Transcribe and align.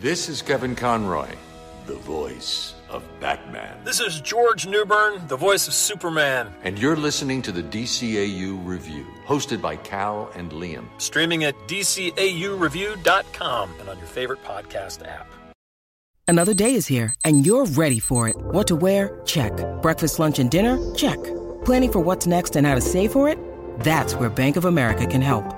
This 0.00 0.28
is 0.28 0.42
Kevin 0.42 0.76
Conroy, 0.76 1.28
the 1.86 1.96
voice 1.96 2.76
of 2.88 3.02
Batman. 3.18 3.84
This 3.84 3.98
is 3.98 4.20
George 4.20 4.64
Newbern, 4.64 5.26
the 5.26 5.36
voice 5.36 5.66
of 5.66 5.74
Superman. 5.74 6.54
And 6.62 6.78
you're 6.78 6.94
listening 6.94 7.42
to 7.42 7.50
the 7.50 7.64
DCAU 7.64 8.64
Review, 8.64 9.04
hosted 9.26 9.60
by 9.60 9.74
Cal 9.74 10.30
and 10.36 10.52
Liam. 10.52 10.84
Streaming 10.98 11.42
at 11.42 11.56
DCAUReview.com 11.66 13.74
and 13.80 13.88
on 13.88 13.98
your 13.98 14.06
favorite 14.06 14.44
podcast 14.44 15.04
app. 15.04 15.26
Another 16.28 16.54
day 16.54 16.74
is 16.74 16.86
here, 16.86 17.12
and 17.24 17.44
you're 17.44 17.66
ready 17.66 17.98
for 17.98 18.28
it. 18.28 18.36
What 18.38 18.68
to 18.68 18.76
wear? 18.76 19.20
Check. 19.24 19.50
Breakfast, 19.82 20.20
lunch, 20.20 20.38
and 20.38 20.48
dinner? 20.48 20.78
Check. 20.94 21.18
Planning 21.64 21.90
for 21.90 22.00
what's 22.00 22.24
next 22.24 22.54
and 22.54 22.64
how 22.64 22.76
to 22.76 22.80
save 22.80 23.10
for 23.10 23.28
it? 23.28 23.36
That's 23.80 24.14
where 24.14 24.30
Bank 24.30 24.56
of 24.56 24.64
America 24.64 25.08
can 25.08 25.22
help. 25.22 25.57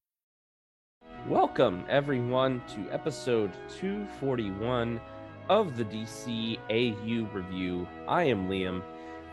Welcome, 1.31 1.85
everyone, 1.87 2.61
to 2.75 2.91
episode 2.91 3.53
241 3.79 4.99
of 5.47 5.77
the 5.77 5.85
DC 5.85 6.57
AU 6.69 7.33
review. 7.33 7.87
I 8.05 8.23
am 8.23 8.49
Liam, 8.49 8.83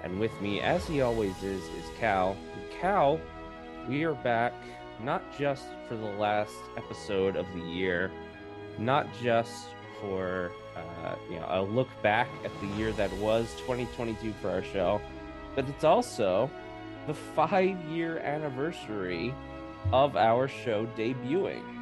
and 0.04 0.20
with 0.20 0.30
me, 0.40 0.60
as 0.60 0.86
he 0.86 1.00
always 1.00 1.42
is, 1.42 1.60
is 1.60 1.84
Cal. 1.98 2.36
And 2.54 2.70
Cal, 2.70 3.20
we 3.88 4.04
are 4.04 4.14
back 4.14 4.52
not 5.02 5.24
just 5.36 5.64
for 5.88 5.96
the 5.96 6.04
last 6.04 6.54
episode 6.76 7.34
of 7.34 7.46
the 7.52 7.62
year, 7.62 8.12
not 8.78 9.08
just 9.20 9.66
for 10.00 10.52
uh, 10.76 11.16
you 11.28 11.40
know 11.40 11.48
a 11.48 11.62
look 11.62 11.88
back 12.00 12.28
at 12.44 12.52
the 12.60 12.68
year 12.76 12.92
that 12.92 13.12
was 13.14 13.52
2022 13.62 14.34
for 14.40 14.50
our 14.50 14.62
show, 14.62 15.00
but 15.56 15.68
it's 15.68 15.82
also 15.82 16.48
the 17.08 17.14
five-year 17.14 18.18
anniversary 18.18 19.34
of 19.92 20.16
our 20.16 20.46
show 20.46 20.86
debuting. 20.96 21.77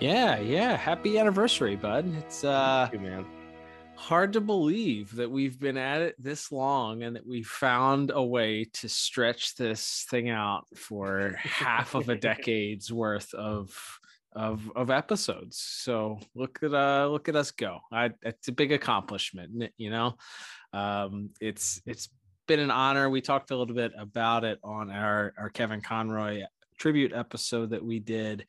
Yeah, 0.00 0.38
yeah. 0.40 0.76
Happy 0.76 1.18
anniversary, 1.18 1.74
bud. 1.74 2.12
It's 2.18 2.44
uh 2.44 2.90
you, 2.92 2.98
man. 2.98 3.24
hard 3.94 4.34
to 4.34 4.42
believe 4.42 5.16
that 5.16 5.30
we've 5.30 5.58
been 5.58 5.78
at 5.78 6.02
it 6.02 6.14
this 6.18 6.52
long 6.52 7.02
and 7.02 7.16
that 7.16 7.26
we 7.26 7.42
found 7.42 8.12
a 8.14 8.22
way 8.22 8.64
to 8.74 8.90
stretch 8.90 9.54
this 9.54 10.04
thing 10.10 10.28
out 10.28 10.66
for 10.76 11.34
half 11.38 11.94
of 11.94 12.10
a 12.10 12.14
decade's 12.28 12.92
worth 12.92 13.32
of 13.32 13.74
of 14.32 14.70
of 14.76 14.90
episodes. 14.90 15.58
So 15.58 16.20
look 16.34 16.58
at 16.62 16.74
uh 16.74 17.08
look 17.10 17.30
at 17.30 17.36
us 17.36 17.50
go. 17.50 17.80
I 17.90 18.10
it's 18.22 18.48
a 18.48 18.52
big 18.52 18.72
accomplishment, 18.72 19.72
you 19.78 19.88
know. 19.88 20.16
Um 20.74 21.30
it's 21.40 21.80
it's 21.86 22.10
been 22.46 22.60
an 22.60 22.70
honor. 22.70 23.08
We 23.08 23.22
talked 23.22 23.50
a 23.50 23.56
little 23.56 23.74
bit 23.74 23.92
about 23.98 24.44
it 24.44 24.58
on 24.62 24.90
our 24.90 25.32
our 25.38 25.48
Kevin 25.48 25.80
Conroy 25.80 26.42
tribute 26.78 27.12
episode 27.14 27.70
that 27.70 27.84
we 27.84 27.98
did 27.98 28.44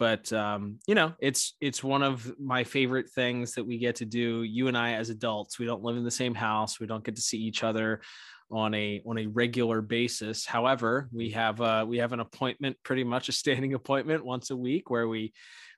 but 0.00 0.32
um, 0.32 0.78
you 0.86 0.94
know 0.94 1.12
it's 1.20 1.54
it's 1.60 1.84
one 1.84 2.02
of 2.02 2.32
my 2.40 2.64
favorite 2.64 3.10
things 3.10 3.52
that 3.52 3.64
we 3.64 3.76
get 3.76 3.96
to 3.96 4.06
do 4.06 4.42
you 4.42 4.66
and 4.66 4.76
i 4.76 4.94
as 4.94 5.10
adults. 5.10 5.58
We 5.58 5.66
don't 5.66 5.82
live 5.82 5.98
in 5.98 6.04
the 6.04 6.10
same 6.10 6.34
house. 6.34 6.80
We 6.80 6.86
don't 6.86 7.04
get 7.04 7.16
to 7.16 7.22
see 7.22 7.36
each 7.36 7.62
other 7.62 8.00
on 8.50 8.72
a 8.74 9.02
on 9.06 9.18
a 9.18 9.26
regular 9.26 9.82
basis. 9.82 10.46
However 10.46 11.08
we 11.12 11.30
have 11.30 11.60
uh 11.60 11.84
we 11.86 11.98
have 11.98 12.14
an 12.14 12.20
appointment 12.20 12.78
pretty 12.82 13.04
much 13.04 13.28
a 13.28 13.32
standing 13.32 13.74
appointment 13.80 14.24
once 14.24 14.50
a 14.50 14.56
week 14.56 14.88
where 14.88 15.06
we 15.06 15.34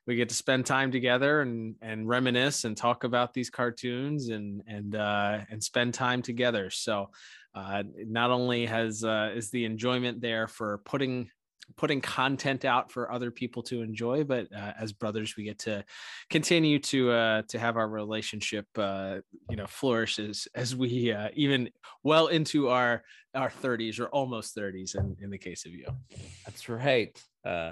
we 0.07 0.15
get 0.15 0.29
to 0.29 0.35
spend 0.35 0.65
time 0.65 0.89
together 0.89 1.41
and 1.41 1.75
and 1.81 2.07
reminisce 2.07 2.63
and 2.63 2.77
talk 2.77 3.03
about 3.03 3.33
these 3.33 3.49
cartoons 3.49 4.29
and 4.29 4.61
and 4.67 4.95
uh 4.95 5.39
and 5.51 5.61
spend 5.61 5.93
time 5.93 6.21
together. 6.21 6.69
So 6.69 7.09
uh, 7.55 7.83
not 8.07 8.31
only 8.31 8.65
has 8.65 9.03
uh, 9.03 9.31
is 9.35 9.51
the 9.51 9.65
enjoyment 9.65 10.21
there 10.21 10.47
for 10.47 10.79
putting 10.85 11.29
putting 11.77 12.01
content 12.01 12.65
out 12.65 12.91
for 12.91 13.11
other 13.11 13.31
people 13.31 13.63
to 13.63 13.81
enjoy 13.81 14.23
but 14.23 14.47
uh, 14.53 14.73
as 14.79 14.91
brothers 14.91 15.35
we 15.37 15.43
get 15.43 15.59
to 15.59 15.83
continue 16.29 16.77
to 16.79 17.11
uh 17.11 17.41
to 17.47 17.57
have 17.57 17.77
our 17.77 17.87
relationship 17.87 18.65
uh 18.77 19.17
you 19.49 19.55
know 19.55 19.67
flourish 19.67 20.19
as 20.19 20.47
as 20.55 20.75
we 20.75 21.11
uh 21.11 21.29
even 21.33 21.69
well 22.03 22.27
into 22.27 22.69
our 22.69 23.03
our 23.35 23.49
30s 23.49 23.99
or 23.99 24.07
almost 24.07 24.55
30s 24.55 24.95
in 24.95 25.15
in 25.21 25.29
the 25.29 25.37
case 25.37 25.65
of 25.65 25.71
you 25.71 25.85
That's 26.45 26.69
right. 26.69 27.19
Uh, 27.45 27.71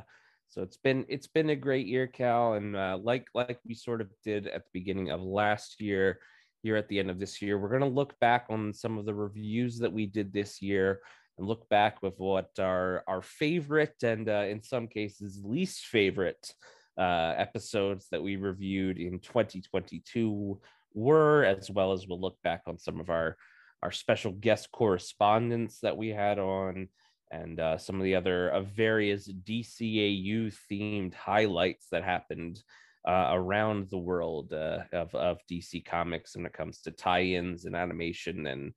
so 0.49 0.61
it's 0.61 0.77
been 0.77 1.05
it's 1.07 1.27
been 1.27 1.49
a 1.49 1.55
great 1.55 1.87
year, 1.87 2.07
Cal, 2.07 2.53
and 2.53 2.75
uh, 2.75 2.97
like 3.01 3.27
like 3.33 3.59
we 3.65 3.73
sort 3.73 4.01
of 4.01 4.09
did 4.23 4.47
at 4.47 4.63
the 4.65 4.69
beginning 4.73 5.09
of 5.09 5.21
last 5.21 5.79
year, 5.79 6.19
here 6.61 6.75
at 6.75 6.89
the 6.89 6.99
end 6.99 7.09
of 7.09 7.19
this 7.19 7.41
year, 7.41 7.57
we're 7.57 7.69
going 7.69 7.81
to 7.81 7.87
look 7.87 8.19
back 8.19 8.47
on 8.49 8.73
some 8.73 8.97
of 8.97 9.05
the 9.05 9.13
reviews 9.13 9.79
that 9.79 9.93
we 9.93 10.05
did 10.05 10.33
this 10.33 10.61
year 10.61 10.99
and 11.37 11.47
look 11.47 11.67
back 11.69 12.01
with 12.01 12.15
what 12.17 12.49
our 12.59 13.03
our 13.07 13.21
favorite 13.21 13.95
and 14.03 14.29
uh, 14.29 14.45
in 14.49 14.61
some 14.61 14.87
cases 14.87 15.41
least 15.43 15.85
favorite 15.85 16.53
uh, 16.97 17.33
episodes 17.37 18.07
that 18.11 18.21
we 18.21 18.35
reviewed 18.35 18.99
in 18.99 19.19
2022 19.19 20.59
were, 20.93 21.43
as 21.45 21.71
well 21.71 21.93
as 21.93 22.07
we'll 22.07 22.19
look 22.19 22.37
back 22.43 22.63
on 22.67 22.77
some 22.77 22.99
of 22.99 23.09
our 23.09 23.37
our 23.83 23.91
special 23.91 24.31
guest 24.31 24.71
correspondents 24.71 25.79
that 25.79 25.97
we 25.97 26.09
had 26.09 26.37
on 26.37 26.87
and 27.31 27.59
uh, 27.59 27.77
some 27.77 27.95
of 27.95 28.03
the 28.03 28.15
other 28.15 28.49
uh, 28.51 28.61
various 28.61 29.31
DCAU 29.31 30.53
themed 30.69 31.13
highlights 31.13 31.87
that 31.91 32.03
happened 32.03 32.61
uh, 33.07 33.29
around 33.31 33.89
the 33.89 33.97
world 33.97 34.53
uh, 34.53 34.79
of, 34.91 35.15
of 35.15 35.39
DC 35.49 35.83
Comics 35.85 36.35
when 36.35 36.45
it 36.45 36.53
comes 36.53 36.81
to 36.81 36.91
tie-ins 36.91 37.65
and 37.65 37.75
animation 37.75 38.45
and 38.47 38.73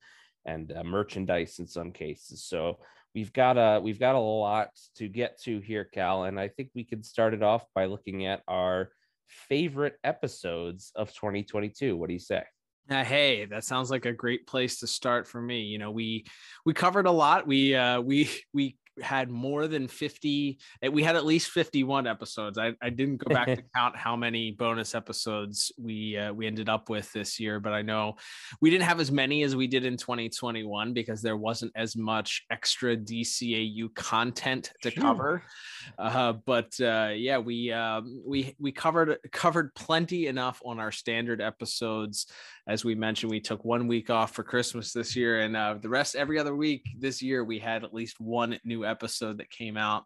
and 0.47 0.72
uh, 0.72 0.84
merchandise 0.84 1.59
in 1.59 1.66
some 1.66 1.91
cases. 1.93 2.44
So 2.44 2.78
we've 3.15 3.32
got 3.32 3.56
a 3.56 3.81
we've 3.81 4.00
got 4.00 4.15
a 4.15 4.21
lot 4.21 4.69
to 4.97 5.09
get 5.09 5.41
to 5.43 5.60
here, 5.60 5.84
Cal, 5.84 6.25
and 6.25 6.38
I 6.38 6.49
think 6.49 6.71
we 6.75 6.84
could 6.84 7.05
start 7.05 7.34
it 7.34 7.43
off 7.43 7.65
by 7.75 7.87
looking 7.87 8.27
at 8.27 8.43
our 8.49 8.91
favorite 9.28 9.97
episodes 10.04 10.93
of 10.94 11.12
2022. 11.15 11.97
What 11.97 12.09
do 12.09 12.12
you 12.12 12.19
say? 12.19 12.43
Uh, 12.91 13.03
hey, 13.03 13.47
that 13.47 13.65
sounds 13.65 13.91
like 13.91 14.04
a 14.04 14.12
great 14.12 14.47
place 14.47 14.81
to 14.81 14.87
start 14.87 15.27
for 15.27 15.41
me. 15.41 15.62
You 15.62 15.78
know, 15.78 15.91
we 15.91 16.27
we 16.66 16.75
covered 16.75 17.06
a 17.06 17.10
lot. 17.10 17.47
We 17.47 17.75
uh 17.75 18.00
we 18.00 18.31
we 18.53 18.77
had 19.03 19.31
more 19.31 19.66
than 19.66 19.88
50 19.88 20.59
eh, 20.82 20.88
we 20.88 21.03
had 21.03 21.16
at 21.16 21.25
least 21.25 21.50
51 21.50 22.06
episodes 22.06 22.59
i, 22.59 22.72
I 22.81 22.91
didn't 22.91 23.19
go 23.19 23.34
back 23.34 23.47
to 23.49 23.62
count 23.75 23.97
how 23.97 24.16
many 24.16 24.53
bonus 24.53 24.94
episodes 24.94 25.72
we 25.78 26.16
uh, 26.16 26.32
we 26.32 26.47
ended 26.47 26.69
up 26.69 26.88
with 26.88 27.12
this 27.12 27.41
year 27.41 27.60
but 27.60 27.72
i 27.72 27.83
know 27.83 28.15
we 28.60 28.71
didn't 28.71 28.84
have 28.84 29.00
as 29.00 29.10
many 29.10 29.43
as 29.43 29.56
we 29.56 29.66
did 29.66 29.84
in 29.84 29.97
2021 29.97 30.93
because 30.93 31.22
there 31.22 31.37
wasn't 31.37 31.72
as 31.75 31.97
much 31.97 32.44
extra 32.50 32.97
dcau 32.97 33.94
content 33.94 34.72
to 34.83 34.91
Sure. 34.91 35.03
cover 35.03 35.43
uh, 35.99 36.33
but 36.33 36.72
uh, 36.81 37.10
yeah 37.15 37.39
we 37.39 37.72
um, 37.72 38.22
we 38.24 38.54
we 38.59 38.72
covered 38.72 39.19
covered 39.33 39.74
plenty 39.74 40.27
enough 40.28 40.60
on 40.65 40.78
our 40.78 40.92
standard 40.92 41.41
episodes 41.41 42.27
as 42.66 42.84
we 42.84 42.95
mentioned 42.95 43.31
we 43.31 43.41
took 43.41 43.65
one 43.65 43.87
week 43.87 44.09
off 44.11 44.34
for 44.34 44.43
christmas 44.43 44.93
this 44.93 45.15
year 45.15 45.41
and 45.41 45.57
uh, 45.57 45.75
the 45.81 45.89
rest 45.89 46.15
every 46.16 46.39
other 46.39 46.55
week 46.57 46.83
this 46.99 47.21
year 47.22 47.45
we 47.45 47.59
had 47.59 47.84
at 47.84 47.93
least 47.95 48.19
one 48.21 48.59
new 48.65 48.84
episode 48.84 49.39
that 49.39 49.51
came 49.51 49.77
out. 49.77 50.05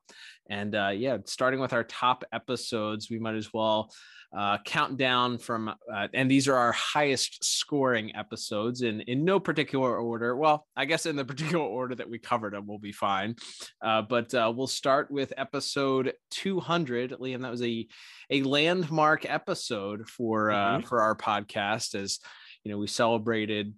And 0.50 0.74
uh, 0.74 0.92
yeah 0.94 1.18
starting 1.26 1.60
with 1.60 1.72
our 1.74 1.84
top 1.84 2.24
episodes 2.32 3.10
we 3.10 3.18
might 3.18 3.34
as 3.34 3.52
well 3.52 3.92
uh, 4.36 4.58
count 4.64 4.98
down 4.98 5.38
from 5.38 5.68
uh, 5.68 6.08
and 6.12 6.30
these 6.30 6.48
are 6.48 6.56
our 6.56 6.72
highest 6.72 7.42
scoring 7.44 8.14
episodes 8.16 8.82
in 8.82 9.00
in 9.02 9.24
no 9.24 9.38
particular 9.40 9.96
order. 9.98 10.36
Well 10.36 10.66
i 10.76 10.84
guess 10.86 11.06
in 11.06 11.16
the 11.16 11.24
particular 11.32 11.64
order 11.64 11.94
that 11.94 12.08
we 12.10 12.18
covered 12.18 12.54
them 12.54 12.66
we'll 12.66 12.78
be 12.78 12.92
fine. 12.92 13.36
Uh, 13.82 14.02
but 14.02 14.32
uh, 14.34 14.50
we'll 14.54 14.66
start 14.66 15.10
with 15.10 15.32
episode 15.36 16.12
200 16.30 17.12
liam 17.20 17.42
that 17.42 17.50
was 17.50 17.62
a 17.62 17.86
a 18.30 18.42
landmark 18.42 19.24
episode 19.28 20.08
for 20.08 20.50
uh, 20.50 20.78
Mhm. 20.78 20.86
for 20.86 21.00
our 21.02 21.14
podcast 21.16 21.94
as 21.94 22.18
you 22.64 22.72
know 22.72 22.78
we 22.78 22.86
celebrated 22.86 23.74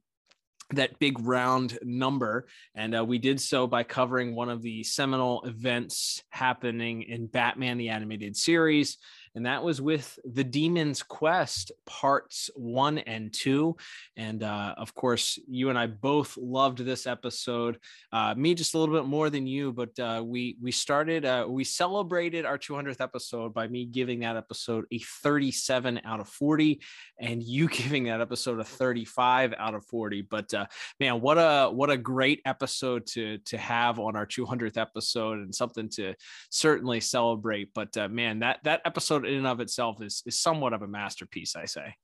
that 0.74 0.98
big 0.98 1.18
round 1.20 1.78
number. 1.82 2.46
And 2.74 2.96
uh, 2.96 3.04
we 3.04 3.18
did 3.18 3.40
so 3.40 3.66
by 3.66 3.82
covering 3.82 4.34
one 4.34 4.48
of 4.48 4.62
the 4.62 4.84
seminal 4.84 5.42
events 5.44 6.22
happening 6.30 7.02
in 7.02 7.26
Batman 7.26 7.78
the 7.78 7.88
Animated 7.88 8.36
Series 8.36 8.98
and 9.34 9.46
that 9.46 9.62
was 9.62 9.80
with 9.80 10.18
The 10.24 10.44
Demon's 10.44 11.02
Quest 11.02 11.70
parts 11.86 12.50
one 12.56 12.98
and 12.98 13.32
two. 13.32 13.76
And 14.16 14.42
uh, 14.42 14.74
of 14.76 14.94
course, 14.94 15.38
you 15.48 15.70
and 15.70 15.78
I 15.78 15.86
both 15.86 16.36
loved 16.36 16.78
this 16.78 17.06
episode. 17.06 17.78
Uh, 18.12 18.34
me 18.36 18.54
just 18.54 18.74
a 18.74 18.78
little 18.78 18.94
bit 18.94 19.06
more 19.06 19.30
than 19.30 19.46
you, 19.46 19.72
but 19.72 19.98
uh, 19.98 20.22
we 20.24 20.56
we 20.60 20.72
started 20.72 21.24
uh, 21.24 21.46
we 21.48 21.64
celebrated 21.64 22.44
our 22.44 22.58
200th 22.58 23.00
episode 23.00 23.54
by 23.54 23.68
me 23.68 23.84
giving 23.84 24.20
that 24.20 24.36
episode 24.36 24.84
a 24.90 24.98
37 24.98 26.00
out 26.04 26.20
of 26.20 26.28
40, 26.28 26.80
and 27.20 27.42
you 27.42 27.68
giving 27.80 28.04
that 28.04 28.20
episode 28.20 28.58
a 28.58 28.64
35 28.64 29.54
out 29.56 29.74
of 29.74 29.84
40. 29.86 30.22
But 30.22 30.52
uh, 30.52 30.66
man, 30.98 31.20
what 31.20 31.36
a 31.36 31.70
what 31.70 31.90
a 31.90 31.96
great 31.96 32.40
episode 32.44 33.06
to 33.08 33.38
to 33.38 33.58
have 33.58 34.00
on 34.00 34.16
our 34.16 34.26
200th 34.26 34.76
episode, 34.76 35.38
and 35.38 35.54
something 35.54 35.88
to 35.90 36.14
certainly 36.50 37.00
celebrate. 37.00 37.72
But 37.74 37.96
uh, 37.96 38.08
man, 38.08 38.40
that 38.40 38.58
that 38.64 38.80
episode 38.84 39.19
episode 39.24 39.32
in 39.32 39.38
and 39.38 39.46
of 39.46 39.60
itself 39.60 40.02
is 40.02 40.22
is 40.26 40.40
somewhat 40.40 40.72
of 40.72 40.82
a 40.82 40.86
masterpiece, 40.86 41.56
I 41.56 41.64
say. 41.64 41.94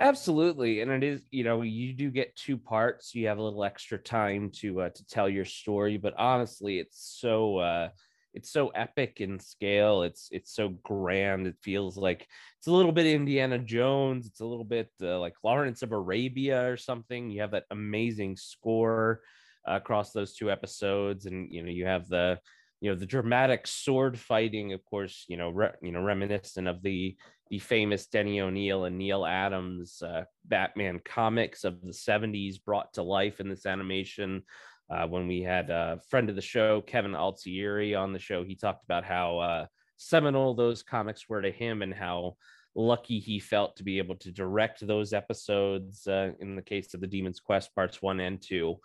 Absolutely, 0.00 0.80
and 0.80 0.90
it 0.90 1.04
is. 1.04 1.22
You 1.30 1.44
know, 1.44 1.62
you 1.62 1.92
do 1.92 2.10
get 2.10 2.34
two 2.36 2.56
parts. 2.56 3.14
You 3.14 3.26
have 3.28 3.38
a 3.38 3.42
little 3.42 3.64
extra 3.64 3.98
time 3.98 4.50
to 4.56 4.82
uh, 4.82 4.88
to 4.90 5.06
tell 5.06 5.28
your 5.28 5.44
story, 5.44 5.98
but 5.98 6.14
honestly, 6.16 6.78
it's 6.78 7.18
so 7.20 7.58
uh, 7.58 7.88
it's 8.32 8.50
so 8.50 8.68
epic 8.68 9.20
in 9.20 9.38
scale. 9.38 10.02
It's 10.02 10.28
it's 10.32 10.54
so 10.54 10.70
grand. 10.82 11.46
It 11.46 11.56
feels 11.62 11.98
like 11.98 12.26
it's 12.58 12.68
a 12.68 12.72
little 12.72 12.92
bit 12.92 13.06
Indiana 13.06 13.58
Jones. 13.58 14.26
It's 14.26 14.40
a 14.40 14.46
little 14.46 14.64
bit 14.64 14.90
uh, 15.02 15.18
like 15.18 15.34
Lawrence 15.44 15.82
of 15.82 15.92
Arabia 15.92 16.70
or 16.70 16.76
something. 16.76 17.30
You 17.30 17.42
have 17.42 17.50
that 17.50 17.66
amazing 17.70 18.36
score 18.36 19.20
uh, 19.68 19.74
across 19.74 20.12
those 20.12 20.34
two 20.34 20.50
episodes, 20.50 21.26
and 21.26 21.52
you 21.52 21.62
know 21.62 21.70
you 21.70 21.84
have 21.84 22.08
the 22.08 22.38
you 22.80 22.90
know 22.90 22.96
the 22.96 23.06
dramatic 23.06 23.66
sword 23.66 24.18
fighting 24.18 24.72
of 24.72 24.84
course 24.84 25.24
you 25.28 25.36
know 25.36 25.50
re, 25.50 25.68
you 25.82 25.92
know 25.92 26.02
reminiscent 26.02 26.66
of 26.66 26.82
the 26.82 27.16
the 27.48 27.58
famous 27.58 28.06
denny 28.06 28.40
o'neil 28.40 28.84
and 28.84 28.96
neal 28.96 29.26
adams 29.26 30.02
uh, 30.02 30.24
batman 30.46 31.00
comics 31.04 31.64
of 31.64 31.80
the 31.82 31.92
70s 31.92 32.62
brought 32.62 32.92
to 32.94 33.02
life 33.02 33.40
in 33.40 33.48
this 33.48 33.66
animation. 33.66 34.42
Uh, 34.90 35.06
when 35.06 35.28
we 35.28 35.40
had 35.40 35.70
a 35.70 36.00
friend 36.08 36.28
of 36.28 36.34
the 36.34 36.42
show 36.42 36.80
kevin 36.80 37.14
altieri 37.14 37.94
on 37.94 38.12
the 38.12 38.18
show 38.18 38.42
he 38.42 38.56
talked 38.56 38.84
about 38.84 39.04
how 39.04 39.38
uh, 39.38 39.66
seminal 39.96 40.54
those 40.54 40.82
comics 40.82 41.28
were 41.28 41.42
to 41.42 41.52
him 41.52 41.82
and 41.82 41.94
how 41.94 42.34
lucky 42.74 43.20
he 43.20 43.38
felt 43.38 43.76
to 43.76 43.84
be 43.84 43.98
able 43.98 44.16
to 44.16 44.32
direct 44.32 44.84
those 44.84 45.12
episodes 45.12 46.08
uh, 46.08 46.30
in 46.40 46.56
the 46.56 46.62
case 46.62 46.92
of 46.92 47.00
the 47.00 47.06
demon's 47.06 47.38
quest 47.38 47.72
parts 47.74 48.02
one 48.02 48.18
and 48.18 48.42
two 48.42 48.76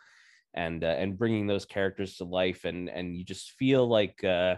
and 0.55 0.83
uh, 0.83 0.87
and 0.87 1.17
bringing 1.17 1.45
those 1.45 1.65
characters 1.65 2.17
to 2.17 2.23
life 2.23 2.65
and 2.65 2.89
and 2.89 3.15
you 3.15 3.23
just 3.23 3.51
feel 3.51 3.87
like 3.87 4.23
uh, 4.23 4.55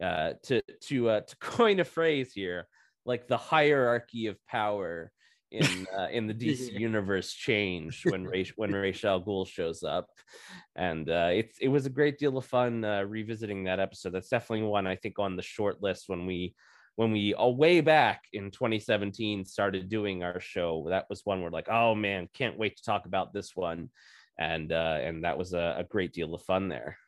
uh, 0.00 0.32
to 0.44 0.62
to 0.80 1.10
uh, 1.10 1.20
to 1.20 1.36
coin 1.40 1.80
a 1.80 1.84
phrase 1.84 2.32
here 2.32 2.66
like 3.04 3.26
the 3.26 3.36
hierarchy 3.36 4.28
of 4.28 4.36
power 4.46 5.10
in 5.50 5.86
uh, 5.96 6.06
in 6.12 6.26
the 6.26 6.34
DC 6.34 6.72
universe 6.72 7.32
changed 7.32 8.10
when 8.10 8.24
Ra's, 8.28 8.52
when 8.56 8.72
Ra's 8.72 9.04
al 9.04 9.22
Ghul 9.22 9.46
shows 9.46 9.82
up, 9.82 10.08
and 10.76 11.08
uh, 11.10 11.30
it's 11.32 11.58
it 11.58 11.68
was 11.68 11.86
a 11.86 11.90
great 11.90 12.18
deal 12.18 12.38
of 12.38 12.46
fun 12.46 12.84
uh, 12.84 13.02
revisiting 13.02 13.64
that 13.64 13.80
episode. 13.80 14.12
That's 14.12 14.28
definitely 14.28 14.66
one 14.66 14.86
I 14.86 14.96
think 14.96 15.18
on 15.18 15.36
the 15.36 15.42
short 15.42 15.82
list 15.82 16.04
when 16.08 16.26
we 16.26 16.54
when 16.96 17.10
we 17.10 17.32
all 17.32 17.56
way 17.56 17.80
back 17.80 18.24
in 18.32 18.50
2017 18.50 19.44
started 19.44 19.88
doing 19.88 20.22
our 20.22 20.40
show. 20.40 20.86
That 20.88 21.06
was 21.08 21.22
one 21.24 21.40
we're 21.40 21.50
like, 21.50 21.68
oh 21.70 21.94
man, 21.94 22.28
can't 22.34 22.58
wait 22.58 22.76
to 22.76 22.84
talk 22.84 23.06
about 23.06 23.32
this 23.32 23.52
one 23.54 23.90
and 24.42 24.72
uh, 24.72 24.98
and 25.00 25.24
that 25.24 25.38
was 25.38 25.52
a, 25.54 25.76
a 25.78 25.84
great 25.84 26.12
deal 26.12 26.34
of 26.34 26.42
fun 26.42 26.68
there 26.68 26.98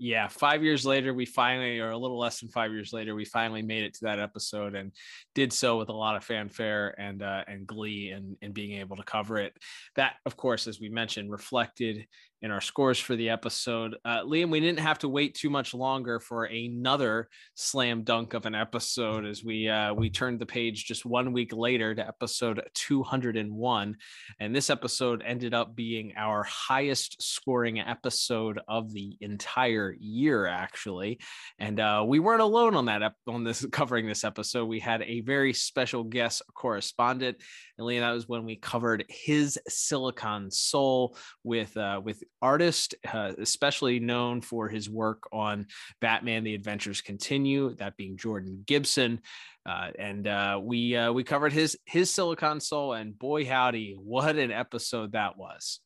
yeah 0.00 0.26
five 0.26 0.64
years 0.64 0.86
later 0.86 1.12
we 1.12 1.26
finally 1.26 1.78
or 1.78 1.90
a 1.90 1.98
little 1.98 2.18
less 2.18 2.40
than 2.40 2.48
five 2.48 2.72
years 2.72 2.92
later 2.92 3.14
we 3.14 3.24
finally 3.24 3.60
made 3.60 3.84
it 3.84 3.92
to 3.92 4.06
that 4.06 4.18
episode 4.18 4.74
and 4.74 4.92
did 5.34 5.52
so 5.52 5.76
with 5.76 5.90
a 5.90 5.92
lot 5.92 6.16
of 6.16 6.24
fanfare 6.24 6.98
and 6.98 7.22
uh, 7.22 7.44
and 7.46 7.66
glee 7.66 8.10
and, 8.10 8.36
and 8.40 8.54
being 8.54 8.80
able 8.80 8.96
to 8.96 9.04
cover 9.04 9.36
it 9.36 9.52
that 9.96 10.14
of 10.24 10.36
course 10.36 10.66
as 10.66 10.80
we 10.80 10.88
mentioned 10.88 11.30
reflected 11.30 12.06
in 12.42 12.50
our 12.50 12.60
scores 12.60 12.98
for 12.98 13.16
the 13.16 13.28
episode. 13.28 13.96
Uh, 14.04 14.22
Liam, 14.22 14.50
we 14.50 14.60
didn't 14.60 14.80
have 14.80 14.98
to 15.00 15.08
wait 15.08 15.34
too 15.34 15.50
much 15.50 15.74
longer 15.74 16.18
for 16.18 16.44
another 16.44 17.28
slam 17.54 18.02
dunk 18.02 18.34
of 18.34 18.46
an 18.46 18.54
episode 18.54 19.26
as 19.26 19.44
we 19.44 19.68
uh, 19.68 19.92
we 19.92 20.08
turned 20.08 20.38
the 20.38 20.46
page 20.46 20.86
just 20.86 21.04
one 21.04 21.32
week 21.32 21.52
later 21.54 21.94
to 21.94 22.06
episode 22.06 22.62
201, 22.74 23.96
and 24.40 24.56
this 24.56 24.70
episode 24.70 25.22
ended 25.24 25.52
up 25.52 25.76
being 25.76 26.14
our 26.16 26.42
highest 26.44 27.20
scoring 27.22 27.78
episode 27.78 28.60
of 28.68 28.92
the 28.92 29.16
entire 29.20 29.89
year, 29.98 30.46
actually. 30.46 31.20
And 31.58 31.80
uh, 31.80 32.04
we 32.06 32.18
weren't 32.18 32.42
alone 32.42 32.74
on 32.74 32.86
that 32.86 33.02
ep- 33.02 33.16
on 33.26 33.44
this 33.44 33.64
covering 33.72 34.06
this 34.06 34.24
episode. 34.24 34.66
We 34.66 34.80
had 34.80 35.02
a 35.02 35.20
very 35.20 35.52
special 35.52 36.04
guest 36.04 36.42
correspondent, 36.54 37.38
and 37.78 37.86
Liam, 37.86 38.00
that 38.00 38.12
was 38.12 38.28
when 38.28 38.44
we 38.44 38.56
covered 38.56 39.04
his 39.08 39.58
Silicon 39.68 40.50
Soul 40.50 41.16
with 41.44 41.76
uh, 41.76 42.00
with 42.04 42.22
artist, 42.42 42.94
uh, 43.12 43.32
especially 43.38 44.00
known 44.00 44.40
for 44.40 44.68
his 44.68 44.88
work 44.88 45.24
on 45.32 45.66
Batman: 46.00 46.44
The 46.44 46.54
Adventures 46.54 47.00
Continue, 47.00 47.74
that 47.76 47.96
being 47.96 48.16
Jordan 48.16 48.64
Gibson. 48.66 49.20
Uh, 49.66 49.90
and 49.98 50.26
uh, 50.26 50.58
we 50.62 50.96
uh, 50.96 51.12
we 51.12 51.22
covered 51.22 51.52
his 51.52 51.78
his 51.84 52.12
Silicon 52.12 52.60
Soul, 52.60 52.94
and 52.94 53.18
boy 53.18 53.44
howdy, 53.46 53.94
what 53.98 54.36
an 54.36 54.50
episode 54.50 55.12
that 55.12 55.36
was! 55.36 55.80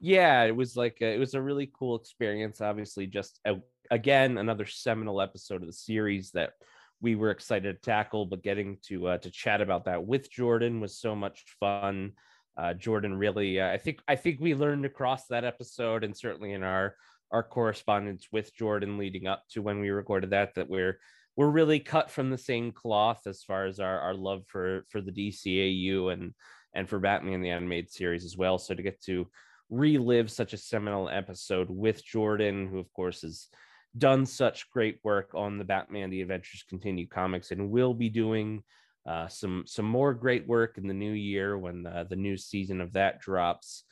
Yeah, 0.00 0.44
it 0.44 0.54
was 0.54 0.76
like 0.76 0.98
a, 1.00 1.14
it 1.14 1.18
was 1.18 1.34
a 1.34 1.42
really 1.42 1.70
cool 1.78 1.96
experience. 1.96 2.60
Obviously, 2.60 3.06
just 3.06 3.40
a, 3.44 3.56
again 3.90 4.38
another 4.38 4.66
seminal 4.66 5.20
episode 5.20 5.62
of 5.62 5.66
the 5.66 5.72
series 5.72 6.30
that 6.32 6.52
we 7.00 7.14
were 7.14 7.30
excited 7.30 7.74
to 7.74 7.80
tackle. 7.80 8.26
But 8.26 8.42
getting 8.42 8.78
to 8.86 9.08
uh, 9.08 9.18
to 9.18 9.30
chat 9.30 9.60
about 9.60 9.86
that 9.86 10.04
with 10.04 10.30
Jordan 10.30 10.80
was 10.80 10.98
so 10.98 11.14
much 11.16 11.44
fun 11.58 12.12
uh, 12.58 12.74
Jordan 12.74 13.16
really, 13.16 13.60
uh, 13.60 13.70
I 13.70 13.78
think, 13.78 14.00
I 14.08 14.16
think 14.16 14.40
we 14.40 14.54
learned 14.54 14.84
across 14.84 15.28
that 15.28 15.44
episode, 15.44 16.02
and 16.02 16.14
certainly 16.16 16.52
in 16.52 16.62
our 16.62 16.96
our 17.30 17.42
correspondence 17.42 18.26
with 18.32 18.54
Jordan 18.54 18.96
leading 18.96 19.26
up 19.26 19.44
to 19.50 19.60
when 19.60 19.80
we 19.80 19.90
recorded 19.90 20.30
that, 20.30 20.54
that 20.54 20.68
we're 20.68 20.98
we're 21.36 21.50
really 21.50 21.78
cut 21.78 22.10
from 22.10 22.30
the 22.30 22.38
same 22.38 22.72
cloth 22.72 23.26
as 23.26 23.42
far 23.44 23.66
as 23.66 23.78
our, 23.78 24.00
our 24.00 24.14
love 24.14 24.42
for 24.48 24.84
for 24.88 25.00
the 25.00 25.12
DCAU 25.12 26.12
and 26.12 26.34
and 26.74 26.88
for 26.88 26.98
Batman 26.98 27.42
the 27.42 27.50
animated 27.50 27.92
series 27.92 28.24
as 28.24 28.36
well. 28.36 28.58
So 28.58 28.74
to 28.74 28.82
get 28.82 29.00
to 29.04 29.28
relive 29.70 30.30
such 30.30 30.52
a 30.52 30.58
seminal 30.58 31.08
episode 31.08 31.68
with 31.70 32.04
Jordan, 32.04 32.66
who 32.68 32.78
of 32.78 32.92
course 32.92 33.22
has 33.22 33.48
done 33.96 34.26
such 34.26 34.70
great 34.70 34.98
work 35.02 35.30
on 35.34 35.58
the 35.58 35.64
Batman 35.64 36.10
the 36.10 36.22
Adventures 36.22 36.64
Continue 36.68 37.06
comics 37.06 37.50
and 37.50 37.70
will 37.70 37.94
be 37.94 38.08
doing 38.08 38.62
uh, 39.06 39.26
some 39.26 39.64
some 39.66 39.86
more 39.86 40.12
great 40.12 40.46
work 40.46 40.76
in 40.76 40.86
the 40.86 40.94
new 40.94 41.12
year 41.12 41.56
when 41.56 41.86
uh, 41.86 42.04
the 42.08 42.16
new 42.16 42.36
season 42.36 42.80
of 42.80 42.92
that 42.92 43.20
drops. 43.20 43.84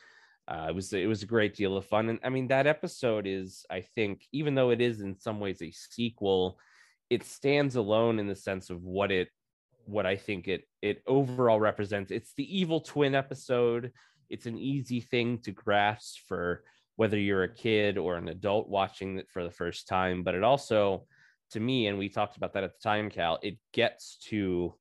Uh, 0.49 0.67
it 0.69 0.75
was 0.75 0.93
it 0.93 1.09
was 1.09 1.23
a 1.23 1.27
great 1.27 1.55
deal 1.57 1.77
of 1.77 1.87
fun, 1.87 2.09
and 2.09 2.21
I 2.23 2.29
mean 2.29 2.49
that 2.49 2.67
episode 2.67 3.27
is 3.27 3.65
I 3.71 3.81
think 3.81 4.27
even 4.33 4.55
though 4.55 4.71
it 4.71 4.81
is 4.81 5.00
in 5.00 5.19
some 5.19 5.41
ways 5.41 5.62
a 5.62 5.71
sequel, 5.71 6.59
it 7.11 7.25
stands 7.25 7.77
alone 7.77 8.19
in 8.19 8.27
the 8.27 8.37
sense 8.37 8.71
of 8.71 8.83
what 8.83 9.11
it 9.11 9.29
what 9.87 10.07
I 10.07 10.17
think 10.17 10.49
it 10.49 10.65
it 10.83 11.03
overall 11.07 11.61
represents. 11.61 12.11
It's 12.11 12.35
the 12.35 12.59
evil 12.59 12.81
twin 12.81 13.15
episode. 13.15 13.93
It's 14.30 14.47
an 14.47 14.59
easy 14.59 15.00
thing 15.00 15.38
to 15.40 15.52
grasp 15.52 16.21
for 16.26 16.62
whether 16.97 17.18
you're 17.18 17.42
a 17.42 17.54
kid 17.54 17.99
or 17.99 18.16
an 18.16 18.28
adult 18.28 18.68
watching 18.68 19.18
it 19.18 19.28
for 19.30 19.45
the 19.45 19.50
first 19.50 19.88
time, 19.88 20.23
but 20.23 20.35
it 20.35 20.42
also 20.42 21.06
to 21.52 21.61
me 21.61 21.87
and 21.87 21.97
we 21.97 22.09
talked 22.09 22.37
about 22.37 22.52
that 22.54 22.64
at 22.64 22.73
the 22.73 22.83
time 22.83 23.09
cal 23.09 23.38
it 23.40 23.56
gets 23.73 24.18
to 24.18 24.75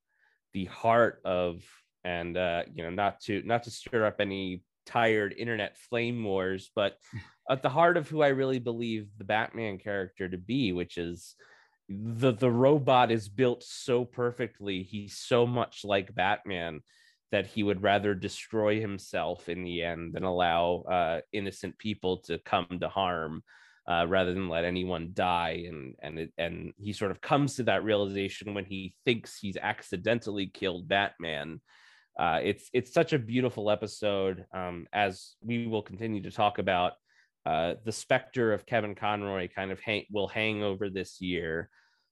the 0.52 0.64
heart 0.64 1.20
of 1.24 1.62
and 2.02 2.36
uh, 2.36 2.62
you 2.72 2.82
know 2.82 2.90
not 2.90 3.20
to 3.20 3.42
not 3.44 3.64
to 3.64 3.70
stir 3.70 4.04
up 4.06 4.20
any 4.20 4.62
tired 4.86 5.34
internet 5.36 5.76
flame 5.76 6.22
wars, 6.22 6.70
but 6.74 6.96
at 7.50 7.62
the 7.62 7.68
heart 7.68 7.96
of 7.96 8.08
who 8.08 8.22
I 8.22 8.28
really 8.28 8.60
believe 8.60 9.08
the 9.18 9.24
Batman 9.24 9.78
character 9.78 10.28
to 10.28 10.38
be, 10.38 10.72
which 10.72 10.96
is 10.96 11.34
the 11.88 12.32
the 12.32 12.50
robot 12.50 13.10
is 13.10 13.28
built 13.28 13.62
so 13.62 14.04
perfectly. 14.04 14.82
He's 14.82 15.18
so 15.18 15.46
much 15.46 15.84
like 15.84 16.14
Batman 16.14 16.80
that 17.32 17.46
he 17.46 17.62
would 17.62 17.82
rather 17.82 18.14
destroy 18.14 18.80
himself 18.80 19.48
in 19.48 19.64
the 19.64 19.82
end 19.82 20.14
than 20.14 20.22
allow 20.22 20.82
uh, 20.90 21.20
innocent 21.32 21.76
people 21.78 22.18
to 22.18 22.38
come 22.38 22.66
to 22.80 22.88
harm 22.88 23.42
uh, 23.88 24.06
rather 24.08 24.32
than 24.32 24.48
let 24.48 24.64
anyone 24.64 25.10
die. 25.12 25.64
And 25.68 25.94
and 26.02 26.18
it, 26.18 26.32
and 26.38 26.72
he 26.76 26.92
sort 26.92 27.10
of 27.10 27.20
comes 27.20 27.56
to 27.56 27.64
that 27.64 27.84
realization 27.84 28.54
when 28.54 28.64
he 28.64 28.94
thinks 29.04 29.38
he's 29.38 29.56
accidentally 29.56 30.46
killed 30.46 30.88
Batman. 30.88 31.60
Uh, 32.18 32.40
it's 32.42 32.70
it's 32.72 32.94
such 32.94 33.12
a 33.12 33.18
beautiful 33.18 33.70
episode. 33.70 34.46
Um, 34.54 34.86
as 34.92 35.34
we 35.42 35.66
will 35.66 35.82
continue 35.82 36.22
to 36.22 36.30
talk 36.30 36.58
about, 36.58 36.92
uh, 37.44 37.74
the 37.84 37.92
specter 37.92 38.52
of 38.52 38.66
Kevin 38.66 38.94
Conroy 38.94 39.48
kind 39.54 39.70
of 39.70 39.80
hang, 39.80 40.04
will 40.10 40.28
hang 40.28 40.62
over 40.62 40.90
this 40.90 41.20
year 41.20 41.70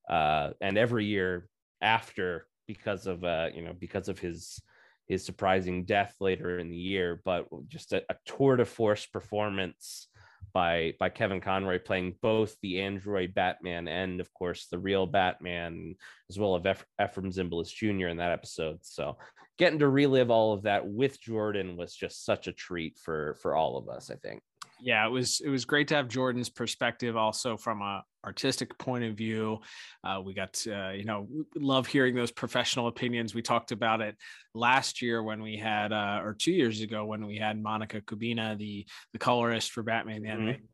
uh, 0.09 0.50
and 0.61 0.78
every 0.78 1.06
year 1.06 1.49
after 1.80 2.47
because 2.66 3.06
of 3.06 3.25
uh, 3.25 3.49
you 3.54 3.62
know 3.62 3.75
because 3.78 4.09
of 4.09 4.18
his 4.18 4.61
his 5.08 5.25
surprising 5.25 5.84
death 5.84 6.14
later 6.20 6.58
in 6.58 6.70
the 6.70 6.76
year, 6.76 7.20
but 7.25 7.46
just 7.68 7.92
a, 7.92 8.02
a 8.08 8.16
tour 8.25 8.56
de 8.56 8.64
force 8.64 9.06
performance 9.06 10.08
by 10.52 10.94
by 10.99 11.08
Kevin 11.08 11.40
Conroy 11.40 11.78
playing 11.78 12.16
both 12.23 12.56
the 12.62 12.80
android 12.80 13.34
Batman 13.34 13.88
and 13.88 14.20
of 14.20 14.32
course 14.34 14.66
the 14.66 14.78
real 14.78 15.06
Batman 15.06 15.96
as 16.30 16.38
well 16.38 16.56
as 16.56 16.64
Eph- 16.66 16.87
Efrem 17.00 17.34
Zimbalist 17.34 17.75
Jr. 17.75 18.08
in 18.08 18.18
that 18.18 18.32
episode. 18.32 18.78
So 18.82 19.16
getting 19.58 19.78
to 19.78 19.88
relive 19.88 20.30
all 20.30 20.52
of 20.52 20.62
that 20.62 20.87
with 20.87 21.20
Jordan 21.20 21.76
was 21.76 21.94
just 21.94 22.25
such 22.25 22.46
a 22.46 22.52
treat 22.52 22.99
for 22.99 23.37
for 23.40 23.54
all 23.54 23.76
of 23.76 23.88
us, 23.88 24.11
I 24.11 24.16
think. 24.16 24.42
Yeah, 24.81 25.07
it 25.07 25.11
was 25.11 25.40
it 25.40 25.49
was 25.49 25.64
great 25.64 25.88
to 25.88 25.95
have 25.95 26.09
Jordan's 26.09 26.50
perspective 26.50 27.16
also 27.16 27.57
from 27.57 27.81
a 27.81 28.04
artistic 28.25 28.76
point 28.78 29.04
of 29.04 29.14
view. 29.14 29.61
Uh, 30.02 30.21
we 30.25 30.35
got 30.35 30.62
uh, 30.66 30.90
you 30.90 31.04
know 31.04 31.28
love 31.54 31.87
hearing 31.87 32.14
those 32.14 32.31
professional 32.31 32.88
opinions. 32.88 33.35
We 33.35 33.43
talked 33.43 33.73
about 33.73 34.00
it 34.00 34.16
last 34.54 35.00
year 35.00 35.23
when 35.23 35.43
we 35.43 35.57
had 35.57 35.93
uh, 35.93 36.21
or 36.23 36.35
two 36.35 36.52
years 36.52 36.81
ago 36.81 37.04
when 37.04 37.26
we 37.26 37.37
had 37.37 37.62
Monica 37.62 38.00
Kubina, 38.00 38.59
the 38.59 38.87
the 39.12 39.19
colorist 39.19 39.73
for 39.73 39.83
Batman 39.83 40.23
the 40.23 40.28
mm-hmm 40.28 40.64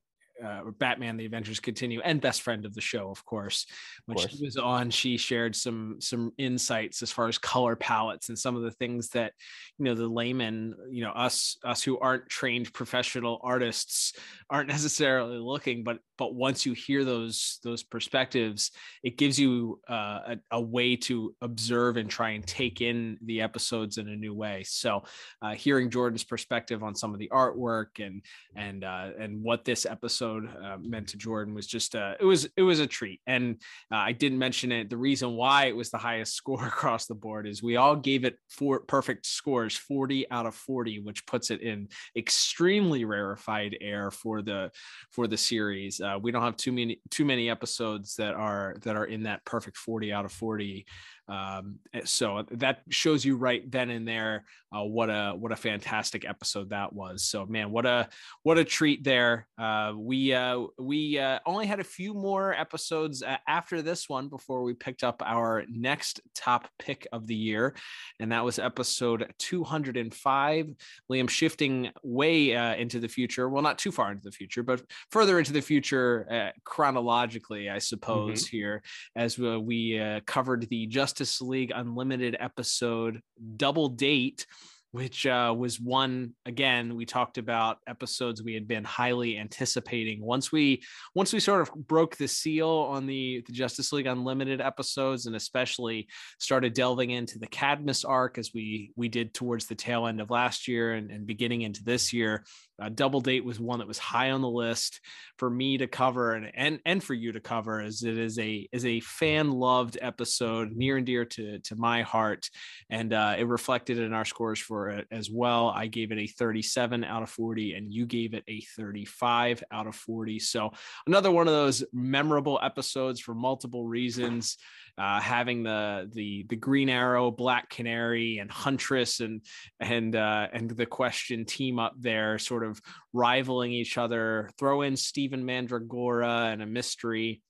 uh, 0.45 0.71
Batman: 0.79 1.17
The 1.17 1.25
Adventures 1.25 1.61
Continue, 1.61 2.01
and 2.03 2.21
best 2.21 2.43
friend 2.43 2.65
of 2.65 2.75
the 2.75 2.81
show, 2.81 3.11
of 3.11 3.25
course. 3.25 3.67
When 4.07 4.17
of 4.17 4.23
course. 4.23 4.37
she 4.37 4.45
was 4.45 4.57
on, 4.57 4.91
she 4.91 5.17
shared 5.17 5.55
some 5.55 5.97
some 6.01 6.33
insights 6.39 7.03
as 7.03 7.11
far 7.11 7.29
as 7.29 7.39
color 7.39 7.77
palettes 7.77 8.29
and 8.29 8.39
some 8.39 8.57
of 8.57 8.63
the 8.63 8.71
things 8.71 9.09
that 9.11 9.33
you 9.79 9.85
know 9.85 9.95
the 9.95 10.09
layman, 10.09 10.75
you 10.91 11.05
know 11.05 11.13
us 11.13 11.57
us 11.65 11.83
who 11.83 11.99
aren't 11.99 12.29
trained 12.29 12.73
professional 12.73 13.41
artists 13.43 14.15
aren't 14.49 14.69
necessarily 14.81 15.39
looking, 15.39 15.85
but 15.85 15.99
but 16.21 16.35
once 16.35 16.67
you 16.67 16.75
hear 16.75 17.03
those 17.03 17.61
those 17.65 17.83
perspectives, 17.83 18.73
it 19.03 19.17
gives 19.17 19.41
you 19.41 19.81
uh, 19.89 20.35
a, 20.35 20.37
a, 20.51 20.61
way 20.61 20.95
to 20.95 21.35
observe 21.41 21.97
and 21.97 22.11
try 22.11 22.31
and 22.31 22.47
take 22.47 22.83
in 22.83 23.17
the 23.25 23.41
episodes 23.41 23.97
in 23.97 24.07
a 24.07 24.15
new 24.15 24.35
way. 24.35 24.63
So, 24.67 25.05
uh, 25.41 25.55
hearing 25.55 25.89
Jordan's 25.89 26.23
perspective 26.23 26.83
on 26.83 26.95
some 26.95 27.15
of 27.15 27.21
the 27.21 27.31
artwork 27.33 28.05
and 28.05 28.21
and 28.55 28.85
uh, 28.85 29.13
and 29.19 29.43
what 29.43 29.65
this 29.65 29.87
episode 29.87 30.47
uh, 30.63 30.77
meant 30.83 31.09
to 31.09 31.17
Jordan 31.17 31.55
was 31.55 31.67
just 31.67 31.97
uh, 31.97 32.17
it 32.21 32.27
was 32.27 32.47
it 32.55 32.63
was 32.63 32.81
a 32.81 32.87
treat. 32.87 33.23
And 33.27 33.57
uh, 33.91 33.97
I 33.97 34.13
didn't 34.13 34.39
mention 34.39 34.73
it. 34.73 34.91
The 34.91 34.99
reason 34.99 35.37
why 35.37 35.69
it 35.69 35.77
was 35.77 35.89
the 35.91 35.97
highest 35.97 36.35
score 36.41 36.67
across 36.67 37.07
the 37.07 37.15
board 37.15 37.47
is 37.47 37.63
we 37.63 37.77
all 37.77 37.97
gave 37.97 38.27
it 38.27 38.37
four 38.51 38.81
perfect 38.81 39.25
scores, 39.25 39.75
40 39.75 40.31
out 40.31 40.45
of 40.45 40.55
40, 40.55 40.99
which 40.99 41.25
puts 41.25 41.51
it 41.51 41.63
in 41.63 41.89
extremely 42.15 43.07
rarefied 43.07 43.75
air 43.81 44.11
for 44.11 44.43
the 44.43 44.71
for 45.13 45.27
the 45.27 45.39
series. 45.39 45.99
Uh, 46.11 46.19
we 46.19 46.31
don't 46.31 46.43
have 46.43 46.57
too 46.57 46.73
many 46.73 47.01
too 47.11 47.25
many 47.25 47.51
episodes 47.51 48.17
that 48.17 48.35
are 48.35 48.77
that 48.83 48.97
are 48.97 49.05
in 49.05 49.23
that 49.23 49.45
perfect 49.45 49.77
40 49.77 50.13
out 50.13 50.25
of 50.25 50.33
40 50.33 50.87
um, 51.31 51.79
eh, 51.95 52.01
so 52.05 52.45
that 52.51 52.83
shows 52.91 53.25
you 53.25 53.37
right 53.37 53.69
then 53.71 53.91
and 53.91 54.07
there 54.07 54.45
uh, 54.73 54.85
what 54.85 55.11
a 55.11 55.33
what 55.37 55.51
a 55.51 55.57
fantastic 55.57 56.25
episode 56.29 56.71
that 56.71 56.93
was. 56.93 57.25
So 57.25 57.45
man, 57.45 57.73
what 57.73 57.87
a 57.87 58.09
what 58.45 58.59
a 58.59 58.65
treat 58.65 59.03
there. 59.03 59.49
Uh, 59.59 59.95
we 59.97 60.33
uh, 60.33 60.61
we 60.79 61.19
uh, 61.19 61.41
only 61.45 61.67
had 61.67 61.81
a 61.81 61.85
few 61.85 62.15
more 62.15 62.55
episodes 62.55 63.23
uh, 63.23 63.37
after 63.49 63.83
this 63.83 64.09
one 64.09 64.29
before 64.29 64.63
we 64.63 64.75
picked 64.75 65.03
up 65.03 65.23
our 65.25 65.65
next 65.69 66.21
top 66.35 66.69
pick 66.79 67.07
of 67.13 67.27
the 67.27 67.35
year, 67.35 67.75
and 68.21 68.31
that 68.31 68.45
was 68.45 68.61
episode 68.61 69.33
205. 69.39 70.67
Liam 71.11 71.29
shifting 71.29 71.91
way 72.05 72.55
uh, 72.55 72.77
into 72.77 73.01
the 73.01 73.09
future. 73.09 73.49
Well, 73.49 73.63
not 73.63 73.79
too 73.79 73.91
far 73.91 74.13
into 74.13 74.23
the 74.23 74.31
future, 74.31 74.63
but 74.63 74.83
further 75.11 75.39
into 75.41 75.53
the 75.53 75.63
future 75.63 76.53
chronologically, 76.65 77.69
I 77.69 77.79
suppose. 77.79 78.45
Mm-hmm. 78.45 78.57
Here 78.57 78.83
as 79.17 79.39
we 79.39 80.21
covered 80.27 80.69
the 80.69 80.87
Justice 80.87 81.20
Justice 81.21 81.43
League 81.43 81.71
Unlimited 81.75 82.35
episode 82.41 83.21
Double 83.59 83.91
Date, 83.91 84.47
which 84.93 85.27
uh, 85.27 85.55
was 85.55 85.79
one 85.79 86.33
again 86.47 86.97
we 86.97 87.05
talked 87.05 87.37
about 87.37 87.77
episodes 87.87 88.43
we 88.43 88.55
had 88.55 88.67
been 88.67 88.85
highly 88.85 89.37
anticipating. 89.37 90.23
Once 90.23 90.51
we 90.51 90.83
once 91.15 91.35
we 91.35 91.39
sort 91.39 91.61
of 91.61 91.75
broke 91.75 92.17
the 92.17 92.27
seal 92.27 92.71
on 92.71 93.07
the, 93.07 93.45
the 93.47 93.53
justice 93.53 93.93
league 93.93 94.07
unlimited 94.07 94.63
episodes 94.63 95.27
and 95.27 95.37
especially 95.37 96.09
started 96.39 96.73
delving 96.73 97.11
into 97.11 97.39
the 97.39 97.47
cadmus 97.47 98.03
arc 98.03 98.39
as 98.39 98.53
we 98.55 98.91
we 98.97 99.11
did 99.11 99.35
towards 99.35 99.67
the 99.67 99.75
tail 99.75 100.07
end 100.07 100.23
of 100.23 100.31
last 100.31 100.69
year 100.69 100.95
and, 100.95 101.11
and 101.11 101.27
beginning 101.27 101.61
into 101.61 101.85
this 101.85 102.15
year 102.15 102.45
uh, 102.81 102.89
Double 102.89 103.21
Date 103.21 103.45
was 103.45 103.61
one 103.61 103.79
that 103.81 103.89
was 103.89 103.99
high 103.99 104.31
on 104.31 104.41
the 104.41 104.49
list 104.49 105.01
for 105.37 105.51
me 105.51 105.79
to 105.79 105.87
cover 105.87 106.35
and 106.35 106.51
and, 106.55 106.81
and 106.85 107.03
for 107.03 107.15
you 107.15 107.33
to 107.33 107.41
cover, 107.41 107.81
as 107.81 108.03
it 108.03 108.19
is 108.19 108.39
a 108.39 108.69
is 108.73 108.85
a 108.87 109.01
fan 109.01 109.51
loved 109.51 109.99
episode 110.01 110.73
near 110.73 110.97
and 110.97 111.07
dear 111.07 111.25
to 111.25 111.59
to 111.61 111.77
my 111.77 112.03
heart, 112.03 112.49
and 112.89 113.13
uh, 113.13 113.35
it 113.39 113.47
reflected 113.47 113.99
in 113.99 114.13
our 114.13 114.25
scores 114.25 114.59
for 114.59 114.91
it 114.91 115.07
as 115.11 115.31
well. 115.31 115.69
I 115.69 115.87
gave 115.87 116.13
it 116.13 116.19
a 116.19 116.27
37 116.27 117.05
out 117.05 117.23
of 117.23 117.31
40, 117.31 117.75
and 117.75 117.93
you 117.93 118.07
gave 118.07 118.35
it 118.35 118.45
a 118.49 118.61
35 118.77 119.63
out 119.71 119.87
of 119.87 119.95
40. 119.95 120.39
So 120.39 120.73
another 121.07 121.31
one 121.31 121.49
of 121.49 121.55
those 121.55 121.85
memorable 121.93 122.59
episodes 122.63 123.21
for 123.21 123.35
multiple 123.35 123.87
reasons 123.87 124.57
uh, 124.99 125.21
having 125.21 125.63
the 125.63 126.11
the 126.13 126.47
the 126.49 126.57
Green 126.57 126.89
Arrow, 126.89 127.31
Black 127.31 127.71
Canary, 127.71 128.39
and 128.39 128.51
Huntress, 128.51 129.21
and 129.21 129.43
and 129.79 130.15
uh, 130.15 130.49
and 130.53 130.71
the 130.71 130.87
Question 130.87 131.45
team 131.45 131.79
up 131.79 131.95
there, 131.99 132.39
sort 132.39 132.65
of 132.65 132.81
rivaling 133.13 133.73
each 133.73 133.99
other. 133.99 134.51
Throw 134.59 134.83
in 134.83 134.97
Steven 134.97 135.45
Mandragora 135.45 136.51
and 136.53 136.63
a 136.63 136.67
mystery, 136.67 137.43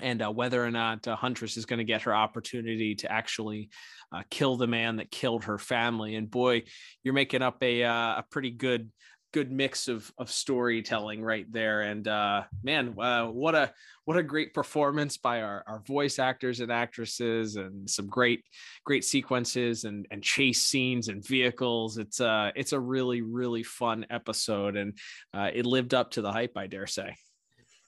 and 0.00 0.22
uh, 0.22 0.30
whether 0.30 0.64
or 0.64 0.70
not 0.70 1.06
uh, 1.06 1.16
Huntress 1.16 1.56
is 1.56 1.66
going 1.66 1.78
to 1.78 1.84
get 1.84 2.02
her 2.02 2.14
opportunity 2.14 2.94
to 2.96 3.10
actually 3.10 3.70
uh, 4.12 4.22
kill 4.30 4.56
the 4.56 4.66
man 4.66 4.96
that 4.96 5.10
killed 5.10 5.44
her 5.44 5.58
family. 5.58 6.16
And 6.16 6.30
boy, 6.30 6.64
you're 7.02 7.14
making 7.14 7.42
up 7.42 7.62
a 7.62 7.84
uh, 7.84 8.18
a 8.18 8.24
pretty 8.30 8.50
good 8.50 8.90
good 9.32 9.50
mix 9.52 9.88
of 9.88 10.10
of 10.18 10.30
storytelling 10.30 11.22
right 11.22 11.50
there. 11.52 11.82
And 11.82 12.06
uh 12.06 12.44
man 12.62 12.94
uh, 12.98 13.26
what 13.26 13.54
a 13.54 13.72
what 14.04 14.16
a 14.16 14.22
great 14.22 14.54
performance 14.54 15.16
by 15.16 15.42
our, 15.42 15.62
our 15.66 15.80
voice 15.80 16.18
actors 16.18 16.60
and 16.60 16.72
actresses 16.72 17.56
and 17.56 17.88
some 17.88 18.06
great 18.06 18.44
great 18.84 19.04
sequences 19.04 19.84
and 19.84 20.06
and 20.10 20.22
chase 20.22 20.62
scenes 20.62 21.08
and 21.08 21.26
vehicles. 21.26 21.98
It's 21.98 22.20
uh 22.20 22.50
it's 22.54 22.72
a 22.72 22.80
really 22.80 23.22
really 23.22 23.62
fun 23.62 24.06
episode 24.10 24.76
and 24.76 24.98
uh, 25.34 25.50
it 25.52 25.66
lived 25.66 25.94
up 25.94 26.10
to 26.12 26.22
the 26.22 26.32
hype 26.32 26.56
i 26.56 26.66
dare 26.66 26.86
say. 26.86 27.14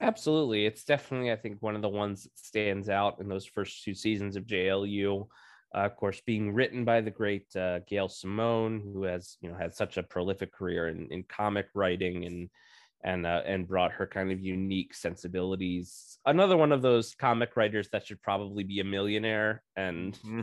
Absolutely. 0.00 0.66
It's 0.66 0.84
definitely 0.84 1.32
i 1.32 1.36
think 1.36 1.58
one 1.60 1.76
of 1.76 1.82
the 1.82 1.88
ones 1.88 2.24
that 2.24 2.38
stands 2.38 2.88
out 2.88 3.20
in 3.20 3.28
those 3.28 3.46
first 3.46 3.84
two 3.84 3.94
seasons 3.94 4.36
of 4.36 4.46
jlu 4.46 5.26
uh, 5.74 5.78
of 5.78 5.96
course, 5.96 6.20
being 6.26 6.52
written 6.52 6.84
by 6.84 7.00
the 7.00 7.10
great 7.10 7.54
uh, 7.56 7.80
Gail 7.88 8.08
Simone, 8.08 8.80
who 8.92 9.04
has 9.04 9.36
you 9.40 9.50
know 9.50 9.56
had 9.56 9.74
such 9.74 9.96
a 9.96 10.02
prolific 10.02 10.52
career 10.52 10.88
in, 10.88 11.08
in 11.10 11.24
comic 11.24 11.66
writing 11.74 12.24
and 12.24 12.50
and 13.04 13.26
uh, 13.26 13.42
and 13.44 13.66
brought 13.66 13.92
her 13.92 14.06
kind 14.06 14.30
of 14.30 14.40
unique 14.40 14.94
sensibilities. 14.94 16.18
Another 16.24 16.56
one 16.56 16.72
of 16.72 16.82
those 16.82 17.14
comic 17.14 17.56
writers 17.56 17.88
that 17.90 18.06
should 18.06 18.22
probably 18.22 18.64
be 18.64 18.80
a 18.80 18.84
millionaire 18.84 19.62
and 19.76 20.14
mm-hmm. 20.18 20.42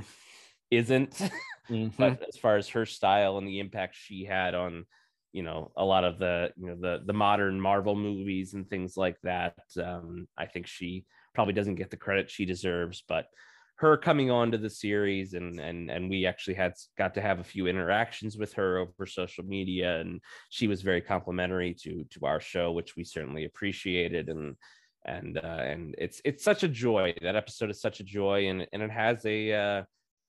isn't. 0.72 1.12
mm-hmm. 1.70 1.88
but 1.98 2.24
as 2.28 2.38
far 2.38 2.58
as 2.58 2.68
her 2.70 2.86
style 2.86 3.38
and 3.38 3.48
the 3.48 3.60
impact 3.60 3.96
she 3.98 4.26
had 4.26 4.56
on 4.56 4.86
you 5.32 5.44
know 5.44 5.72
a 5.78 5.86
lot 5.86 6.04
of 6.04 6.18
the 6.18 6.52
you 6.58 6.68
know 6.68 6.76
the 6.76 7.04
the 7.06 7.14
modern 7.14 7.62
Marvel 7.62 7.96
movies 7.96 8.54
and 8.54 8.70
things 8.70 8.98
like 8.98 9.18
that, 9.22 9.56
um, 9.82 10.28
I 10.38 10.48
think 10.48 10.68
she 10.68 11.06
probably 11.36 11.54
doesn't 11.54 11.76
get 11.76 11.92
the 11.92 11.98
credit 11.98 12.30
she 12.30 12.46
deserves, 12.46 13.04
but 13.08 13.28
her 13.80 13.96
coming 13.98 14.30
on 14.30 14.52
to 14.52 14.58
the 14.58 14.70
series 14.70 15.34
and 15.34 15.60
and 15.60 15.90
and 15.90 16.10
we 16.10 16.26
actually 16.26 16.54
had 16.54 16.74
got 16.98 17.14
to 17.14 17.22
have 17.22 17.40
a 17.40 17.44
few 17.44 17.68
interactions 17.68 18.38
with 18.38 18.54
her 18.54 18.78
over 18.78 19.06
social 19.06 19.44
media 19.46 20.00
and 20.00 20.22
she 20.50 20.68
was 20.68 20.82
very 20.82 21.02
complimentary 21.02 21.74
to 21.74 22.04
to 22.12 22.26
our 22.26 22.40
show 22.42 22.72
which 22.72 22.96
we 22.96 23.04
certainly 23.04 23.46
appreciated 23.46 24.28
and 24.30 24.56
and 25.06 25.38
uh, 25.38 25.42
and 25.42 25.96
it's 25.98 26.22
it's 26.26 26.44
such 26.44 26.64
a 26.64 26.68
joy. 26.68 27.14
That 27.22 27.36
episode 27.36 27.70
is 27.70 27.82
such 27.82 28.00
a 28.00 28.04
joy 28.04 28.48
and 28.48 28.68
and 28.74 28.82
it 28.82 28.92
has 28.92 29.26
a 29.26 29.54
uh 29.54 29.84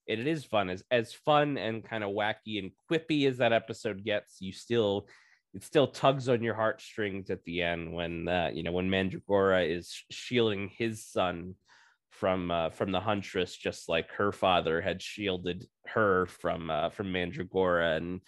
it, 0.06 0.20
it 0.20 0.26
is 0.26 0.44
fun. 0.44 0.70
As 0.70 0.82
as 0.90 1.12
fun 1.12 1.58
and 1.58 1.84
kind 1.84 2.04
of 2.04 2.10
wacky 2.10 2.58
and 2.58 2.70
quippy 2.90 3.28
as 3.28 3.38
that 3.38 3.52
episode 3.52 4.04
gets 4.04 4.40
you 4.40 4.52
still 4.52 5.08
it 5.54 5.64
still 5.64 5.88
tugs 5.88 6.28
on 6.28 6.42
your 6.42 6.54
heartstrings 6.54 7.30
at 7.30 7.42
the 7.44 7.62
end 7.62 7.92
when 7.92 8.28
uh, 8.28 8.50
you 8.52 8.62
know 8.62 8.72
when 8.72 8.88
Mandragora 8.88 9.64
is 9.64 10.04
shielding 10.10 10.68
his 10.68 11.04
son 11.04 11.54
from 12.20 12.50
uh, 12.50 12.68
from 12.68 12.92
the 12.92 13.00
huntress, 13.00 13.56
just 13.56 13.88
like 13.88 14.10
her 14.10 14.30
father 14.30 14.82
had 14.82 15.00
shielded 15.00 15.64
her 15.86 16.26
from 16.26 16.70
uh, 16.70 16.90
from 16.90 17.10
Mandragora, 17.10 17.96
and 17.96 18.20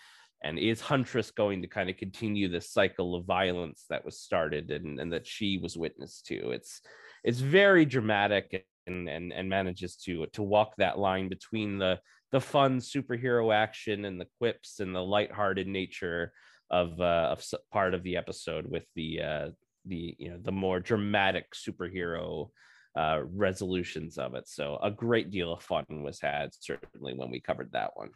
and 0.42 0.58
is 0.58 0.80
Huntress 0.80 1.30
going 1.30 1.60
to 1.60 1.68
kind 1.68 1.90
of 1.90 1.98
continue 1.98 2.48
this 2.48 2.70
cycle 2.70 3.14
of 3.14 3.26
violence 3.26 3.84
that 3.90 4.04
was 4.04 4.18
started 4.18 4.70
and, 4.70 4.98
and 4.98 5.12
that 5.12 5.26
she 5.26 5.58
was 5.58 5.76
witness 5.76 6.22
to? 6.22 6.50
It's 6.52 6.80
it's 7.22 7.40
very 7.40 7.84
dramatic 7.84 8.64
and 8.86 9.08
and 9.10 9.30
and 9.30 9.48
manages 9.50 9.96
to 10.06 10.26
to 10.32 10.42
walk 10.42 10.74
that 10.78 10.98
line 10.98 11.28
between 11.28 11.78
the 11.78 12.00
the 12.32 12.40
fun 12.40 12.78
superhero 12.78 13.54
action 13.54 14.06
and 14.06 14.18
the 14.18 14.28
quips 14.38 14.80
and 14.80 14.94
the 14.94 15.04
lighthearted 15.04 15.68
nature 15.68 16.32
of 16.70 16.98
uh, 16.98 17.28
of 17.30 17.44
part 17.70 17.92
of 17.92 18.02
the 18.04 18.16
episode 18.16 18.64
with 18.66 18.86
the 18.96 19.20
uh, 19.20 19.48
the 19.84 20.16
you 20.18 20.30
know 20.30 20.38
the 20.40 20.50
more 20.50 20.80
dramatic 20.80 21.52
superhero 21.52 22.48
uh, 22.96 23.20
resolutions 23.34 24.18
of 24.18 24.34
it. 24.34 24.48
So 24.48 24.78
a 24.82 24.90
great 24.90 25.30
deal 25.30 25.52
of 25.52 25.62
fun 25.62 25.84
was 25.88 26.20
had 26.20 26.50
certainly 26.58 27.14
when 27.14 27.30
we 27.30 27.40
covered 27.40 27.72
that 27.72 27.90
one. 27.94 28.10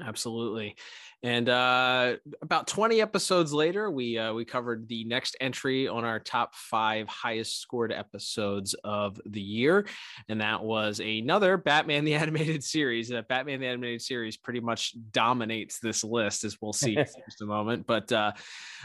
Absolutely. 0.00 0.76
And 1.24 1.48
uh, 1.48 2.16
about 2.40 2.66
20 2.66 3.00
episodes 3.00 3.52
later, 3.52 3.90
we 3.90 4.18
uh, 4.18 4.32
we 4.32 4.44
covered 4.44 4.88
the 4.88 5.04
next 5.04 5.36
entry 5.40 5.86
on 5.86 6.04
our 6.04 6.18
top 6.18 6.54
five 6.54 7.06
highest 7.06 7.60
scored 7.60 7.92
episodes 7.92 8.74
of 8.82 9.20
the 9.26 9.40
year, 9.40 9.86
and 10.28 10.40
that 10.40 10.64
was 10.64 11.00
another 11.00 11.56
Batman 11.56 12.04
the 12.04 12.14
Animated 12.22 12.64
Series. 12.64 13.10
That 13.10 13.18
uh, 13.18 13.22
Batman 13.28 13.60
the 13.60 13.66
Animated 13.66 14.02
Series 14.02 14.36
pretty 14.36 14.58
much 14.58 14.96
dominates 15.12 15.78
this 15.78 16.02
list, 16.02 16.42
as 16.42 16.60
we'll 16.60 16.72
see 16.72 16.96
in 16.96 17.04
just 17.04 17.42
a 17.42 17.46
moment. 17.46 17.86
But 17.86 18.10
uh, 18.10 18.32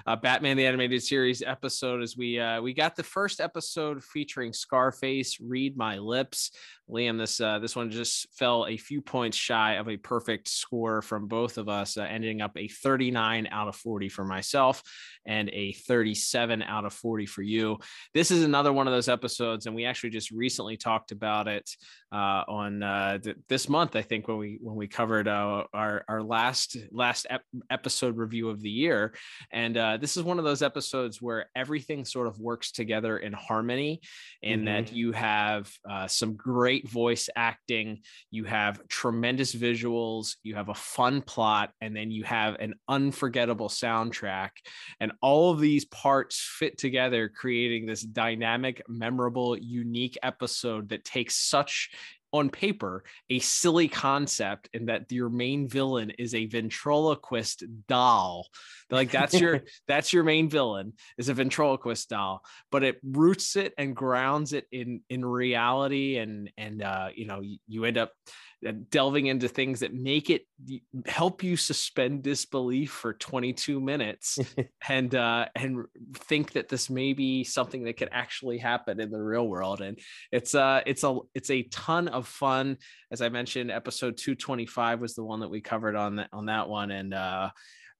uh, 0.05 0.15
Batman 0.17 0.57
the 0.57 0.67
Animated 0.67 1.01
Series 1.01 1.41
episode, 1.41 2.03
as 2.03 2.15
we 2.15 2.39
uh, 2.39 2.61
we 2.61 2.73
got 2.73 2.95
the 2.95 3.03
first 3.03 3.41
episode 3.41 4.03
featuring 4.03 4.53
Scarface, 4.53 5.39
Read 5.39 5.75
My 5.75 5.97
Lips. 5.97 6.51
Liam, 6.89 7.17
this 7.17 7.41
uh, 7.41 7.60
this 7.60 7.75
one 7.75 7.91
just 7.91 8.27
fell 8.38 8.65
a 8.65 8.77
few 8.77 9.01
points 9.01 9.36
shy 9.36 9.74
of 9.74 9.89
a 9.89 9.98
perfect 9.98 10.48
score 10.48 11.01
from 11.01 11.27
both 11.27 11.58
of 11.58 11.67
us, 11.67 11.98
uh, 11.98 12.01
ending 12.01 12.41
up 12.41 12.51
a 12.56 12.67
39 12.67 13.48
out 13.51 13.67
of 13.67 13.75
40 13.75 14.10
for 14.10 14.24
myself 14.24 14.82
and 15.25 15.50
a 15.50 15.74
37 15.74 16.63
out 16.63 16.86
of 16.86 16.94
40 16.94 17.25
for 17.25 17.41
you. 17.41 17.77
This 18.13 18.32
is 18.32 18.44
another 18.44 18.72
one 18.72 18.88
of 18.88 18.94
those 18.94 19.10
episodes, 19.10 19.65
and 19.65 19.75
we 19.75 19.86
actually 19.86 20.12
just 20.12 20.32
recently 20.32 20.77
talked 20.77 21.12
about 21.12 21.48
it 21.48 21.70
uh, 22.12 22.44
on 22.48 22.82
uh, 22.82 23.17
th- 23.17 23.36
this 23.50 23.67
month. 23.67 23.96
I 23.96 24.01
think 24.01 24.27
when 24.27 24.38
we 24.38 24.58
when 24.62 24.75
we 24.75 24.88
covered 24.88 25.27
uh, 25.27 25.65
our 25.74 26.06
our 26.08 26.24
last 26.24 26.77
last 26.91 27.27
ep- 27.29 27.44
episode 27.70 28.17
review 28.17 28.50
of 28.50 28.62
the 28.62 28.70
year, 28.70 29.13
and 29.51 29.75
uh, 29.77 29.98
this 29.98 30.15
is 30.15 30.24
one 30.24 30.39
of 30.39 30.46
those 30.46 30.62
episodes 30.62 31.22
where 31.22 31.50
everything 31.56 32.06
sort 32.06 32.27
of 32.27 32.39
works 32.39 32.72
together 32.72 33.17
in 33.17 33.34
harmony, 33.34 34.01
and 34.41 34.62
mm-hmm. 34.62 34.86
that 34.86 34.94
you 34.94 35.12
have 35.12 35.72
uh, 35.89 36.08
some 36.08 36.36
great 36.36 36.76
voice 36.86 37.29
acting, 37.36 38.01
you 38.29 38.43
have 38.43 38.86
tremendous 38.89 39.55
visuals, 39.55 40.36
you 40.43 40.55
have 40.55 40.69
a 40.69 40.75
fun 40.75 41.22
plot, 41.22 41.72
and 41.81 41.96
then 41.96 42.12
you 42.12 42.24
have 42.25 42.55
an 42.55 42.74
unforgettable 42.89 43.69
soundtrack, 43.69 44.50
and 45.00 45.13
all 45.22 45.51
of 45.51 45.60
these 45.60 45.86
parts 45.86 46.38
fit 46.60 46.77
together, 46.77 47.29
creating 47.29 47.86
this 47.86 48.01
dynamic, 48.01 48.81
memorable, 48.88 49.57
unique 49.57 50.17
episode 50.22 50.89
that 50.89 51.05
takes 51.05 51.36
such 51.36 51.89
on 52.34 52.50
paper 52.50 53.03
a 53.29 53.39
silly 53.39 53.88
concept 53.88 54.69
in 54.74 54.88
that 54.88 55.12
your 55.12 55.29
main 55.29 55.67
villain 55.67 56.12
is 56.12 56.36
a 56.36 56.46
ventriloquist 56.46 57.63
doll. 57.88 58.48
Like 58.89 59.12
that's 59.12 59.39
your 59.39 59.62
that's 59.88 60.13
your 60.13 60.24
main 60.24 60.50
villain 60.50 60.93
is 61.17 61.29
a 61.29 61.34
ventriloquist 61.34 62.10
doll. 62.10 62.43
But 62.72 62.84
it 62.84 62.98
roots 63.03 63.55
it 63.55 63.74
and 63.77 63.96
grounds 63.96 64.53
it 64.53 64.65
in 64.72 65.01
in 65.10 65.24
reality 65.24 66.17
and 66.17 66.51
and 66.57 66.81
uh 66.81 67.10
you 67.15 67.25
know 67.25 67.41
you, 67.41 67.57
you 67.67 67.86
end 67.86 67.98
up 67.98 68.12
delving 68.89 69.27
into 69.27 69.47
things 69.47 69.81
that 69.81 69.93
make 69.93 70.29
it 70.29 70.43
help 71.05 71.43
you 71.43 71.55
suspend 71.55 72.23
disbelief 72.23 72.91
for 72.91 73.13
22 73.13 73.79
minutes 73.79 74.39
and 74.89 75.13
uh 75.13 75.45
and 75.55 75.85
think 76.15 76.53
that 76.53 76.67
this 76.67 76.89
may 76.89 77.13
be 77.13 77.43
something 77.43 77.83
that 77.83 77.97
could 77.97 78.09
actually 78.11 78.57
happen 78.57 78.99
in 78.99 79.11
the 79.11 79.21
real 79.21 79.47
world. 79.47 79.81
And 79.81 79.99
it's 80.31 80.55
uh 80.55 80.81
it's 80.85 81.03
a 81.03 81.19
it's 81.35 81.51
a 81.51 81.63
ton 81.63 82.07
of 82.07 82.27
fun. 82.27 82.77
As 83.11 83.21
i 83.21 83.29
mentioned 83.29 83.69
episode 83.69 84.17
225 84.17 85.01
was 85.01 85.13
the 85.13 85.23
one 85.23 85.41
that 85.41 85.49
we 85.49 85.61
covered 85.61 85.95
on 85.95 86.15
that 86.15 86.29
on 86.33 86.47
that 86.47 86.67
one. 86.67 86.89
And 86.89 87.13
uh 87.13 87.51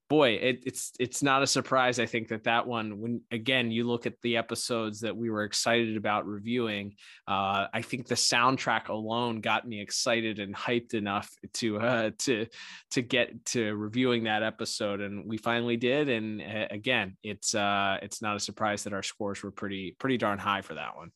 boy, 0.10 0.32
it, 0.32 0.64
it's 0.66 0.92
it's 1.00 1.22
not 1.22 1.44
a 1.44 1.48
surprise. 1.48 2.00
I 2.00 2.06
think 2.06 2.30
that 2.30 2.46
that 2.46 2.68
one, 2.68 3.00
when 3.00 3.22
again 3.32 3.72
you 3.72 3.86
look 3.86 4.06
at 4.06 4.20
the 4.22 4.38
episodes 4.38 5.02
that 5.02 5.16
we 5.16 5.30
were 5.30 5.44
excited 5.44 5.98
about 5.98 6.26
reviewing, 6.26 6.96
uh, 7.28 7.68
I 7.74 7.82
think 7.82 8.08
the 8.08 8.16
soundtrack 8.16 8.88
alone 8.90 9.42
got 9.42 9.68
me 9.68 9.82
excited 9.82 10.40
and 10.40 10.56
hyped 10.56 10.94
enough 10.94 11.30
to 11.56 11.80
uh, 11.80 12.12
to 12.20 12.48
to 12.92 13.02
get 13.02 13.46
to 13.48 13.76
reviewing 13.76 14.24
that 14.24 14.44
episode, 14.44 15.02
and 15.02 15.28
we 15.28 15.38
finally 15.38 15.78
did. 15.78 16.10
And 16.10 16.42
uh, 16.42 16.68
again, 16.72 17.18
it's 17.24 17.54
uh, 17.54 17.98
it's 18.02 18.22
not 18.22 18.36
a 18.36 18.40
surprise 18.40 18.84
that 18.84 18.94
our 18.94 19.04
scores 19.04 19.44
were 19.44 19.52
pretty 19.52 19.96
pretty 20.00 20.18
darn 20.18 20.40
high 20.40 20.62
for 20.62 20.76
that 20.76 20.96
one. 20.96 21.12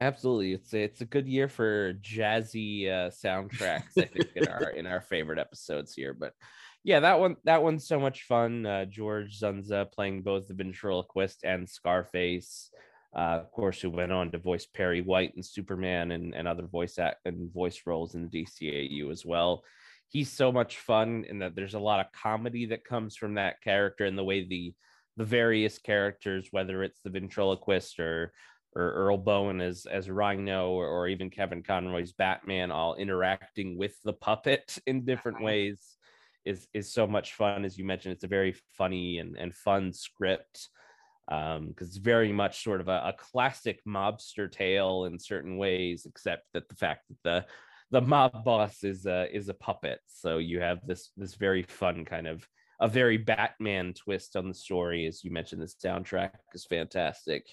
Absolutely, 0.00 0.52
it's 0.52 0.72
it's 0.72 1.00
a 1.00 1.06
good 1.06 1.28
year 1.28 1.48
for 1.48 1.94
jazzy 1.94 2.88
uh, 2.88 3.10
soundtracks. 3.10 3.98
I 3.98 4.04
think 4.04 4.30
in 4.34 4.48
our 4.48 4.70
in 4.70 4.86
our 4.86 5.00
favorite 5.00 5.38
episodes 5.38 5.92
here, 5.94 6.14
but 6.14 6.32
yeah, 6.82 7.00
that 7.00 7.20
one 7.20 7.36
that 7.44 7.62
one's 7.62 7.86
so 7.86 8.00
much 8.00 8.22
fun. 8.22 8.64
Uh, 8.64 8.84
George 8.86 9.38
Dzundza 9.38 9.92
playing 9.92 10.22
both 10.22 10.48
the 10.48 10.54
ventriloquist 10.54 11.44
and 11.44 11.68
Scarface. 11.68 12.70
Uh, 13.14 13.40
of 13.42 13.50
course, 13.50 13.80
who 13.80 13.90
went 13.90 14.12
on 14.12 14.30
to 14.30 14.38
voice 14.38 14.66
Perry 14.66 15.02
White 15.02 15.34
and 15.34 15.44
Superman 15.44 16.12
and, 16.12 16.32
and 16.34 16.46
other 16.46 16.66
voice 16.66 16.98
act 16.98 17.26
and 17.26 17.52
voice 17.52 17.82
roles 17.84 18.14
in 18.14 18.28
the 18.28 18.44
DCAU 18.44 19.10
as 19.10 19.26
well. 19.26 19.64
He's 20.08 20.30
so 20.30 20.52
much 20.52 20.78
fun 20.78 21.24
in 21.28 21.40
that 21.40 21.54
there's 21.54 21.74
a 21.74 21.80
lot 21.80 22.00
of 22.00 22.12
comedy 22.12 22.66
that 22.66 22.84
comes 22.84 23.16
from 23.16 23.34
that 23.34 23.60
character 23.62 24.04
and 24.04 24.16
the 24.16 24.24
way 24.24 24.46
the 24.46 24.72
the 25.16 25.24
various 25.24 25.76
characters, 25.78 26.48
whether 26.50 26.82
it's 26.82 27.02
the 27.02 27.10
ventriloquist 27.10 28.00
or 28.00 28.32
or 28.74 28.92
Earl 28.92 29.18
Boen 29.18 29.60
as 29.60 29.84
as 29.84 30.08
Rhino 30.08 30.70
or, 30.70 30.86
or 30.86 31.08
even 31.08 31.28
Kevin 31.28 31.62
Conroy's 31.62 32.12
Batman, 32.12 32.70
all 32.70 32.94
interacting 32.94 33.76
with 33.76 34.00
the 34.02 34.14
puppet 34.14 34.78
in 34.86 35.04
different 35.04 35.42
ways 35.42 35.98
is 36.44 36.66
is 36.74 36.92
so 36.92 37.06
much 37.06 37.34
fun. 37.34 37.64
As 37.64 37.78
you 37.78 37.84
mentioned, 37.84 38.12
it's 38.12 38.24
a 38.24 38.28
very 38.28 38.54
funny 38.76 39.18
and, 39.18 39.36
and 39.36 39.54
fun 39.54 39.92
script 39.92 40.68
because 41.28 41.58
um, 41.58 41.74
it's 41.78 41.96
very 41.96 42.32
much 42.32 42.64
sort 42.64 42.80
of 42.80 42.88
a, 42.88 43.02
a, 43.06 43.14
classic 43.16 43.80
mobster 43.86 44.50
tale 44.50 45.04
in 45.04 45.16
certain 45.16 45.58
ways, 45.58 46.04
except 46.04 46.42
that 46.54 46.68
the 46.68 46.74
fact 46.74 47.04
that 47.08 47.18
the 47.22 47.46
the 47.92 48.06
mob 48.06 48.44
boss 48.44 48.82
is 48.84 49.06
a 49.06 49.28
is 49.34 49.48
a 49.48 49.54
puppet. 49.54 50.00
So 50.06 50.38
you 50.38 50.60
have 50.60 50.86
this 50.86 51.10
this 51.16 51.34
very 51.34 51.62
fun 51.62 52.04
kind 52.04 52.26
of 52.26 52.46
a 52.80 52.88
very 52.88 53.18
Batman 53.18 53.92
twist 53.92 54.36
on 54.36 54.48
the 54.48 54.54
story. 54.54 55.06
As 55.06 55.22
you 55.22 55.30
mentioned, 55.30 55.62
the 55.62 55.66
soundtrack 55.66 56.30
is 56.54 56.64
fantastic 56.64 57.46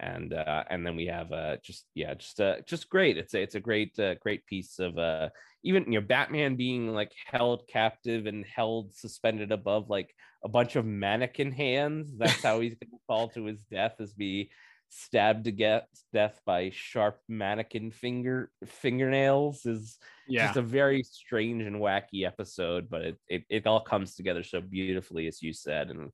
and 0.00 0.32
uh, 0.32 0.64
and 0.70 0.86
then 0.86 0.96
we 0.96 1.06
have 1.06 1.32
uh, 1.32 1.56
just 1.62 1.86
yeah 1.94 2.14
just 2.14 2.40
uh, 2.40 2.56
just 2.66 2.88
great. 2.88 3.16
It's 3.16 3.34
a 3.34 3.42
it's 3.42 3.54
a 3.54 3.60
great 3.60 3.98
uh, 3.98 4.14
great 4.16 4.44
piece 4.46 4.78
of 4.78 4.98
uh, 4.98 5.28
even 5.62 5.84
you 5.84 6.00
know 6.00 6.06
batman 6.06 6.56
being 6.56 6.92
like 6.92 7.12
held 7.26 7.66
captive 7.68 8.26
and 8.26 8.44
held 8.44 8.94
suspended 8.94 9.52
above 9.52 9.90
like 9.90 10.14
a 10.44 10.48
bunch 10.48 10.76
of 10.76 10.84
mannequin 10.84 11.52
hands. 11.52 12.12
That's 12.16 12.42
how 12.42 12.60
he's 12.60 12.74
gonna 12.74 12.98
fall 13.06 13.28
to 13.30 13.44
his 13.44 13.62
death 13.70 13.94
is 14.00 14.12
be 14.12 14.50
stabbed 14.88 15.44
to 15.44 15.52
get 15.52 15.88
death 16.12 16.40
by 16.46 16.70
sharp 16.72 17.18
mannequin 17.28 17.90
finger 17.90 18.50
fingernails 18.64 19.66
is 19.66 19.98
yeah. 20.28 20.46
just 20.46 20.56
a 20.56 20.62
very 20.62 21.02
strange 21.02 21.64
and 21.64 21.76
wacky 21.76 22.24
episode 22.24 22.88
but 22.88 23.02
it, 23.02 23.18
it 23.26 23.44
it 23.48 23.66
all 23.66 23.80
comes 23.80 24.14
together 24.14 24.44
so 24.44 24.60
beautifully 24.60 25.26
as 25.26 25.42
you 25.42 25.52
said. 25.52 25.90
And 25.90 26.10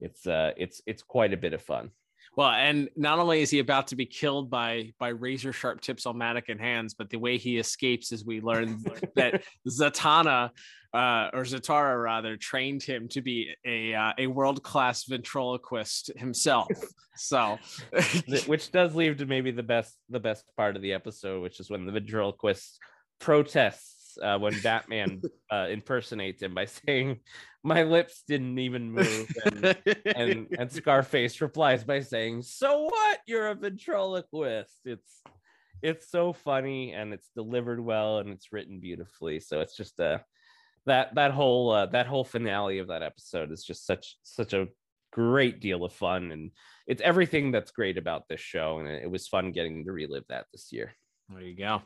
it's 0.00 0.26
uh 0.26 0.52
it's 0.56 0.82
it's 0.86 1.02
quite 1.02 1.32
a 1.32 1.36
bit 1.36 1.52
of 1.52 1.62
fun 1.62 1.90
well, 2.36 2.50
and 2.50 2.88
not 2.96 3.18
only 3.18 3.42
is 3.42 3.50
he 3.50 3.58
about 3.58 3.88
to 3.88 3.96
be 3.96 4.06
killed 4.06 4.50
by 4.50 4.92
by 4.98 5.08
razor 5.08 5.52
sharp 5.52 5.80
tips 5.80 6.06
on 6.06 6.18
mannequin 6.18 6.58
hands, 6.58 6.94
but 6.94 7.10
the 7.10 7.18
way 7.18 7.38
he 7.38 7.58
escapes 7.58 8.12
is 8.12 8.24
we 8.24 8.40
learn 8.40 8.82
that 9.16 9.42
Zatanna 9.68 10.50
uh, 10.94 11.28
or 11.32 11.42
Zatara 11.42 12.00
rather 12.00 12.36
trained 12.36 12.82
him 12.82 13.08
to 13.08 13.20
be 13.20 13.52
a 13.64 13.94
uh, 13.94 14.12
a 14.18 14.26
world 14.28 14.62
class 14.62 15.04
ventriloquist 15.04 16.10
himself. 16.16 16.68
So, 17.16 17.60
which 18.48 18.72
does 18.72 18.96
leave 18.96 19.18
to 19.18 19.26
maybe 19.26 19.52
the 19.52 19.62
best 19.62 19.96
the 20.10 20.18
best 20.18 20.50
part 20.56 20.74
of 20.74 20.82
the 20.82 20.94
episode, 20.94 21.42
which 21.42 21.60
is 21.60 21.70
when 21.70 21.86
the 21.86 21.92
ventriloquist 21.92 22.80
protests 23.20 23.93
uh, 24.22 24.38
when 24.38 24.58
Batman 24.60 25.22
uh, 25.50 25.66
impersonates 25.70 26.42
him 26.42 26.54
by 26.54 26.66
saying, 26.66 27.20
"My 27.62 27.82
lips 27.82 28.22
didn't 28.26 28.58
even 28.58 28.92
move," 28.92 29.30
and, 29.44 29.76
and, 30.04 30.46
and 30.58 30.72
Scarface 30.72 31.40
replies 31.40 31.84
by 31.84 32.00
saying, 32.00 32.42
"So 32.42 32.84
what? 32.84 33.20
You're 33.26 33.48
a 33.48 33.54
ventriloquist." 33.54 34.80
It's 34.84 35.22
it's 35.82 36.10
so 36.10 36.32
funny 36.32 36.92
and 36.92 37.12
it's 37.12 37.28
delivered 37.36 37.78
well 37.78 38.18
and 38.18 38.30
it's 38.30 38.52
written 38.52 38.80
beautifully. 38.80 39.38
So 39.38 39.60
it's 39.60 39.76
just 39.76 40.00
a 40.00 40.04
uh, 40.04 40.18
that 40.86 41.14
that 41.14 41.30
whole 41.30 41.70
uh, 41.70 41.86
that 41.86 42.06
whole 42.06 42.24
finale 42.24 42.78
of 42.78 42.88
that 42.88 43.02
episode 43.02 43.52
is 43.52 43.64
just 43.64 43.86
such 43.86 44.16
such 44.22 44.52
a 44.52 44.68
great 45.12 45.60
deal 45.60 45.84
of 45.84 45.92
fun 45.92 46.32
and 46.32 46.50
it's 46.86 47.00
everything 47.00 47.52
that's 47.52 47.70
great 47.70 47.96
about 47.96 48.28
this 48.28 48.40
show 48.40 48.80
and 48.80 48.88
it, 48.88 49.04
it 49.04 49.10
was 49.10 49.28
fun 49.28 49.52
getting 49.52 49.84
to 49.84 49.92
relive 49.92 50.24
that 50.28 50.46
this 50.52 50.72
year. 50.72 50.92
There 51.28 51.40
you 51.40 51.56
go. 51.56 51.82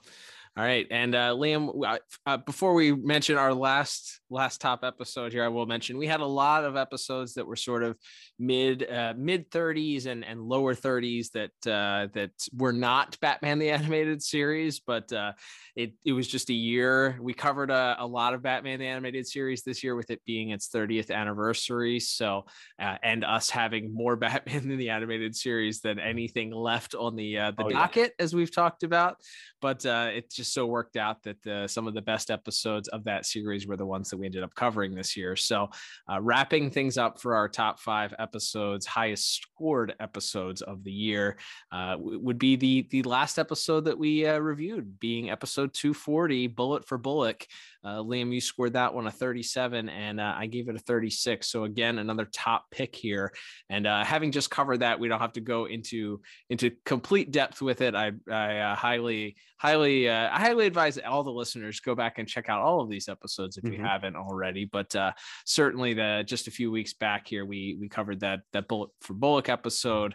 All 0.59 0.65
right, 0.65 0.89
and 0.91 1.15
uh, 1.15 1.35
Liam, 1.35 2.01
uh, 2.27 2.37
before 2.39 2.75
we 2.75 2.91
mention 2.91 3.37
our 3.37 3.55
last 3.55 4.19
last 4.29 4.61
top 4.61 4.83
episode 4.83 5.33
here, 5.33 5.45
I 5.45 5.49
will 5.49 5.67
mention 5.67 5.97
we 5.97 6.09
had 6.09 6.19
a 6.19 6.27
lot 6.27 6.65
of 6.65 6.77
episodes 6.77 7.35
that 7.35 7.47
were 7.47 7.55
sort 7.55 7.85
of 7.85 7.97
mid 8.41 8.91
uh, 8.91 9.15
mid 9.17 9.53
30s 9.53 10.07
and 10.07 10.25
and 10.25 10.43
lower 10.43 10.75
30s 10.75 11.31
that 11.31 11.51
uh, 11.65 12.09
that 12.15 12.33
were 12.57 12.73
not 12.73 13.17
Batman 13.21 13.61
the 13.61 13.71
Animated 13.71 14.21
Series, 14.21 14.81
but 14.81 15.13
uh, 15.13 15.33
it 15.77 15.93
it 16.05 16.13
was 16.13 16.27
just 16.27 16.51
a 16.51 16.55
year. 16.55 17.17
We 17.21 17.35
covered 17.35 17.71
a, 17.71 17.95
a, 18.01 18.07
lot 18.07 18.35
of 18.35 18.43
Batman 18.43 18.81
the 18.81 18.87
Animated 18.87 19.29
Series 19.29 19.63
this 19.63 19.85
year, 19.85 19.95
with 19.95 20.11
it 20.11 20.21
being 20.27 20.51
its 20.51 20.71
30th 20.71 21.13
anniversary. 21.13 22.01
So, 22.01 22.47
uh, 22.83 22.97
and 23.05 23.25
us 23.25 23.49
having 23.49 23.95
more 23.95 24.17
Batman 24.27 24.69
in 24.73 24.79
the 24.79 24.91
Animated 24.91 25.37
Series 25.37 25.83
than 25.83 26.01
anything 26.01 26.51
left 26.51 26.97
on 26.97 27.15
the 27.15 27.39
uh, 27.39 27.51
the 27.53 27.67
oh, 27.67 27.71
docket, 27.71 28.15
yeah. 28.19 28.25
as 28.25 28.35
we've 28.35 28.53
talked 28.53 28.83
about. 28.83 29.19
but 29.61 29.87
uh, 29.87 30.11
it 30.13 30.31
just 30.31 30.48
so 30.53 30.67
worked 30.67 30.97
out 30.97 31.23
that 31.23 31.47
uh, 31.47 31.69
some 31.69 31.87
of 31.87 31.95
the 31.95 32.03
best 32.03 32.31
episodes 32.31 32.89
of 32.89 33.05
that 33.05 33.27
series 33.27 33.67
were 33.67 33.77
the 33.77 33.87
ones 33.87 34.11
that 34.11 34.17
we 34.17 34.27
ended 34.27 34.43
up 34.43 34.55
covering 34.55 34.95
this 34.95 35.17
year. 35.17 35.37
So, 35.37 35.71
uh, 36.11 36.21
wrapping 36.21 36.71
things 36.71 36.99
up 36.99 37.21
for 37.21 37.35
our 37.35 37.49
top 37.49 37.81
five 37.81 38.15
episodes, 38.19 38.87
highest 38.87 39.43
scored 39.43 39.95
episodes 40.01 40.63
of 40.63 40.85
the 40.85 40.93
year, 40.93 41.39
uh, 41.73 41.97
would 41.99 42.39
be 42.39 42.57
the 42.57 42.87
the 42.91 43.03
last 43.03 43.39
episode 43.39 43.85
that 43.87 43.99
we 43.99 44.27
uh, 44.27 44.39
reviewed, 44.39 44.99
being 45.01 45.31
episode 45.31 45.75
240, 45.75 46.49
Bullet 46.49 46.87
for 46.87 46.99
Bullock. 46.99 47.47
Uh, 47.85 47.99
Liam, 47.99 48.33
you 48.33 48.41
scored 48.41 48.73
that 48.73 48.93
one 48.93 49.07
a 49.07 49.11
37, 49.11 49.89
and 49.89 50.21
uh, 50.21 50.35
I 50.37 50.47
gave 50.47 50.69
it 50.69 50.75
a 50.75 50.81
36. 50.81 51.49
So 51.49 51.65
again, 51.65 51.99
another 51.99 52.27
top 52.33 52.71
pick 52.71 52.95
here. 52.95 53.33
And 53.71 53.87
uh, 53.87 54.05
having 54.05 54.33
just 54.33 54.51
covered 54.51 54.79
that, 54.79 54.99
we 54.99 55.09
don't 55.09 55.21
have 55.21 55.33
to 55.35 55.41
go 55.41 55.67
into 55.67 56.21
into 56.51 56.73
complete 56.85 57.31
depth 57.31 57.63
with 57.63 57.81
it. 57.81 57.95
I, 57.95 58.13
I 58.31 58.59
uh, 58.59 58.75
highly, 58.75 59.37
highly, 59.59 60.09
uh, 60.09 60.29
I 60.31 60.41
highly 60.41 60.67
advise 60.67 60.99
all 60.99 61.23
the 61.23 61.31
listeners 61.31 61.79
go 61.81 61.95
back 61.95 62.19
and 62.19 62.29
check 62.29 62.49
out 62.49 62.61
all 62.61 62.81
of 62.81 62.91
these 62.91 63.09
episodes 63.09 63.57
if 63.57 63.65
mm-hmm. 63.65 63.75
you 63.75 63.81
haven't 63.81 64.17
already. 64.17 64.65
But 64.65 64.95
uh, 64.97 65.13
certainly, 65.45 65.95
the 65.95 66.25
just 66.27 66.49
a 66.49 66.51
few 66.51 66.73
weeks 66.73 66.95
back 66.95 67.29
here, 67.29 67.45
we 67.45 67.77
we 67.81 67.89
covered 67.89 68.21
that 68.21 68.41
that 68.53 68.67
bullet 68.67 68.91
for 69.01 69.15
Bullock 69.15 69.49
episode 69.49 70.15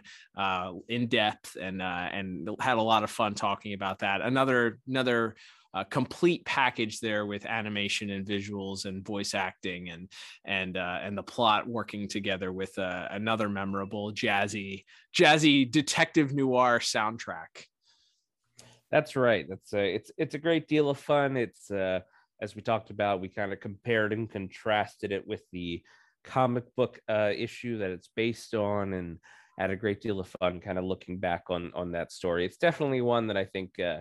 in 0.88 1.06
depth 1.08 1.56
and 1.60 1.82
and 1.82 2.48
had 2.60 2.76
a 2.76 2.82
lot 2.82 3.04
of 3.04 3.10
fun 3.10 3.34
talking 3.34 3.72
about 3.72 4.00
that. 4.00 4.20
Another 4.20 4.78
another 4.86 5.34
a 5.74 5.84
complete 5.84 6.44
package 6.44 7.00
there 7.00 7.26
with 7.26 7.44
animation 7.46 8.10
and 8.10 8.24
visuals 8.24 8.84
and 8.84 9.04
voice 9.04 9.34
acting 9.34 9.90
and 9.90 10.08
and 10.44 10.76
uh, 10.76 10.98
and 11.02 11.18
the 11.18 11.22
plot 11.22 11.66
working 11.66 12.08
together 12.08 12.52
with 12.52 12.78
uh, 12.78 13.08
another 13.10 13.48
memorable 13.48 14.12
jazzy 14.12 14.84
jazzy 15.14 15.70
detective 15.70 16.32
noir 16.32 16.78
soundtrack. 16.78 17.66
That's 18.90 19.16
right. 19.16 19.46
That's 19.48 19.72
a, 19.72 19.94
it's 19.94 20.12
it's 20.16 20.36
a 20.36 20.38
great 20.38 20.68
deal 20.68 20.88
of 20.88 20.98
fun. 20.98 21.36
It's 21.36 21.70
uh, 21.70 22.00
as 22.40 22.54
we 22.54 22.62
talked 22.62 22.90
about, 22.90 23.20
we 23.20 23.28
kind 23.28 23.52
of 23.52 23.58
compared 23.58 24.12
and 24.12 24.30
contrasted 24.30 25.10
it 25.10 25.26
with 25.26 25.42
the 25.52 25.82
comic 26.22 26.64
book 26.76 27.00
uh, 27.08 27.32
issue 27.36 27.78
that 27.78 27.90
it's 27.90 28.10
based 28.14 28.54
on, 28.54 28.92
and 28.92 29.18
had 29.58 29.70
a 29.70 29.76
great 29.76 30.00
deal 30.00 30.20
of 30.20 30.32
fun 30.40 30.60
kind 30.60 30.78
of 30.78 30.84
looking 30.84 31.18
back 31.18 31.44
on 31.50 31.72
on 31.74 31.90
that 31.92 32.12
story. 32.12 32.44
It's 32.44 32.58
definitely 32.58 33.00
one 33.00 33.26
that 33.26 33.36
I 33.36 33.44
think 33.44 33.80
uh, 33.80 34.00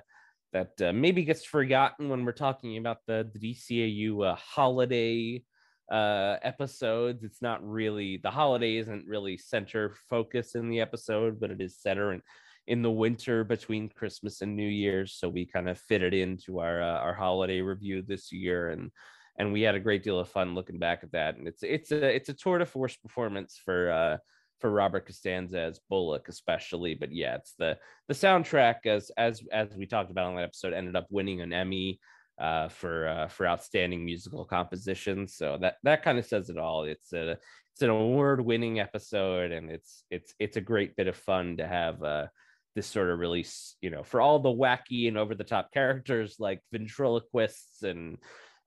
that 0.53 0.81
uh, 0.81 0.93
maybe 0.93 1.23
gets 1.23 1.43
forgotten 1.43 2.09
when 2.09 2.23
we're 2.23 2.31
talking 2.31 2.77
about 2.77 2.97
the, 3.07 3.29
the 3.33 3.53
DCAU 3.53 4.31
uh, 4.31 4.35
holiday 4.35 5.43
uh, 5.91 6.37
episodes. 6.43 7.23
It's 7.23 7.41
not 7.41 7.67
really 7.67 8.17
the 8.17 8.31
holiday 8.31 8.77
isn't 8.77 9.07
really 9.07 9.37
center 9.37 9.95
focus 10.09 10.55
in 10.55 10.69
the 10.69 10.79
episode, 10.79 11.39
but 11.39 11.51
it 11.51 11.59
is 11.59 11.81
center 11.81 12.13
in, 12.13 12.21
in 12.67 12.81
the 12.81 12.91
winter 12.91 13.43
between 13.43 13.89
Christmas 13.89 14.41
and 14.41 14.55
New 14.55 14.67
Year's. 14.67 15.13
So 15.13 15.27
we 15.27 15.45
kind 15.45 15.67
of 15.67 15.79
fit 15.79 16.03
it 16.03 16.13
into 16.13 16.59
our 16.59 16.81
uh, 16.81 16.99
our 16.99 17.13
holiday 17.13 17.61
review 17.61 18.01
this 18.01 18.31
year, 18.31 18.69
and 18.69 18.91
and 19.37 19.51
we 19.51 19.61
had 19.61 19.75
a 19.75 19.79
great 19.79 20.03
deal 20.03 20.19
of 20.19 20.29
fun 20.29 20.55
looking 20.55 20.79
back 20.79 21.03
at 21.03 21.11
that. 21.11 21.37
And 21.37 21.47
it's 21.47 21.63
it's 21.63 21.91
a 21.91 22.15
it's 22.15 22.29
a 22.29 22.33
tour 22.33 22.59
de 22.59 22.65
force 22.65 22.95
performance 22.95 23.59
for 23.63 23.91
uh, 23.91 24.17
for 24.63 24.71
Robert 24.71 25.05
Costanzo 25.05 25.57
as 25.57 25.81
Bullock, 25.89 26.29
especially. 26.29 26.95
But 26.95 27.11
yeah, 27.11 27.35
it's 27.35 27.53
the 27.59 27.77
the 28.07 28.13
soundtrack 28.13 28.85
as 28.85 29.11
as 29.17 29.43
as 29.51 29.75
we 29.75 29.85
talked 29.85 30.09
about 30.09 30.27
on 30.27 30.37
that 30.37 30.45
episode 30.45 30.71
ended 30.71 30.95
up 30.95 31.07
winning 31.09 31.41
an 31.41 31.51
Emmy 31.51 31.99
uh, 32.39 32.69
for 32.69 33.09
uh, 33.09 33.27
for 33.27 33.45
outstanding 33.45 34.05
musical 34.05 34.45
composition. 34.45 35.27
So 35.27 35.57
that 35.59 35.75
that 35.83 36.01
kind 36.01 36.17
of 36.17 36.25
says 36.25 36.49
it 36.49 36.57
all. 36.57 36.85
It's 36.85 37.11
a 37.11 37.31
it's 37.73 37.81
an 37.81 37.89
award 37.89 38.39
winning 38.39 38.79
episode, 38.79 39.51
and 39.51 39.69
it's 39.69 40.05
it's 40.09 40.33
it's 40.39 40.55
a 40.55 40.61
great 40.61 40.95
bit 40.95 41.07
of 41.07 41.17
fun 41.17 41.57
to 41.57 41.67
have. 41.67 42.01
Uh, 42.01 42.27
this 42.75 42.87
sort 42.87 43.11
of 43.11 43.19
release, 43.19 43.75
you 43.81 43.91
know, 43.91 44.01
for 44.01 44.19
all 44.19 44.39
the 44.39 44.49
wacky 44.49 45.07
and 45.07 45.15
over 45.15 45.35
the 45.35 45.43
top 45.43 45.71
characters 45.71 46.37
like 46.39 46.59
ventriloquists 46.71 47.83
and 47.83 48.17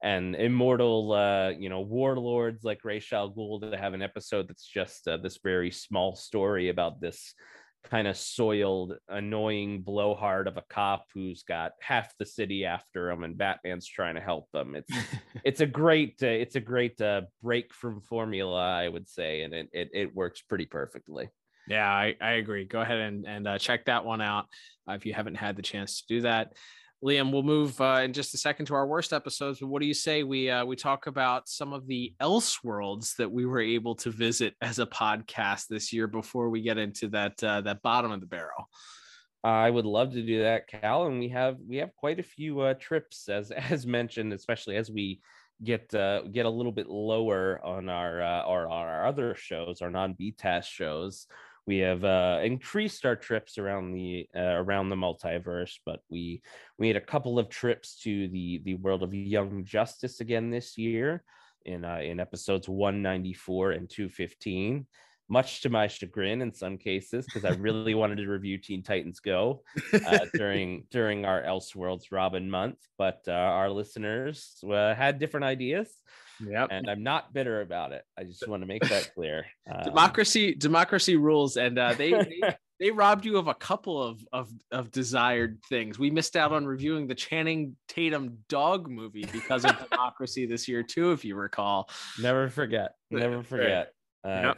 and 0.03 0.35
immortal 0.35 1.11
uh 1.13 1.49
you 1.49 1.69
know 1.69 1.81
warlords 1.81 2.63
like 2.63 2.83
Ra's 2.83 3.11
al 3.11 3.31
Ghul 3.31 3.71
to 3.71 3.77
have 3.77 3.93
an 3.93 4.01
episode 4.01 4.47
that's 4.47 4.67
just 4.67 5.07
uh, 5.07 5.17
this 5.17 5.39
very 5.43 5.71
small 5.71 6.15
story 6.15 6.69
about 6.69 7.01
this 7.01 7.33
kind 7.89 8.07
of 8.07 8.17
soiled 8.17 8.95
annoying 9.07 9.81
blowhard 9.81 10.47
of 10.47 10.57
a 10.57 10.63
cop 10.69 11.05
who's 11.13 11.43
got 11.43 11.71
half 11.79 12.11
the 12.19 12.25
city 12.25 12.65
after 12.65 13.09
him 13.09 13.23
and 13.23 13.37
batman's 13.37 13.87
trying 13.87 14.15
to 14.15 14.21
help 14.21 14.49
them 14.51 14.75
it's 14.75 14.91
it's 15.45 15.61
a 15.61 15.65
great 15.65 16.19
uh, 16.21 16.27
it's 16.27 16.55
a 16.55 16.61
great 16.61 16.99
uh, 17.01 17.21
break 17.41 17.73
from 17.73 18.01
formula 18.01 18.59
i 18.59 18.87
would 18.87 19.07
say 19.07 19.41
and 19.43 19.53
it, 19.53 19.69
it, 19.71 19.89
it 19.93 20.15
works 20.15 20.41
pretty 20.41 20.65
perfectly. 20.65 21.29
Yeah 21.67 21.89
i, 21.89 22.15
I 22.21 22.31
agree. 22.33 22.65
Go 22.65 22.81
ahead 22.81 22.97
and, 22.97 23.25
and 23.25 23.47
uh, 23.47 23.57
check 23.57 23.85
that 23.85 24.05
one 24.05 24.21
out 24.21 24.45
uh, 24.89 24.93
if 24.93 25.05
you 25.05 25.13
haven't 25.13 25.35
had 25.35 25.55
the 25.55 25.61
chance 25.61 26.01
to 26.01 26.07
do 26.07 26.21
that 26.21 26.53
Liam, 27.03 27.31
we'll 27.31 27.43
move 27.43 27.79
uh, 27.79 28.01
in 28.03 28.11
just 28.11 28.33
a 28.33 28.37
second 28.37 28.65
to 28.67 28.73
our 28.73 28.87
worst 28.87 29.13
episodes. 29.13 29.59
But 29.59 29.67
what 29.67 29.81
do 29.81 29.87
you 29.87 29.93
say 29.93 30.23
we 30.23 30.49
uh, 30.49 30.65
we 30.65 30.75
talk 30.75 31.05
about 31.05 31.47
some 31.47 31.71
of 31.71 31.85
the 31.85 32.13
else 32.19 32.63
worlds 32.63 33.13
that 33.19 33.31
we 33.31 33.45
were 33.45 33.61
able 33.61 33.95
to 33.95 34.09
visit 34.09 34.55
as 34.61 34.79
a 34.79 34.85
podcast 34.87 35.67
this 35.67 35.93
year 35.93 36.07
before 36.07 36.49
we 36.49 36.61
get 36.61 36.79
into 36.79 37.07
that 37.09 37.43
uh, 37.43 37.61
that 37.61 37.83
bottom 37.83 38.11
of 38.11 38.19
the 38.19 38.25
barrel? 38.25 38.69
I 39.43 39.69
would 39.69 39.85
love 39.85 40.13
to 40.13 40.23
do 40.23 40.41
that, 40.41 40.67
Cal, 40.67 41.05
and 41.05 41.19
we 41.19 41.29
have 41.29 41.57
we 41.67 41.77
have 41.77 41.95
quite 41.95 42.19
a 42.19 42.23
few 42.23 42.61
uh, 42.61 42.73
trips 42.73 43.29
as 43.29 43.51
as 43.69 43.85
mentioned, 43.85 44.33
especially 44.33 44.75
as 44.75 44.89
we 44.89 45.21
get 45.63 45.93
uh, 45.93 46.23
get 46.23 46.47
a 46.47 46.49
little 46.49 46.71
bit 46.71 46.89
lower 46.89 47.63
on 47.63 47.89
our 47.89 48.21
uh, 48.21 48.41
our, 48.41 48.69
our 48.69 49.05
other 49.05 49.35
shows, 49.35 49.83
our 49.83 49.91
non 49.91 50.15
BTAS 50.15 50.63
shows 50.63 51.27
we 51.67 51.79
have 51.79 52.05
uh, 52.05 52.39
increased 52.43 53.05
our 53.05 53.15
trips 53.15 53.57
around 53.57 53.91
the 53.91 54.27
uh, 54.35 54.55
around 54.55 54.89
the 54.89 54.95
multiverse, 54.95 55.77
but 55.85 55.99
we 56.09 56.41
we 56.79 56.87
had 56.87 56.95
a 56.95 57.01
couple 57.01 57.37
of 57.37 57.49
trips 57.49 57.99
to 58.03 58.29
the 58.29 58.61
the 58.63 58.75
world 58.75 59.03
of 59.03 59.13
Young 59.13 59.65
Justice 59.65 60.21
again 60.21 60.49
this 60.49 60.77
year 60.77 61.23
in 61.65 61.83
uh, 61.83 61.99
in 62.01 62.19
episodes 62.21 62.69
194 62.69 63.71
and 63.71 63.89
215 63.89 64.87
much 65.29 65.61
to 65.61 65.69
my 65.69 65.87
chagrin 65.87 66.41
in 66.41 66.53
some 66.53 66.77
cases 66.77 67.25
because 67.25 67.43
I 67.43 67.53
really 67.59 67.93
wanted 67.93 68.15
to 68.17 68.27
review 68.27 68.57
Teen 68.57 68.81
Titans 68.81 69.19
Go 69.19 69.63
uh, 69.93 70.19
during 70.33 70.85
during 70.89 71.25
our 71.25 71.43
Elseworlds 71.43 72.11
Robin 72.11 72.49
month, 72.49 72.77
but 72.97 73.19
uh, 73.27 73.31
our 73.31 73.69
listeners 73.69 74.63
uh, 74.63 74.95
had 74.95 75.19
different 75.19 75.45
ideas. 75.45 75.89
Yeah, 76.45 76.67
and 76.69 76.89
I'm 76.89 77.03
not 77.03 77.33
bitter 77.33 77.61
about 77.61 77.91
it. 77.91 78.03
I 78.17 78.23
just 78.23 78.47
want 78.47 78.61
to 78.61 78.67
make 78.67 78.87
that 78.87 79.11
clear. 79.13 79.45
Um, 79.69 79.83
democracy, 79.83 80.55
democracy 80.55 81.17
rules, 81.17 81.57
and 81.57 81.77
uh, 81.77 81.93
they, 81.93 82.11
they 82.11 82.55
they 82.79 82.91
robbed 82.91 83.25
you 83.25 83.37
of 83.37 83.47
a 83.47 83.53
couple 83.53 84.01
of, 84.01 84.25
of 84.31 84.49
of 84.71 84.91
desired 84.91 85.59
things. 85.67 85.97
We 85.97 86.09
missed 86.09 86.35
out 86.35 86.51
on 86.51 86.65
reviewing 86.65 87.07
the 87.07 87.15
Channing 87.15 87.75
Tatum 87.87 88.37
dog 88.49 88.89
movie 88.89 89.25
because 89.31 89.65
of 89.65 89.77
democracy 89.89 90.45
this 90.45 90.67
year 90.67 90.83
too, 90.83 91.11
if 91.11 91.25
you 91.25 91.35
recall. 91.35 91.89
Never 92.21 92.49
forget. 92.49 92.93
Never 93.11 93.43
forget. 93.43 93.91
Uh, 94.23 94.29
yep. 94.29 94.57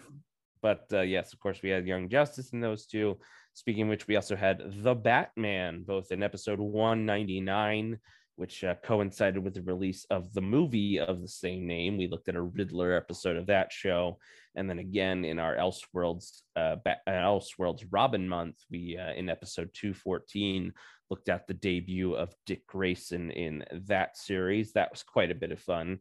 But 0.62 0.86
uh, 0.92 1.02
yes, 1.02 1.34
of 1.34 1.39
course, 1.39 1.62
we 1.63 1.70
had 1.70 1.88
Young 1.88 2.10
Justice 2.10 2.52
in 2.52 2.60
those 2.60 2.86
two. 2.86 3.18
Speaking 3.54 3.89
which, 3.89 4.08
we 4.08 4.15
also 4.15 4.36
had 4.36 4.62
The 4.84 4.96
Batman, 4.96 5.84
both 5.86 6.12
in 6.12 6.24
episode 6.24 6.60
199 6.60 8.00
which 8.39 8.63
uh, 8.63 8.75
coincided 8.86 9.43
with 9.43 9.54
the 9.54 9.62
release 9.62 10.06
of 10.10 10.34
the 10.34 10.41
movie 10.41 10.97
of 10.97 11.21
the 11.21 11.28
same 11.28 11.67
name. 11.67 11.97
We 11.97 12.08
looked 12.08 12.30
at 12.30 12.38
a 12.38 12.41
Riddler 12.41 12.93
episode 12.95 13.36
of 13.36 13.47
that 13.47 13.69
show, 13.73 14.17
and 14.56 14.69
then 14.69 14.80
again 14.80 15.25
in 15.25 15.39
our 15.39 15.58
Elseworlds 15.58 16.43
uh, 16.56 16.78
uh, 16.86 17.10
Elseworlds 17.10 17.86
Robin 17.91 18.28
month, 18.30 18.56
we 18.71 18.97
uh, 18.97 19.13
in 19.13 19.30
episode 19.30 19.69
two 19.73 19.93
fourteen 19.93 20.71
looked 21.10 21.28
at 21.28 21.47
the 21.47 21.54
debut 21.54 22.13
of 22.13 22.34
Dick 22.45 22.65
Grayson 22.65 23.32
in 23.32 23.65
that 23.88 24.15
series. 24.15 24.71
That 24.71 24.91
was 24.91 25.04
quite 25.04 25.32
a 25.32 25.36
bit 25.36 25.52
of 25.52 25.60
fun. 25.60 25.99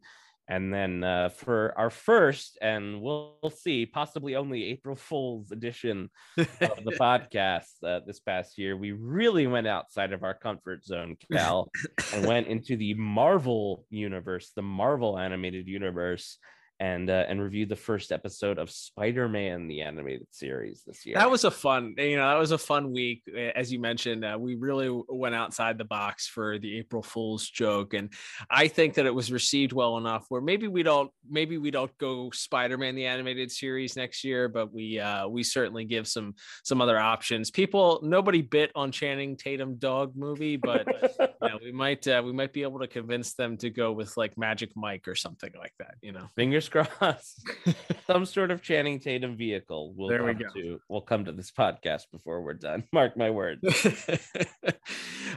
And 0.49 0.73
then 0.73 1.03
uh, 1.03 1.29
for 1.29 1.75
our 1.77 1.91
first, 1.91 2.57
and 2.59 3.01
we'll, 3.01 3.37
we'll, 3.43 3.51
see, 3.51 3.85
possibly 3.85 4.35
only 4.35 4.63
April 4.65 4.95
Fool's 4.95 5.51
edition 5.51 6.09
of 6.37 6.47
the 6.57 6.97
podcast 6.99 7.67
uh, 7.85 7.99
this 8.07 8.19
past 8.19 8.57
year, 8.57 8.75
we 8.75 8.91
really 8.91 9.45
went 9.45 9.67
outside 9.67 10.11
of 10.11 10.23
our 10.23 10.33
comfort 10.33 10.83
zone, 10.83 11.17
Cal, 11.31 11.69
and 12.13 12.25
went 12.25 12.47
into 12.47 12.75
the 12.77 12.95
Marvel 12.95 13.85
universe, 13.91 14.51
the 14.55 14.63
Marvel 14.63 15.19
animated 15.19 15.67
universe 15.67 16.39
and 16.79 17.09
uh, 17.09 17.25
and 17.27 17.41
reviewed 17.41 17.69
the 17.69 17.75
first 17.75 18.11
episode 18.11 18.57
of 18.57 18.71
Spider-Man 18.71 19.67
the 19.67 19.81
animated 19.81 20.27
series 20.31 20.83
this 20.87 21.05
year. 21.05 21.15
That 21.15 21.29
was 21.29 21.43
a 21.43 21.51
fun, 21.51 21.95
you 21.97 22.15
know, 22.15 22.27
that 22.27 22.39
was 22.39 22.51
a 22.51 22.57
fun 22.57 22.93
week. 22.93 23.23
As 23.55 23.71
you 23.71 23.79
mentioned, 23.79 24.23
uh, 24.23 24.37
we 24.39 24.55
really 24.55 24.89
went 25.09 25.35
outside 25.35 25.77
the 25.77 25.85
box 25.85 26.27
for 26.27 26.57
the 26.57 26.77
April 26.77 27.03
Fool's 27.03 27.49
joke, 27.49 27.93
and 27.93 28.11
I 28.49 28.67
think 28.67 28.93
that 28.93 29.05
it 29.05 29.13
was 29.13 29.31
received 29.31 29.73
well 29.73 29.97
enough. 29.97 30.25
Where 30.29 30.41
maybe 30.41 30.67
we 30.67 30.83
don't, 30.83 31.11
maybe 31.29 31.57
we 31.57 31.71
don't 31.71 31.95
go 31.97 32.31
Spider-Man 32.31 32.95
the 32.95 33.05
animated 33.05 33.51
series 33.51 33.97
next 33.97 34.23
year, 34.23 34.47
but 34.47 34.73
we 34.73 34.99
uh, 34.99 35.27
we 35.27 35.43
certainly 35.43 35.83
give 35.83 36.07
some 36.07 36.35
some 36.63 36.81
other 36.81 36.97
options. 36.97 37.51
People, 37.51 37.99
nobody 38.03 38.41
bit 38.41 38.71
on 38.73 38.91
Channing 38.91 39.35
Tatum 39.35 39.75
dog 39.75 40.13
movie, 40.15 40.55
but 40.55 40.87
you 41.19 41.49
know, 41.49 41.59
we 41.61 41.73
might 41.73 42.07
uh, 42.07 42.21
we 42.23 42.31
might 42.31 42.53
be 42.53 42.63
able 42.63 42.79
to 42.79 42.87
convince 42.87 43.33
them 43.33 43.57
to 43.57 43.69
go 43.69 43.91
with 43.91 44.15
like 44.15 44.37
Magic 44.37 44.71
Mike 44.75 45.07
or 45.07 45.15
something 45.15 45.51
like 45.57 45.73
that. 45.79 45.95
You 46.01 46.13
know, 46.13 46.27
fingers 46.35 46.68
crossed. 46.69 47.47
Some 48.07 48.25
sort 48.25 48.51
of 48.51 48.61
Channing 48.61 48.99
Tatum 48.99 49.35
vehicle 49.35 49.93
will 49.95 50.09
There 50.09 50.23
we 50.23 50.33
come 50.33 50.43
go. 50.43 50.61
to 50.61 50.81
will 50.89 51.01
come 51.01 51.25
to 51.25 51.31
this 51.31 51.51
podcast 51.51 52.03
before 52.11 52.41
we're 52.41 52.53
done. 52.53 52.83
Mark 52.93 53.17
my 53.17 53.29
words. 53.29 53.61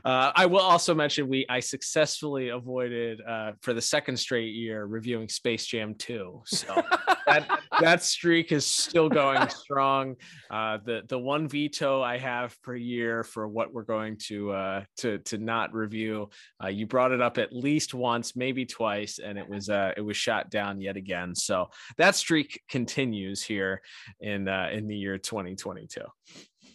uh, 0.04 0.32
I 0.34 0.46
will 0.46 0.60
also 0.60 0.94
mention 0.94 1.28
we 1.28 1.46
I 1.48 1.60
successfully 1.60 2.48
avoided 2.48 3.20
uh, 3.26 3.52
for 3.60 3.74
the 3.74 3.82
second 3.82 4.16
straight 4.16 4.54
year 4.54 4.84
reviewing 4.84 5.28
Space 5.28 5.66
Jam 5.66 5.94
2. 5.94 6.42
So 6.46 6.82
that 7.26 7.60
that 7.80 8.02
streak 8.02 8.52
is 8.52 8.66
still 8.66 9.08
going 9.08 9.48
strong. 9.48 10.16
Uh, 10.50 10.78
the 10.84 11.02
the 11.08 11.18
one 11.18 11.48
veto 11.48 12.02
I 12.02 12.18
have 12.18 12.60
per 12.62 12.74
year 12.74 13.22
for 13.24 13.48
what 13.48 13.72
we're 13.72 13.82
going 13.82 14.16
to 14.28 14.52
uh, 14.52 14.84
to 14.98 15.18
to 15.18 15.38
not 15.38 15.72
review. 15.72 16.30
Uh, 16.62 16.68
you 16.68 16.86
brought 16.86 17.12
it 17.12 17.20
up 17.20 17.38
at 17.38 17.52
least 17.52 17.94
once, 17.94 18.36
maybe 18.36 18.64
twice, 18.66 19.18
and 19.18 19.38
it 19.38 19.48
was 19.48 19.68
uh, 19.68 19.92
it 19.96 20.00
was 20.00 20.16
shot 20.16 20.50
down 20.50 20.80
yet 20.80 20.96
again. 20.96 21.21
So 21.34 21.70
that 21.98 22.16
streak 22.16 22.60
continues 22.68 23.42
here 23.42 23.82
in 24.20 24.48
uh, 24.48 24.68
in 24.72 24.86
the 24.86 24.96
year 24.96 25.18
2022. 25.18 26.00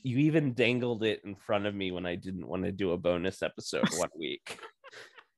You 0.04 0.18
even 0.20 0.54
dangled 0.54 1.04
it 1.04 1.22
in 1.26 1.36
front 1.36 1.66
of 1.66 1.76
me 1.76 1.92
when 1.92 2.06
I 2.06 2.16
didn't 2.16 2.48
want 2.48 2.64
to 2.64 2.72
do 2.72 2.92
a 2.92 2.98
bonus 2.98 3.42
episode 3.42 3.88
one 3.98 4.10
week. 4.18 4.60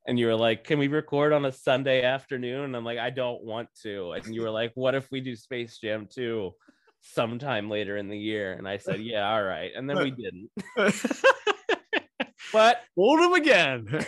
And 0.08 0.18
you 0.18 0.28
were 0.28 0.36
like, 0.36 0.64
"Can 0.64 0.80
we 0.80 0.88
record 0.88 1.34
on 1.34 1.46
a 1.46 1.52
Sunday 1.52 2.04
afternoon?" 2.04 2.66
And 2.66 2.76
I'm 2.76 2.86
like, 2.86 3.00
"I 3.00 3.10
don't 3.10 3.44
want 3.44 3.70
to." 3.84 4.14
And 4.14 4.34
you 4.34 4.42
were 4.42 4.52
like, 4.52 4.72
"What 4.76 4.96
if 4.96 5.10
we 5.12 5.22
do 5.22 5.36
Space 5.36 5.78
Jam 5.78 6.08
2 6.12 6.52
sometime 7.02 7.70
later 7.70 7.98
in 7.98 8.10
the 8.10 8.18
year?" 8.18 8.54
And 8.54 8.68
I 8.68 8.78
said, 8.78 9.02
"Yeah, 9.02 9.30
all 9.30 9.44
right." 9.44 9.72
And 9.76 9.90
then 9.90 9.98
we 9.98 10.12
didn't. 10.24 10.50
But 12.52 12.82
Hold 12.96 13.20
him 13.20 13.34
again. 13.34 14.04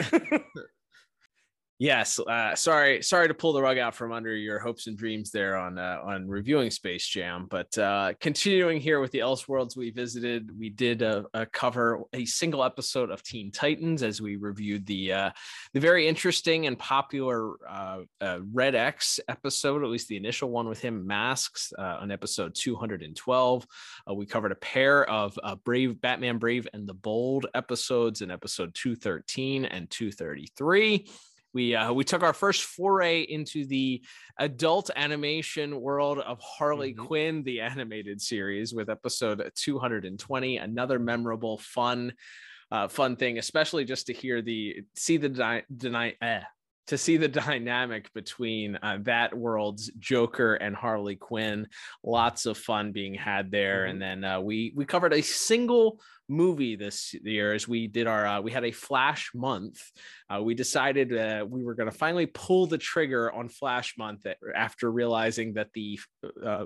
Yes. 1.82 2.20
Uh, 2.20 2.56
sorry, 2.56 3.02
sorry 3.02 3.28
to 3.28 3.34
pull 3.34 3.54
the 3.54 3.62
rug 3.62 3.80
out 3.80 3.96
from 3.96 4.12
under 4.12 4.36
your 4.36 4.60
hopes 4.60 4.86
and 4.86 4.96
dreams 4.96 5.32
there 5.32 5.58
on 5.58 5.80
uh, 5.80 6.00
on 6.04 6.28
reviewing 6.28 6.70
Space 6.70 7.08
Jam. 7.08 7.48
But 7.50 7.76
uh, 7.76 8.14
continuing 8.20 8.80
here 8.80 9.00
with 9.00 9.10
the 9.10 9.20
Elseworlds 9.20 9.76
we 9.76 9.90
visited, 9.90 10.52
we 10.58 10.70
did 10.70 11.02
uh, 11.02 11.24
uh, 11.34 11.46
cover 11.52 12.04
a 12.14 12.24
single 12.26 12.64
episode 12.64 13.10
of 13.10 13.24
Teen 13.24 13.52
Titans 13.52 14.04
as 14.04 14.22
we 14.22 14.36
reviewed 14.36 14.86
the 14.86 15.12
uh, 15.12 15.32
the 15.74 15.80
very 15.80 16.08
interesting 16.08 16.68
and 16.68 16.78
popular 16.78 17.54
uh, 17.68 18.02
uh, 18.22 18.40
Red 18.54 18.76
X 18.76 19.20
episode, 19.28 19.84
at 19.84 19.90
least 19.90 20.08
the 20.08 20.18
initial 20.18 20.52
one 20.52 20.70
with 20.70 20.82
him, 20.82 21.08
Masks, 21.08 21.74
on 21.80 22.12
episode 22.12 22.54
212. 22.54 23.66
Uh, 24.08 24.14
we 24.14 24.28
covered 24.28 24.52
a 24.52 24.56
pair 24.56 25.10
of 25.10 25.38
Brave 25.66 26.00
Batman 26.00 26.38
Brave 26.38 26.68
and 26.74 26.88
the 26.88 26.94
Bold 26.94 27.48
episodes 27.56 28.22
in 28.22 28.30
episode 28.30 28.76
213 28.76 29.66
and 29.66 29.90
233. 29.90 31.08
We 31.54 31.76
uh, 31.76 31.92
we 31.94 32.04
took 32.04 32.24
our 32.24 32.34
first 32.34 32.64
foray 32.64 33.22
into 33.22 33.66
the 33.66 34.02
adult 34.40 34.90
animation 34.96 35.80
world 35.82 36.20
of 36.20 36.40
Harley 36.40 36.94
Mhm. 36.94 37.06
Quinn, 37.08 37.44
the 37.44 37.62
animated 37.62 38.22
series, 38.22 38.74
with 38.74 38.90
episode 38.90 39.52
220. 39.56 40.58
Another 40.58 40.98
memorable, 40.98 41.58
fun, 41.58 42.14
uh, 42.72 42.88
fun 42.88 43.16
thing, 43.18 43.38
especially 43.38 43.84
just 43.84 44.08
to 44.08 44.14
hear 44.14 44.42
the 44.42 44.82
see 44.96 45.18
the 45.18 45.30
dy- 45.30 45.64
deny 45.76 46.16
eh, 46.22 46.42
to 46.88 46.98
see 46.98 47.18
the 47.18 47.28
dynamic 47.46 48.12
between 48.14 48.78
uh, 48.82 48.98
that 49.02 49.36
world's 49.36 49.92
Joker 50.00 50.56
and 50.56 50.76
Harley 50.76 51.16
Quinn. 51.16 51.68
Lots 52.04 52.46
of 52.46 52.58
fun 52.58 52.92
being 52.92 53.14
had 53.14 53.52
there, 53.52 53.86
and 53.86 54.02
then 54.02 54.24
uh, 54.24 54.40
we 54.40 54.74
we 54.76 54.86
covered 54.86 55.14
a 55.14 55.22
single 55.22 56.00
movie 56.32 56.78
this 56.78 57.14
year 57.24 57.54
as 57.54 57.68
we 57.68 57.88
did 57.88 58.08
our 58.08 58.26
uh, 58.26 58.42
we 58.42 58.52
had 58.52 58.64
a 58.64 58.72
flash 58.72 59.32
month 59.36 59.82
uh, 60.30 60.42
we 60.42 60.56
decided 60.56 61.16
uh, 61.16 61.46
we 61.48 61.62
were 61.62 61.76
going 61.76 61.92
to 61.92 61.98
finally 61.98 62.26
pull 62.26 62.66
the 62.66 62.78
trigger 62.78 63.32
on 63.34 63.50
flash 63.50 63.96
month 63.98 64.26
after 64.56 64.90
realizing 64.90 65.54
that 65.54 65.68
the 65.74 66.00
uh, 66.44 66.66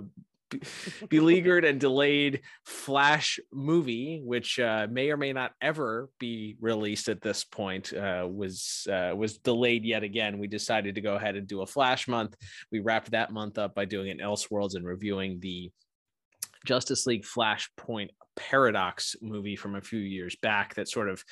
beleaguered 1.09 1.65
and 1.65 1.79
delayed 1.79 2.41
flash 2.65 3.39
movie 3.51 4.21
which 4.23 4.59
uh, 4.59 4.87
may 4.89 5.09
or 5.09 5.17
may 5.17 5.33
not 5.33 5.51
ever 5.61 6.09
be 6.19 6.55
released 6.59 7.09
at 7.09 7.21
this 7.21 7.43
point 7.43 7.93
uh, 7.93 8.27
was 8.29 8.87
uh, 8.91 9.13
was 9.15 9.37
delayed 9.37 9.85
yet 9.85 10.03
again. 10.03 10.39
We 10.39 10.47
decided 10.47 10.95
to 10.95 11.01
go 11.01 11.15
ahead 11.15 11.35
and 11.35 11.47
do 11.47 11.61
a 11.61 11.67
flash 11.67 12.07
month. 12.07 12.35
We 12.71 12.79
wrapped 12.79 13.11
that 13.11 13.31
month 13.31 13.57
up 13.57 13.75
by 13.75 13.85
doing 13.85 14.09
an 14.09 14.19
elseworlds 14.19 14.75
and 14.75 14.85
reviewing 14.85 15.39
the 15.39 15.71
Justice 16.65 17.05
League 17.05 17.25
Flashpoint 17.25 18.09
Paradox 18.35 19.15
movie 19.21 19.55
from 19.55 19.75
a 19.75 19.81
few 19.81 19.99
years 19.99 20.35
back 20.41 20.75
that 20.75 20.89
sort 20.89 21.09
of 21.09 21.23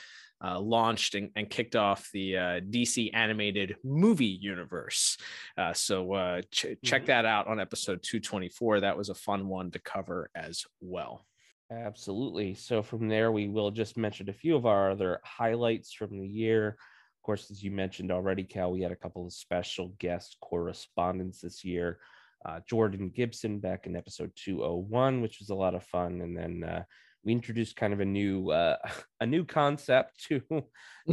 uh, 0.44 0.60
launched 0.60 1.16
and, 1.16 1.30
and 1.36 1.50
kicked 1.50 1.76
off 1.76 2.10
the 2.14 2.38
uh, 2.38 2.60
DC 2.62 3.10
animated 3.14 3.76
movie 3.84 4.26
universe. 4.26 5.18
Uh, 5.58 5.74
so 5.74 6.14
uh, 6.14 6.42
ch- 6.52 6.76
check 6.84 7.04
Mhm. 7.04 7.08
that 7.08 7.26
out 7.26 7.48
on 7.48 7.60
episode 7.60 8.02
224. 8.04 8.82
That 8.82 8.98
was 8.98 9.10
a 9.10 9.16
fun 9.16 9.48
one 9.48 9.72
to 9.72 9.80
cover 9.80 10.30
as 10.36 10.66
well. 10.82 11.26
Absolutely. 11.72 12.54
So 12.54 12.84
from 12.84 13.08
there, 13.08 13.32
we 13.32 13.48
will 13.48 13.72
just 13.72 13.98
mention 13.98 14.30
a 14.30 14.34
few 14.34 14.56
of 14.56 14.66
our 14.66 14.92
other 14.92 15.20
highlights 15.24 15.94
from 15.94 16.20
the 16.20 16.28
year. 16.28 16.68
Of 16.70 17.26
course, 17.26 17.50
as 17.50 17.64
you 17.64 17.72
mentioned 17.72 18.12
already, 18.12 18.44
Cal, 18.44 18.72
we 18.72 18.82
had 18.82 18.92
a 18.92 18.98
couple 18.98 19.26
of 19.26 19.34
special 19.34 19.96
guest 19.98 20.38
correspondents 20.42 21.42
this 21.42 21.64
year. 21.64 22.00
Uh, 22.46 22.60
Jordan 22.68 23.10
Gibson 23.10 23.60
back 23.60 23.88
in 23.88 23.96
episode 23.96 24.32
201, 24.36 25.22
which 25.22 25.40
was 25.40 25.50
a 25.50 25.56
lot 25.56 25.74
of 25.76 25.84
fun, 25.86 26.20
and 26.22 26.38
then 26.38 26.64
uh, 26.64 26.84
we 27.24 27.32
introduced 27.32 27.76
kind 27.76 27.94
of 27.94 28.00
a 28.00 28.06
new 28.06 28.50
uh, 28.50 28.78
a 29.22 29.26
new 29.26 29.46
concept 29.46 30.26
to, 30.26 30.42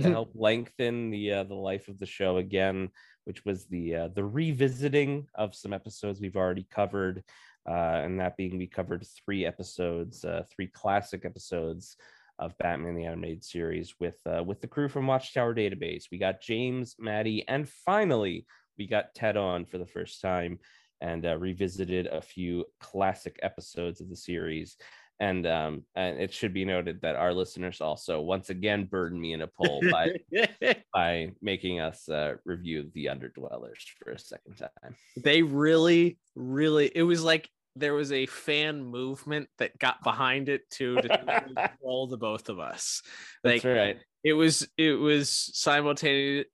to 0.01 0.11
help 0.11 0.33
lengthen 0.35 1.11
the 1.11 1.33
uh, 1.33 1.45
the 1.45 1.55
life 1.55 1.89
of 1.89 1.99
the 1.99 2.07
show 2.07 2.39
again, 2.39 2.91
which 3.25 3.45
was 3.45 3.67
the 3.67 3.95
uh, 3.95 4.09
the 4.09 4.25
revisiting 4.25 5.27
of 5.35 5.55
some 5.55 5.73
episodes 5.73 6.21
we've 6.21 6.37
already 6.37 6.67
covered 6.71 7.23
uh, 7.69 8.01
and 8.05 8.19
that 8.19 8.37
being 8.37 8.59
we 8.59 8.67
covered 8.67 9.07
three 9.25 9.45
episodes, 9.45 10.25
uh, 10.25 10.45
three 10.51 10.67
classic 10.67 11.25
episodes 11.25 11.97
of 12.39 12.57
Batman 12.59 12.95
the 12.95 13.05
Animated 13.05 13.45
Series 13.45 13.95
with 14.01 14.19
uh, 14.27 14.43
with 14.43 14.61
the 14.61 14.67
crew 14.67 14.89
from 14.89 15.07
Watchtower 15.07 15.55
Database. 15.55 16.05
We 16.11 16.19
got 16.19 16.41
James, 16.41 16.97
Maddie, 16.99 17.47
and 17.49 17.69
finally 17.69 18.47
we 18.79 18.87
got 18.87 19.15
Ted 19.15 19.37
on 19.37 19.67
for 19.67 19.79
the 19.79 19.87
first 19.87 20.23
time 20.23 20.59
and 21.03 21.27
uh, 21.27 21.37
revisited 21.37 22.07
a 22.07 22.21
few 22.21 22.65
classic 22.81 23.39
episodes 23.43 24.01
of 24.01 24.09
the 24.09 24.17
series. 24.17 24.77
And 25.21 25.47
um, 25.47 25.85
and 25.95 26.19
it 26.19 26.33
should 26.33 26.55
be 26.55 26.65
noted 26.65 27.03
that 27.03 27.15
our 27.15 27.35
listeners 27.35 27.83
also 27.83 28.23
once 28.23 28.49
again 28.49 28.87
burdened 28.87 29.21
me 29.21 29.35
in 29.35 29.43
a 29.43 29.47
poll 29.47 29.83
by 29.91 30.17
by 30.95 31.33
making 31.43 31.79
us 31.79 32.09
uh, 32.09 32.37
review 32.47 32.91
the 32.95 33.07
Underdwellers 33.07 33.85
for 33.99 34.13
a 34.13 34.19
second 34.19 34.57
time. 34.57 34.97
they 35.19 35.43
really, 35.43 36.19
really, 36.35 36.91
it 36.95 37.03
was 37.03 37.23
like 37.23 37.51
there 37.77 37.95
was 37.95 38.13
a 38.13 38.27
fan 38.27 38.83
movement 38.83 39.49
that 39.59 39.79
got 39.79 40.03
behind 40.03 40.49
it 40.49 40.69
too 40.71 40.97
to 40.97 41.09
control 41.55 42.07
the 42.07 42.17
both 42.17 42.49
of 42.49 42.59
us. 42.59 43.03
Like 43.45 43.63
That's 43.63 43.77
right. 43.77 43.99
It 44.23 44.33
was 44.35 44.69
it 44.77 44.93
was 44.93 45.31
simultaneous 45.55 46.47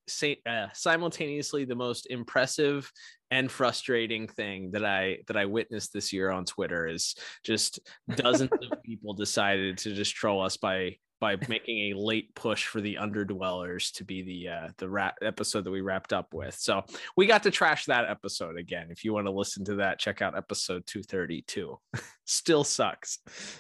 uh, 0.46 0.66
simultaneously 0.72 1.64
the 1.64 1.74
most 1.74 2.06
impressive 2.10 2.90
and 3.30 3.50
frustrating 3.50 4.28
thing 4.28 4.70
that 4.70 4.84
I 4.84 5.18
that 5.26 5.36
I 5.36 5.46
witnessed 5.46 5.92
this 5.92 6.12
year 6.12 6.30
on 6.30 6.44
Twitter 6.44 6.86
is 6.86 7.16
just 7.44 7.80
dozens 8.14 8.50
of 8.52 8.82
people 8.84 9.14
decided 9.14 9.78
to 9.78 9.94
just 9.94 10.14
troll 10.14 10.42
us 10.42 10.56
by 10.56 10.96
by 11.18 11.36
making 11.48 11.90
a 11.90 11.98
late 11.98 12.34
push 12.34 12.66
for 12.66 12.80
the 12.80 12.98
underdwellers 13.00 13.92
to 13.94 14.04
be 14.04 14.22
the 14.22 14.48
uh 14.48 14.68
the 14.78 14.88
wrap 14.88 15.16
episode 15.22 15.64
that 15.64 15.70
we 15.70 15.80
wrapped 15.80 16.12
up 16.12 16.34
with. 16.34 16.54
So 16.54 16.84
we 17.16 17.26
got 17.26 17.42
to 17.44 17.50
trash 17.50 17.86
that 17.86 18.08
episode 18.08 18.58
again. 18.58 18.88
If 18.90 19.04
you 19.04 19.12
want 19.12 19.26
to 19.26 19.32
listen 19.32 19.64
to 19.64 19.76
that, 19.76 19.98
check 19.98 20.22
out 20.22 20.36
episode 20.36 20.86
232. 20.86 21.78
Still 22.26 22.64
sucks. 22.64 23.18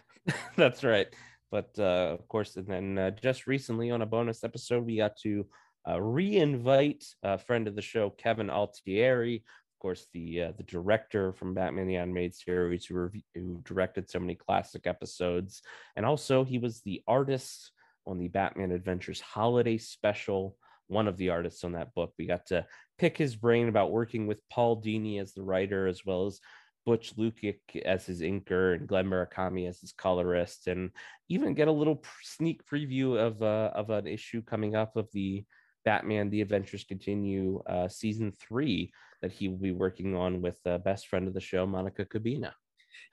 That's 0.56 0.84
right. 0.84 1.08
But 1.56 1.70
uh, 1.78 2.12
of 2.12 2.28
course, 2.28 2.56
and 2.56 2.66
then 2.66 2.98
uh, 2.98 3.10
just 3.12 3.46
recently 3.46 3.90
on 3.90 4.02
a 4.02 4.06
bonus 4.06 4.44
episode, 4.44 4.84
we 4.84 4.98
got 4.98 5.16
to 5.22 5.46
uh, 5.88 5.98
re-invite 5.98 7.02
a 7.22 7.38
friend 7.38 7.66
of 7.66 7.74
the 7.74 7.80
show, 7.80 8.10
Kevin 8.10 8.50
Altieri, 8.50 9.36
of 9.36 9.78
course, 9.80 10.06
the 10.12 10.42
uh, 10.42 10.52
the 10.58 10.64
director 10.64 11.32
from 11.32 11.54
Batman 11.54 11.86
the 11.86 11.96
Animated 11.96 12.34
Series, 12.34 12.84
who, 12.84 12.96
rev- 12.96 13.22
who 13.34 13.62
directed 13.64 14.10
so 14.10 14.18
many 14.18 14.34
classic 14.34 14.86
episodes, 14.86 15.62
and 15.96 16.04
also 16.04 16.44
he 16.44 16.58
was 16.58 16.82
the 16.82 17.00
artist 17.08 17.72
on 18.06 18.18
the 18.18 18.28
Batman 18.28 18.70
Adventures 18.70 19.22
Holiday 19.22 19.78
Special. 19.78 20.58
One 20.88 21.08
of 21.08 21.16
the 21.16 21.30
artists 21.30 21.64
on 21.64 21.72
that 21.72 21.94
book. 21.94 22.12
We 22.18 22.26
got 22.26 22.44
to 22.48 22.66
pick 22.98 23.16
his 23.16 23.34
brain 23.34 23.68
about 23.68 23.92
working 23.92 24.26
with 24.26 24.46
Paul 24.50 24.82
Dini 24.82 25.22
as 25.22 25.32
the 25.32 25.42
writer, 25.42 25.86
as 25.86 26.04
well 26.04 26.26
as 26.26 26.38
Butch 26.86 27.16
Lukic 27.16 27.58
as 27.84 28.06
his 28.06 28.22
inker 28.22 28.76
and 28.76 28.86
Glenn 28.86 29.06
Murakami 29.06 29.68
as 29.68 29.80
his 29.80 29.92
colorist, 29.92 30.68
and 30.68 30.90
even 31.28 31.52
get 31.52 31.68
a 31.68 31.72
little 31.72 32.02
sneak 32.22 32.64
preview 32.64 33.18
of 33.18 33.42
uh, 33.42 33.72
of 33.74 33.90
an 33.90 34.06
issue 34.06 34.40
coming 34.40 34.76
up 34.76 34.96
of 34.96 35.08
the 35.12 35.44
Batman: 35.84 36.30
The 36.30 36.40
Adventures 36.40 36.84
Continue 36.84 37.60
uh, 37.66 37.88
season 37.88 38.32
three 38.32 38.92
that 39.20 39.32
he 39.32 39.48
will 39.48 39.58
be 39.58 39.72
working 39.72 40.14
on 40.14 40.40
with 40.40 40.58
uh, 40.64 40.78
best 40.78 41.08
friend 41.08 41.26
of 41.26 41.34
the 41.34 41.40
show, 41.40 41.66
Monica 41.66 42.04
Kubina. 42.04 42.52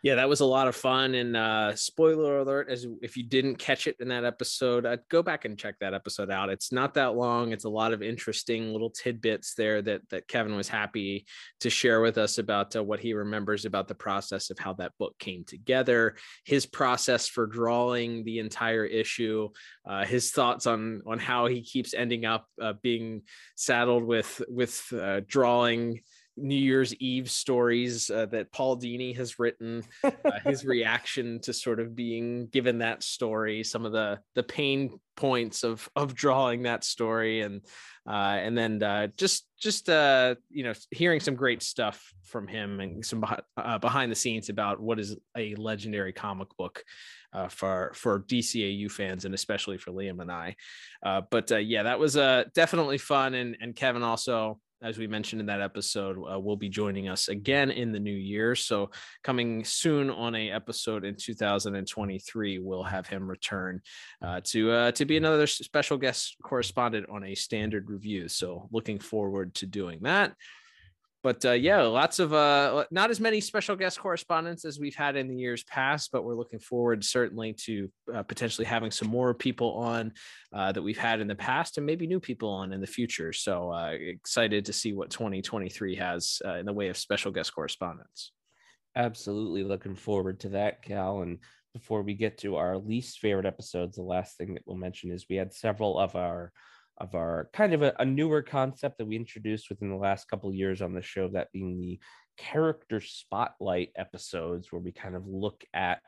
Yeah, 0.03 0.15
that 0.15 0.27
was 0.27 0.41
a 0.41 0.45
lot 0.45 0.67
of 0.67 0.75
fun. 0.75 1.15
And 1.15 1.37
uh, 1.37 1.77
spoiler 1.77 2.39
alert, 2.39 2.69
as 2.69 2.85
if 3.01 3.15
you 3.15 3.23
didn't 3.23 3.55
catch 3.55 3.87
it 3.87 3.95
in 4.01 4.09
that 4.09 4.25
episode, 4.25 4.85
I'd 4.85 5.07
go 5.07 5.23
back 5.23 5.45
and 5.45 5.57
check 5.57 5.79
that 5.79 5.93
episode 5.93 6.29
out. 6.29 6.49
It's 6.49 6.73
not 6.73 6.95
that 6.95 7.15
long. 7.15 7.53
It's 7.53 7.63
a 7.63 7.69
lot 7.69 7.93
of 7.93 8.03
interesting 8.03 8.73
little 8.73 8.89
tidbits 8.89 9.53
there 9.55 9.81
that 9.81 10.01
that 10.09 10.27
Kevin 10.27 10.57
was 10.57 10.67
happy 10.67 11.25
to 11.61 11.69
share 11.69 12.01
with 12.01 12.17
us 12.17 12.37
about 12.37 12.75
uh, 12.75 12.83
what 12.83 12.99
he 12.99 13.13
remembers 13.13 13.63
about 13.63 13.87
the 13.87 13.95
process 13.95 14.49
of 14.49 14.59
how 14.59 14.73
that 14.73 14.91
book 14.99 15.17
came 15.19 15.45
together, 15.45 16.17
his 16.43 16.65
process 16.65 17.29
for 17.29 17.47
drawing 17.47 18.25
the 18.25 18.39
entire 18.39 18.83
issue, 18.83 19.47
uh, 19.87 20.03
his 20.03 20.31
thoughts 20.31 20.67
on 20.67 21.01
on 21.07 21.17
how 21.17 21.45
he 21.45 21.61
keeps 21.61 21.93
ending 21.93 22.25
up 22.25 22.45
uh, 22.61 22.73
being 22.83 23.21
saddled 23.55 24.03
with 24.03 24.41
with 24.49 24.83
uh, 24.91 25.21
drawing 25.25 26.01
New 26.35 26.55
Year's 26.55 26.95
Eve 26.95 27.29
stories 27.29 28.09
uh, 28.09 28.25
that 28.27 28.51
Paul 28.51 28.77
Dini 28.77 29.15
has 29.15 29.37
written, 29.39 29.83
uh, 30.03 30.11
his 30.43 30.65
reaction 30.65 31.39
to 31.41 31.53
sort 31.53 31.79
of 31.79 31.95
being 31.95 32.47
given 32.47 32.79
that 32.79 33.03
story, 33.03 33.63
some 33.63 33.85
of 33.85 33.91
the 33.91 34.19
the 34.35 34.43
pain 34.43 34.99
points 35.15 35.63
of 35.63 35.87
of 35.95 36.15
drawing 36.15 36.63
that 36.63 36.83
story, 36.83 37.41
and 37.41 37.61
uh, 38.07 38.37
and 38.39 38.57
then 38.57 38.81
uh, 38.81 39.07
just 39.15 39.47
just 39.59 39.89
uh, 39.89 40.35
you 40.49 40.63
know 40.63 40.73
hearing 40.91 41.19
some 41.19 41.35
great 41.35 41.61
stuff 41.61 42.13
from 42.23 42.47
him 42.47 42.79
and 42.79 43.05
some 43.05 43.23
uh, 43.57 43.77
behind 43.77 44.11
the 44.11 44.15
scenes 44.15 44.49
about 44.49 44.79
what 44.79 44.99
is 44.99 45.15
a 45.37 45.55
legendary 45.55 46.13
comic 46.13 46.49
book. 46.57 46.83
Uh, 47.31 47.47
for 47.47 47.91
for 47.95 48.19
DCAU 48.19 48.91
fans 48.91 49.25
and 49.25 49.33
especially 49.33 49.75
for 49.79 49.89
Liam 49.89 50.21
and 50.21 50.31
I, 50.31 50.55
uh, 51.03 51.21
but 51.31 51.51
uh, 51.51 51.57
yeah, 51.57 51.81
that 51.81 51.97
was 51.97 52.15
uh, 52.15 52.43
definitely 52.53 52.99
fun. 52.99 53.33
And 53.33 53.57
and 53.59 53.75
Kevin 53.75 54.03
also 54.03 54.59
as 54.83 54.97
we 54.97 55.07
mentioned 55.07 55.39
in 55.39 55.45
that 55.47 55.61
episode, 55.61 56.17
uh, 56.17 56.39
will 56.39 56.57
be 56.57 56.69
joining 56.69 57.07
us 57.07 57.29
again 57.29 57.71
in 57.71 57.91
the 57.91 57.99
new 57.99 58.11
year. 58.11 58.53
So, 58.53 58.91
coming 59.23 59.63
soon 59.63 60.09
on 60.09 60.35
a 60.35 60.51
episode 60.51 61.05
in 61.05 61.15
2023, 61.15 62.59
we'll 62.59 62.83
have 62.83 63.07
him 63.07 63.27
return 63.27 63.81
uh, 64.21 64.41
to 64.45 64.71
uh, 64.71 64.91
to 64.91 65.05
be 65.05 65.17
another 65.17 65.47
special 65.47 65.97
guest 65.97 66.35
correspondent 66.43 67.07
on 67.09 67.23
a 67.23 67.35
standard 67.35 67.89
review. 67.89 68.27
So, 68.27 68.67
looking 68.71 68.99
forward 68.99 69.55
to 69.55 69.65
doing 69.65 69.99
that 70.01 70.35
but 71.23 71.45
uh, 71.45 71.53
yeah, 71.53 71.81
lots 71.83 72.19
of 72.19 72.33
uh, 72.33 72.83
not 72.91 73.09
as 73.09 73.21
many 73.21 73.39
special 73.39 73.77
guest 73.77 73.97
correspondents 73.97 74.65
as 74.65 74.77
we've 74.77 74.95
had 74.95 75.15
in 75.15 75.29
the 75.29 75.35
years 75.35 75.63
past, 75.63 76.11
but 76.11 76.25
we're 76.25 76.35
looking 76.35 76.59
forward 76.59 77.03
certainly 77.03 77.53
to 77.53 77.89
uh, 78.13 78.23
potentially 78.23 78.65
having 78.65 78.91
some 78.91 79.07
more 79.07 79.33
people 79.33 79.71
on 79.75 80.11
uh, 80.51 80.73
that 80.73 80.81
we've 80.81 80.97
had 80.97 81.21
in 81.21 81.27
the 81.29 81.35
past 81.35 81.77
and 81.77 81.85
maybe 81.85 82.05
new 82.05 82.19
people 82.19 82.49
on 82.49 82.73
in 82.73 82.81
the 82.81 82.87
future. 82.87 83.31
So 83.31 83.71
uh, 83.71 83.91
excited 83.91 84.65
to 84.65 84.73
see 84.73 84.91
what 84.91 85.11
2023 85.11 85.95
has 85.95 86.41
uh, 86.45 86.55
in 86.55 86.65
the 86.65 86.73
way 86.73 86.89
of 86.89 86.97
special 86.97 87.31
guest 87.31 87.55
correspondents. 87.55 88.33
Absolutely 88.93 89.63
looking 89.63 89.95
forward 89.95 90.41
to 90.41 90.49
that, 90.49 90.81
Cal. 90.81 91.21
And 91.21 91.39
before 91.73 92.01
we 92.01 92.15
get 92.15 92.37
to 92.39 92.57
our 92.57 92.77
least 92.77 93.19
favorite 93.19 93.45
episodes, 93.45 93.95
the 93.95 94.03
last 94.03 94.37
thing 94.37 94.55
that 94.55 94.63
we'll 94.65 94.75
mention 94.75 95.09
is 95.09 95.25
we 95.29 95.37
had 95.37 95.53
several 95.53 95.97
of 95.97 96.17
our 96.17 96.51
of 96.97 97.15
our 97.15 97.49
kind 97.53 97.73
of 97.73 97.81
a, 97.81 97.93
a, 97.99 98.05
newer 98.05 98.41
concept 98.41 98.97
that 98.97 99.05
we 99.05 99.15
introduced 99.15 99.69
within 99.69 99.89
the 99.89 99.95
last 99.95 100.27
couple 100.27 100.53
years 100.53 100.81
on 100.81 100.93
the 100.93 101.01
show, 101.01 101.27
that 101.29 101.51
being 101.51 101.79
the 101.79 101.99
character 102.37 103.01
spotlight 103.01 103.89
episodes, 103.95 104.71
where 104.71 104.81
we 104.81 104.91
kind 104.91 105.15
of 105.15 105.27
look 105.27 105.63
at 105.73 106.01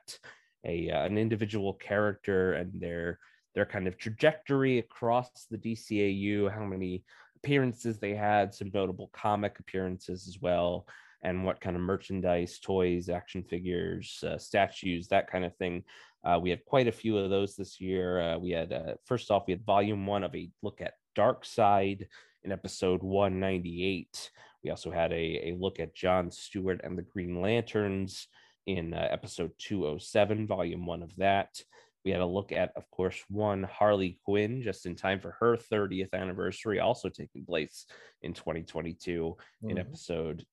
a 0.66 0.90
uh, 0.92 1.06
an 1.06 1.18
individual 1.18 1.74
character 1.74 2.54
and 2.54 2.80
their 2.80 3.20
their 3.56 3.66
kind 3.66 3.88
of 3.88 3.98
trajectory 3.98 4.80
across 4.80 5.30
the 5.50 5.58
DCAU, 5.58 6.52
how 6.54 6.66
many 6.66 7.04
appearances 7.38 7.98
they 7.98 8.14
had, 8.14 8.54
some 8.54 8.70
notable 8.74 9.10
comic 9.14 9.60
appearances 9.60 10.28
as 10.28 10.40
well, 10.42 10.86
and 11.26 11.44
what 11.44 11.60
kind 11.60 11.76
of 11.76 11.82
merchandise, 11.82 12.60
toys, 12.60 13.10
action 13.10 13.44
figures, 13.44 14.24
uh, 14.26 14.38
statues, 14.38 15.08
that 15.10 15.30
kind 15.30 15.44
of 15.44 15.56
thing 15.58 15.84
uh, 16.26 16.40
we 16.42 16.50
had 16.50 16.66
quite 16.66 16.88
a 16.88 16.92
few 16.92 17.18
of 17.18 17.30
those 17.30 17.56
this 17.56 17.80
year. 17.80 18.20
Uh, 18.20 18.38
we 18.38 18.50
had, 18.50 18.74
uh, 18.74 18.94
first 19.06 19.30
off, 19.30 19.44
we 19.48 19.54
had 19.54 19.64
volume 19.64 20.08
one 20.08 20.24
of 20.24 20.36
a 20.36 20.50
look 20.64 20.82
at 20.82 20.96
Darkseid 21.16 22.08
in 22.44 22.52
episode 22.52 23.04
198. 23.04 24.32
We 24.64 24.72
also 24.72 24.90
had 24.90 25.12
a, 25.14 25.50
a 25.50 25.58
look 25.60 25.80
at 25.80 25.94
John 25.94 26.32
Stewart 26.32 26.82
and 26.84 26.98
the 26.98 27.04
Green 27.04 27.42
Lanterns 27.42 28.28
in 28.66 28.96
uh, 28.96 29.08
episode 29.12 29.52
207, 29.60 30.48
volume 30.48 30.88
one 30.88 31.04
of 31.04 31.16
that. 31.18 31.62
We 32.04 32.12
had 32.12 32.22
a 32.22 32.26
look 32.26 32.52
at, 32.52 32.72
of 32.76 32.90
course, 32.90 33.24
one 33.30 33.64
Harley 33.64 34.20
Quinn 34.26 34.64
just 34.64 34.88
in 34.88 34.96
time 34.96 35.20
for 35.20 35.36
her 35.40 35.58
30th 35.58 36.14
anniversary, 36.14 36.80
also 36.80 37.10
taking 37.10 37.46
place 37.46 37.86
in 38.24 38.34
2022 38.34 39.12
mm-hmm. 39.12 39.70
in 39.70 39.78
episode 39.78 40.44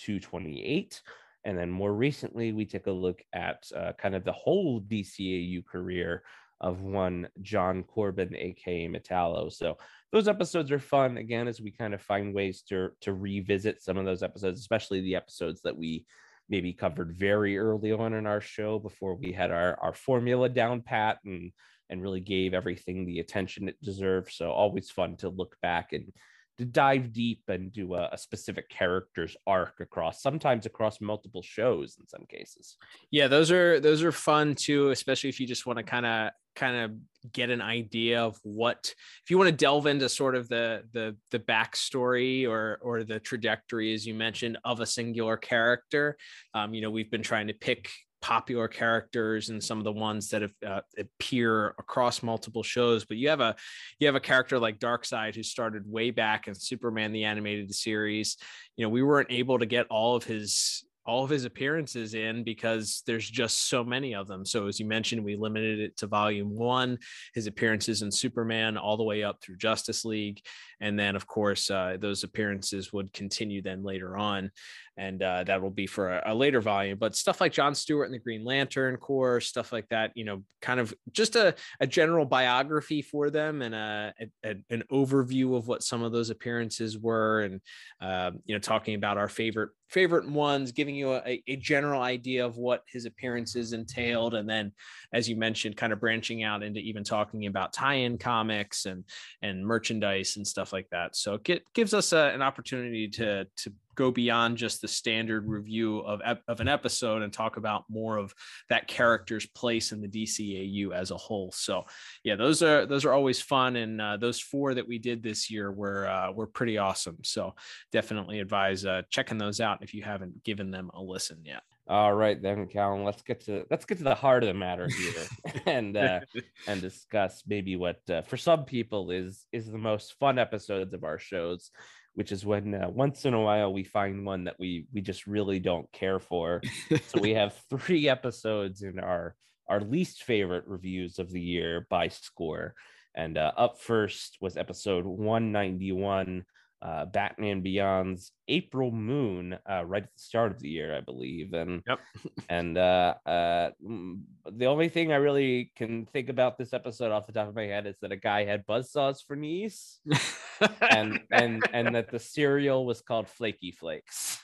228. 0.00 1.02
And 1.44 1.56
then 1.56 1.70
more 1.70 1.94
recently, 1.94 2.52
we 2.52 2.64
take 2.64 2.86
a 2.86 2.92
look 2.92 3.22
at 3.32 3.64
uh, 3.74 3.92
kind 3.98 4.14
of 4.14 4.24
the 4.24 4.32
whole 4.32 4.80
DCAU 4.82 5.64
career 5.64 6.22
of 6.60 6.82
one 6.82 7.28
John 7.40 7.84
Corben, 7.84 8.34
aka 8.36 8.88
Metallo. 8.88 9.52
So 9.52 9.78
those 10.12 10.28
episodes 10.28 10.72
are 10.72 10.78
fun 10.78 11.16
again 11.16 11.46
as 11.46 11.60
we 11.60 11.70
kind 11.70 11.94
of 11.94 12.02
find 12.02 12.34
ways 12.34 12.62
to 12.68 12.90
to 13.02 13.14
revisit 13.14 13.80
some 13.82 13.96
of 13.96 14.04
those 14.04 14.22
episodes, 14.22 14.60
especially 14.60 15.00
the 15.00 15.16
episodes 15.16 15.60
that 15.62 15.76
we 15.76 16.06
maybe 16.48 16.72
covered 16.72 17.12
very 17.12 17.58
early 17.58 17.92
on 17.92 18.14
in 18.14 18.26
our 18.26 18.40
show 18.40 18.78
before 18.78 19.14
we 19.14 19.32
had 19.32 19.50
our 19.50 19.78
our 19.80 19.94
formula 19.94 20.48
down 20.48 20.80
pat 20.80 21.18
and 21.24 21.52
and 21.90 22.02
really 22.02 22.20
gave 22.20 22.52
everything 22.52 23.06
the 23.06 23.20
attention 23.20 23.68
it 23.68 23.80
deserved. 23.82 24.32
So 24.32 24.50
always 24.50 24.90
fun 24.90 25.16
to 25.18 25.28
look 25.30 25.56
back 25.62 25.92
and 25.92 26.12
to 26.58 26.64
dive 26.64 27.12
deep 27.12 27.42
and 27.48 27.72
do 27.72 27.94
a, 27.94 28.08
a, 28.12 28.18
specific 28.18 28.68
character's 28.68 29.36
arc 29.46 29.80
across 29.80 30.22
sometimes 30.22 30.66
across 30.66 31.00
multiple 31.00 31.42
shows 31.42 31.96
in 32.00 32.06
some 32.06 32.26
cases. 32.28 32.76
Yeah 33.10 33.28
those 33.28 33.50
are 33.50 33.80
those 33.80 34.02
are 34.02 34.12
fun 34.12 34.54
too 34.54 34.90
especially 34.90 35.30
if 35.30 35.40
you 35.40 35.46
just 35.46 35.66
want 35.66 35.78
to 35.78 35.82
kind 35.82 36.06
of 36.06 36.30
kind 36.56 36.76
of 36.76 37.32
get 37.32 37.50
an 37.50 37.62
idea 37.62 38.20
of 38.20 38.36
what 38.42 38.92
if 39.22 39.30
you 39.30 39.38
want 39.38 39.48
to 39.48 39.56
delve 39.56 39.86
into 39.86 40.08
sort 40.08 40.34
of 40.34 40.48
the 40.48 40.82
the 40.92 41.16
the 41.30 41.38
backstory 41.38 42.48
or 42.48 42.78
or 42.82 43.04
the 43.04 43.20
trajectory 43.20 43.94
as 43.94 44.04
you 44.04 44.14
mentioned 44.14 44.58
of 44.64 44.80
a 44.80 44.86
singular 44.86 45.36
character. 45.36 46.16
Um, 46.54 46.74
you 46.74 46.82
know 46.82 46.90
we've 46.90 47.10
been 47.10 47.22
trying 47.22 47.46
to 47.46 47.54
pick 47.54 47.90
popular 48.20 48.68
characters 48.68 49.48
and 49.48 49.62
some 49.62 49.78
of 49.78 49.84
the 49.84 49.92
ones 49.92 50.28
that 50.28 50.42
have, 50.42 50.54
uh, 50.66 50.80
appear 50.98 51.68
across 51.78 52.22
multiple 52.22 52.62
shows 52.62 53.04
but 53.04 53.16
you 53.16 53.28
have 53.28 53.40
a 53.40 53.54
you 53.98 54.06
have 54.06 54.16
a 54.16 54.20
character 54.20 54.58
like 54.58 54.78
Darkseid 54.78 55.34
who 55.34 55.42
started 55.42 55.90
way 55.90 56.10
back 56.10 56.48
in 56.48 56.54
superman 56.54 57.12
the 57.12 57.24
animated 57.24 57.74
series 57.74 58.36
you 58.76 58.84
know 58.84 58.88
we 58.88 59.02
weren't 59.02 59.30
able 59.30 59.58
to 59.58 59.66
get 59.66 59.86
all 59.88 60.16
of 60.16 60.24
his 60.24 60.84
all 61.08 61.24
of 61.24 61.30
his 61.30 61.46
appearances 61.46 62.12
in 62.12 62.44
because 62.44 63.02
there's 63.06 63.28
just 63.28 63.70
so 63.70 63.82
many 63.82 64.14
of 64.14 64.28
them. 64.28 64.44
So 64.44 64.66
as 64.66 64.78
you 64.78 64.84
mentioned, 64.84 65.24
we 65.24 65.36
limited 65.36 65.80
it 65.80 65.96
to 65.96 66.06
volume 66.06 66.54
one, 66.54 66.98
his 67.32 67.46
appearances 67.46 68.02
in 68.02 68.12
Superman 68.12 68.76
all 68.76 68.98
the 68.98 69.04
way 69.04 69.22
up 69.22 69.40
through 69.40 69.56
Justice 69.56 70.04
League. 70.04 70.42
And 70.82 70.98
then 70.98 71.16
of 71.16 71.26
course, 71.26 71.70
uh, 71.70 71.96
those 71.98 72.24
appearances 72.24 72.92
would 72.92 73.10
continue 73.14 73.62
then 73.62 73.82
later 73.82 74.18
on 74.18 74.50
and 74.98 75.22
uh, 75.22 75.44
that 75.44 75.62
will 75.62 75.70
be 75.70 75.86
for 75.86 76.08
a, 76.10 76.32
a, 76.32 76.34
later 76.34 76.60
volume. 76.60 76.98
But 76.98 77.14
stuff 77.14 77.40
like 77.40 77.52
John 77.52 77.74
Stewart 77.74 78.06
and 78.06 78.14
the 78.14 78.18
Green 78.18 78.44
Lantern 78.44 78.96
Corps, 78.96 79.40
stuff 79.40 79.72
like 79.72 79.88
that, 79.90 80.10
you 80.16 80.24
know, 80.24 80.42
kind 80.60 80.80
of 80.80 80.92
just 81.12 81.36
a, 81.36 81.54
a 81.78 81.86
general 81.86 82.26
biography 82.26 83.00
for 83.00 83.30
them 83.30 83.62
and 83.62 83.76
a, 83.76 84.12
a, 84.44 84.56
an 84.70 84.82
overview 84.90 85.56
of 85.56 85.68
what 85.68 85.84
some 85.84 86.02
of 86.02 86.10
those 86.10 86.30
appearances 86.30 86.98
were, 86.98 87.42
and 87.42 87.60
uh, 88.00 88.32
you 88.44 88.54
know, 88.54 88.58
talking 88.58 88.96
about 88.96 89.18
our 89.18 89.28
favorite 89.28 89.70
favorite 89.88 90.28
ones, 90.28 90.72
giving 90.72 90.94
you 90.94 91.14
a, 91.14 91.42
a 91.46 91.56
general 91.56 92.02
idea 92.02 92.44
of 92.44 92.58
what 92.58 92.82
his 92.86 93.06
appearances 93.06 93.72
entailed, 93.72 94.34
and 94.34 94.48
then, 94.48 94.72
as 95.12 95.28
you 95.28 95.36
mentioned, 95.36 95.76
kind 95.76 95.92
of 95.92 96.00
branching 96.00 96.42
out 96.42 96.62
into 96.62 96.80
even 96.80 97.04
talking 97.04 97.46
about 97.46 97.72
tie-in 97.72 98.18
comics 98.18 98.84
and 98.86 99.04
and 99.42 99.64
merchandise 99.64 100.36
and 100.36 100.46
stuff 100.46 100.72
like 100.72 100.88
that. 100.90 101.16
So 101.16 101.38
it 101.46 101.62
gives 101.72 101.94
us 101.94 102.12
a, 102.12 102.30
an 102.34 102.42
opportunity 102.42 103.08
to 103.10 103.44
to 103.44 103.72
go 103.98 104.12
beyond 104.12 104.56
just 104.56 104.80
the 104.80 104.86
standard 104.86 105.48
review 105.48 105.98
of, 105.98 106.22
of 106.46 106.60
an 106.60 106.68
episode 106.68 107.22
and 107.22 107.32
talk 107.32 107.56
about 107.56 107.82
more 107.90 108.16
of 108.16 108.32
that 108.68 108.86
character's 108.86 109.44
place 109.46 109.90
in 109.90 110.00
the 110.00 110.06
DCAU 110.06 110.94
as 110.94 111.10
a 111.10 111.16
whole. 111.16 111.50
So 111.50 111.82
yeah, 112.22 112.36
those 112.36 112.62
are 112.62 112.86
those 112.86 113.04
are 113.04 113.12
always 113.12 113.42
fun, 113.42 113.74
and 113.74 114.00
uh, 114.00 114.16
those 114.16 114.40
four 114.40 114.72
that 114.74 114.86
we 114.86 114.98
did 114.98 115.20
this 115.20 115.50
year 115.50 115.72
were 115.72 116.06
uh, 116.06 116.30
were 116.30 116.46
pretty 116.46 116.78
awesome. 116.78 117.18
So 117.24 117.56
definitely 117.90 118.38
advise 118.38 118.86
uh, 118.86 119.02
checking 119.10 119.36
those 119.36 119.60
out 119.60 119.82
if 119.82 119.92
you 119.92 120.04
haven't 120.04 120.44
given 120.44 120.70
them 120.70 120.90
a 120.94 121.02
listen 121.02 121.40
yet. 121.44 121.62
All 121.88 122.14
right, 122.14 122.40
then, 122.40 122.66
Callan. 122.66 123.02
Let's 123.02 123.22
get 123.22 123.40
to 123.46 123.64
let's 123.70 123.86
get 123.86 123.98
to 123.98 124.04
the 124.04 124.14
heart 124.14 124.44
of 124.44 124.48
the 124.48 124.54
matter 124.54 124.86
here, 124.88 125.62
and 125.66 125.96
uh, 125.96 126.20
and 126.68 126.80
discuss 126.80 127.42
maybe 127.48 127.76
what 127.76 127.98
uh, 128.08 128.22
for 128.22 128.36
some 128.36 128.64
people 128.64 129.10
is 129.10 129.46
is 129.52 129.66
the 129.66 129.78
most 129.78 130.14
fun 130.20 130.38
episodes 130.38 130.94
of 130.94 131.02
our 131.02 131.18
shows, 131.18 131.70
which 132.18 132.32
is 132.32 132.44
when 132.44 132.74
uh, 132.74 132.88
once 132.90 133.24
in 133.26 133.32
a 133.32 133.40
while 133.40 133.72
we 133.72 133.84
find 133.84 134.26
one 134.26 134.42
that 134.42 134.58
we 134.58 134.88
we 134.92 135.00
just 135.00 135.28
really 135.28 135.60
don't 135.60 135.90
care 135.92 136.18
for. 136.18 136.60
so 137.06 137.20
we 137.20 137.30
have 137.34 137.54
three 137.70 138.08
episodes 138.08 138.82
in 138.82 138.98
our 138.98 139.36
our 139.68 139.80
least 139.80 140.24
favorite 140.24 140.64
reviews 140.66 141.20
of 141.20 141.30
the 141.30 141.40
year 141.40 141.86
by 141.88 142.08
score. 142.08 142.74
And 143.14 143.38
uh, 143.38 143.52
up 143.56 143.78
first 143.80 144.36
was 144.40 144.56
episode 144.56 145.06
191 145.06 146.44
uh, 146.80 147.04
Batman 147.06 147.60
Beyond's 147.62 148.32
April 148.46 148.90
Moon 148.90 149.56
uh, 149.68 149.84
right 149.84 150.02
at 150.02 150.12
the 150.12 150.20
start 150.20 150.52
of 150.52 150.60
the 150.60 150.68
year, 150.68 150.96
I 150.96 151.00
believe. 151.00 151.52
And 151.52 151.82
Yep. 151.86 152.00
and 152.48 152.78
uh, 152.78 153.14
uh, 153.26 153.70
mm, 153.84 154.20
the 154.50 154.66
only 154.66 154.88
thing 154.88 155.12
I 155.12 155.16
really 155.16 155.72
can 155.76 156.06
think 156.06 156.28
about 156.28 156.58
this 156.58 156.72
episode 156.72 157.12
off 157.12 157.26
the 157.26 157.32
top 157.32 157.48
of 157.48 157.54
my 157.54 157.66
head 157.66 157.86
is 157.86 157.96
that 158.00 158.12
a 158.12 158.16
guy 158.16 158.44
had 158.44 158.66
buzzsaws 158.66 159.24
for 159.26 159.36
knees, 159.36 160.00
and 160.80 161.20
and 161.30 161.62
and 161.72 161.94
that 161.94 162.10
the 162.10 162.18
cereal 162.18 162.84
was 162.86 163.00
called 163.00 163.28
Flaky 163.28 163.72
Flakes. 163.72 164.38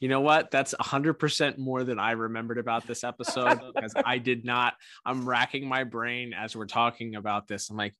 You 0.00 0.08
know 0.08 0.20
what? 0.20 0.50
That's 0.50 0.74
100% 0.74 1.56
more 1.56 1.84
than 1.84 1.98
i 1.98 2.10
remembered 2.12 2.58
about 2.58 2.86
this 2.86 3.04
episode 3.04 3.60
because 3.74 3.94
i 4.04 4.18
did 4.18 4.44
not 4.44 4.74
i'm 5.06 5.26
racking 5.28 5.66
my 5.66 5.84
brain 5.84 6.34
as 6.34 6.56
we're 6.56 6.66
talking 6.66 7.14
about 7.14 7.46
this. 7.48 7.70
I'm 7.70 7.76
like 7.76 7.94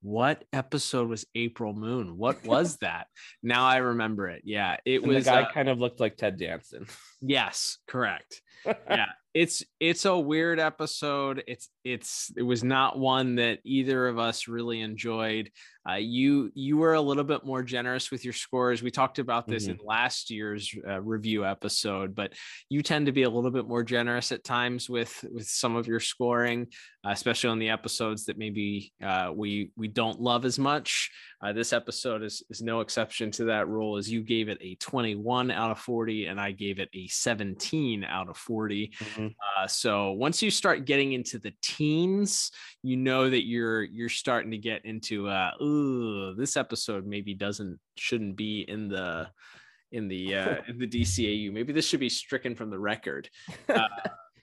what 0.00 0.44
episode 0.52 1.08
was 1.08 1.26
april 1.34 1.72
moon? 1.74 2.16
What 2.16 2.44
was 2.46 2.76
that? 2.82 3.08
Now 3.42 3.66
i 3.66 3.78
remember 3.78 4.28
it. 4.28 4.42
Yeah 4.44 4.76
it 4.86 5.02
And 5.02 5.10
the 5.10 5.16
was 5.16 5.24
guy 5.24 5.42
uh, 5.42 5.52
kind 5.52 5.68
of 5.68 5.78
looked 5.80 5.98
like 6.00 6.16
Ted 6.16 6.38
Danson. 6.38 6.86
yes 7.20 7.78
correct. 7.88 8.40
Yeah 8.88 9.06
it's 9.34 9.64
it's 9.80 10.04
a 10.04 10.18
weird 10.18 10.58
episode. 10.58 11.44
It's 11.46 11.68
it's 11.84 12.32
it 12.36 12.42
was 12.42 12.64
not 12.64 12.98
one 12.98 13.36
that 13.36 13.60
either 13.64 14.08
of 14.08 14.18
us 14.18 14.48
really 14.48 14.80
enjoyed. 14.80 15.50
Uh, 15.88 15.94
you 15.94 16.50
you 16.54 16.76
were 16.76 16.94
a 16.94 17.00
little 17.00 17.24
bit 17.24 17.44
more 17.44 17.62
generous 17.62 18.10
with 18.10 18.24
your 18.24 18.34
scores. 18.34 18.82
We 18.82 18.90
talked 18.90 19.18
about 19.18 19.46
this 19.46 19.68
in 19.68 19.78
last 19.82 20.30
year's 20.30 20.74
uh, 20.86 21.00
review 21.00 21.46
episode 21.46 22.14
but 22.14 22.32
you 22.68 22.82
tend 22.82 23.06
to 23.06 23.12
be 23.12 23.22
a 23.22 23.30
little 23.30 23.50
bit 23.50 23.66
more 23.66 23.82
generous 23.82 24.32
at 24.32 24.44
times 24.44 24.88
with 24.88 25.24
with 25.32 25.46
some 25.46 25.76
of 25.76 25.86
your 25.86 26.00
scoring 26.00 26.66
uh, 27.06 27.10
especially 27.10 27.50
on 27.50 27.58
the 27.58 27.70
episodes 27.70 28.26
that 28.26 28.38
maybe 28.38 28.92
uh, 29.02 29.30
we 29.34 29.70
we 29.76 29.88
don't 29.88 30.20
love 30.20 30.44
as 30.44 30.58
much 30.58 31.10
uh, 31.40 31.52
this 31.52 31.72
episode 31.72 32.22
is 32.22 32.42
is 32.50 32.60
no 32.62 32.80
exception 32.80 33.30
to 33.30 33.44
that 33.44 33.68
rule 33.68 33.96
as 33.96 34.10
you 34.10 34.22
gave 34.22 34.48
it 34.48 34.58
a 34.60 34.74
21 34.76 35.50
out 35.50 35.70
of 35.70 35.78
40 35.78 36.26
and 36.26 36.40
i 36.40 36.50
gave 36.50 36.78
it 36.80 36.88
a 36.94 37.06
17 37.06 38.02
out 38.04 38.28
of 38.28 38.36
40 38.36 38.92
Mhm. 39.14 39.34
uh, 39.56 39.66
so 39.66 40.12
once 40.12 40.42
you 40.42 40.50
start 40.50 40.84
getting 40.84 41.12
into 41.12 41.38
the 41.38 41.52
teens, 41.62 42.50
you 42.82 42.96
know 42.96 43.30
that 43.30 43.46
you're 43.46 43.82
you're 43.84 44.08
starting 44.08 44.50
to 44.50 44.58
get 44.58 44.84
into 44.84 45.28
uh, 45.28 45.52
ooh, 45.62 46.34
this 46.34 46.56
episode 46.56 47.06
maybe 47.06 47.34
doesn't 47.34 47.78
shouldn't 47.96 48.36
be 48.36 48.62
in 48.68 48.88
the 48.88 49.28
in 49.92 50.08
the 50.08 50.34
uh, 50.34 50.56
in 50.68 50.78
the 50.78 50.86
DCAU. 50.86 51.52
Maybe 51.52 51.72
this 51.72 51.86
should 51.88 52.00
be 52.00 52.08
stricken 52.08 52.54
from 52.54 52.70
the 52.70 52.78
record. 52.78 53.28
Uh, 53.68 53.86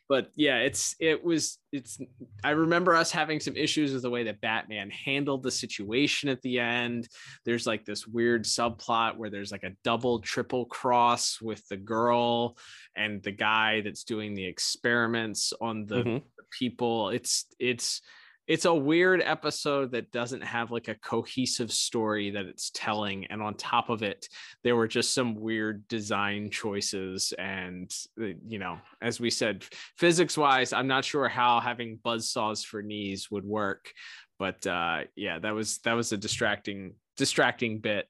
but 0.07 0.29
yeah, 0.35 0.59
it's 0.59 0.95
it 0.99 1.23
was 1.23 1.57
it's. 1.71 1.99
I 2.43 2.51
remember 2.51 2.95
us 2.95 3.11
having 3.11 3.39
some 3.39 3.55
issues 3.55 3.91
with 3.93 4.03
the 4.03 4.09
way 4.09 4.23
that 4.25 4.39
Batman 4.41 4.89
handled 4.89 5.43
the 5.43 5.51
situation 5.51 6.29
at 6.29 6.41
the 6.41 6.59
end. 6.59 7.07
There's 7.43 7.65
like 7.65 7.85
this 7.85 8.05
weird 8.05 8.43
subplot 8.43 9.17
where 9.17 9.29
there's 9.29 9.51
like 9.51 9.63
a 9.63 9.75
double, 9.83 10.19
triple 10.19 10.65
cross 10.65 11.39
with 11.41 11.67
the 11.67 11.77
girl 11.77 12.57
and 12.95 13.21
the 13.23 13.31
guy 13.31 13.81
that's 13.81 14.03
doing 14.03 14.35
the 14.35 14.45
experiments 14.45 15.53
on 15.59 15.85
the, 15.85 16.03
Mhm. 16.03 16.23
the 16.37 16.43
people. 16.51 17.09
It's 17.09 17.45
it's 17.59 18.01
it's 18.47 18.65
a 18.65 18.73
weird 18.73 19.21
episode 19.23 19.91
that 19.91 20.11
doesn't 20.11 20.43
have 20.43 20.69
like 20.69 20.87
a 20.87 20.95
cohesive 20.95 21.71
story 21.71 22.29
that 22.31 22.45
it's 22.45 22.71
telling 22.73 23.25
and 23.27 23.41
on 23.41 23.55
top 23.55 23.89
of 23.89 24.03
it 24.03 24.27
there 24.63 24.75
were 24.75 24.87
just 24.87 25.13
some 25.13 25.35
weird 25.35 25.87
design 25.87 26.49
choices 26.49 27.33
and 27.39 27.91
uh, 28.21 28.27
you 28.47 28.59
know 28.59 28.77
as 29.01 29.19
we 29.19 29.29
said 29.29 29.63
physics 29.97 30.37
wise 30.37 30.73
i'm 30.73 30.87
not 30.87 31.05
sure 31.05 31.27
how 31.27 31.59
having 31.59 31.99
buzz 32.03 32.29
saws 32.29 32.63
for 32.63 32.81
knees 32.81 33.29
would 33.31 33.45
work 33.45 33.91
but 34.37 34.65
uh 34.67 35.01
yeah 35.15 35.39
that 35.39 35.53
was 35.53 35.79
that 35.79 35.93
was 35.93 36.11
a 36.11 36.17
distracting 36.17 36.93
distracting 37.17 37.79
bit 37.79 38.07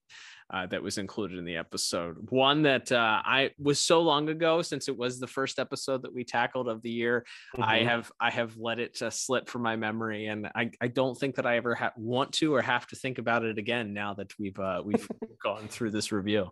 uh, 0.53 0.65
that 0.67 0.83
was 0.83 0.97
included 0.97 1.37
in 1.39 1.45
the 1.45 1.55
episode. 1.57 2.29
One 2.29 2.61
that 2.63 2.91
uh, 2.91 3.21
I 3.25 3.51
was 3.57 3.79
so 3.79 4.01
long 4.01 4.29
ago 4.29 4.61
since 4.61 4.87
it 4.87 4.95
was 4.97 5.19
the 5.19 5.27
first 5.27 5.57
episode 5.59 6.03
that 6.03 6.13
we 6.13 6.23
tackled 6.23 6.67
of 6.67 6.81
the 6.83 6.89
year. 6.91 7.25
I 7.59 7.79
Mhm. 7.79 7.85
have 7.85 8.11
I 8.19 8.29
have 8.31 8.55
let 8.57 8.79
it 8.79 9.01
uh, 9.01 9.09
slip 9.09 9.49
from 9.49 9.63
my 9.63 9.75
memory, 9.75 10.27
and 10.27 10.47
I, 10.55 10.69
I 10.79 10.87
don't 10.87 11.17
think 11.17 11.35
that 11.35 11.45
I 11.47 11.57
ever 11.57 11.73
ha- 11.75 11.93
want 11.97 12.33
to 12.33 12.53
or 12.53 12.61
have 12.61 12.85
to 12.87 12.95
think 12.95 13.17
about 13.17 13.43
it 13.43 13.57
again 13.57 13.93
now 13.93 14.13
that 14.15 14.33
we've 14.37 14.59
uh, 14.59 14.81
we've 14.85 15.07
gone 15.43 15.67
through 15.67 15.91
this 15.91 16.11
review. 16.11 16.51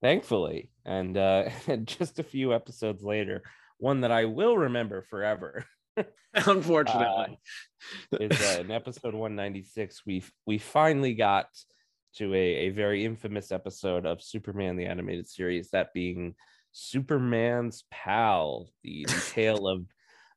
thankfully 0.00 0.70
and 0.84 1.16
uh 1.18 1.48
just 1.84 2.18
a 2.20 2.22
few 2.22 2.54
episodes 2.54 3.02
later 3.02 3.42
one 3.78 4.00
that 4.02 4.12
i 4.12 4.24
will 4.24 4.56
remember 4.56 5.02
forever 5.02 5.64
Unfortunately, 6.34 7.36
is 8.20 8.40
uh, 8.40 8.60
in 8.60 8.70
episode 8.70 9.12
196 9.14 10.02
we 10.06 10.22
we 10.46 10.58
finally 10.58 11.14
got 11.14 11.46
to 12.16 12.34
a, 12.34 12.36
a 12.38 12.68
very 12.70 13.04
infamous 13.04 13.52
episode 13.52 14.06
of 14.06 14.22
superman 14.22 14.76
the 14.76 14.86
animated 14.86 15.28
series 15.28 15.70
that 15.70 15.92
being 15.92 16.34
superman's 16.72 17.84
pal 17.90 18.68
the, 18.82 19.04
the 19.06 19.24
tale 19.32 19.66
of 19.66 19.84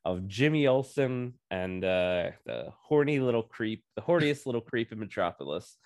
of 0.04 0.28
jimmy 0.28 0.66
olsen 0.66 1.34
and 1.52 1.84
uh 1.86 2.30
the 2.46 2.68
horny 2.82 3.20
little 3.20 3.44
creep 3.44 3.84
the 3.96 4.02
horniest 4.02 4.46
little 4.46 4.62
creep 4.62 4.92
in 4.92 5.00
metropolis. 5.00 5.78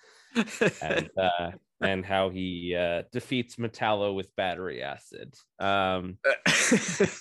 And 0.82 1.10
uh 1.18 1.50
and 1.82 2.04
how 2.04 2.30
he 2.30 2.74
uh 2.74 3.02
defeats 3.12 3.56
metallo 3.56 4.14
with 4.14 4.34
battery 4.34 4.82
acid. 4.82 5.34
Um 5.58 6.16
this 6.56 7.20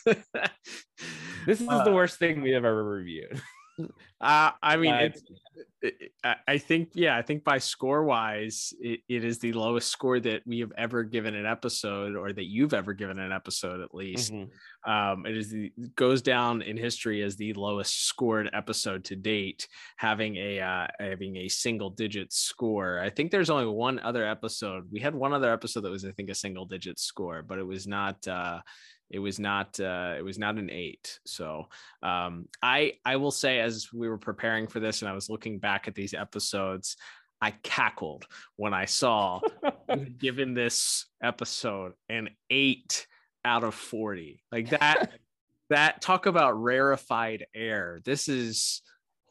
is 1.59 1.67
the 1.67 1.91
worst 1.93 2.17
thing 2.17 2.41
we 2.41 2.51
have 2.51 2.63
ever 2.63 2.83
reviewed 2.83 3.41
uh, 4.21 4.51
I 4.61 4.77
mean, 4.77 4.93
it's, 4.95 5.21
it- 5.81 6.11
I 6.47 6.57
think, 6.57 6.89
yeah, 6.95 7.15
I 7.15 7.21
think 7.21 7.43
by 7.43 7.59
score 7.59 8.03
wise, 8.05 8.73
it, 8.79 9.01
it 9.07 9.23
is 9.23 9.37
the 9.37 9.53
lowest 9.53 9.91
score 9.91 10.19
that 10.19 10.41
we 10.47 10.59
have 10.61 10.71
ever 10.75 11.03
given 11.03 11.35
an 11.35 11.45
episode, 11.45 12.15
or 12.15 12.33
that 12.33 12.45
you've 12.45 12.73
ever 12.73 12.93
given 12.93 13.19
an 13.19 13.31
episode, 13.31 13.81
at 13.81 13.93
least. 13.93 14.33
Mhm. 14.33 14.49
Um, 14.87 15.25
it 15.27 15.37
is 15.37 15.51
the 15.51 15.71
goes 15.95 16.23
down 16.23 16.63
in 16.63 16.75
history 16.75 17.21
as 17.21 17.35
the 17.35 17.53
lowest 17.53 18.05
scored 18.07 18.49
episode 18.53 19.03
to 19.05 19.15
date, 19.15 19.67
having 19.97 20.37
a 20.37 20.59
uh, 20.59 20.87
having 20.99 21.37
a 21.37 21.47
single 21.47 21.91
digit 21.91 22.33
score. 22.33 22.99
I 22.99 23.11
think 23.11 23.29
there's 23.29 23.51
only 23.51 23.67
one 23.67 23.99
other 23.99 24.25
episode. 24.25 24.87
We 24.91 24.99
had 25.01 25.13
one 25.13 25.33
other 25.33 25.51
episode 25.53 25.81
that 25.81 25.91
was, 25.91 26.03
I 26.05 26.11
think, 26.11 26.29
a 26.31 26.35
single 26.35 26.65
digit 26.65 26.97
score, 26.99 27.43
but 27.43 27.59
it 27.59 27.63
was 27.67 27.85
not. 27.85 28.27
Uh, 28.27 28.61
it 29.09 29.19
was 29.19 29.39
not. 29.39 29.79
Uh, 29.79 30.15
it 30.17 30.23
was 30.23 30.39
not 30.39 30.57
an 30.57 30.69
eight. 30.69 31.19
So 31.25 31.67
um, 32.01 32.47
I 32.61 32.93
I 33.05 33.17
will 33.17 33.31
say, 33.31 33.59
as 33.59 33.89
we 33.93 34.09
were 34.09 34.17
preparing 34.17 34.67
for 34.67 34.79
this, 34.79 35.01
and 35.01 35.09
I 35.09 35.13
was 35.13 35.29
looking 35.29 35.59
back 35.59 35.87
at 35.87 35.95
these 35.95 36.13
episodes, 36.13 36.97
I 37.41 37.51
cackled 37.63 38.25
when 38.55 38.73
I 38.73 38.85
saw 38.85 39.41
given 40.17 40.53
this 40.53 41.05
episode 41.21 41.93
an 42.09 42.29
eight 42.49 43.07
out 43.43 43.63
of 43.63 43.75
40 43.75 44.41
like 44.51 44.71
that 44.71 45.11
that 45.69 46.01
talk 46.01 46.25
about 46.25 46.59
rarefied 46.59 47.45
air 47.53 47.99
this 48.03 48.27
is 48.27 48.81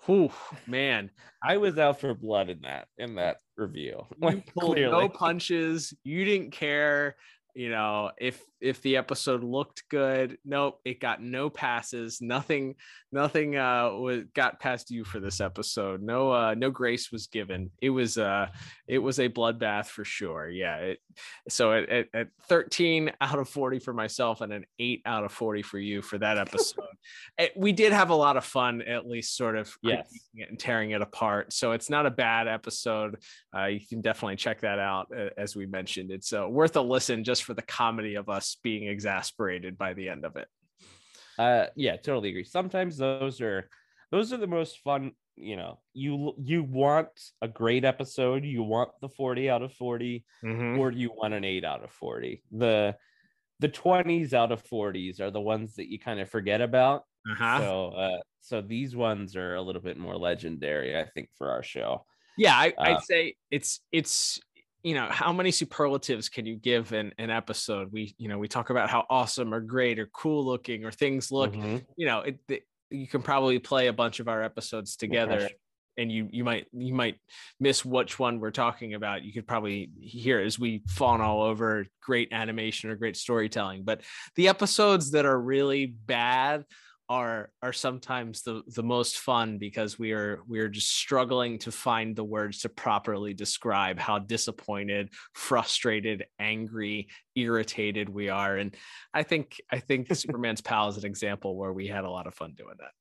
whew, 0.07 0.31
man 0.69 1.11
I 1.43 1.57
was 1.57 1.79
out 1.79 2.01
for 2.01 2.15
blood 2.15 2.49
in 2.49 2.61
that 2.63 2.87
in 2.97 3.17
that 3.17 3.39
review. 3.57 4.07
you 4.23 4.43
pulled 4.57 4.79
no 4.79 5.09
punches 5.09 5.93
you 6.05 6.25
didn't 6.25 6.53
care 6.53 7.17
you 7.55 7.71
know 7.71 8.11
if 8.19 8.43
if 8.61 8.81
the 8.83 8.97
episode 8.97 9.45
looked 9.45 9.85
good 9.91 10.39
nope 10.45 10.81
it 10.85 10.99
got 11.01 11.23
no 11.23 11.51
passes 11.51 12.21
nothing 12.21 12.75
nothing 13.13 13.57
uh 13.57 13.91
was 13.93 14.25
got 14.35 14.59
past 14.59 14.91
you 14.91 15.05
for 15.05 15.21
this 15.21 15.41
episode. 15.41 16.03
No 16.03 16.33
uh 16.33 16.55
no 16.55 16.71
grace 16.71 17.13
was 17.13 17.29
given. 17.29 17.71
It 17.81 17.91
was 17.91 18.19
uh 18.19 18.49
it 18.89 18.99
was 18.99 19.21
a 19.21 19.29
bloodbath 19.29 19.87
for 19.87 20.05
sure. 20.05 20.49
Yeah 20.49 20.77
it 20.79 20.99
so 21.49 21.73
at, 21.73 21.89
at, 21.89 22.09
at 22.13 22.29
13 22.49 23.13
out 23.21 23.39
of 23.39 23.49
40 23.49 23.79
for 23.79 23.95
myself 23.95 24.41
and 24.41 24.53
an 24.53 24.65
8 24.79 25.03
out 25.07 25.25
of 25.25 25.33
40 25.33 25.63
for 25.63 25.79
you 25.79 26.03
for 26.03 26.19
that 26.19 26.39
episode. 26.39 26.85
Eh, 27.37 27.49
we 27.57 27.73
did 27.73 27.93
have 27.93 28.11
a 28.11 28.15
lot 28.15 28.37
of 28.37 28.45
fun 28.45 28.81
at 28.81 29.07
least 29.07 29.37
sort 29.37 29.57
of 29.57 29.77
Yes. 29.83 30.09
it 30.35 30.49
and 30.49 30.59
tearing 30.59 30.93
it 30.93 31.03
apart. 31.03 31.53
So 31.53 31.73
it's 31.73 31.91
not 31.91 32.07
a 32.07 32.11
bad 32.11 32.47
episode. 32.47 33.17
Uh, 33.55 33.67
you 33.67 33.81
can 33.87 34.01
definitely 34.01 34.37
check 34.37 34.61
that 34.61 34.79
out 34.79 35.09
uh, 35.15 35.31
as 35.37 35.57
we 35.57 35.67
mentioned. 35.67 36.11
It's 36.13 36.33
uh, 36.33 36.49
worth 36.49 36.77
a 36.77 36.81
listen 36.81 37.25
just 37.25 37.44
for 37.45 37.55
the 37.55 37.63
comedy 37.63 38.15
of 38.17 38.29
us 38.29 38.57
being 38.63 38.89
exasperated 38.89 39.77
by 39.79 39.93
the 39.95 40.09
end 40.09 40.25
of 40.25 40.37
it 40.37 40.49
Uh, 41.39 41.67
yeah, 41.75 41.97
totally 41.97 42.29
agree. 42.31 42.45
Sometimes 42.45 42.97
those 42.97 43.41
are 43.41 43.69
those 44.13 44.33
are 44.33 44.37
the 44.39 44.47
most 44.47 44.79
fun. 44.87 45.13
You 45.37 45.57
know, 45.57 45.81
you 45.93 46.35
you 46.39 46.63
want 46.63 47.09
a 47.43 47.49
great 47.49 47.85
episode, 47.85 48.45
you 48.45 48.63
want 48.63 48.91
the 49.01 49.09
forty 49.09 49.51
out 49.51 49.63
of 49.63 49.73
40 49.73 50.25
or 50.79 50.93
you 50.93 51.11
want 51.11 51.35
an 51.35 51.43
eight 51.45 51.65
out 51.65 51.83
of 51.83 51.91
forty. 51.91 52.43
The 52.53 52.95
the 53.59 53.69
twenties 53.69 54.33
out 54.33 54.53
of 54.53 54.63
forties 54.63 55.21
are 55.21 55.33
the 55.33 55.41
ones 55.41 55.75
that 55.75 55.91
you 55.91 55.99
kind 55.99 56.21
of 56.21 56.31
forget 56.31 56.61
about. 56.61 57.03
uh-huh. 57.33 57.59
So 57.59 57.89
uh, 58.05 58.21
so 58.41 58.61
these 58.61 58.95
ones 58.95 59.35
are 59.35 59.57
a 59.57 59.63
little 59.63 59.83
bit 59.83 59.99
more 59.99 60.17
legendary, 60.17 60.97
I 60.97 61.05
think, 61.15 61.31
for 61.37 61.51
our 61.51 61.65
show. 61.65 62.07
yeah 62.37 62.57
I, 62.57 62.69
Uh, 62.79 62.83
i'd 62.87 63.03
say 63.03 63.35
it's 63.51 63.81
it's 63.91 64.39
you 64.85 64.95
know 64.95 65.09
how 65.11 65.33
many 65.33 65.51
superlatives 65.51 66.29
can 66.29 66.47
you 66.47 66.55
give 66.57 66.93
in 66.93 67.13
an 67.19 67.31
episode 67.31 67.91
we 67.91 68.15
you 68.19 68.29
know 68.29 68.39
we 68.39 68.47
talk 68.47 68.71
about 68.71 68.89
how 68.91 69.05
awesome 69.11 69.53
or 69.53 69.61
great 69.61 69.99
or 69.99 70.07
cool 70.13 70.45
looking 70.45 70.85
or 70.85 70.93
things 70.93 71.33
look 71.33 71.53
Mhm. 71.55 71.85
you 71.97 72.07
know 72.07 72.21
it, 72.21 72.39
it- 72.49 72.67
you 72.91 73.09
can 73.09 73.23
probably 73.23 73.59
play 73.59 73.89
a 73.89 73.93
bunch 73.93 74.21
of 74.21 74.29
our 74.29 74.43
episodes 74.43 74.95
together 74.95 75.41
gosh. 75.41 75.51
and 75.97 76.13
you 76.13 76.29
you 76.31 76.45
might 76.45 76.67
you 76.73 76.95
might 76.95 77.17
miss 77.59 77.83
which 77.85 78.19
one 78.19 78.39
we're 78.39 78.51
talking 78.53 78.95
about 78.95 79.25
you 79.25 79.33
could 79.33 79.47
probably 79.49 79.91
hear 79.99 80.39
as 80.39 80.59
we 80.59 80.83
fawn 80.87 81.21
all 81.23 81.43
over 81.43 81.87
great 82.03 82.33
animation 82.33 82.91
or 82.91 82.95
great 82.97 83.17
storytelling 83.17 83.83
but 83.85 84.03
the 84.37 84.49
episodes 84.49 85.13
that 85.13 85.25
are 85.25 85.41
really 85.41 85.87
bad 85.87 86.65
are 87.09 87.51
are 87.63 87.73
sometimes 87.73 88.43
the 88.43 88.63
the 88.75 88.83
most 88.83 89.19
fun 89.19 89.59
because 89.59 89.99
we 89.99 90.13
are 90.13 90.41
we 90.49 90.59
are 90.61 90.69
just 90.69 90.91
struggling 90.91 91.59
to 91.59 91.71
find 91.71 92.17
the 92.17 92.25
words 92.25 92.61
to 92.61 92.69
properly 92.69 93.35
describe 93.35 93.99
how 93.99 94.19
disappointed 94.19 95.11
frustrated 95.35 96.25
angry 96.39 97.09
irritated 97.35 98.09
we 98.09 98.29
are. 98.29 98.57
And 98.57 98.75
i 99.13 99.23
think 99.23 99.57
i 99.71 99.79
think 99.79 100.09
superman's 100.15 100.61
pal 100.61 100.89
is 100.89 100.97
an 100.97 101.07
example 101.07 101.57
where 101.57 101.73
we 101.73 101.87
had 101.87 102.05
a 102.05 102.11
lot 102.11 102.27
of 102.27 102.35
fun 102.35 102.55
doing 102.57 102.77
that. 102.79 102.93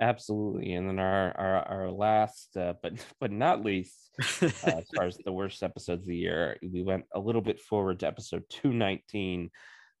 Absolutely. 0.00 0.74
And 0.74 0.88
then 0.88 0.98
our 0.98 1.36
our, 1.36 1.68
our 1.68 1.90
last 1.90 2.56
uh, 2.56 2.74
but 2.82 2.92
but 3.20 3.32
not 3.32 3.64
least 3.64 4.10
uh, 4.20 4.50
as 4.64 4.88
far 4.94 5.06
as 5.06 5.16
the 5.24 5.32
worst 5.32 5.62
episodes 5.62 6.02
of 6.02 6.08
the 6.08 6.16
year 6.16 6.56
we 6.62 6.82
went 6.82 7.04
a 7.14 7.20
little 7.20 7.42
bit 7.42 7.60
forward 7.60 8.00
to 8.00 8.06
episode 8.06 8.44
219 8.50 9.50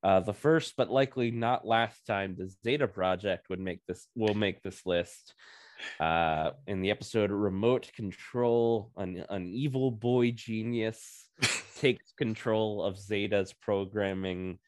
uh, 0.04 0.20
the 0.20 0.34
first, 0.34 0.74
but 0.76 0.90
likely 0.90 1.30
not 1.30 1.66
last 1.66 2.06
time, 2.06 2.36
the 2.36 2.52
Zeta 2.62 2.86
Project 2.86 3.48
would 3.48 3.58
make 3.58 3.80
this 3.88 4.06
will 4.14 4.34
make 4.34 4.62
this 4.62 4.84
list. 4.84 5.34
Uh, 5.98 6.50
in 6.66 6.82
the 6.82 6.90
episode 6.90 7.30
"Remote 7.30 7.90
Control," 7.96 8.92
an, 8.98 9.24
an 9.30 9.46
evil 9.46 9.90
boy 9.90 10.30
genius 10.30 11.26
takes 11.80 12.12
control 12.12 12.84
of 12.84 12.98
Zeta's 12.98 13.54
programming 13.54 14.58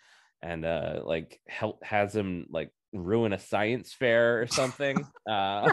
and 0.42 0.64
uh, 0.64 1.00
like 1.04 1.38
help 1.46 1.84
has 1.84 2.16
him 2.16 2.46
like 2.50 2.70
ruin 2.92 3.32
a 3.32 3.38
science 3.38 3.92
fair 3.92 4.40
or 4.40 4.46
something. 4.46 5.06
uh, 5.28 5.72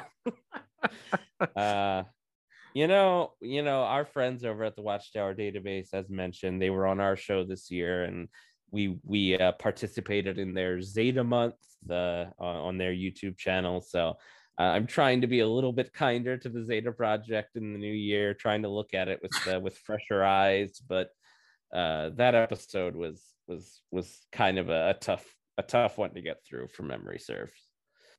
uh, 1.55 2.03
you 2.73 2.87
know, 2.87 3.31
you 3.39 3.61
know, 3.61 3.83
our 3.83 4.03
friends 4.03 4.43
over 4.43 4.63
at 4.63 4.75
the 4.75 4.81
Watchtower 4.81 5.35
Database, 5.35 5.93
as 5.93 6.09
mentioned, 6.09 6.61
they 6.61 6.69
were 6.69 6.87
on 6.87 6.99
our 6.99 7.15
show 7.15 7.43
this 7.43 7.69
year, 7.69 8.03
and 8.03 8.27
we 8.73 8.97
we 9.03 9.37
uh, 9.37 9.51
participated 9.53 10.39
in 10.39 10.53
their 10.53 10.81
Zeta 10.81 11.23
month 11.23 11.55
uh, 11.89 12.25
on 12.39 12.77
their 12.77 12.91
YouTube 12.91 13.37
channel. 13.37 13.81
So 13.81 14.17
uh, 14.59 14.63
I'm 14.63 14.87
trying 14.87 15.21
to 15.21 15.27
be 15.27 15.39
a 15.39 15.47
little 15.47 15.71
bit 15.71 15.93
kinder 15.93 16.37
to 16.37 16.49
the 16.49 16.65
Zeta 16.65 16.91
project 16.91 17.55
in 17.55 17.71
the 17.71 17.79
new 17.79 17.93
year, 17.93 18.33
trying 18.33 18.63
to 18.63 18.69
look 18.69 18.93
at 18.93 19.07
it 19.07 19.19
with 19.21 19.55
uh, 19.55 19.59
with 19.59 19.77
fresher 19.77 20.23
eyes. 20.23 20.81
But 20.87 21.09
uh, 21.73 22.09
that 22.15 22.35
episode 22.35 22.95
was 22.95 23.23
was 23.47 23.81
was 23.91 24.25
kind 24.31 24.57
of 24.57 24.69
a, 24.69 24.89
a 24.89 24.93
tough 24.95 25.25
a 25.57 25.63
tough 25.63 25.99
one 25.99 26.15
to 26.15 26.21
get 26.21 26.43
through 26.43 26.67
from 26.69 26.87
memory 26.87 27.19
serves. 27.19 27.62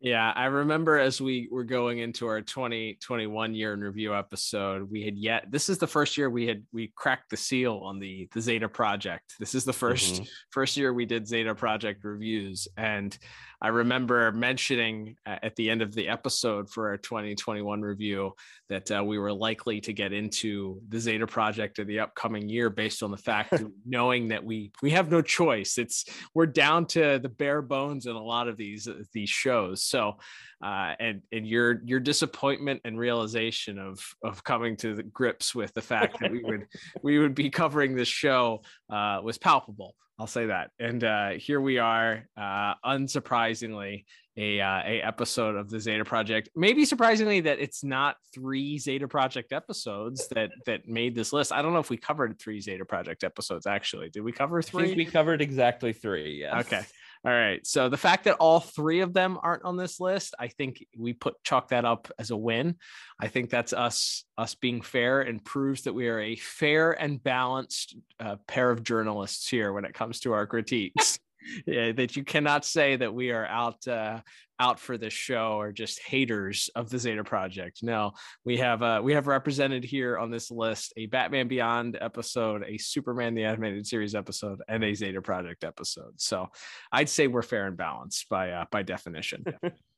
Yeah, 0.04 0.34
I 0.36 0.44
remember 0.44 0.98
as 0.98 1.18
we 1.18 1.48
were 1.50 1.64
going 1.64 2.00
into 2.00 2.26
our 2.26 2.42
2021 2.42 3.54
year 3.54 3.72
in 3.72 3.80
review 3.80 4.14
episode, 4.14 4.90
we 4.90 5.02
had 5.02 5.16
yet 5.16 5.50
this 5.50 5.70
is 5.70 5.78
the 5.78 5.86
first 5.86 6.18
year 6.18 6.28
we 6.28 6.46
had 6.46 6.62
we 6.74 6.92
cracked 6.94 7.30
the 7.30 7.38
seal 7.38 7.80
on 7.82 7.98
the 7.98 8.28
the 8.34 8.40
Zeta 8.42 8.68
project. 8.68 9.32
This 9.40 9.54
is 9.54 9.64
the 9.64 9.72
1st 9.72 10.12
mm-hmm. 10.12 10.24
first 10.50 10.76
year 10.76 10.92
we 10.92 11.06
did 11.06 11.26
Zeta 11.26 11.54
project 11.54 12.04
reviews 12.04 12.68
and 12.76 13.16
I 13.64 13.68
remember 13.68 14.30
mentioning 14.30 15.16
at 15.24 15.56
the 15.56 15.70
end 15.70 15.80
of 15.80 15.94
the 15.94 16.06
episode 16.06 16.68
for 16.68 16.90
our 16.90 16.98
2021 16.98 17.80
review 17.80 18.34
that 18.68 18.90
uh, 18.90 19.02
we 19.02 19.18
were 19.18 19.32
likely 19.32 19.80
to 19.80 19.94
get 19.94 20.12
into 20.12 20.82
the 20.90 21.00
Zeta 21.00 21.26
project 21.26 21.78
in 21.78 21.86
the 21.86 22.00
upcoming 22.00 22.46
year 22.46 22.68
based 22.68 23.02
on 23.02 23.10
the 23.10 23.16
fact 23.16 23.54
knowing 23.86 24.28
that 24.28 24.44
we 24.44 24.70
we 24.82 24.90
have 24.90 25.10
no 25.10 25.22
choice. 25.22 25.78
It's 25.78 26.04
we're 26.34 26.44
down 26.44 26.84
to 26.88 27.18
the 27.18 27.30
bare 27.30 27.62
bones 27.62 28.04
in 28.04 28.14
a 28.14 28.22
lot 28.22 28.48
of 28.48 28.58
these 28.58 28.86
these 29.14 29.30
shows. 29.30 29.82
So 29.82 30.18
uh, 30.62 30.92
and 31.00 31.22
and 31.32 31.48
your 31.48 31.80
your 31.86 32.00
disappointment 32.00 32.82
and 32.84 32.98
realization 32.98 33.78
of 33.78 33.98
of 34.22 34.44
coming 34.44 34.76
to 34.78 35.02
grips 35.04 35.54
with 35.54 35.72
the 35.72 35.80
fact 35.80 36.20
that 36.20 36.30
we 36.30 36.44
would 36.44 36.66
we 37.02 37.18
would 37.18 37.34
be 37.34 37.48
covering 37.48 37.96
this 37.96 38.08
show 38.08 38.60
uh, 38.90 39.20
was 39.24 39.38
palpable. 39.38 39.94
I'll 40.18 40.26
say 40.26 40.46
that. 40.46 40.70
And 40.78 41.02
uh, 41.02 41.30
here 41.30 41.60
we 41.60 41.78
are, 41.78 42.28
uh, 42.36 42.74
unsurprisingly, 42.84 44.04
a 44.36 44.60
uh, 44.60 44.82
a 44.84 45.00
episode 45.02 45.56
of 45.56 45.70
the 45.70 45.78
Zeta 45.78 46.04
Project. 46.04 46.48
Maybe 46.56 46.84
surprisingly 46.84 47.40
that 47.40 47.58
it's 47.60 47.84
not 47.84 48.16
three 48.32 48.78
Zeta 48.78 49.08
Project 49.08 49.52
episodes 49.52 50.28
that 50.28 50.50
that 50.66 50.88
made 50.88 51.14
this 51.14 51.32
list. 51.32 51.52
I 51.52 51.62
don't 51.62 51.72
know 51.72 51.78
if 51.78 51.90
we 51.90 51.96
covered 51.96 52.38
three 52.40 52.60
Zeta 52.60 52.84
Project 52.84 53.24
episodes. 53.24 53.66
Actually, 53.66 54.10
did 54.10 54.22
we 54.22 54.32
cover 54.32 54.62
three? 54.62 54.94
we 54.94 55.04
covered 55.04 55.40
exactly 55.40 55.92
three. 55.92 56.40
Yeah. 56.40 56.60
Okay. 56.60 56.82
All 57.26 57.32
right. 57.32 57.66
So 57.66 57.88
the 57.88 57.96
fact 57.96 58.24
that 58.24 58.36
all 58.36 58.60
three 58.60 59.00
of 59.00 59.14
them 59.14 59.38
aren't 59.42 59.64
on 59.64 59.78
this 59.78 59.98
list, 59.98 60.34
I 60.38 60.48
think 60.48 60.84
we 60.96 61.14
put 61.14 61.42
chalk 61.42 61.68
that 61.68 61.86
up 61.86 62.12
as 62.18 62.30
a 62.30 62.36
win. 62.36 62.76
I 63.18 63.28
think 63.28 63.48
that's 63.48 63.72
us 63.72 64.24
us 64.36 64.54
being 64.54 64.82
fair 64.82 65.22
and 65.22 65.42
proves 65.42 65.82
that 65.82 65.94
we 65.94 66.08
are 66.08 66.20
a 66.20 66.36
fair 66.36 66.92
and 66.92 67.22
balanced 67.22 67.96
uh, 68.20 68.36
pair 68.46 68.70
of 68.70 68.82
journalists 68.82 69.48
here 69.48 69.72
when 69.72 69.86
it 69.86 69.94
comes 69.94 70.20
to 70.20 70.32
our 70.32 70.46
critiques. 70.46 71.18
Yeah, 71.66 71.92
that 71.92 72.16
you 72.16 72.24
cannot 72.24 72.64
say 72.64 72.96
that 72.96 73.14
we 73.14 73.30
are 73.30 73.46
out 73.46 73.86
uh, 73.86 74.20
out 74.60 74.78
for 74.78 74.96
this 74.96 75.12
show 75.12 75.58
or 75.58 75.72
just 75.72 76.00
haters 76.00 76.70
of 76.74 76.88
the 76.88 76.98
Zeta 76.98 77.24
Project. 77.24 77.82
No, 77.82 78.12
we 78.44 78.58
have 78.58 78.82
uh, 78.82 79.00
we 79.02 79.12
have 79.14 79.26
represented 79.26 79.84
here 79.84 80.18
on 80.18 80.30
this 80.30 80.50
list 80.50 80.92
a 80.96 81.06
Batman 81.06 81.48
Beyond 81.48 81.98
episode, 82.00 82.64
a 82.66 82.78
Superman 82.78 83.34
the 83.34 83.44
Animated 83.44 83.86
Series 83.86 84.14
episode, 84.14 84.60
and 84.68 84.84
a 84.84 84.94
Zeta 84.94 85.20
Project 85.20 85.64
episode. 85.64 86.14
So 86.16 86.48
I'd 86.92 87.08
say 87.08 87.26
we're 87.26 87.42
fair 87.42 87.66
and 87.66 87.76
balanced 87.76 88.28
by 88.28 88.50
uh, 88.50 88.64
by 88.70 88.82
definition. 88.82 89.44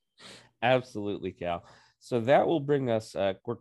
Absolutely, 0.62 1.32
Cal. 1.32 1.64
So 2.00 2.20
that 2.20 2.46
will 2.46 2.60
bring 2.60 2.90
us. 2.90 3.14
Uh, 3.14 3.34
we're 3.44 3.56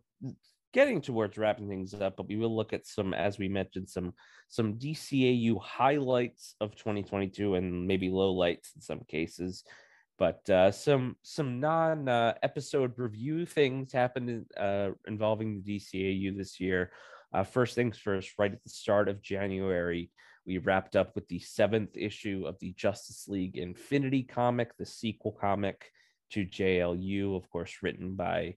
getting 0.75 0.99
towards 0.99 1.37
wrapping 1.37 1.69
things 1.69 1.93
up, 1.93 2.17
but 2.17 2.27
we 2.27 2.35
will 2.35 2.53
look 2.53 2.73
at 2.73 2.85
some, 2.85 3.13
as 3.13 3.39
we 3.39 3.47
mentioned, 3.47 3.89
some 3.89 4.13
some 4.49 4.73
DCAU 4.73 5.59
highlights 5.61 6.55
of 6.59 6.75
2022 6.75 7.55
and 7.55 7.87
maybe 7.87 8.09
lowlights 8.09 8.75
in 8.75 8.81
some 8.81 8.99
cases. 9.07 9.63
But 10.19 10.47
uh, 10.49 10.71
some 10.71 11.15
some 11.23 11.61
non 11.61 12.09
uh, 12.09 12.33
episode 12.43 12.91
review 12.97 13.45
things 13.45 13.93
happened 13.93 14.47
uh, 14.57 14.89
involving 15.07 15.63
the 15.63 15.79
DCAU 15.79 16.37
this 16.37 16.59
year. 16.59 16.91
Uh, 17.33 17.43
first 17.43 17.73
things 17.73 17.97
first, 17.97 18.33
right 18.37 18.51
at 18.51 18.63
the 18.63 18.69
start 18.69 19.07
of 19.07 19.21
January, 19.21 20.11
we 20.45 20.57
wrapped 20.57 20.97
up 20.97 21.15
with 21.15 21.27
the 21.29 21.39
seventh 21.39 21.95
issue 21.95 22.43
of 22.45 22.59
the 22.59 22.73
Justice 22.73 23.29
League 23.29 23.57
Infinity 23.57 24.23
comic, 24.23 24.75
the 24.77 24.85
sequel 24.85 25.37
comic 25.39 25.89
to 26.31 26.45
JLU, 26.45 27.37
of 27.37 27.49
course, 27.49 27.77
written 27.81 28.15
by 28.15 28.55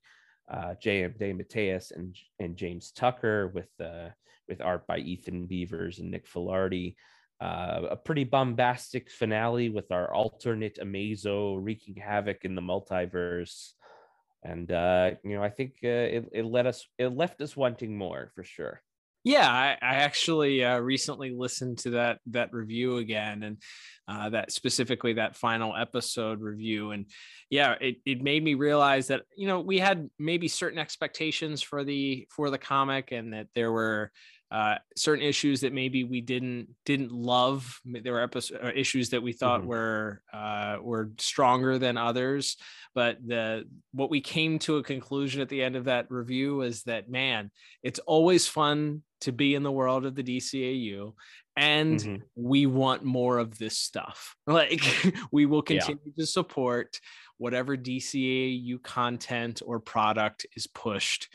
uh, 0.50 0.74
J.M. 0.80 1.14
DeMatteis 1.18 1.92
and 1.92 2.16
and 2.38 2.56
James 2.56 2.92
Tucker 2.92 3.48
with 3.48 3.68
uh, 3.80 4.08
with 4.48 4.60
art 4.60 4.86
by 4.86 4.98
Ethan 4.98 5.46
Beavers 5.46 5.98
and 5.98 6.10
Nick 6.10 6.26
Filardi. 6.26 6.96
Uh, 7.40 7.82
a 7.90 7.96
pretty 7.96 8.24
bombastic 8.24 9.10
finale 9.10 9.68
with 9.68 9.92
our 9.92 10.12
alternate 10.12 10.78
Amazo 10.82 11.56
wreaking 11.62 11.94
havoc 11.94 12.44
in 12.44 12.56
the 12.56 12.62
multiverse, 12.62 13.72
and 14.42 14.72
uh, 14.72 15.12
you 15.22 15.36
know 15.36 15.42
I 15.42 15.50
think 15.50 15.74
uh, 15.84 15.88
it 15.88 16.28
it 16.32 16.44
let 16.44 16.66
us 16.66 16.86
it 16.98 17.08
left 17.08 17.40
us 17.40 17.56
wanting 17.56 17.96
more 17.96 18.32
for 18.34 18.42
sure. 18.42 18.82
Yeah, 19.24 19.50
I, 19.50 19.76
I 19.82 19.94
actually 19.96 20.64
uh, 20.64 20.78
recently 20.78 21.34
listened 21.36 21.78
to 21.78 21.90
that 21.90 22.20
that 22.28 22.52
review 22.52 22.98
again, 22.98 23.42
and 23.42 23.56
uh, 24.06 24.30
that 24.30 24.52
specifically 24.52 25.14
that 25.14 25.36
final 25.36 25.76
episode 25.76 26.40
review, 26.40 26.92
and 26.92 27.06
yeah, 27.50 27.74
it, 27.80 27.96
it 28.06 28.22
made 28.22 28.42
me 28.42 28.54
realize 28.54 29.08
that 29.08 29.22
you 29.36 29.48
know 29.48 29.60
we 29.60 29.78
had 29.78 30.08
maybe 30.18 30.48
certain 30.48 30.78
expectations 30.78 31.60
for 31.60 31.84
the 31.84 32.26
for 32.30 32.48
the 32.48 32.58
comic, 32.58 33.10
and 33.12 33.32
that 33.32 33.48
there 33.54 33.72
were 33.72 34.12
uh, 34.50 34.76
certain 34.96 35.24
issues 35.24 35.60
that 35.60 35.74
maybe 35.74 36.04
we 36.04 36.20
didn't 36.20 36.68
didn't 36.86 37.12
love. 37.12 37.80
There 37.84 38.14
were 38.14 38.22
episodes, 38.22 38.60
uh, 38.64 38.70
issues 38.74 39.10
that 39.10 39.22
we 39.22 39.32
thought 39.32 39.60
mm-hmm. 39.60 39.68
were 39.68 40.22
uh, 40.32 40.78
were 40.80 41.10
stronger 41.18 41.78
than 41.78 41.98
others. 41.98 42.56
But 42.94 43.18
the 43.26 43.64
what 43.92 44.10
we 44.10 44.22
came 44.22 44.58
to 44.60 44.78
a 44.78 44.82
conclusion 44.82 45.42
at 45.42 45.50
the 45.50 45.62
end 45.62 45.76
of 45.76 45.84
that 45.84 46.10
review 46.10 46.56
was 46.56 46.84
that 46.84 47.10
man, 47.10 47.50
it's 47.82 47.98
always 48.00 48.48
fun 48.48 49.02
to 49.22 49.32
be 49.32 49.54
in 49.54 49.62
the 49.62 49.72
world 49.72 50.06
of 50.06 50.14
the 50.14 50.22
DCAU, 50.22 51.12
and 51.56 51.98
mm-hmm. 51.98 52.22
we 52.36 52.66
want 52.66 53.04
more 53.04 53.38
of 53.38 53.58
this 53.58 53.78
stuff. 53.78 54.34
Like 54.46 54.82
we 55.32 55.46
will 55.46 55.62
continue 55.62 56.00
yeah. 56.04 56.24
to 56.24 56.26
support 56.26 57.00
whatever 57.36 57.76
DCAU 57.76 58.82
content 58.82 59.62
or 59.64 59.78
product 59.78 60.46
is 60.56 60.66
pushed 60.66 61.28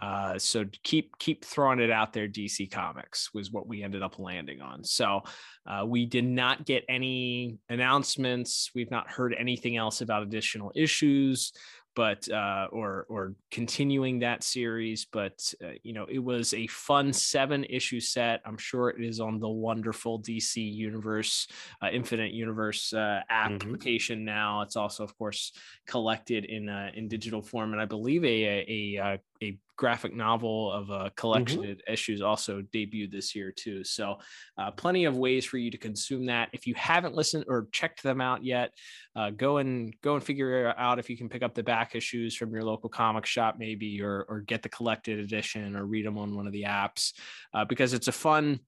uh, 0.00 0.38
so 0.38 0.64
keep 0.82 1.18
keep 1.18 1.44
throwing 1.44 1.78
it 1.78 1.90
out 1.90 2.12
there. 2.12 2.26
DC 2.26 2.70
Comics 2.70 3.34
was 3.34 3.50
what 3.50 3.66
we 3.66 3.82
ended 3.82 4.02
up 4.02 4.18
landing 4.18 4.62
on. 4.62 4.82
So 4.82 5.22
uh, 5.66 5.84
we 5.86 6.06
did 6.06 6.24
not 6.24 6.64
get 6.64 6.84
any 6.88 7.58
announcements. 7.68 8.70
We've 8.74 8.90
not 8.90 9.10
heard 9.10 9.34
anything 9.38 9.76
else 9.76 10.00
about 10.00 10.22
additional 10.22 10.72
issues. 10.74 11.52
But 11.96 12.30
uh, 12.30 12.68
or 12.70 13.06
or 13.08 13.34
continuing 13.50 14.20
that 14.20 14.44
series. 14.44 15.06
But 15.10 15.52
uh, 15.62 15.72
you 15.82 15.92
know, 15.92 16.06
it 16.08 16.18
was 16.18 16.54
a 16.54 16.66
fun 16.68 17.12
seven 17.12 17.64
issue 17.64 18.00
set. 18.00 18.40
I'm 18.44 18.58
sure 18.58 18.90
it 18.90 19.02
is 19.02 19.20
on 19.20 19.40
the 19.40 19.48
wonderful 19.48 20.20
DC 20.20 20.56
Universe, 20.56 21.48
uh, 21.82 21.88
Infinite 21.92 22.32
Universe 22.32 22.92
uh, 22.92 23.20
application 23.28 24.18
mm-hmm. 24.18 24.26
now. 24.26 24.62
It's 24.62 24.76
also, 24.76 25.04
of 25.04 25.16
course, 25.18 25.52
collected 25.86 26.44
in 26.44 26.68
uh, 26.68 26.90
in 26.94 27.08
digital 27.08 27.42
form, 27.42 27.72
and 27.72 27.80
I 27.80 27.86
believe 27.86 28.24
a 28.24 28.28
a, 28.28 28.96
a, 28.96 29.04
uh, 29.04 29.16
a 29.42 29.58
graphic 29.76 30.14
novel 30.14 30.70
of 30.70 30.90
a 30.90 31.10
collection 31.16 31.62
mm-hmm. 31.62 31.72
of 31.72 31.80
issues 31.88 32.20
also 32.20 32.60
debuted 32.74 33.10
this 33.10 33.34
year 33.34 33.50
too. 33.50 33.82
So, 33.82 34.18
uh, 34.58 34.70
plenty 34.72 35.06
of 35.06 35.16
ways 35.16 35.46
for 35.46 35.56
you 35.56 35.70
to 35.70 35.78
consume 35.78 36.26
that. 36.26 36.50
If 36.52 36.66
you 36.66 36.74
haven't 36.74 37.14
listened 37.14 37.46
or 37.48 37.68
checked 37.72 38.02
them 38.02 38.20
out 38.20 38.44
yet, 38.44 38.72
uh, 39.16 39.30
go 39.30 39.56
and 39.56 39.94
go 40.02 40.14
and 40.16 40.22
figure 40.22 40.74
out 40.76 40.98
if 40.98 41.08
you 41.08 41.16
can 41.16 41.28
pick 41.28 41.42
up 41.42 41.54
the 41.54 41.62
back 41.62 41.94
issues 41.94 42.36
from 42.36 42.52
your 42.52 42.62
local 42.62 42.90
comic 42.90 43.24
shop, 43.24 43.56
maybe, 43.58 44.02
or 44.02 44.26
or 44.28 44.40
get 44.40 44.62
the 44.62 44.68
collected 44.68 45.18
edition, 45.18 45.74
or 45.74 45.86
read 45.86 46.04
them 46.04 46.18
on 46.18 46.36
one 46.36 46.46
of 46.46 46.52
the 46.52 46.64
apps, 46.64 47.12
uh, 47.54 47.64
because 47.64 47.94
it's 47.94 48.08
a 48.08 48.12
fun 48.12 48.60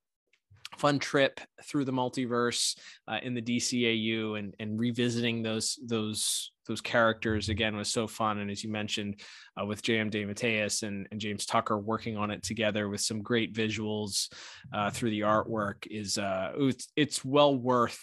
fun 0.76 0.98
trip 0.98 1.40
through 1.64 1.84
the 1.84 1.92
multiverse 1.92 2.76
uh, 3.08 3.18
in 3.22 3.34
the 3.34 3.42
DCAU 3.42 4.38
and 4.38 4.54
and 4.58 4.78
revisiting 4.78 5.42
those 5.42 5.78
those 5.86 6.52
those 6.66 6.80
characters 6.80 7.48
again 7.48 7.76
was 7.76 7.88
so 7.88 8.06
fun. 8.06 8.38
And 8.38 8.50
as 8.50 8.62
you 8.62 8.70
mentioned, 8.70 9.20
uh, 9.60 9.66
with 9.66 9.82
J.M. 9.82 10.10
DeMatteis 10.10 10.84
and, 10.84 11.08
and 11.10 11.20
James 11.20 11.44
Tucker 11.44 11.78
working 11.78 12.16
on 12.16 12.30
it 12.30 12.42
together 12.42 12.88
with 12.88 13.00
some 13.00 13.22
great 13.22 13.52
visuals 13.52 14.32
uh, 14.72 14.90
through 14.90 15.10
the 15.10 15.20
artwork 15.20 15.86
is 15.90 16.18
uh, 16.18 16.52
it's, 16.56 16.88
it's 16.94 17.24
well 17.24 17.56
worth 17.56 18.00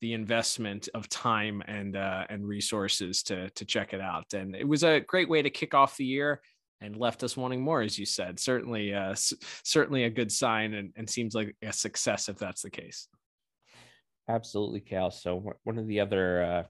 the 0.00 0.12
investment 0.14 0.88
of 0.94 1.08
time 1.08 1.62
and 1.66 1.94
uh, 1.94 2.24
and 2.30 2.46
resources 2.46 3.22
to 3.24 3.50
to 3.50 3.64
check 3.64 3.92
it 3.92 4.00
out. 4.00 4.32
And 4.34 4.56
it 4.56 4.66
was 4.66 4.82
a 4.82 5.00
great 5.00 5.28
way 5.28 5.42
to 5.42 5.50
kick 5.50 5.74
off 5.74 5.96
the 5.96 6.04
year 6.04 6.40
and 6.80 6.96
left 6.96 7.22
us 7.22 7.36
wanting 7.36 7.62
more, 7.62 7.82
as 7.82 7.98
you 7.98 8.06
said. 8.06 8.40
Certainly, 8.40 8.94
uh, 8.94 9.10
s- 9.10 9.34
certainly 9.64 10.04
a 10.04 10.10
good 10.10 10.32
sign, 10.32 10.74
and, 10.74 10.92
and 10.96 11.08
seems 11.08 11.34
like 11.34 11.56
a 11.62 11.72
success 11.72 12.28
if 12.28 12.38
that's 12.38 12.62
the 12.62 12.70
case. 12.70 13.08
Absolutely, 14.28 14.80
Cal. 14.80 15.10
So 15.10 15.54
one 15.64 15.78
of 15.78 15.86
the 15.86 16.00
other 16.00 16.42
uh, 16.42 16.62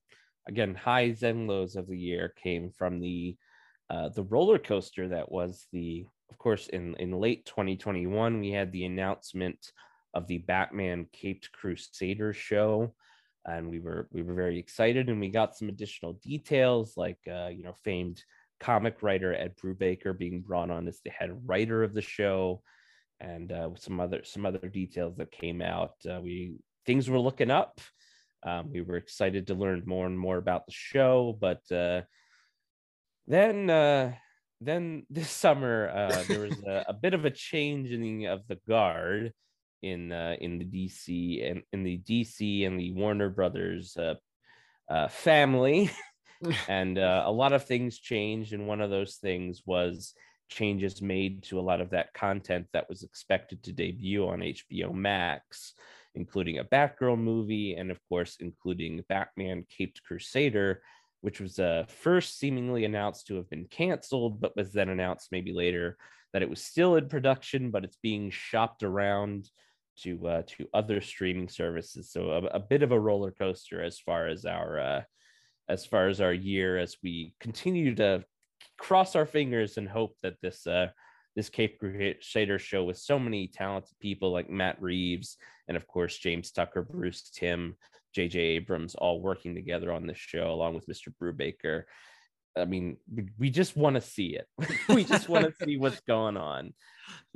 again 0.48 0.74
highs 0.74 1.22
and 1.22 1.46
lows 1.46 1.76
of 1.76 1.86
the 1.86 1.98
year 1.98 2.34
came 2.42 2.70
from 2.70 3.00
the 3.00 3.36
uh, 3.88 4.08
the 4.08 4.22
roller 4.24 4.58
coaster 4.58 5.08
that 5.08 5.30
was 5.30 5.66
the 5.72 6.04
of 6.30 6.38
course 6.38 6.68
in 6.68 6.94
in 6.96 7.12
late 7.12 7.44
2021 7.46 8.40
we 8.40 8.50
had 8.50 8.72
the 8.72 8.84
announcement 8.84 9.58
of 10.14 10.26
the 10.26 10.38
batman 10.38 11.06
caped 11.12 11.50
crusader 11.52 12.32
show 12.32 12.94
and 13.46 13.68
we 13.68 13.80
were 13.80 14.08
we 14.12 14.22
were 14.22 14.34
very 14.34 14.58
excited 14.58 15.08
and 15.08 15.20
we 15.20 15.28
got 15.28 15.56
some 15.56 15.68
additional 15.68 16.14
details 16.22 16.94
like 16.96 17.18
uh, 17.30 17.48
you 17.48 17.64
know 17.64 17.74
famed 17.84 18.22
comic 18.61 19.02
writer 19.02 19.34
ed 19.34 19.54
brubaker 19.56 20.16
being 20.16 20.40
brought 20.40 20.70
on 20.70 20.86
as 20.86 21.00
the 21.04 21.11
head 21.11 21.30
writer 21.46 21.82
of 21.82 21.94
the 21.94 22.02
show. 22.02 22.62
And 23.20 23.52
uh, 23.52 23.70
some 23.76 24.00
other 24.00 24.22
some 24.24 24.46
other 24.46 24.68
details 24.68 25.16
that 25.16 25.30
came 25.30 25.61
out 25.61 25.94
uh, 26.11 26.20
we 26.22 26.54
things 26.86 27.08
were 27.08 27.18
looking 27.18 27.50
up. 27.50 27.80
Um, 28.42 28.72
we 28.72 28.80
were 28.80 28.96
excited 28.96 29.46
to 29.46 29.54
learn 29.54 29.82
more 29.86 30.06
and 30.06 30.18
more 30.18 30.38
about 30.38 30.66
the 30.66 30.72
show, 30.72 31.36
but 31.38 31.61
uh, 31.70 32.02
then 33.26 33.68
uh, 33.68 34.14
then 34.61 35.06
this 35.11 35.30
summer 35.30 35.88
uh, 35.88 36.24
there 36.26 36.40
was 36.40 36.62
a, 36.66 36.86
a, 36.88 36.92
bit 36.94 37.14
of 37.14 37.24
a 37.24 37.30
changing 37.30 38.26
of 38.26 38.40
the 38.48 38.58
guard 38.66 39.32
in 39.82 40.11
uh, 40.12 40.36
in 40.40 40.58
the 40.58 40.64
DC 40.64 41.50
and 41.50 41.62
in 41.72 41.82
the 41.82 41.98
DC 41.98 42.66
and 42.66 42.80
the 42.80 42.92
Warner 42.92 43.28
Brothers 43.28 43.96
family, 45.11 45.90
and 46.68 46.99
a 46.99 47.30
lot 47.30 47.53
of 47.53 47.64
things 47.64 47.99
changed. 47.99 48.53
And 48.53 48.66
one 48.66 48.80
of 48.80 48.91
those 48.91 49.16
things 49.16 49.62
was 49.66 50.14
changes 50.49 51.01
made 51.01 51.45
to 51.45 51.61
a 51.61 51.62
lot 51.62 51.80
of 51.80 51.91
that 51.91 52.12
content 52.12 52.66
that 52.72 52.88
was 52.88 53.03
expected 53.03 53.62
to 53.62 53.72
debut 53.72 54.26
on 54.26 54.41
HBO 54.41 54.93
Max 54.93 55.74
including 56.14 56.59
a 56.59 56.64
Batgirl 56.64 57.18
movie, 57.18 57.74
and 57.74 57.91
of 57.91 58.01
course, 58.09 58.36
including 58.41 59.05
Batman 59.09 59.64
Caped 59.68 60.03
Crusader, 60.03 60.82
which 61.20 61.41
was 61.41 61.59
uh, 61.59 61.84
first 61.88 62.38
seemingly 62.38 62.84
announced 62.84 63.26
to 63.26 63.36
have 63.36 63.49
been 63.51 63.66
canceled, 63.66 64.41
but 64.41 64.57
was 64.57 64.72
then 64.72 64.88
announced 64.88 65.28
maybe 65.30 65.53
later 65.53 65.97
that 66.32 66.43
it 66.43 66.51
was 66.51 66.62
still 66.62 66.97
in 66.97 67.09
production, 67.09 67.70
but 67.70 67.84
it's 67.84 67.99
being 68.03 68.30
shopped 68.30 68.82
around 68.82 69.49
to 69.99 70.26
uh, 70.26 70.43
to 70.47 70.66
other 70.72 71.01
streaming 71.01 71.49
services. 71.49 72.11
So 72.11 72.30
a, 72.30 72.57
a, 72.57 72.61
bit 72.61 72.82
of 72.82 72.93
a 72.93 72.99
roller 72.99 73.32
coaster 73.32 73.82
as 73.82 73.99
far 73.99 74.28
as 74.28 74.47
our 74.47 74.78
uh, 74.78 75.03
as 75.70 75.86
far 75.86 76.08
as 76.08 76.20
our 76.20 76.32
year, 76.32 76.76
as 76.76 76.96
we 77.02 77.34
continue 77.40 77.94
to 77.94 78.24
cross 78.76 79.14
our 79.14 79.26
fingers 79.26 79.76
and 79.76 79.88
hope 79.88 80.16
that 80.22 80.34
this 80.42 80.66
uh, 80.66 80.88
this 81.36 81.48
Cape 81.48 81.78
Crusader 81.78 82.58
show 82.58 82.82
with 82.84 82.98
so 82.98 83.18
many 83.18 83.46
talented 83.46 83.96
people 84.00 84.32
like 84.32 84.50
Matt 84.50 84.82
Reeves 84.82 85.36
and 85.68 85.76
of 85.76 85.86
course 85.86 86.18
James 86.18 86.50
Tucker, 86.50 86.82
Bruce 86.82 87.30
Timm, 87.30 87.76
J.J. 88.14 88.38
Abrams, 88.40 88.96
all 88.96 89.20
working 89.20 89.54
together 89.54 89.92
on 89.92 90.06
this 90.06 90.18
show 90.18 90.50
along 90.50 90.74
with 90.74 90.88
Mr. 90.88 91.14
Brubaker. 91.22 91.84
I 92.58 92.64
mean, 92.64 92.96
we 93.38 93.48
just 93.48 93.76
want 93.76 93.94
to 93.94 94.00
see 94.00 94.36
it. 94.36 94.48
we 94.88 95.04
just 95.04 95.28
want 95.28 95.46
to 95.46 95.64
see 95.64 95.76
what's 95.76 96.00
going 96.00 96.36
on. 96.36 96.74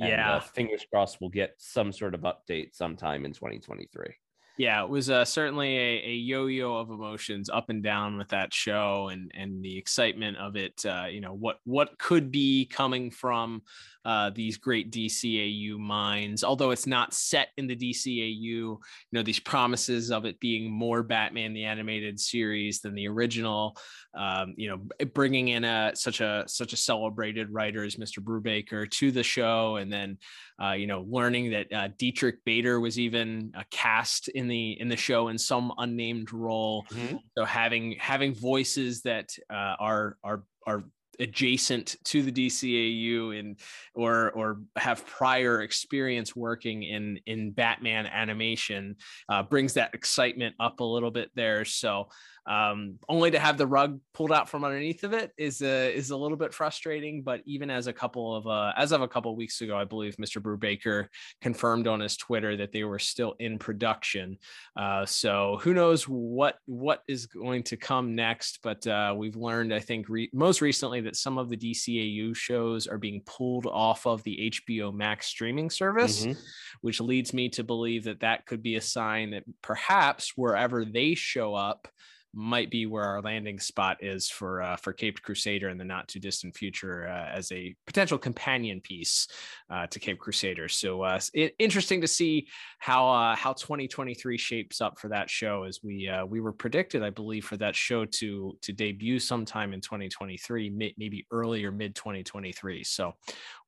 And, 0.01 0.09
uh, 0.13 0.17
yeah. 0.17 0.35
Uh, 0.35 0.41
fingers 0.41 0.85
crossed 0.93 1.21
we'll 1.21 1.31
get 1.31 1.55
some 1.59 1.93
sort 1.93 2.17
of 2.17 2.23
update 2.23 2.75
sometime 2.75 3.25
in 3.25 3.33
2023 3.33 4.17
yeah, 4.57 4.85
it 4.85 4.89
was 4.89 5.11
uh, 5.11 5.25
certainly 5.25 5.77
a, 5.77 6.03
a, 6.07 6.15
yo-yo 6.15 6.77
of 6.77 6.91
emotions 6.91 7.51
up 7.51 7.71
and 7.71 7.83
down 7.83 8.17
with 8.17 8.29
that 8.29 8.55
show, 8.55 9.09
and 9.11 9.33
and 9.35 9.65
the 9.65 9.77
excitement 9.77 10.37
of 10.37 10.55
it. 10.55 10.85
Uh, 10.87 11.07
you 11.11 11.21
know 11.21 11.35
what 11.35 11.59
what 11.65 11.99
could 11.99 12.31
be 12.31 12.65
coming 12.67 13.11
from 13.11 13.63
uh, 14.05 14.31
these 14.31 14.57
great 14.57 14.93
DCAU 14.93 15.77
minds. 15.79 16.45
Although 16.45 16.71
it's 16.71 16.87
not 16.87 17.15
set 17.15 17.49
in 17.57 17.67
the 17.67 17.75
DCAU, 17.75 18.37
you 18.39 18.79
know 19.11 19.23
these 19.25 19.41
promises 19.41 20.13
of 20.13 20.25
it 20.25 20.39
being 20.39 20.71
more 20.71 21.03
Batman 21.03 21.53
the 21.53 21.65
animated 21.65 22.21
series 22.21 22.81
than 22.81 22.95
the 22.95 23.09
original. 23.09 23.77
Um, 24.17 24.55
you 24.57 24.69
know, 24.69 25.07
bringing 25.15 25.49
in 25.49 25.65
a 25.65 25.93
such 25.97 26.21
a 26.21 26.45
such 26.47 26.73
a 26.73 26.77
celebrated 26.77 27.51
writer 27.51 27.83
as 27.83 27.97
Mr. 27.97 28.21
Brubaker 28.21 28.89
to 28.89 29.11
the 29.11 29.25
show, 29.25 29.77
and 29.77 29.93
then 29.93 30.19
uh, 30.63 30.73
you 30.73 30.87
know 30.87 31.05
learning 31.09 31.51
that 31.51 31.73
uh, 31.73 31.89
Diedrich 31.99 32.45
Bader 32.45 32.81
was 32.81 32.99
even 32.99 33.53
uh, 33.57 33.63
cast 33.71 34.29
in 34.29 34.49
the 34.49 34.73
in 34.81 34.89
the 34.89 34.97
show 34.97 35.29
in 35.29 35.39
some 35.39 35.73
unnamed 35.79 36.33
role. 36.33 36.85
Mm-hmm. 36.91 37.17
So 37.37 37.45
having 37.45 37.97
having 37.99 38.35
voices 38.35 39.03
that 39.03 39.31
uh, 39.51 39.75
are 39.79 40.17
are 40.23 40.45
are 40.67 40.85
adjacent 41.21 41.97
to 42.05 42.23
the 42.23 42.33
DCAU 42.33 43.39
and 43.39 43.59
or 43.95 44.31
or 44.33 44.61
have 44.77 45.07
prior 45.07 45.63
experience 45.63 46.35
working 46.35 46.83
in 46.83 47.19
in 47.27 47.53
Batman 47.53 48.07
animation 48.07 48.97
uh, 49.29 49.43
brings 49.43 49.75
that 49.75 49.95
excitement 49.95 50.55
up 50.61 50.81
a 50.81 50.85
little 50.85 51.11
bit 51.11 51.31
there. 51.35 51.65
So 51.65 52.09
um, 52.47 52.99
only 53.09 53.31
to 53.31 53.39
have 53.39 53.57
the 53.57 53.67
rug 53.67 54.01
pulled 54.13 54.33
out 54.33 54.49
from 54.49 54.65
underneath 54.65 55.03
of 55.03 55.13
it 55.13 55.33
is 55.39 55.63
a, 55.63 55.95
is 55.95 56.11
a 56.11 56.17
little 56.17 56.37
bit 56.37 56.53
frustrating. 56.53 57.23
But 57.23 57.41
even 57.47 57.71
as 57.71 57.87
a 57.87 57.93
couple 57.93 58.37
of 58.37 58.47
uh, 58.47 58.73
as 58.77 58.93
of 58.93 59.01
a 59.01 59.09
couple 59.09 59.31
of 59.31 59.37
weeks 59.37 59.61
ago, 59.61 59.77
I 59.77 59.85
believe 59.85 60.17
Mr. 60.17 60.43
Brubaker 60.43 61.07
confirmed 61.41 61.87
on 61.87 62.01
his 62.01 62.17
Twitter 62.17 62.57
that 62.57 62.73
they 62.73 62.85
were 62.85 62.99
still 62.99 63.35
in 63.39 63.59
production. 63.59 64.39
Uh, 64.77 65.07
so 65.07 65.59
who 65.63 65.73
knows 65.73 66.05
what 66.05 66.57
what 66.67 67.03
is 67.09 67.27
going 67.27 67.63
to 67.65 67.77
come 67.77 68.15
next? 68.15 68.59
But 68.63 68.87
uh, 68.87 69.15
we've 69.17 69.37
learned, 69.37 69.73
I 69.73 69.81
think, 69.81 70.09
re- 70.09 70.31
most 70.33 70.61
recently 70.61 71.01
that 71.03 71.17
some 71.17 71.39
of 71.39 71.49
the 71.49 71.57
DCAU 71.57 72.37
shows 72.37 72.87
are 72.87 72.99
being 72.99 73.23
pulled 73.25 73.67
off 73.67 74.07
of 74.07 74.23
the 74.25 74.53
HBO 74.53 74.93
Max 74.93 75.27
streaming 75.27 75.71
service, 75.71 76.27
mm-hmm. 76.27 76.39
which 76.83 77.01
leads 77.01 77.33
me 77.33 77.49
to 77.51 77.65
believe 77.65 78.05
that 78.05 78.21
that 78.21 78.45
could 78.45 78.63
be 78.63 78.77
a 78.77 78.81
sign 78.81 79.31
that 79.31 79.45
perhaps 79.63 80.33
wherever 80.37 80.85
they 80.85 81.15
show 81.15 81.55
up 81.55 81.89
might 82.35 82.71
be 82.71 82.87
where 82.87 83.05
our 83.05 83.23
landing 83.23 83.61
spot 83.61 84.03
is 84.03 84.29
for 84.29 84.61
uh, 84.61 84.77
for 84.77 84.93
Caped 84.93 85.23
Crusader 85.23 85.69
in 85.69 85.79
the 85.79 85.85
not 85.85 86.09
too 86.09 86.19
distant 86.19 86.57
future 86.57 87.09
uh, 87.09 87.37
as 87.37 87.51
a 87.53 87.75
potential 87.87 88.19
companion 88.19 88.81
piece 88.81 89.29
uh, 89.71 89.87
to 89.87 89.99
Cape 89.99 90.19
Crusader. 90.19 90.69
So 90.69 91.03
uh, 91.03 91.21
it, 91.33 91.55
interesting 91.59 92.01
to 92.01 92.09
see 92.09 92.49
how 92.79 93.09
uh, 93.09 93.37
how 93.37 93.53
2023 93.53 94.37
shapes 94.37 94.81
up 94.81 94.99
for 94.99 95.09
that 95.09 95.31
show 95.31 95.65
as 95.65 95.81
we 95.83 96.09
uh, 96.09 96.27
we 96.27 96.41
were 96.41 96.53
predicted, 96.53 97.03
I 97.03 97.11
believe, 97.11 97.45
for 97.45 97.57
that 97.59 97.77
show 97.77 98.05
to 98.05 98.59
to 98.61 98.73
debut 98.73 99.19
sometime 99.19 99.73
in 99.73 99.81
2023, 99.81 100.71
maybe 100.71 101.27
early 101.31 101.65
or 101.65 101.73
mid 101.73 101.95
2023. 101.95 102.85
So 102.85 103.15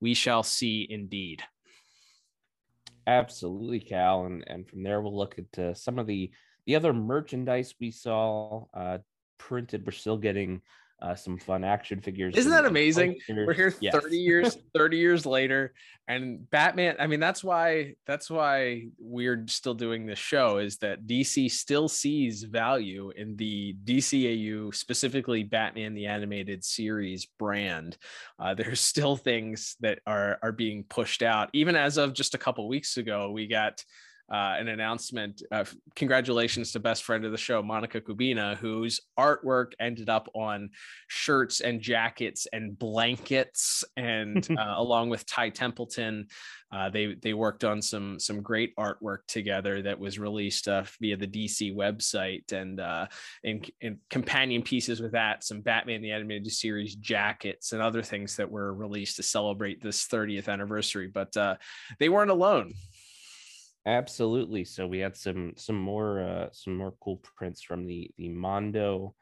we 0.01 0.15
shall 0.15 0.43
see 0.43 0.87
indeed. 0.91 1.43
Absolutely, 3.07 3.79
Cal, 3.81 4.27
and 4.27 4.43
and 4.49 4.69
from 4.69 4.83
there 4.83 5.01
we'll 5.01 5.17
look 5.17 5.39
at 5.39 5.79
some 5.79 5.99
of 5.99 6.07
the 6.07 6.31
the 6.67 6.77
other 6.77 6.93
merchandise 6.93 7.75
we 7.81 7.91
saw 7.91 8.65
uh, 8.75 8.99
printed, 9.39 9.85
we're 9.87 9.93
still 9.93 10.19
getting 10.19 10.63
uh, 11.03 11.15
some 11.15 11.37
fun 11.39 11.63
action 11.63 12.01
figures. 12.01 12.35
Isn't 12.37 12.53
that 12.53 12.65
amazing? 12.65 13.19
We're 13.29 13.53
here 13.53 13.75
Yes. 13.81 13.95
30 13.95 14.17
years, 14.17 14.59
30 14.75 14.97
years 14.97 15.27
later, 15.27 15.75
and 16.09 16.49
Batman. 16.51 16.97
I 16.99 17.07
mean, 17.07 17.21
that's 17.21 17.45
why 17.45 17.95
that's 18.07 18.31
why 18.31 18.87
we're 18.99 19.45
still 19.47 19.75
doing 19.75 20.07
this 20.07 20.19
show 20.19 20.57
is 20.57 20.79
that 20.79 21.07
DC 21.07 21.51
still 21.51 21.89
sees 21.89 22.45
value 22.45 23.13
in 23.15 23.37
the 23.37 23.77
DCAU, 23.85 24.75
specifically 24.75 25.43
Batman 25.43 25.95
the 25.95 26.07
Animated 26.07 26.65
Series 26.65 27.27
brand. 27.39 27.99
Uh, 28.39 28.55
there's 28.57 28.81
still 28.81 29.17
things 29.17 29.77
that 29.81 29.99
are 30.07 30.39
are 30.43 30.53
being 30.53 30.85
pushed 30.89 31.23
out. 31.23 31.51
Even 31.53 31.77
as 31.77 31.99
of 31.99 32.15
just 32.15 32.35
a 32.35 32.39
couple 32.39 32.67
weeks 32.69 32.97
ago, 32.97 33.31
we 33.31 33.47
got 33.47 33.85
uh, 34.31 34.57
an 34.59 34.69
announcement. 34.69 35.43
Uh, 35.53 35.65
congratulations 35.95 36.73
to 36.73 36.81
best 36.81 37.05
friend 37.05 37.25
of 37.25 37.33
the 37.33 37.39
show, 37.39 37.63
Monica 37.63 38.01
Kubina, 38.01 38.57
whose 38.57 39.01
artwork 39.19 39.73
ended 39.79 40.09
up 40.09 40.29
on 40.35 40.71
shirts 41.07 41.61
and 41.61 41.81
jackets 41.81 42.47
and 42.53 42.79
blankets, 42.79 43.85
and 43.97 44.49
uh, 44.59 44.75
along 44.77 45.11
with 45.11 45.27
Ty 45.27 45.51
Templeton, 45.51 46.27
uh, 46.73 46.91
they 46.91 47.15
they 47.15 47.33
worked 47.33 47.63
on 47.63 47.81
some 47.81 48.19
some 48.19 48.43
great 48.43 48.75
artwork 48.77 49.19
together 49.29 49.81
that 49.83 49.99
was 49.99 50.19
released 50.19 50.67
uh, 50.67 50.83
via 51.01 51.17
the 51.17 51.27
DC 51.27 51.75
website, 51.75 52.53
and 52.53 52.81
uh, 52.81 53.07
in, 53.45 53.63
in 53.81 53.99
companion 54.11 54.63
pieces 54.63 55.01
with 55.01 55.13
that, 55.13 55.45
some 55.45 55.61
Batman 55.61 56.03
the 56.03 56.11
Animated 56.11 56.51
Series 56.51 56.97
jackets 56.97 57.73
and 57.73 57.81
other 57.81 58.03
things 58.03 58.37
that 58.37 58.51
were 58.51 58.75
released 58.75 59.17
to 59.17 59.23
celebrate 59.23 59.81
this 59.81 60.07
30th 60.09 60.49
anniversary. 60.49 61.07
But 61.07 61.37
uh, 61.37 61.57
they 62.01 62.09
weren't 62.09 62.31
alone. 62.31 62.75
Absolutely. 63.87 64.65
So 64.65 64.87
we 64.87 64.99
had 64.99 65.17
some 65.17 65.53
some 65.57 65.77
more 65.81 66.21
uh, 66.21 66.49
some 66.53 66.77
more 66.77 66.95
cool 67.01 67.19
prints 67.37 67.63
from 67.63 67.87
the 67.87 68.11
the 68.19 68.29
Mondo, 68.29 69.15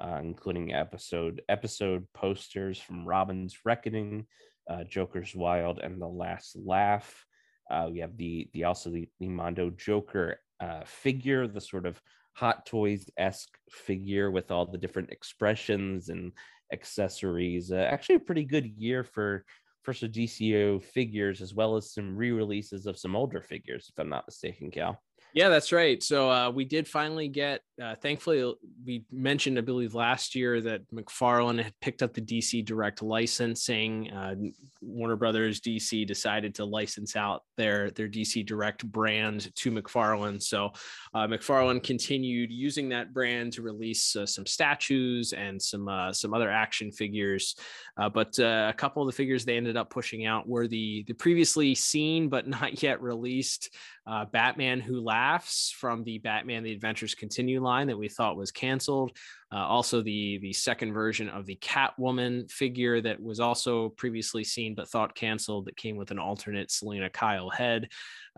uh, 0.00 0.18
including 0.20 0.74
episode 0.74 1.42
episode 1.48 2.06
posters 2.14 2.80
from 2.80 3.06
Robin's 3.06 3.58
Reckoning, 3.64 4.26
uh, 4.68 4.82
Joker's 4.84 5.36
Wild, 5.36 5.78
and 5.78 6.00
The 6.02 6.08
Last 6.08 6.56
Laugh. 6.56 7.24
Uh, 7.70 7.88
we 7.92 8.00
have 8.00 8.16
the 8.16 8.50
the 8.54 8.64
also 8.64 8.90
the, 8.90 9.08
the 9.20 9.28
Mondo 9.28 9.70
Joker 9.70 10.40
uh, 10.58 10.82
figure, 10.84 11.46
the 11.46 11.60
sort 11.60 11.86
of 11.86 12.00
Hot 12.34 12.66
Toys 12.66 13.08
esque 13.16 13.56
figure 13.70 14.32
with 14.32 14.50
all 14.50 14.66
the 14.66 14.78
different 14.78 15.10
expressions 15.10 16.08
and 16.08 16.32
accessories. 16.72 17.70
Uh, 17.70 17.86
actually, 17.88 18.16
a 18.16 18.20
pretty 18.20 18.44
good 18.44 18.66
year 18.66 19.04
for 19.04 19.44
for 19.88 19.94
some 19.94 20.10
DCAU 20.10 20.82
figures 20.82 21.40
as 21.40 21.54
well 21.54 21.74
as 21.74 21.94
some 21.94 22.14
re-releases 22.14 22.84
of 22.84 22.98
some 22.98 23.16
older 23.16 23.40
figures, 23.40 23.90
if 23.90 23.98
I'm 23.98 24.10
not 24.10 24.26
mistaken, 24.28 24.70
Cal. 24.70 25.00
Yeah, 25.32 25.48
that's 25.48 25.72
right. 25.72 26.02
So 26.02 26.30
uh, 26.30 26.50
we 26.50 26.66
did 26.66 26.86
finally 26.86 27.28
get. 27.28 27.62
Uh, 27.82 27.94
thankfully, 27.94 28.54
we 28.84 29.04
mentioned, 29.12 29.56
I 29.56 29.60
believe, 29.60 29.94
last 29.94 30.34
year 30.34 30.60
that 30.60 30.82
McFarlane 30.92 31.62
had 31.62 31.78
picked 31.80 32.02
up 32.02 32.12
the 32.12 32.20
DC 32.20 32.64
Direct 32.64 33.02
licensing. 33.02 34.10
Uh, 34.10 34.34
Warner 34.80 35.16
Brothers 35.16 35.60
DC 35.60 36.06
decided 36.06 36.54
to 36.56 36.64
license 36.64 37.14
out 37.14 37.44
their 37.56 37.90
their 37.92 38.08
DC 38.08 38.44
Direct 38.44 38.84
brand 38.90 39.54
to 39.56 39.70
McFarlane. 39.70 40.42
So 40.42 40.72
uh, 41.14 41.26
McFarlane 41.26 41.82
continued 41.82 42.50
using 42.50 42.88
that 42.88 43.12
brand 43.12 43.52
to 43.54 43.62
release 43.62 44.16
uh, 44.16 44.26
some 44.26 44.46
statues 44.46 45.32
and 45.32 45.60
some 45.60 45.88
uh, 45.88 46.12
some 46.12 46.34
other 46.34 46.50
action 46.50 46.90
figures. 46.90 47.54
Uh, 47.96 48.08
but 48.08 48.38
uh, 48.40 48.66
a 48.68 48.74
couple 48.76 49.02
of 49.02 49.06
the 49.06 49.16
figures 49.16 49.44
they 49.44 49.56
ended 49.56 49.76
up 49.76 49.90
pushing 49.90 50.26
out 50.26 50.48
were 50.48 50.66
the 50.66 51.04
the 51.06 51.14
previously 51.14 51.74
seen 51.74 52.28
but 52.28 52.48
not 52.48 52.82
yet 52.82 53.00
released 53.00 53.70
uh, 54.08 54.24
Batman 54.24 54.80
Who 54.80 55.00
Laughs 55.00 55.70
from 55.70 56.02
the 56.02 56.18
Batman 56.18 56.62
The 56.62 56.72
Adventures 56.72 57.14
Continue 57.14 57.60
line 57.68 57.86
that 57.88 57.98
we 57.98 58.08
thought 58.08 58.36
was 58.36 58.50
canceled. 58.50 59.16
Uh, 59.50 59.56
also, 59.56 60.02
the 60.02 60.38
the 60.38 60.52
second 60.52 60.92
version 60.92 61.28
of 61.28 61.46
the 61.46 61.56
Catwoman 61.56 62.50
figure 62.50 63.00
that 63.00 63.20
was 63.20 63.40
also 63.40 63.90
previously 63.90 64.44
seen 64.44 64.74
but 64.74 64.88
thought 64.88 65.14
canceled 65.14 65.66
that 65.66 65.76
came 65.76 65.96
with 65.96 66.10
an 66.10 66.18
alternate 66.18 66.70
Selina 66.70 67.08
Kyle 67.08 67.48
head 67.48 67.88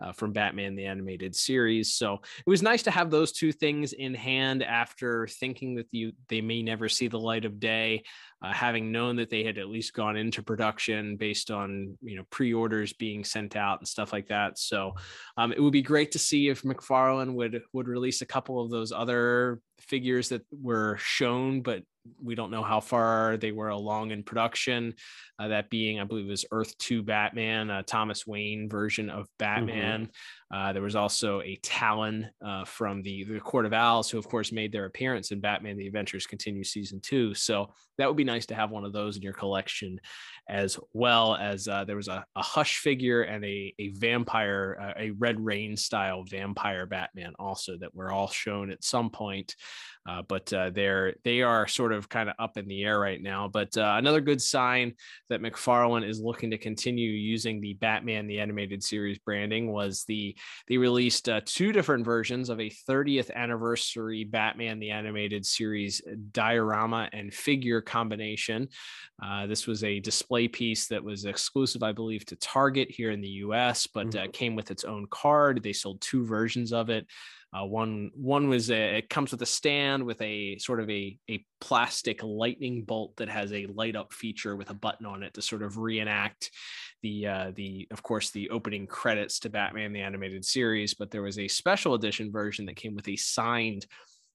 uh, 0.01 0.11
from 0.13 0.31
Batman 0.31 0.75
the 0.75 0.85
Animated 0.85 1.35
Series. 1.35 1.93
So 1.93 2.13
it 2.45 2.49
was 2.49 2.61
nice 2.61 2.83
to 2.83 2.91
have 2.91 3.11
those 3.11 3.31
two 3.31 3.51
things 3.51 3.93
in 3.93 4.13
hand 4.13 4.63
after 4.63 5.27
thinking 5.27 5.75
that 5.75 5.87
you 5.91 6.13
they 6.29 6.41
may 6.41 6.61
never 6.61 6.87
see 6.89 7.07
the 7.07 7.19
light 7.19 7.45
of 7.45 7.59
day. 7.59 8.03
Uh, 8.43 8.51
having 8.51 8.91
known 8.91 9.15
that 9.17 9.29
they 9.29 9.43
had 9.43 9.59
at 9.59 9.69
least 9.69 9.93
gone 9.93 10.17
into 10.17 10.41
production 10.41 11.15
based 11.15 11.51
on 11.51 11.95
you 12.01 12.15
know 12.15 12.23
pre-orders 12.31 12.91
being 12.93 13.23
sent 13.23 13.55
out 13.55 13.79
and 13.79 13.87
stuff 13.87 14.11
like 14.11 14.27
that. 14.27 14.57
So 14.57 14.95
um, 15.37 15.51
it 15.51 15.59
would 15.59 15.73
be 15.73 15.83
great 15.83 16.11
to 16.13 16.19
see 16.19 16.49
if 16.49 16.63
McFarlane 16.63 17.33
would 17.35 17.61
would 17.73 17.87
release 17.87 18.21
a 18.21 18.25
couple 18.25 18.63
of 18.63 18.71
those 18.71 18.91
other 18.91 19.61
figures 19.79 20.29
that 20.29 20.41
were 20.51 20.97
shown, 20.97 21.61
but 21.61 21.83
we 22.21 22.35
don't 22.35 22.51
know 22.51 22.63
how 22.63 22.79
far 22.79 23.37
they 23.37 23.51
were 23.51 23.69
along 23.69 24.11
in 24.11 24.23
production. 24.23 24.95
Uh, 25.37 25.49
that 25.49 25.69
being, 25.69 25.99
I 25.99 26.03
believe, 26.03 26.27
was 26.27 26.45
Earth 26.51 26.75
Two 26.77 27.03
Batman, 27.03 27.69
a 27.69 27.83
Thomas 27.83 28.25
Wayne 28.25 28.69
version 28.69 29.09
of 29.09 29.27
Batman. 29.37 30.09
Uh, 30.51 30.73
there 30.73 30.81
was 30.81 30.95
also 30.95 31.41
a 31.41 31.57
Talon 31.63 32.29
uh, 32.43 32.65
from 32.65 33.01
the 33.03 33.23
the 33.25 33.39
Court 33.39 33.65
of 33.65 33.73
Owls, 33.73 34.09
who 34.09 34.17
of 34.17 34.27
course 34.27 34.51
made 34.51 34.71
their 34.71 34.85
appearance 34.85 35.31
in 35.31 35.39
Batman: 35.39 35.77
The 35.77 35.87
Adventures 35.87 36.25
Continue 36.25 36.63
season 36.63 36.99
two. 37.01 37.33
So 37.33 37.71
that 37.97 38.07
would 38.07 38.17
be 38.17 38.23
nice 38.31 38.45
to 38.47 38.55
have 38.55 38.71
one 38.71 38.85
of 38.85 38.93
those 38.93 39.17
in 39.17 39.21
your 39.21 39.33
collection, 39.33 39.99
as 40.47 40.79
well 40.93 41.35
as 41.35 41.67
uh, 41.67 41.83
there 41.85 41.95
was 41.95 42.07
a, 42.07 42.25
a 42.35 42.41
Hush 42.41 42.77
figure 42.77 43.21
and 43.23 43.43
a 43.45 43.73
a 43.79 43.89
vampire, 43.89 44.77
uh, 44.81 45.01
a 45.05 45.11
Red 45.11 45.43
Rain 45.43 45.77
style 45.77 46.23
vampire 46.23 46.85
Batman 46.85 47.33
also 47.37 47.77
that 47.77 47.93
were 47.93 48.11
all 48.11 48.29
shown 48.29 48.71
at 48.71 48.83
some 48.83 49.09
point. 49.09 49.55
Uh, 50.07 50.23
but 50.27 50.51
uh, 50.51 50.71
they're 50.71 51.13
they 51.23 51.43
are 51.43 51.67
sort 51.67 51.91
of 51.93 52.09
kind 52.09 52.27
of 52.27 52.35
up 52.39 52.57
in 52.57 52.67
the 52.67 52.83
air 52.83 52.99
right 52.99 53.21
now. 53.21 53.47
But 53.47 53.77
uh, 53.77 53.95
another 53.97 54.19
good 54.19 54.41
sign 54.41 54.93
that 55.29 55.41
McFarlane 55.41 56.07
is 56.07 56.19
looking 56.19 56.51
to 56.51 56.57
continue 56.57 57.11
using 57.11 57.61
the 57.61 57.73
Batman 57.75 58.25
the 58.25 58.39
Animated 58.39 58.83
Series 58.83 59.19
branding 59.19 59.71
was 59.71 60.03
the 60.07 60.35
they 60.67 60.77
released 60.77 61.29
uh, 61.29 61.41
two 61.45 61.71
different 61.71 62.03
versions 62.03 62.49
of 62.49 62.59
a 62.59 62.71
30th 62.89 63.31
anniversary 63.35 64.23
Batman 64.23 64.79
the 64.79 64.89
Animated 64.89 65.45
Series 65.45 66.01
diorama 66.31 67.07
and 67.13 67.33
figure 67.33 67.81
combination. 67.81 68.69
Uh, 69.23 69.45
this 69.45 69.67
was 69.67 69.83
a 69.83 69.99
display 69.99 70.47
piece 70.47 70.87
that 70.87 71.03
was 71.03 71.25
exclusive, 71.25 71.83
I 71.83 71.91
believe, 71.91 72.25
to 72.25 72.35
Target 72.37 72.89
here 72.89 73.11
in 73.11 73.21
the 73.21 73.27
U.S., 73.27 73.87
but 73.87 74.15
uh, 74.15 74.27
came 74.33 74.55
with 74.55 74.71
its 74.71 74.83
own 74.83 75.05
card. 75.11 75.61
They 75.61 75.73
sold 75.73 76.01
two 76.01 76.25
versions 76.25 76.73
of 76.73 76.89
it. 76.89 77.05
Uh, 77.53 77.65
one 77.65 78.11
one 78.15 78.47
was 78.47 78.71
a, 78.71 78.97
it 78.97 79.09
comes 79.09 79.31
with 79.31 79.41
a 79.41 79.45
stand 79.45 80.05
with 80.05 80.21
a 80.21 80.57
sort 80.57 80.79
of 80.79 80.89
a 80.89 81.17
a 81.29 81.45
plastic 81.59 82.23
lightning 82.23 82.83
bolt 82.83 83.13
that 83.17 83.27
has 83.27 83.51
a 83.51 83.65
light 83.67 83.95
up 83.95 84.13
feature 84.13 84.55
with 84.55 84.69
a 84.69 84.73
button 84.73 85.05
on 85.05 85.21
it 85.21 85.33
to 85.33 85.41
sort 85.41 85.61
of 85.61 85.77
reenact 85.77 86.49
the 87.01 87.27
uh, 87.27 87.51
the 87.55 87.87
of 87.91 88.01
course 88.03 88.31
the 88.31 88.49
opening 88.51 88.87
credits 88.87 89.39
to 89.39 89.49
Batman 89.49 89.91
the 89.91 90.01
animated 90.01 90.45
series. 90.45 90.93
But 90.93 91.11
there 91.11 91.23
was 91.23 91.39
a 91.39 91.47
special 91.49 91.93
edition 91.93 92.31
version 92.31 92.65
that 92.67 92.77
came 92.77 92.95
with 92.95 93.07
a 93.09 93.17
signed 93.17 93.85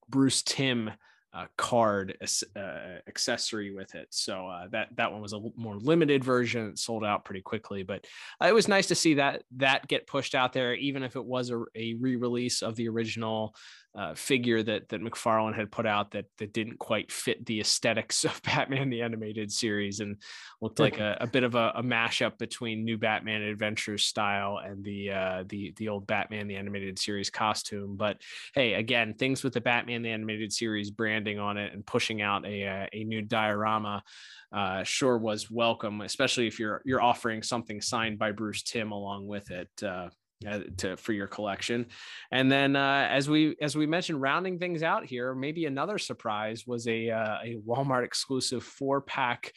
Bruce 0.09 0.43
Timm 0.43 0.91
uh, 1.33 1.45
card 1.57 2.17
uh, 2.55 2.59
accessory 3.07 3.71
with 3.71 3.95
it. 3.95 4.07
So 4.11 4.47
uh, 4.47 4.67
that 4.71 4.89
that 4.95 5.11
one 5.11 5.21
was 5.21 5.33
a 5.33 5.41
more 5.55 5.75
limited 5.75 6.23
version. 6.23 6.69
It 6.69 6.79
sold 6.79 7.03
out 7.03 7.25
pretty 7.25 7.41
quickly, 7.41 7.83
but 7.83 8.05
uh, 8.41 8.47
it 8.47 8.53
was 8.53 8.67
nice 8.67 8.87
to 8.87 8.95
see 8.95 9.15
that 9.15 9.43
that 9.57 9.87
get 9.87 10.07
pushed 10.07 10.35
out 10.35 10.53
there, 10.53 10.73
even 10.73 11.03
if 11.03 11.15
it 11.15 11.25
was 11.25 11.51
a, 11.51 11.63
a 11.75 11.95
re-release 11.95 12.61
of 12.61 12.75
the 12.75 12.87
original 12.89 13.55
uh, 13.97 14.13
figure 14.13 14.61
that 14.61 14.89
that 14.89 15.01
McFarlane 15.01 15.55
had 15.55 15.71
put 15.71 15.87
out 15.87 16.11
that 16.11 16.25
that 16.37 16.53
didn't 16.53 16.77
quite 16.77 17.11
fit 17.11 17.45
the 17.45 17.59
aesthetics 17.59 18.23
of 18.25 18.41
Batman 18.43 18.89
the 18.89 19.01
animated 19.01 19.51
series 19.51 19.99
and 19.99 20.17
looked 20.61 20.79
like 20.79 20.99
a, 20.99 21.17
a 21.21 21.27
bit 21.27 21.43
of 21.43 21.55
a, 21.55 21.71
a 21.75 21.83
mashup 21.83 22.37
between 22.37 22.85
new 22.85 22.97
Batman 22.97 23.41
Adventures 23.41 24.03
style 24.03 24.59
and 24.63 24.83
the 24.83 25.11
uh, 25.11 25.43
the 25.47 25.73
the 25.77 25.89
old 25.89 26.05
Batman 26.05 26.47
the 26.47 26.57
animated 26.57 26.99
series 26.99 27.29
costume. 27.29 27.95
But 27.97 28.21
hey, 28.53 28.75
again, 28.75 29.15
things 29.15 29.43
with 29.43 29.53
the 29.53 29.61
Batman 29.61 30.03
the 30.03 30.11
animated 30.11 30.53
series 30.53 30.91
branding 30.91 31.39
on 31.39 31.57
it 31.57 31.73
and 31.73 31.85
pushing 31.85 32.21
out 32.21 32.45
a 32.45 32.57
a, 32.57 32.89
a 32.93 33.03
new 33.03 33.21
diorama 33.21 34.03
uh, 34.51 34.83
sure 34.83 35.17
was 35.17 35.51
welcome, 35.51 36.01
especially 36.01 36.47
if 36.47 36.59
you're 36.59 36.81
you're 36.85 37.01
offering 37.01 37.43
something 37.43 37.81
signed 37.81 38.19
by 38.19 38.31
Bruce 38.31 38.63
Timm 38.63 38.91
along 38.91 39.27
with 39.27 39.51
it. 39.51 39.69
Uh, 40.45 40.59
to 40.77 40.95
for 40.97 41.13
your 41.13 41.25
collection. 41.25 41.87
And 42.31 42.51
then 42.51 42.75
uh, 42.75 43.07
as 43.09 43.27
we 43.27 43.55
as 43.59 43.75
we 43.75 43.87
mentioned 43.87 44.21
rounding 44.21 44.59
things 44.59 44.83
out 44.83 45.03
here 45.03 45.33
maybe 45.33 45.65
another 45.65 45.97
surprise 45.97 46.67
was 46.67 46.87
a 46.87 47.09
uh, 47.09 47.37
a 47.43 47.57
walmart 47.67 48.05
exclusive 48.05 48.63
four 48.63 49.01
pack 49.01 49.51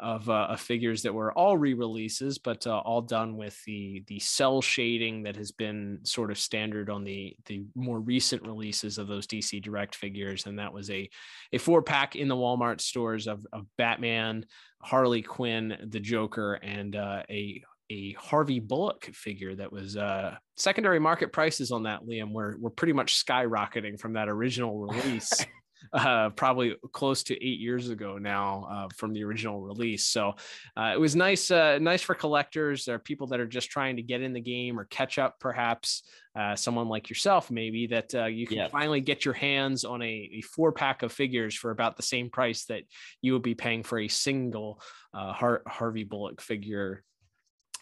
of, 0.00 0.28
uh, 0.28 0.48
of 0.50 0.60
figures 0.60 1.02
that 1.02 1.14
were 1.14 1.32
all 1.34 1.56
re-releases 1.56 2.38
but 2.38 2.66
uh, 2.66 2.78
all 2.78 3.00
done 3.00 3.36
with 3.36 3.62
the 3.64 4.02
the 4.08 4.18
cell 4.18 4.60
shading 4.60 5.22
that 5.22 5.36
has 5.36 5.52
been 5.52 6.00
sort 6.02 6.32
of 6.32 6.38
standard 6.38 6.90
on 6.90 7.04
the 7.04 7.36
the 7.46 7.62
more 7.76 8.00
recent 8.00 8.42
releases 8.42 8.98
of 8.98 9.06
those 9.06 9.28
dc 9.28 9.62
direct 9.62 9.94
figures. 9.94 10.46
And 10.46 10.58
that 10.58 10.72
was 10.72 10.90
a 10.90 11.08
a 11.52 11.58
four 11.58 11.80
pack 11.80 12.16
in 12.16 12.26
the 12.26 12.34
walmart 12.34 12.80
stores 12.80 13.28
of, 13.28 13.46
of 13.52 13.66
batman 13.78 14.44
harley 14.82 15.22
quinn 15.22 15.78
the 15.90 16.00
joker 16.00 16.54
and 16.54 16.96
a 16.96 17.62
a 17.90 18.12
Harvey 18.12 18.60
Bullock 18.60 19.04
figure 19.06 19.54
that 19.54 19.70
was 19.70 19.96
uh, 19.96 20.36
secondary 20.56 20.98
market 20.98 21.32
prices 21.32 21.70
on 21.70 21.82
that 21.84 22.02
Liam 22.02 22.32
were 22.32 22.56
were 22.58 22.70
pretty 22.70 22.92
much 22.92 23.24
skyrocketing 23.24 23.98
from 23.98 24.14
that 24.14 24.28
original 24.28 24.78
release. 24.86 25.44
uh, 25.92 26.30
probably 26.30 26.74
close 26.92 27.22
to 27.24 27.34
eight 27.34 27.60
years 27.60 27.90
ago 27.90 28.18
now 28.18 28.66
uh, 28.70 28.88
from 28.96 29.12
the 29.12 29.22
original 29.22 29.60
release. 29.60 30.06
So 30.06 30.34
uh, 30.76 30.92
it 30.94 31.00
was 31.00 31.14
nice, 31.14 31.50
uh, 31.50 31.78
nice 31.78 32.02
for 32.02 32.14
collectors 32.14 32.88
or 32.88 32.98
people 32.98 33.26
that 33.28 33.40
are 33.40 33.46
just 33.46 33.70
trying 33.70 33.96
to 33.96 34.02
get 34.02 34.22
in 34.22 34.32
the 34.32 34.40
game 34.40 34.78
or 34.78 34.84
catch 34.86 35.18
up, 35.18 35.38
perhaps. 35.40 36.02
Uh, 36.36 36.56
someone 36.56 36.88
like 36.88 37.08
yourself, 37.08 37.48
maybe 37.48 37.86
that 37.86 38.12
uh, 38.12 38.24
you 38.24 38.44
can 38.44 38.68
finally 38.68 39.00
get 39.00 39.24
your 39.24 39.34
hands 39.34 39.84
on 39.84 40.02
a, 40.02 40.30
a, 40.34 40.40
four 40.40 40.72
pack 40.72 41.04
of 41.04 41.12
figures 41.12 41.54
for 41.54 41.70
about 41.70 41.96
the 41.96 42.02
same 42.02 42.28
price 42.28 42.64
that 42.64 42.82
you 43.22 43.32
would 43.32 43.42
be 43.42 43.54
paying 43.54 43.84
for 43.84 44.00
a 44.00 44.08
single 44.08 44.80
Har- 45.12 45.62
Harvey 45.64 46.02
Bullock 46.02 46.40
figure 46.40 47.04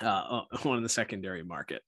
on 0.64 0.82
the 0.82 0.88
secondary 0.88 1.42
market. 1.42 1.82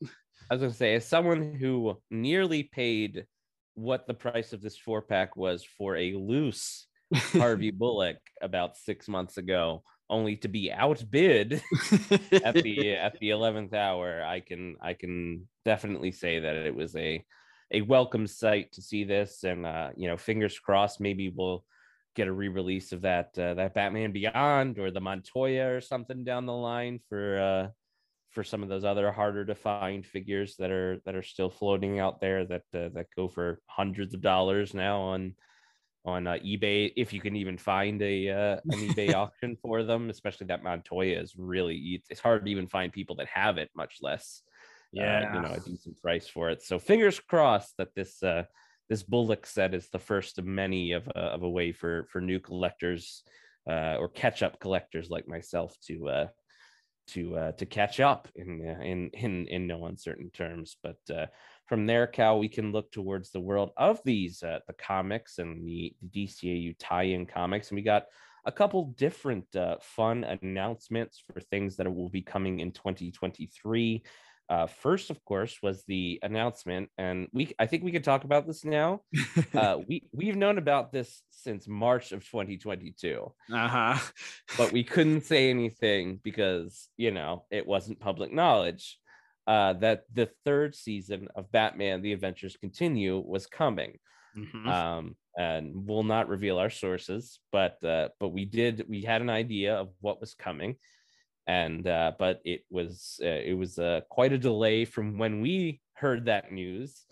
I 0.50 0.54
was 0.54 0.60
going 0.60 0.72
to 0.72 0.76
say, 0.76 0.94
as 0.94 1.06
someone 1.06 1.54
who 1.54 1.96
nearly 2.10 2.64
paid 2.64 3.26
what 3.74 4.06
the 4.06 4.14
price 4.14 4.52
of 4.52 4.60
this 4.60 4.76
four 4.76 5.02
pack 5.02 5.36
was 5.36 5.64
for 5.64 5.96
a 5.96 6.14
loose 6.14 6.86
Harvey 7.32 7.70
Bullock 7.70 8.18
about 8.40 8.76
six 8.76 9.08
months 9.08 9.36
ago, 9.36 9.82
only 10.10 10.36
to 10.36 10.48
be 10.48 10.72
outbid 10.72 11.62
at 12.44 12.54
the 12.54 12.92
at 12.92 13.18
the 13.20 13.30
eleventh 13.30 13.74
hour. 13.74 14.22
I 14.22 14.40
can 14.40 14.76
I 14.80 14.94
can 14.94 15.48
definitely 15.64 16.12
say 16.12 16.40
that 16.40 16.56
it 16.56 16.74
was 16.74 16.94
a 16.96 17.24
a 17.72 17.80
welcome 17.82 18.26
sight 18.26 18.72
to 18.72 18.82
see 18.82 19.04
this, 19.04 19.44
and 19.44 19.66
uh, 19.66 19.90
you 19.96 20.08
know, 20.08 20.16
fingers 20.16 20.58
crossed, 20.58 21.00
maybe 21.00 21.32
we'll 21.34 21.64
get 22.14 22.28
a 22.28 22.32
re-release 22.32 22.92
of 22.92 23.02
that 23.02 23.36
uh, 23.38 23.54
that 23.54 23.74
Batman 23.74 24.12
Beyond 24.12 24.78
or 24.78 24.90
the 24.90 25.00
Montoya 25.00 25.74
or 25.74 25.80
something 25.80 26.24
down 26.24 26.46
the 26.46 26.52
line 26.52 27.00
for 27.08 27.40
uh, 27.40 27.68
for 28.34 28.44
some 28.44 28.62
of 28.62 28.68
those 28.68 28.84
other 28.84 29.10
harder 29.12 29.44
to 29.44 29.54
find 29.54 30.04
figures 30.04 30.56
that 30.58 30.70
are 30.70 31.00
that 31.04 31.14
are 31.14 31.22
still 31.22 31.50
floating 31.50 31.98
out 32.00 32.20
there 32.20 32.44
that 32.44 32.62
uh, 32.74 32.88
that 32.94 33.06
go 33.16 33.28
for 33.28 33.60
hundreds 33.66 34.14
of 34.14 34.20
dollars 34.20 34.74
now 34.74 35.00
on 35.00 35.34
on 36.04 36.26
uh, 36.26 36.34
eBay 36.44 36.92
if 36.96 37.12
you 37.12 37.20
can 37.20 37.36
even 37.36 37.56
find 37.56 38.02
a 38.02 38.28
uh, 38.28 38.60
an 38.70 38.78
eBay 38.88 39.14
auction 39.22 39.56
for 39.62 39.82
them 39.82 40.10
especially 40.10 40.46
that 40.46 40.62
Montoya 40.62 41.20
is 41.20 41.34
really 41.36 42.02
it's 42.10 42.20
hard 42.20 42.44
to 42.44 42.50
even 42.50 42.66
find 42.66 42.92
people 42.92 43.16
that 43.16 43.28
have 43.28 43.56
it 43.56 43.70
much 43.74 43.98
less 44.02 44.42
yeah 44.92 45.30
uh, 45.30 45.34
you 45.34 45.40
know 45.40 45.54
a 45.54 45.60
decent 45.60 46.00
price 46.00 46.26
for 46.26 46.50
it. 46.50 46.62
So 46.62 46.78
fingers 46.78 47.20
crossed 47.20 47.74
that 47.78 47.94
this 47.94 48.22
uh 48.22 48.44
this 48.88 49.02
Bullock 49.02 49.46
set 49.46 49.74
is 49.74 49.88
the 49.88 49.98
first 49.98 50.38
of 50.38 50.44
many 50.44 50.92
of 50.92 51.08
a, 51.08 51.18
of 51.18 51.42
a 51.42 51.48
way 51.48 51.72
for 51.72 52.06
for 52.10 52.20
new 52.20 52.38
collectors 52.38 53.22
uh, 53.68 53.96
or 53.98 54.08
catch 54.08 54.42
up 54.42 54.60
collectors 54.60 55.08
like 55.10 55.26
myself 55.26 55.74
to 55.86 56.08
uh, 56.08 56.26
to 57.08 57.36
uh, 57.36 57.52
to 57.52 57.66
catch 57.66 58.00
up 58.00 58.28
in 58.34 58.60
uh, 58.66 58.82
in 58.82 59.10
in 59.10 59.46
in 59.48 59.66
no 59.66 59.86
uncertain 59.86 60.30
terms. 60.30 60.76
But 60.82 60.98
uh, 61.14 61.26
from 61.66 61.86
there, 61.86 62.06
Cal, 62.06 62.38
we 62.38 62.48
can 62.48 62.72
look 62.72 62.92
towards 62.92 63.30
the 63.30 63.40
world 63.40 63.70
of 63.76 64.00
these 64.04 64.42
uh, 64.42 64.60
the 64.66 64.72
comics 64.74 65.38
and 65.38 65.66
the, 65.66 65.94
the 66.02 66.26
DCAU 66.26 66.76
tie-in 66.78 67.26
comics, 67.26 67.70
and 67.70 67.76
we 67.76 67.82
got 67.82 68.06
a 68.46 68.52
couple 68.52 68.92
different 68.96 69.54
uh, 69.56 69.76
fun 69.80 70.24
announcements 70.24 71.22
for 71.26 71.40
things 71.40 71.76
that 71.76 71.92
will 71.92 72.10
be 72.10 72.22
coming 72.22 72.60
in 72.60 72.72
2023. 72.72 74.02
Uh, 74.48 74.66
first, 74.66 75.10
of 75.10 75.24
course, 75.24 75.58
was 75.62 75.84
the 75.88 76.18
announcement, 76.22 76.90
and 76.98 77.28
we 77.32 77.54
I 77.58 77.66
think 77.66 77.82
we 77.82 77.92
could 77.92 78.04
talk 78.04 78.24
about 78.24 78.46
this 78.46 78.64
now. 78.64 79.00
uh, 79.54 79.78
we 79.88 80.06
we've 80.12 80.36
known 80.36 80.58
about 80.58 80.92
this 80.92 81.22
since 81.30 81.66
March 81.66 82.12
of 82.12 82.24
2022, 82.24 83.32
uh-huh. 83.52 83.98
but 84.58 84.70
we 84.70 84.84
couldn't 84.94 85.24
say 85.24 85.48
anything 85.48 86.20
because 86.22 86.88
you 86.98 87.10
know 87.10 87.44
it 87.50 87.66
wasn't 87.66 88.00
public 88.00 88.32
knowledge 88.32 88.98
uh, 89.46 89.72
that 89.74 90.02
the 90.12 90.28
third 90.44 90.74
season 90.74 91.28
of 91.34 91.50
Batman: 91.50 92.02
The 92.02 92.12
Adventures 92.12 92.56
Continue 92.56 93.18
was 93.18 93.46
coming. 93.46 93.98
Mm-hmm. 94.36 94.68
Um, 94.68 95.16
and 95.38 95.86
we'll 95.86 96.02
not 96.02 96.28
reveal 96.28 96.58
our 96.58 96.70
sources, 96.70 97.40
but 97.50 97.82
uh, 97.82 98.08
but 98.20 98.28
we 98.28 98.44
did 98.44 98.84
we 98.88 99.00
had 99.02 99.22
an 99.22 99.30
idea 99.30 99.74
of 99.74 99.88
what 100.00 100.20
was 100.20 100.34
coming 100.34 100.76
and 101.46 101.86
uh, 101.86 102.12
but 102.18 102.40
it 102.44 102.62
was 102.70 103.20
uh, 103.22 103.26
it 103.26 103.56
was 103.56 103.78
uh, 103.78 104.00
quite 104.08 104.32
a 104.32 104.38
delay 104.38 104.84
from 104.84 105.18
when 105.18 105.40
we 105.40 105.80
heard 105.94 106.26
that 106.26 106.52
news 106.52 107.04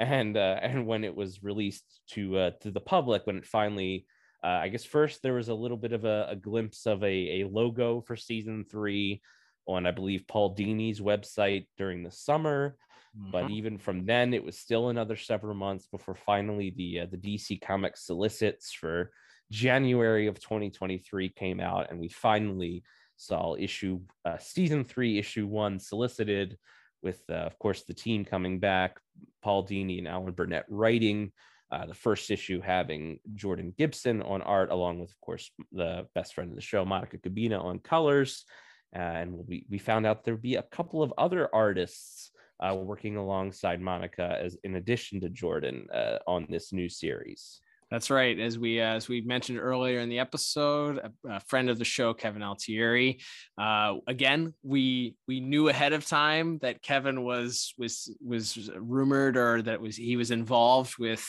and 0.00 0.36
uh, 0.36 0.58
and 0.60 0.86
when 0.86 1.04
it 1.04 1.14
was 1.14 1.42
released 1.42 2.00
to 2.10 2.36
uh, 2.38 2.50
to 2.60 2.70
the 2.70 2.80
public 2.80 3.26
when 3.26 3.36
it 3.38 3.46
finally 3.46 4.06
uh, 4.44 4.58
I 4.62 4.68
guess 4.68 4.84
first 4.84 5.22
there 5.22 5.34
was 5.34 5.48
a 5.48 5.54
little 5.54 5.76
bit 5.76 5.92
of 5.92 6.04
a, 6.04 6.26
a 6.30 6.36
glimpse 6.36 6.86
of 6.86 7.02
a, 7.02 7.42
a 7.42 7.44
logo 7.44 8.00
for 8.00 8.16
season 8.16 8.64
three 8.70 9.20
on 9.66 9.86
I 9.86 9.90
believe 9.90 10.26
Paul 10.26 10.54
Dini's 10.54 11.00
website 11.00 11.66
during 11.76 12.02
the 12.02 12.10
summer. 12.10 12.76
Mm-hmm. 13.16 13.30
But 13.30 13.50
even 13.50 13.76
from 13.76 14.06
then, 14.06 14.32
it 14.32 14.42
was 14.42 14.58
still 14.58 14.88
another 14.88 15.16
several 15.16 15.54
months 15.54 15.86
before 15.86 16.14
finally 16.14 16.72
the 16.74 17.06
the 17.10 17.18
DC 17.18 17.60
Comics 17.60 18.06
solicits 18.06 18.72
for 18.72 19.12
January 19.50 20.28
of 20.28 20.40
2023 20.40 21.28
came 21.28 21.60
out, 21.60 21.90
and 21.90 22.00
we 22.00 22.08
finally 22.08 22.82
saw 23.22 23.54
issue 23.58 24.00
uh, 24.24 24.38
season 24.38 24.84
three, 24.84 25.18
issue 25.18 25.46
one 25.46 25.78
solicited, 25.78 26.58
with 27.02 27.22
uh, 27.30 27.34
of 27.34 27.58
course 27.58 27.82
the 27.82 27.94
team 27.94 28.24
coming 28.24 28.58
back, 28.58 28.98
Paul 29.42 29.66
Dini 29.66 29.98
and 29.98 30.08
Alan 30.08 30.32
Burnett 30.32 30.66
writing. 30.68 31.32
Uh, 31.70 31.86
the 31.86 31.94
first 31.94 32.30
issue 32.30 32.60
having 32.60 33.18
Jordan 33.34 33.72
Gibson 33.78 34.20
on 34.22 34.42
art, 34.42 34.70
along 34.70 35.00
with, 35.00 35.10
of 35.10 35.20
course, 35.22 35.50
the 35.72 36.06
best 36.14 36.34
friend 36.34 36.50
of 36.50 36.56
the 36.56 36.60
show, 36.60 36.84
Monica 36.84 37.16
Kubina, 37.16 37.64
on 37.64 37.78
colors. 37.78 38.44
Uh, 38.94 38.98
and 38.98 39.32
we, 39.48 39.64
we 39.70 39.78
found 39.78 40.04
out 40.04 40.22
there'd 40.22 40.42
be 40.42 40.56
a 40.56 40.62
couple 40.64 41.02
of 41.02 41.14
other 41.16 41.48
artists 41.54 42.30
uh, 42.60 42.74
working 42.74 43.16
alongside 43.16 43.80
Monica 43.80 44.38
as 44.38 44.58
in 44.64 44.76
addition 44.76 45.20
to 45.20 45.30
Jordan 45.30 45.86
uh, 45.94 46.18
on 46.26 46.46
this 46.50 46.74
new 46.74 46.90
series. 46.90 47.60
That's 47.92 48.08
right. 48.08 48.40
As 48.40 48.58
we 48.58 48.80
uh, 48.80 48.94
as 48.94 49.06
we 49.06 49.20
mentioned 49.20 49.58
earlier 49.58 50.00
in 50.00 50.08
the 50.08 50.18
episode, 50.18 50.96
a, 50.96 51.28
a 51.28 51.40
friend 51.40 51.68
of 51.68 51.78
the 51.78 51.84
show, 51.84 52.14
Kevin 52.14 52.42
Altieri. 52.42 53.20
Uh, 53.58 53.96
again, 54.06 54.54
we 54.62 55.14
we 55.28 55.40
knew 55.40 55.68
ahead 55.68 55.92
of 55.92 56.06
time 56.06 56.58
that 56.62 56.80
Kevin 56.80 57.22
was 57.22 57.74
was 57.76 58.10
was 58.26 58.70
rumored 58.74 59.36
or 59.36 59.60
that 59.60 59.82
was 59.82 59.94
he 59.94 60.16
was 60.16 60.30
involved 60.30 60.96
with 60.98 61.22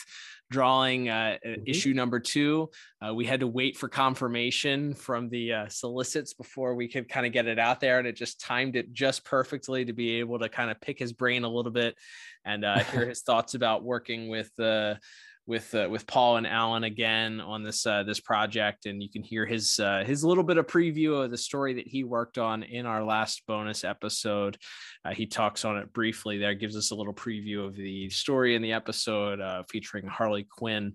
drawing 0.49 1.09
uh, 1.09 1.37
mm-hmm. 1.45 1.63
issue 1.65 1.93
number 1.93 2.21
two. 2.21 2.69
Uh, 3.05 3.13
we 3.13 3.25
had 3.25 3.41
to 3.41 3.47
wait 3.47 3.75
for 3.75 3.89
confirmation 3.89 4.93
from 4.93 5.27
the 5.27 5.51
uh, 5.51 5.67
solicits 5.67 6.33
before 6.33 6.75
we 6.75 6.87
could 6.87 7.09
kind 7.09 7.25
of 7.25 7.33
get 7.33 7.45
it 7.45 7.59
out 7.59 7.81
there, 7.81 7.99
and 7.99 8.07
it 8.07 8.15
just 8.15 8.39
timed 8.39 8.77
it 8.77 8.93
just 8.93 9.25
perfectly 9.25 9.83
to 9.83 9.91
be 9.91 10.19
able 10.21 10.39
to 10.39 10.47
kind 10.47 10.71
of 10.71 10.79
pick 10.79 10.97
his 10.97 11.11
brain 11.11 11.43
a 11.43 11.49
little 11.49 11.73
bit 11.73 11.97
and 12.45 12.63
uh, 12.63 12.79
hear 12.85 13.05
his 13.09 13.21
thoughts 13.21 13.53
about 13.53 13.83
working 13.83 14.29
with 14.29 14.49
the 14.55 14.97
with 15.45 15.75
uh, 15.75 15.87
with 15.89 16.07
Paul 16.07 16.37
and 16.37 16.47
Alan 16.47 16.83
again 16.83 17.41
on 17.41 17.63
this 17.63 17.85
uh, 17.85 18.03
this 18.03 18.19
project, 18.19 18.85
and 18.85 19.03
you 19.03 19.09
can 19.09 19.23
hear 19.23 19.45
his 19.45 19.79
uh, 19.79 20.03
his 20.05 20.23
little 20.23 20.43
bit 20.43 20.57
of 20.57 20.67
preview 20.67 21.23
of 21.23 21.31
the 21.31 21.37
story 21.37 21.73
that 21.75 21.87
he 21.87 22.03
worked 22.03 22.37
on 22.37 22.63
in 22.63 22.85
our 22.85 23.03
last 23.03 23.43
bonus 23.47 23.83
episode. 23.83 24.57
Uh, 25.03 25.13
he 25.13 25.25
talks 25.25 25.65
on 25.65 25.77
it 25.77 25.91
briefly 25.91 26.37
there, 26.37 26.53
gives 26.53 26.77
us 26.77 26.91
a 26.91 26.95
little 26.95 27.13
preview 27.13 27.65
of 27.65 27.75
the 27.75 28.09
story 28.09 28.55
in 28.55 28.61
the 28.61 28.71
episode 28.71 29.41
uh, 29.41 29.63
featuring 29.69 30.07
Harley 30.07 30.47
Quinn 30.49 30.93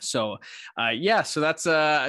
so 0.00 0.38
uh, 0.80 0.88
yeah 0.88 1.22
so 1.22 1.38
that's 1.38 1.64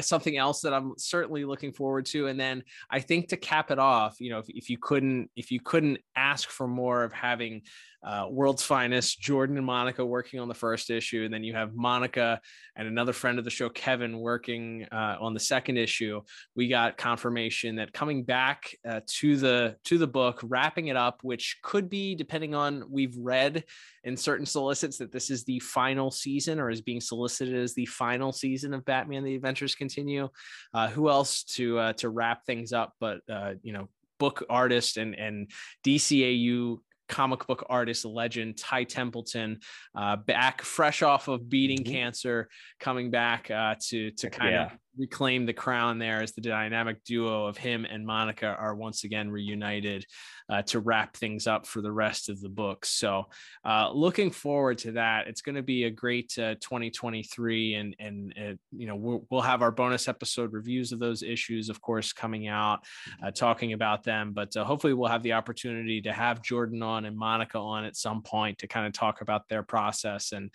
something 0.07 0.37
else 0.37 0.61
that 0.61 0.73
i'm 0.73 0.93
certainly 0.97 1.43
looking 1.43 1.73
forward 1.73 2.05
to 2.05 2.27
and 2.27 2.39
then 2.39 2.63
i 2.89 2.97
think 2.97 3.27
to 3.27 3.35
cap 3.35 3.71
it 3.71 3.77
off 3.77 4.21
you 4.21 4.29
know 4.29 4.39
if, 4.39 4.45
if 4.47 4.69
you 4.69 4.77
couldn't 4.77 5.29
if 5.35 5.51
you 5.51 5.59
couldn't 5.59 5.99
ask 6.15 6.49
for 6.49 6.65
more 6.65 7.03
of 7.03 7.11
having 7.11 7.61
uh, 8.03 8.27
world's 8.29 8.63
finest 8.63 9.19
jordan 9.19 9.57
and 9.57 9.65
monica 9.65 10.05
working 10.05 10.39
on 10.39 10.47
the 10.47 10.53
first 10.53 10.89
issue 10.89 11.23
and 11.23 11.33
then 11.33 11.43
you 11.43 11.53
have 11.53 11.75
monica 11.75 12.39
and 12.75 12.87
another 12.87 13.13
friend 13.13 13.39
of 13.39 13.45
the 13.45 13.51
show 13.51 13.69
kevin 13.69 14.19
working 14.19 14.85
uh, 14.91 15.17
on 15.19 15.33
the 15.33 15.39
second 15.39 15.77
issue 15.77 16.21
we 16.55 16.67
got 16.67 16.97
confirmation 16.97 17.75
that 17.75 17.93
coming 17.93 18.23
back 18.23 18.75
uh, 18.87 18.99
to 19.07 19.37
the 19.37 19.75
to 19.83 19.97
the 19.97 20.07
book 20.07 20.39
wrapping 20.43 20.87
it 20.87 20.95
up 20.95 21.19
which 21.23 21.57
could 21.63 21.89
be 21.89 22.15
depending 22.15 22.53
on 22.53 22.83
we've 22.89 23.15
read 23.17 23.63
in 24.03 24.17
certain 24.17 24.45
solicits 24.45 24.97
that 24.97 25.11
this 25.11 25.29
is 25.29 25.43
the 25.43 25.59
final 25.59 26.11
season 26.11 26.59
or 26.59 26.69
is 26.69 26.81
being 26.81 26.99
solicited 27.01 27.55
as 27.55 27.73
the 27.73 27.85
final 27.85 28.31
season 28.31 28.73
of 28.73 28.85
Batman: 28.85 29.23
The 29.23 29.35
Adventures 29.35 29.75
Continue. 29.75 30.29
Uh, 30.73 30.89
who 30.89 31.09
else 31.09 31.43
to 31.43 31.79
uh, 31.79 31.93
to 31.93 32.09
wrap 32.09 32.45
things 32.45 32.73
up? 32.73 32.93
But 32.99 33.21
uh, 33.29 33.53
you 33.61 33.73
know, 33.73 33.87
book 34.19 34.43
artist 34.49 34.97
and 34.97 35.15
and 35.15 35.49
DCAU 35.85 36.77
comic 37.13 37.45
book 37.45 37.63
artist 37.69 38.05
legend 38.05 38.57
Ty 38.57 38.85
Templeton, 38.85 39.59
uh, 39.95 40.15
back 40.15 40.63
fresh 40.63 41.03
off 41.03 41.27
of 41.27 41.47
beating 41.47 41.83
mm-hmm. 41.83 41.93
cancer, 41.93 42.49
coming 42.79 43.11
back 43.11 43.51
uh, 43.51 43.75
to 43.89 44.09
to 44.11 44.29
kind 44.31 44.51
yeah. 44.51 44.71
Reclaim 44.97 45.45
the 45.45 45.53
crown 45.53 45.97
there 45.97 46.21
as 46.21 46.33
the 46.33 46.41
dynamic 46.41 47.03
duo 47.03 47.45
of 47.45 47.57
him 47.57 47.85
and 47.85 48.05
Monica 48.05 48.47
are 48.47 48.75
once 48.75 49.03
again 49.03 49.29
reunited 49.29 50.05
uh, 50.49 50.61
to 50.63 50.79
wrap 50.79 51.15
things 51.15 51.47
up 51.47 51.65
for 51.65 51.81
the 51.81 51.91
rest 51.91 52.29
of 52.29 52.39
the 52.41 52.49
book. 52.49 52.85
So, 52.85 53.25
uh, 53.65 53.91
looking 53.91 54.29
forward 54.29 54.77
to 54.79 54.93
that. 54.93 55.27
It's 55.27 55.41
going 55.41 55.55
to 55.55 55.63
be 55.63 55.85
a 55.85 55.89
great 55.89 56.37
uh, 56.37 56.55
2023, 56.55 57.75
and 57.75 57.95
and 57.99 58.57
you 58.71 58.87
know 58.87 58.95
we'll, 58.95 59.25
we'll, 59.29 59.41
have 59.41 59.61
our 59.61 59.71
bonus 59.71 60.07
episode 60.07 60.53
reviews 60.53 60.91
of 60.91 60.99
those 60.99 61.23
issues, 61.23 61.69
of 61.69 61.81
course, 61.81 62.13
coming 62.13 62.47
out, 62.47 62.79
uh, 63.23 63.31
talking 63.31 63.73
about 63.73 64.03
them. 64.03 64.31
But 64.33 64.55
uh, 64.55 64.63
hopefully, 64.63 64.93
we'll 64.93 65.09
have 65.09 65.23
the 65.23 65.33
opportunity 65.33 66.01
to 66.01 66.13
have 66.13 66.41
Jordan 66.41 66.83
on 66.83 67.05
and 67.05 67.17
Monica 67.17 67.57
on 67.57 67.85
at 67.85 67.95
some 67.95 68.21
point 68.21 68.59
to 68.59 68.67
kind 68.67 68.85
of 68.85 68.93
talk 68.93 69.21
about 69.21 69.47
their 69.47 69.63
process 69.63 70.31
and 70.33 70.51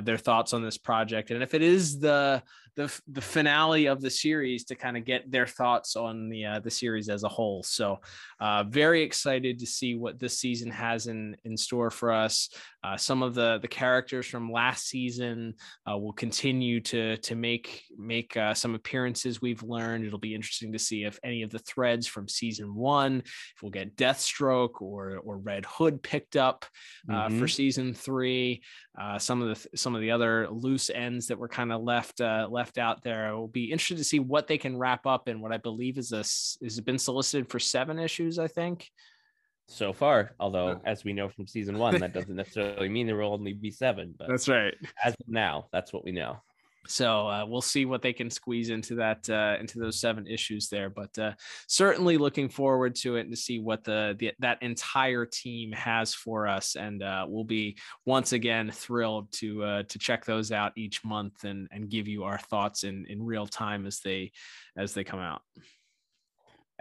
their 0.00 0.18
thoughts 0.18 0.52
on 0.52 0.62
this 0.62 0.78
project. 0.78 1.30
And 1.30 1.42
if 1.42 1.54
it 1.54 1.62
is 1.62 1.98
the 1.98 2.42
the 2.74 3.00
the 3.08 3.20
finale 3.20 3.86
of 3.86 4.00
the 4.00 4.10
series 4.10 4.64
to 4.64 4.74
kind 4.74 4.96
of 4.96 5.04
get 5.04 5.30
their 5.30 5.46
thoughts 5.46 5.96
on 5.96 6.28
the 6.28 6.44
uh, 6.44 6.60
the 6.60 6.70
series 6.70 7.08
as 7.08 7.22
a 7.22 7.28
whole. 7.28 7.62
So, 7.62 8.00
uh, 8.40 8.64
very 8.64 9.02
excited 9.02 9.58
to 9.58 9.66
see 9.66 9.94
what 9.94 10.18
this 10.18 10.38
season 10.38 10.70
has 10.70 11.06
in 11.06 11.36
in 11.44 11.56
store 11.56 11.90
for 11.90 12.12
us. 12.12 12.48
Uh, 12.84 12.96
some 12.96 13.22
of 13.22 13.34
the 13.34 13.58
the 13.62 13.68
characters 13.68 14.26
from 14.26 14.50
last 14.52 14.88
season 14.88 15.54
uh, 15.90 15.96
will 15.96 16.12
continue 16.12 16.80
to 16.80 17.16
to 17.18 17.34
make 17.34 17.84
make 17.96 18.36
uh, 18.36 18.54
some 18.54 18.74
appearances. 18.74 19.40
We've 19.40 19.62
learned 19.62 20.04
it'll 20.04 20.18
be 20.18 20.34
interesting 20.34 20.72
to 20.72 20.78
see 20.78 21.04
if 21.04 21.18
any 21.24 21.42
of 21.42 21.50
the 21.50 21.60
threads 21.60 22.06
from 22.06 22.28
season 22.28 22.74
one, 22.74 23.22
if 23.24 23.62
we'll 23.62 23.70
get 23.70 23.96
Deathstroke 23.96 24.80
or 24.82 25.18
or 25.24 25.38
Red 25.38 25.64
Hood 25.66 26.02
picked 26.02 26.36
up 26.36 26.66
uh, 27.08 27.26
mm-hmm. 27.26 27.38
for 27.38 27.48
season 27.48 27.94
three. 27.94 28.62
some 29.18 29.42
of 29.42 29.48
the 29.48 29.76
some 29.76 29.94
of 29.94 30.00
the 30.00 30.10
other 30.10 30.48
loose 30.50 30.90
ends 30.90 31.28
that 31.28 31.38
were 31.38 31.48
kind 31.48 31.72
of 31.72 31.82
left 31.82 32.20
left 32.20 32.52
left 32.52 32.78
out 32.78 33.02
there. 33.02 33.28
I 33.28 33.32
will 33.32 33.48
be 33.48 33.70
interested 33.70 33.98
to 33.98 34.04
see 34.04 34.20
what 34.20 34.46
they 34.46 34.58
can 34.58 34.76
wrap 34.76 35.06
up 35.06 35.28
in 35.28 35.40
what 35.40 35.52
I 35.52 35.58
believe 35.58 35.98
is 35.98 36.12
a 36.12 36.20
is 36.20 36.80
been 36.80 36.98
solicited 36.98 37.50
for 37.50 37.58
seven 37.58 37.98
issues, 37.98 38.38
I 38.38 38.48
think. 38.48 38.88
So 39.68 39.92
far, 39.92 40.34
although 40.38 40.80
as 40.84 41.04
we 41.04 41.12
know 41.12 41.28
from 41.28 41.46
season 41.46 41.78
one, 41.78 41.98
that 42.00 42.12
doesn't 42.12 42.34
necessarily 42.36 42.88
mean 42.88 43.06
there 43.06 43.16
will 43.16 43.32
only 43.32 43.52
be 43.54 43.70
seven. 43.70 44.14
But 44.18 44.28
that's 44.28 44.48
right. 44.48 44.74
As 45.02 45.14
of 45.14 45.28
now, 45.28 45.68
that's 45.72 45.92
what 45.92 46.04
we 46.04 46.12
know 46.12 46.38
so 46.86 47.28
uh, 47.28 47.44
we'll 47.46 47.60
see 47.60 47.84
what 47.84 48.02
they 48.02 48.12
can 48.12 48.30
squeeze 48.30 48.70
into 48.70 48.94
that 48.96 49.28
uh, 49.30 49.56
into 49.60 49.78
those 49.78 50.00
seven 50.00 50.26
issues 50.26 50.68
there 50.68 50.90
but 50.90 51.16
uh, 51.18 51.32
certainly 51.68 52.18
looking 52.18 52.48
forward 52.48 52.94
to 52.94 53.16
it 53.16 53.22
and 53.22 53.30
to 53.30 53.36
see 53.36 53.58
what 53.58 53.84
the, 53.84 54.16
the 54.18 54.32
that 54.40 54.62
entire 54.62 55.24
team 55.24 55.72
has 55.72 56.14
for 56.14 56.48
us 56.48 56.74
and 56.74 57.02
uh, 57.02 57.24
we'll 57.28 57.44
be 57.44 57.76
once 58.04 58.32
again 58.32 58.70
thrilled 58.70 59.30
to 59.32 59.62
uh, 59.62 59.82
to 59.84 59.98
check 59.98 60.24
those 60.24 60.50
out 60.50 60.72
each 60.76 61.04
month 61.04 61.44
and 61.44 61.68
and 61.70 61.88
give 61.88 62.08
you 62.08 62.24
our 62.24 62.38
thoughts 62.38 62.84
in 62.84 63.06
in 63.08 63.22
real 63.22 63.46
time 63.46 63.86
as 63.86 64.00
they 64.00 64.32
as 64.76 64.92
they 64.94 65.04
come 65.04 65.20
out 65.20 65.42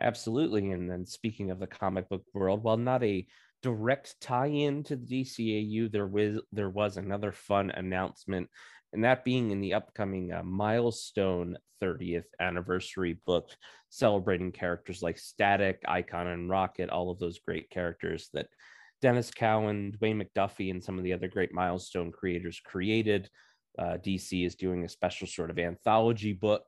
absolutely 0.01 0.71
and 0.71 0.89
then 0.89 1.05
speaking 1.05 1.51
of 1.51 1.59
the 1.59 1.67
comic 1.67 2.09
book 2.09 2.23
world 2.33 2.63
while 2.63 2.77
not 2.77 3.03
a 3.03 3.25
direct 3.61 4.19
tie-in 4.19 4.83
to 4.83 4.95
the 4.95 5.23
DCAU 5.23 5.91
there 5.91 6.07
was 6.07 6.39
there 6.51 6.69
was 6.69 6.97
another 6.97 7.31
fun 7.31 7.69
announcement 7.71 8.49
and 8.93 9.03
that 9.03 9.23
being 9.23 9.51
in 9.51 9.61
the 9.61 9.73
upcoming 9.73 10.31
uh, 10.33 10.43
milestone 10.43 11.57
30th 11.81 12.25
anniversary 12.39 13.19
book 13.25 13.49
celebrating 13.89 14.51
characters 14.51 15.01
like 15.01 15.17
static 15.17 15.81
icon 15.87 16.27
and 16.27 16.49
rocket 16.49 16.89
all 16.89 17.11
of 17.11 17.19
those 17.19 17.39
great 17.39 17.69
characters 17.69 18.29
that 18.33 18.47
Denys 19.03 19.33
Cowan 19.33 19.95
dwayne 19.99 20.21
mcduffie 20.21 20.71
and 20.71 20.83
some 20.83 20.97
of 20.97 21.03
the 21.03 21.13
other 21.13 21.27
great 21.27 21.53
milestone 21.53 22.11
creators 22.11 22.59
created. 22.63 23.29
Uh, 23.79 23.97
dc 24.05 24.45
is 24.45 24.55
doing 24.55 24.83
a 24.83 24.89
special 24.89 25.25
sort 25.25 25.49
of 25.49 25.57
anthology 25.57 26.33
book 26.33 26.65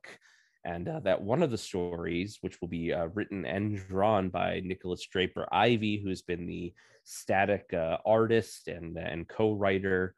and 0.64 0.88
uh, 0.88 1.00
that 1.00 1.20
one 1.20 1.42
of 1.42 1.50
the 1.50 1.58
stories 1.58 2.38
which 2.40 2.60
will 2.60 2.68
be 2.68 2.92
uh, 2.92 3.06
written 3.14 3.44
and 3.44 3.76
drawn 3.88 4.30
by 4.30 4.60
Nikolas 4.64 5.06
Draper-Ivey, 5.06 6.00
who's 6.02 6.22
been 6.22 6.46
the 6.46 6.72
static 7.04 7.72
uh, 7.74 7.98
artist 8.06 8.68
and, 8.68 8.96
and 8.96 9.28
co-writer 9.28 10.14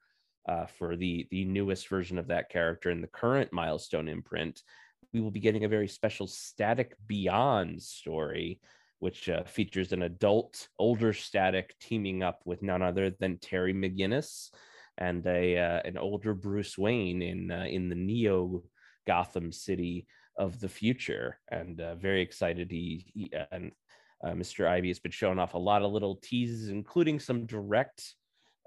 uh, 0.48 0.66
for 0.66 0.96
the 0.96 1.26
the 1.30 1.44
newest 1.44 1.88
version 1.88 2.18
of 2.18 2.28
that 2.28 2.48
character 2.48 2.90
in 2.90 3.00
the 3.00 3.08
current 3.08 3.52
milestone 3.52 4.08
imprint 4.08 4.62
we 5.12 5.20
will 5.20 5.30
be 5.30 5.40
getting 5.40 5.64
a 5.64 5.68
very 5.68 5.88
special 5.88 6.26
static 6.26 6.94
beyond 7.06 7.82
story 7.82 8.60
which 8.98 9.28
uh, 9.28 9.42
features 9.44 9.92
an 9.92 10.02
adult 10.02 10.68
older 10.78 11.12
static 11.12 11.74
teaming 11.80 12.22
up 12.22 12.40
with 12.44 12.62
none 12.62 12.82
other 12.82 13.10
than 13.10 13.38
terry 13.38 13.74
mcginnis 13.74 14.50
and 14.98 15.26
a 15.26 15.58
uh, 15.58 15.80
an 15.84 15.98
older 15.98 16.32
bruce 16.32 16.78
wayne 16.78 17.22
in 17.22 17.50
in 17.50 17.88
the 17.88 17.96
neo 17.96 18.62
gotham 19.06 19.50
city 19.50 20.06
of 20.38 20.60
the 20.60 20.68
future 20.68 21.38
and 21.50 21.80
uh, 21.80 21.94
very 21.94 22.22
excited 22.22 22.70
he, 22.70 23.04
he 23.14 23.32
and 23.50 23.72
uh, 24.24 24.30
mr 24.30 24.66
Ivey 24.66 24.88
has 24.88 24.98
been 24.98 25.12
showing 25.12 25.38
off 25.38 25.54
a 25.54 25.58
lot 25.58 25.82
of 25.82 25.92
little 25.92 26.16
teases 26.16 26.68
including 26.68 27.18
some 27.20 27.46
direct 27.46 28.14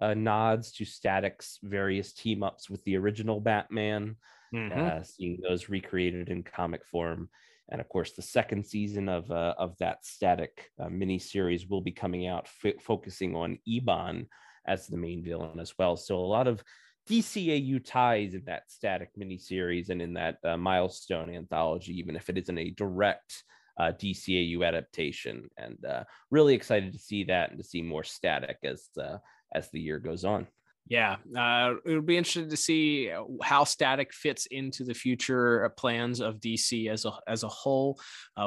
uh, 0.01 0.13
nods 0.13 0.72
to 0.74 0.86
Static's 0.86 1.59
various 1.63 2.13
team 2.13 2.43
ups 2.43 2.70
with 2.70 2.84
the 2.84 2.97
original 2.97 3.39
Batman, 3.39 4.15
mm-hmm. 4.53 4.80
uh, 4.80 5.03
seeing 5.03 5.39
those 5.41 5.70
recreated 5.70 6.30
in 6.30 6.43
comic 6.43 6.86
form. 6.86 7.30
And 7.72 7.80
of 7.82 7.89
course, 7.89 8.13
the 8.13 8.22
second 8.22 8.65
season 8.65 9.09
of 9.09 9.30
uh, 9.30 9.53
of 9.57 9.78
that 9.78 10.03
Static 10.05 10.72
uh, 10.80 10.89
mini 10.89 11.20
series 11.20 11.67
will 11.67 11.82
be 11.82 11.91
coming 11.91 12.28
out, 12.28 12.47
f- 12.63 12.82
focusing 12.82 13.36
on 13.36 13.59
Ebon 13.67 14.28
as 14.65 14.88
the 14.88 14.97
main 14.97 15.24
villain 15.24 15.59
as 15.59 15.74
well. 15.78 15.95
So 15.95 16.17
a 16.17 16.22
lot 16.22 16.47
of 16.47 16.63
DCAU 17.10 17.84
ties 17.84 18.36
in 18.36 18.43
that 18.45 18.70
Static 18.70 19.10
mini 19.18 19.38
series 19.38 19.89
and 19.89 20.01
in 20.01 20.14
that 20.14 20.38
uh, 20.43 20.57
milestone 20.57 21.34
anthology, 21.34 21.97
even 21.97 22.16
if 22.16 22.30
it 22.30 22.38
isn't 22.38 22.57
a 22.57 22.70
direct 22.72 23.43
uh, 23.80 23.91
DCAU 23.91 24.66
adaptation. 24.66 25.49
And 25.57 25.84
uh, 25.84 26.03
really 26.30 26.53
excited 26.53 26.93
to 26.93 26.99
see 26.99 27.24
that 27.26 27.49
and 27.49 27.57
to 27.57 27.64
see 27.64 27.82
more 27.82 28.03
Static 28.03 28.57
as 28.64 28.89
uh, 29.01 29.18
as 29.53 29.72
the 29.72 29.80
year 29.80 29.97
goes 29.97 30.24
on. 30.24 30.47
Yeah, 30.88 31.18
uh, 31.38 31.76
it'll 31.86 32.01
be 32.01 32.18
interesting 32.18 32.49
to 32.49 32.57
see 32.57 33.12
how 33.43 33.64
Static 33.64 34.12
fits 34.14 34.47
into 34.47 34.84
the 34.84 34.93
future 34.93 35.66
uh, 35.66 35.70
plans 35.70 36.20
of 36.20 36.39
DC 36.39 36.89
as 36.89 37.05
a 37.05 37.14
as 37.28 37.43
a 37.43 37.47
whole. 37.47 37.99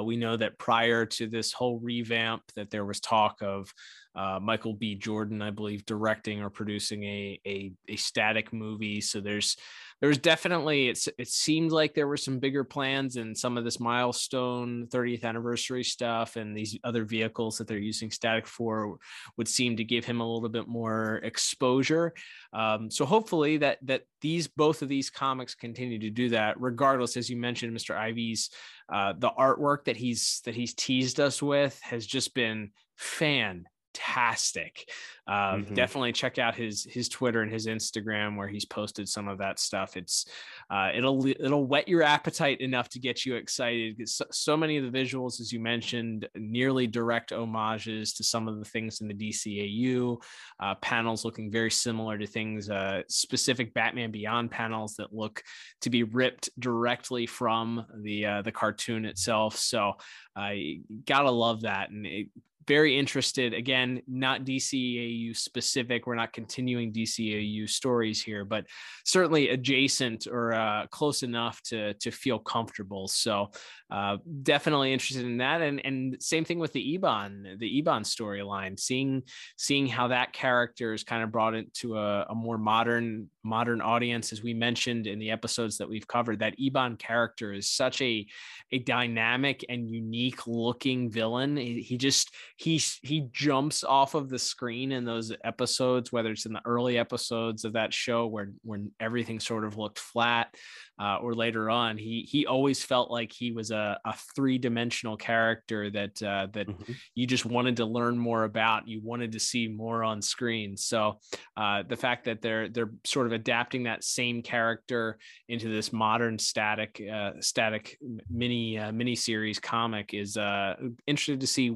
We 0.05 0.17
know 0.17 0.37
that 0.37 0.59
prior 0.59 1.05
to 1.07 1.27
this 1.27 1.53
whole 1.53 1.81
revamp, 1.81 2.43
that 2.55 2.71
there 2.71 2.85
was 2.85 3.01
talk 3.01 3.39
of 3.43 3.73
uh, 4.15 4.39
Michael 4.41 4.75
B. 4.75 4.95
Jordan, 4.95 5.43
I 5.43 5.51
believe, 5.51 5.87
directing 5.87 6.43
or 6.43 6.51
producing 6.51 7.05
a, 7.05 7.41
a 7.47 7.73
a 7.89 7.97
static 7.97 8.53
movie. 8.53 9.01
So 9.01 9.21
there's 9.21 9.57
there's 10.03 10.19
definitely 10.19 10.89
it's 10.89 11.09
it 11.17 11.29
seemed 11.29 11.71
like 11.71 11.95
there 11.95 12.09
were 12.09 12.17
some 12.17 12.41
bigger 12.41 12.65
plans 12.65 13.17
and 13.17 13.39
some 13.39 13.57
of 13.57 13.63
this 13.63 13.79
milestone 13.79 14.89
30th 14.89 15.23
anniversary 15.23 15.85
stuff 15.85 16.35
and 16.35 16.57
these 16.57 16.77
other 16.83 17.05
vehicles 17.05 17.57
that 17.57 17.69
they're 17.69 17.79
using 17.79 18.11
static 18.11 18.47
for 18.47 18.99
would 19.37 19.47
seem 19.47 19.77
to 19.77 19.85
give 19.85 20.05
him 20.05 20.21
a 20.21 20.29
little 20.29 20.49
bit 20.49 20.67
more 20.67 21.21
exposure. 21.23 22.13
Um, 22.53 22.91
so 22.91 23.05
hopefully 23.07 23.59
that 23.59 23.79
that 23.83 24.03
these 24.21 24.49
both 24.49 24.83
of 24.83 24.89
these 24.89 25.09
comics 25.09 25.55
continue 25.55 26.01
to 26.01 26.11
do 26.11 26.29
that, 26.31 26.61
regardless, 26.61 27.17
as 27.17 27.31
you 27.31 27.37
mentioned, 27.37 27.75
Mr. 27.75 27.97
Ivey's 27.97 28.51
uh, 28.93 29.15
the 29.17 29.31
artwork 29.31 29.85
that 29.85 29.97
he's 29.97 30.43
that 30.45 30.55
he's 30.55 30.75
teased 30.75 31.21
us 31.21 31.41
with 31.41 31.81
has 31.81 32.07
just 32.07 32.35
been 32.35 32.73
fan 32.97 33.67
fantastic. 33.95 34.89
Uh, 35.27 35.55
mm-hmm. 35.55 35.75
Definitely 35.75 36.13
check 36.13 36.39
out 36.39 36.57
his 36.57 36.85
his 36.85 37.09
Twitter 37.09 37.43
and 37.43 37.53
his 37.53 37.67
Instagram 37.67 38.37
where 38.37 38.49
he's 38.49 38.65
posted 38.65 39.09
some 39.09 39.29
of 39.29 39.39
that 39.39 39.61
stuff. 39.61 39.97
It's 39.97 40.27
uh, 40.69 40.91
it'll 40.95 41.25
it'll 41.27 41.67
whet 41.67 41.89
your 41.89 42.03
appetite 42.03 42.61
enough 42.61 42.89
to 42.91 42.99
get 42.99 43.25
you 43.25 43.37
excited. 43.37 44.09
So, 44.09 44.25
so, 44.31 44.57
many 44.57 44.79
of 44.79 44.91
the 44.91 44.99
visuals, 44.99 45.41
as 45.41 45.53
you 45.53 45.61
mentioned, 45.61 46.29
nearly 46.35 46.89
direct 46.89 47.31
homages 47.31 48.15
to 48.15 48.25
some 48.25 48.49
of 48.49 48.59
the 48.59 48.65
things 48.65 49.01
in 49.01 49.09
the 49.09 49.15
DCAU 49.15 50.21
uh, 50.61 50.75
panels, 50.77 51.25
looking 51.25 51.53
very 51.53 51.71
similar 51.71 52.19
to 52.19 52.27
things 52.27 52.69
uh, 52.69 53.03
specific 53.09 53.73
Batman 53.75 54.11
Beyond 54.11 54.51
panels 54.51 54.97
that 54.97 55.15
look 55.15 55.43
to 55.83 55.91
be 55.91 56.03
ripped 56.03 56.51
directly 56.59 57.27
from 57.27 57.87
the 58.03 58.27
uh, 58.27 58.43
the 58.43 58.53
cartoon 58.53 59.05
itself. 59.05 59.57
So 59.57 59.93
I 60.35 60.81
gotta 61.07 61.31
love 61.31 61.63
that, 61.63 61.91
and 61.91 62.07
it 62.07 62.29
very 62.67 62.99
interested 62.99 63.55
again 63.55 64.01
not 64.07 64.45
dcau 64.45 65.37
specific 65.37 66.07
we're 66.07 66.15
not 66.15 66.33
continuing 66.33 66.93
dcau 66.93 67.69
stories 67.69 68.23
here 68.23 68.45
but 68.45 68.65
certainly 69.05 69.49
adjacent 69.51 70.27
or 70.27 70.53
uh, 70.53 70.87
close 70.89 71.23
enough 71.23 71.61
to 71.63 71.95
to 71.95 72.11
feel 72.11 72.39
comfortable. 72.39 73.09
So 73.09 73.51
uh, 73.91 74.19
definitely 74.43 74.93
interested 74.93 75.25
in 75.25 75.39
that 75.39 75.61
and 75.61 75.85
and 75.85 76.23
same 76.23 76.45
thing 76.45 76.59
with 76.59 76.73
the 76.73 76.93
ebon 76.95 77.57
the 77.59 77.79
ebon 77.79 78.03
storyline 78.03 78.79
seeing 78.79 79.23
seeing 79.57 79.87
how 79.87 80.09
that 80.09 80.33
character 80.33 80.93
is 80.93 81.05
kind 81.05 81.23
of 81.23 81.33
brought 81.33 81.55
into 81.55 81.97
a, 81.97 82.27
a 82.31 82.35
more 82.35 82.59
modern 82.59 83.29
modern 83.43 83.81
audience. 83.81 84.33
As 84.33 84.43
we 84.43 84.55
mentioned 84.55 85.07
in 85.07 85.19
the 85.19 85.31
episodes 85.31 85.79
that 85.79 85.89
we've 85.89 86.07
covered 86.07 86.39
that 86.41 86.59
ebon 86.59 86.97
character 86.97 87.53
is 87.53 87.69
such 87.69 88.01
a 88.03 88.27
a 88.71 88.79
dynamic 88.79 89.65
and 89.69 89.91
unique 89.91 90.47
looking 90.47 91.11
villain. 91.11 91.57
He, 91.57 91.83
he 91.83 91.97
just 91.97 92.31
he 92.63 92.81
he 93.03 93.29
jumps 93.33 93.83
off 93.83 94.15
of 94.15 94.29
the 94.29 94.39
screen 94.39 94.93
in 94.93 95.05
those 95.05 95.33
episodes, 95.43 96.13
whether 96.13 96.31
it's 96.31 96.47
in 96.47 96.53
the 96.53 96.63
early 96.65 96.97
episodes 96.97 97.65
of 97.65 97.73
that 97.73 97.93
show 97.93 98.29
where 98.29 98.53
when 98.63 98.93
everything 99.01 99.41
sort 99.41 99.65
of 99.65 99.77
looked 99.77 99.99
flat, 99.99 100.55
uh, 101.03 101.17
or 101.17 101.35
later 101.35 101.69
on, 101.69 101.99
he 101.99 102.27
he 102.31 102.47
always 102.47 102.85
felt 102.85 103.11
like 103.11 103.33
he 103.33 103.51
was 103.51 103.73
a, 103.73 103.99
a 104.05 104.15
three 104.37 104.59
dimensional 104.59 105.17
character 105.17 105.91
that 105.91 106.23
uh, 106.23 106.47
that 106.53 106.69
mm-hmm. 106.69 106.93
you 107.17 107.27
just 107.27 107.45
wanted 107.45 107.77
to 107.79 107.85
learn 107.85 108.17
more 108.17 108.45
about. 108.45 108.87
You 108.87 109.01
wanted 109.03 109.33
to 109.33 109.41
see 109.41 109.67
more 109.67 110.05
on 110.05 110.23
screen. 110.23 110.77
So 110.77 111.19
uh, 111.57 111.83
the 111.89 111.97
fact 111.97 112.27
that 112.27 112.41
they're 112.41 112.69
they're 112.69 112.93
sort 113.05 113.27
of 113.27 113.33
adapting 113.33 113.85
that 113.85 114.05
same 114.05 114.43
character 114.43 115.19
into 115.49 115.69
this 115.69 115.93
modern 115.93 116.39
static 116.39 117.03
uh, 117.13 117.33
static 117.41 117.99
mini 118.31 118.79
uh, 118.79 118.93
mini 118.93 119.17
series 119.17 119.59
comic 119.59 120.15
is 120.15 120.37
uh, 120.37 120.77
interested 121.09 121.41
to 121.41 121.47
see 121.49 121.75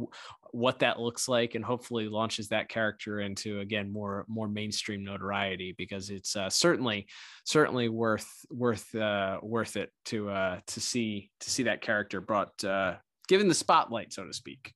what 0.56 0.78
that 0.78 0.98
looks 0.98 1.28
like 1.28 1.54
and 1.54 1.62
hopefully 1.62 2.08
launches 2.08 2.48
that 2.48 2.70
character 2.70 3.20
into 3.20 3.60
again 3.60 3.92
more 3.92 4.24
more 4.26 4.48
mainstream 4.48 5.04
notoriety 5.04 5.74
because 5.76 6.08
it's 6.08 6.34
uh, 6.34 6.48
certainly 6.48 7.06
certainly 7.44 7.90
worth 7.90 8.26
worth 8.50 8.94
uh, 8.94 9.38
worth 9.42 9.76
it 9.76 9.92
to 10.06 10.30
uh, 10.30 10.58
to 10.66 10.80
see 10.80 11.30
to 11.40 11.50
see 11.50 11.64
that 11.64 11.82
character 11.82 12.22
brought 12.22 12.64
uh, 12.64 12.94
given 13.28 13.48
the 13.48 13.54
spotlight 13.54 14.12
so 14.14 14.24
to 14.24 14.32
speak. 14.32 14.72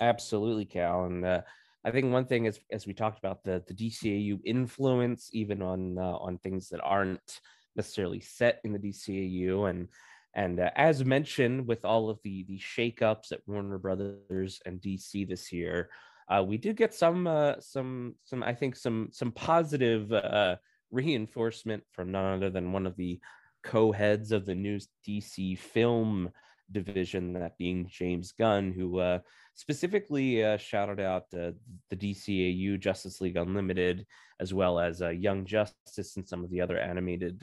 Absolutely 0.00 0.64
cal 0.64 1.04
and 1.04 1.24
uh, 1.24 1.42
i 1.84 1.90
think 1.92 2.12
one 2.12 2.24
thing 2.24 2.46
is 2.46 2.58
as 2.72 2.84
we 2.84 2.92
talked 2.92 3.18
about 3.18 3.44
the 3.44 3.62
the 3.68 3.74
dcau 3.74 4.40
influence 4.44 5.30
even 5.32 5.62
on 5.62 5.98
uh, 5.98 6.16
on 6.16 6.36
things 6.38 6.68
that 6.68 6.80
aren't 6.82 7.40
necessarily 7.76 8.18
set 8.18 8.60
in 8.64 8.72
the 8.72 8.78
dcau 8.78 9.70
and 9.70 9.86
and 10.34 10.60
uh, 10.60 10.70
as 10.76 11.04
mentioned, 11.04 11.66
with 11.66 11.84
all 11.84 12.08
of 12.08 12.18
the 12.22 12.44
the 12.44 12.58
shakeups 12.58 13.32
at 13.32 13.40
Warner 13.46 13.78
Brothers 13.78 14.60
and 14.64 14.80
DC 14.80 15.28
this 15.28 15.52
year, 15.52 15.90
uh, 16.28 16.42
we 16.46 16.56
did 16.56 16.76
get 16.76 16.94
some 16.94 17.26
uh, 17.26 17.54
some 17.58 18.14
some 18.24 18.42
I 18.42 18.54
think 18.54 18.76
some 18.76 19.08
some 19.10 19.32
positive 19.32 20.12
uh, 20.12 20.56
reinforcement 20.90 21.82
from 21.92 22.12
none 22.12 22.36
other 22.36 22.50
than 22.50 22.72
one 22.72 22.86
of 22.86 22.96
the 22.96 23.20
co-heads 23.64 24.30
of 24.30 24.46
the 24.46 24.54
new 24.54 24.78
DC 25.06 25.58
film 25.58 26.30
division, 26.70 27.32
that 27.32 27.58
being 27.58 27.88
James 27.90 28.30
Gunn, 28.30 28.70
who 28.70 29.00
uh, 29.00 29.18
specifically 29.54 30.44
uh, 30.44 30.56
shouted 30.56 31.00
out 31.00 31.28
the 31.30 31.56
DCAU 31.92 32.78
Justice 32.78 33.20
League 33.20 33.36
Unlimited, 33.36 34.06
as 34.38 34.54
well 34.54 34.78
as 34.78 35.00
Young 35.00 35.44
Justice 35.44 36.16
and 36.16 36.26
some 36.26 36.44
of 36.44 36.50
the 36.50 36.60
other 36.60 36.78
animated 36.78 37.42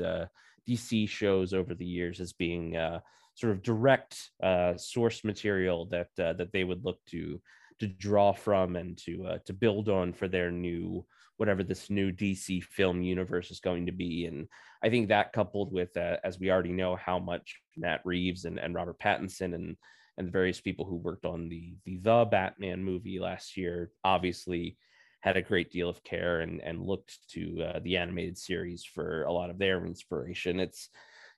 DC 0.68 1.07
shows 1.09 1.53
over 1.53 1.74
the 1.74 1.86
years 1.86 2.20
as 2.20 2.34
being 2.34 2.76
uh, 2.76 2.99
sort 3.36 3.53
of 3.53 3.63
direct 3.63 4.32
uh, 4.41 4.76
source 4.78 5.24
material 5.24 5.86
that 5.86 6.09
uh, 6.20 6.34
that 6.34 6.51
they 6.51 6.63
would 6.63 6.84
look 6.84 6.99
to 7.07 7.39
to 7.80 7.88
draw 7.88 8.34
from 8.34 8.76
and 8.76 8.97
to 8.97 9.26
uh, 9.26 9.38
to 9.45 9.53
build 9.53 9.89
on 9.89 10.13
for 10.13 10.28
their 10.28 10.51
new 10.51 11.05
whatever 11.38 11.63
this 11.63 11.89
new 11.89 12.11
DC 12.11 12.63
film 12.63 13.01
universe 13.01 13.51
is 13.51 13.59
going 13.59 13.86
to 13.86 13.91
be. 13.91 14.26
And 14.26 14.47
I 14.84 14.89
think 14.89 15.07
that 15.07 15.34
coupled 15.34 15.72
with, 15.72 15.95
uh, 15.95 16.18
as 16.24 16.39
we 16.39 16.49
already 16.49 16.72
know, 16.72 16.95
how 16.95 17.20
much 17.20 17.61
Matt 17.76 18.01
Reeves 18.03 18.45
and, 18.45 18.57
and 18.57 18.74
Robert 18.74 18.99
Pattinson 18.99 19.53
and 19.53 19.78
and 20.18 20.28
the 20.28 20.32
various 20.32 20.59
people 20.59 20.84
who 20.84 20.95
worked 20.95 21.26
on 21.26 21.47
the 21.47 21.76
the 21.86 21.97
the 21.97 22.26
Batman 22.26 22.84
movie 22.84 23.20
last 23.20 23.55
year, 23.55 23.91
obviously 24.03 24.78
had 25.22 25.38
a 25.38 25.41
great 25.41 25.72
deal 25.72 25.89
of 25.89 26.03
care 26.03 26.41
and 26.41 26.61
and 26.61 26.86
looked 26.86 27.18
to 27.30 27.63
uh, 27.63 27.80
the 27.84 27.97
animated 27.97 28.38
series 28.38 28.84
for 28.84 29.24
a 29.24 29.32
lot 29.32 29.49
of 29.49 29.57
their 29.57 29.86
inspiration. 29.86 30.59
It's 30.59 30.89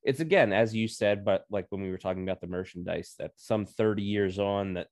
it's 0.03 0.19
again 0.19 0.53
as 0.53 0.75
you 0.75 0.87
said, 0.87 1.25
but 1.25 1.45
like 1.49 1.67
when 1.69 1.81
we 1.81 1.89
were 1.89 1.97
talking 1.97 2.23
about 2.23 2.41
the 2.41 2.47
merchandise, 2.47 3.15
that 3.19 3.31
some 3.35 3.65
30 3.65 4.03
years 4.03 4.39
on 4.39 4.73
that 4.73 4.87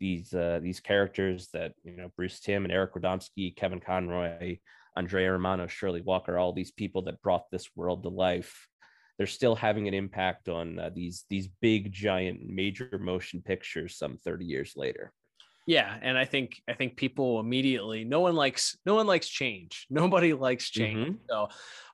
these 0.00 0.34
uh, 0.34 0.60
these 0.62 0.80
characters 0.80 1.48
that 1.52 1.72
you 1.82 1.96
know 1.96 2.10
Bruce 2.16 2.40
Timm 2.40 2.64
and 2.64 2.72
Eric 2.72 2.94
Radomski, 2.94 3.56
Kevin 3.56 3.80
Conroy, 3.80 4.58
Andrea 4.96 5.32
Romano, 5.32 5.66
Shirley 5.66 6.02
Walker, 6.02 6.38
all 6.38 6.52
these 6.52 6.72
people 6.72 7.02
that 7.02 7.22
brought 7.22 7.50
this 7.50 7.68
world 7.74 8.02
to 8.02 8.08
life. 8.08 8.68
They're 9.16 9.26
still 9.26 9.56
having 9.56 9.88
an 9.88 9.94
impact 9.94 10.50
on 10.50 10.78
uh, 10.78 10.90
these 10.94 11.24
these 11.30 11.48
big 11.62 11.90
giant 11.90 12.40
major 12.46 12.98
motion 13.00 13.40
pictures 13.40 13.96
some 13.96 14.18
30 14.18 14.44
years 14.44 14.74
later 14.76 15.12
yeah 15.66 15.96
and 16.00 16.16
i 16.16 16.24
think 16.24 16.62
i 16.68 16.72
think 16.72 16.96
people 16.96 17.40
immediately 17.40 18.04
no 18.04 18.20
one 18.20 18.34
likes 18.34 18.78
no 18.86 18.94
one 18.94 19.06
likes 19.06 19.28
change. 19.28 19.86
Nobody 19.90 20.32
likes 20.32 20.70
change. 20.70 21.08
Mm-hmm. 21.08 21.16
so 21.28 21.48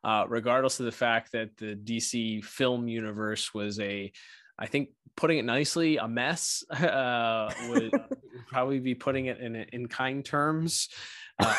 uh, 0.04 0.24
regardless 0.28 0.80
of 0.80 0.86
the 0.86 0.92
fact 0.92 1.32
that 1.32 1.56
the 1.56 1.74
dc 1.74 2.44
film 2.44 2.88
universe 2.88 3.52
was 3.54 3.80
a 3.80 4.12
i 4.58 4.66
think 4.66 4.90
putting 5.16 5.38
it 5.38 5.44
nicely 5.44 5.96
a 5.96 6.08
mess 6.08 6.64
uh, 6.70 7.52
would 7.68 7.92
probably 8.48 8.78
be 8.78 8.94
putting 8.94 9.26
it 9.26 9.40
in 9.40 9.56
in 9.56 9.86
kind 9.88 10.24
terms 10.24 10.88
uh, 11.38 11.54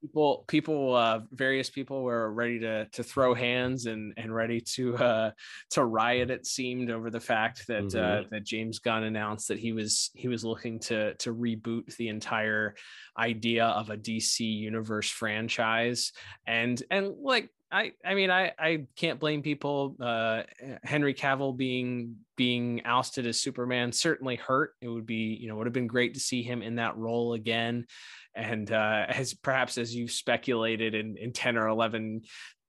people 0.00 0.44
people 0.46 0.94
uh, 0.94 1.20
various 1.32 1.70
people 1.70 2.02
were 2.02 2.32
ready 2.32 2.58
to 2.60 2.86
to 2.86 3.02
throw 3.02 3.34
hands 3.34 3.86
and 3.86 4.12
and 4.16 4.34
ready 4.34 4.60
to 4.60 4.96
uh, 4.96 5.30
to 5.70 5.84
riot 5.84 6.30
it 6.30 6.46
seemed 6.46 6.90
over 6.90 7.10
the 7.10 7.20
fact 7.20 7.66
that 7.66 7.94
uh, 7.94 8.22
mm-hmm. 8.22 8.28
that 8.30 8.44
James 8.44 8.78
Gunn 8.78 9.04
announced 9.04 9.48
that 9.48 9.58
he 9.58 9.72
was 9.72 10.10
he 10.14 10.28
was 10.28 10.44
looking 10.44 10.78
to 10.80 11.14
to 11.14 11.34
reboot 11.34 11.94
the 11.96 12.08
entire 12.08 12.74
idea 13.18 13.66
of 13.66 13.90
a 13.90 13.96
DC 13.96 14.40
universe 14.40 15.10
franchise 15.10 16.12
and 16.46 16.82
and 16.90 17.14
like 17.22 17.50
I 17.72 17.92
I 18.04 18.14
mean 18.14 18.30
I 18.30 18.52
I 18.58 18.86
can't 18.96 19.20
blame 19.20 19.42
people. 19.42 19.96
Uh, 20.00 20.42
Henry 20.82 21.14
Cavill 21.14 21.56
being 21.56 22.16
being 22.36 22.82
ousted 22.84 23.26
as 23.26 23.38
Superman 23.38 23.92
certainly 23.92 24.36
hurt. 24.36 24.74
It 24.80 24.88
would 24.88 25.06
be 25.06 25.38
you 25.40 25.48
know 25.48 25.56
would 25.56 25.66
have 25.66 25.72
been 25.72 25.86
great 25.86 26.14
to 26.14 26.20
see 26.20 26.42
him 26.42 26.62
in 26.62 26.76
that 26.76 26.96
role 26.96 27.34
again, 27.34 27.86
and 28.34 28.70
uh, 28.70 29.06
as 29.08 29.34
perhaps 29.34 29.78
as 29.78 29.94
you 29.94 30.08
speculated 30.08 30.94
in 30.94 31.16
in 31.16 31.32
ten 31.32 31.56
or 31.56 31.68
eleven 31.68 32.22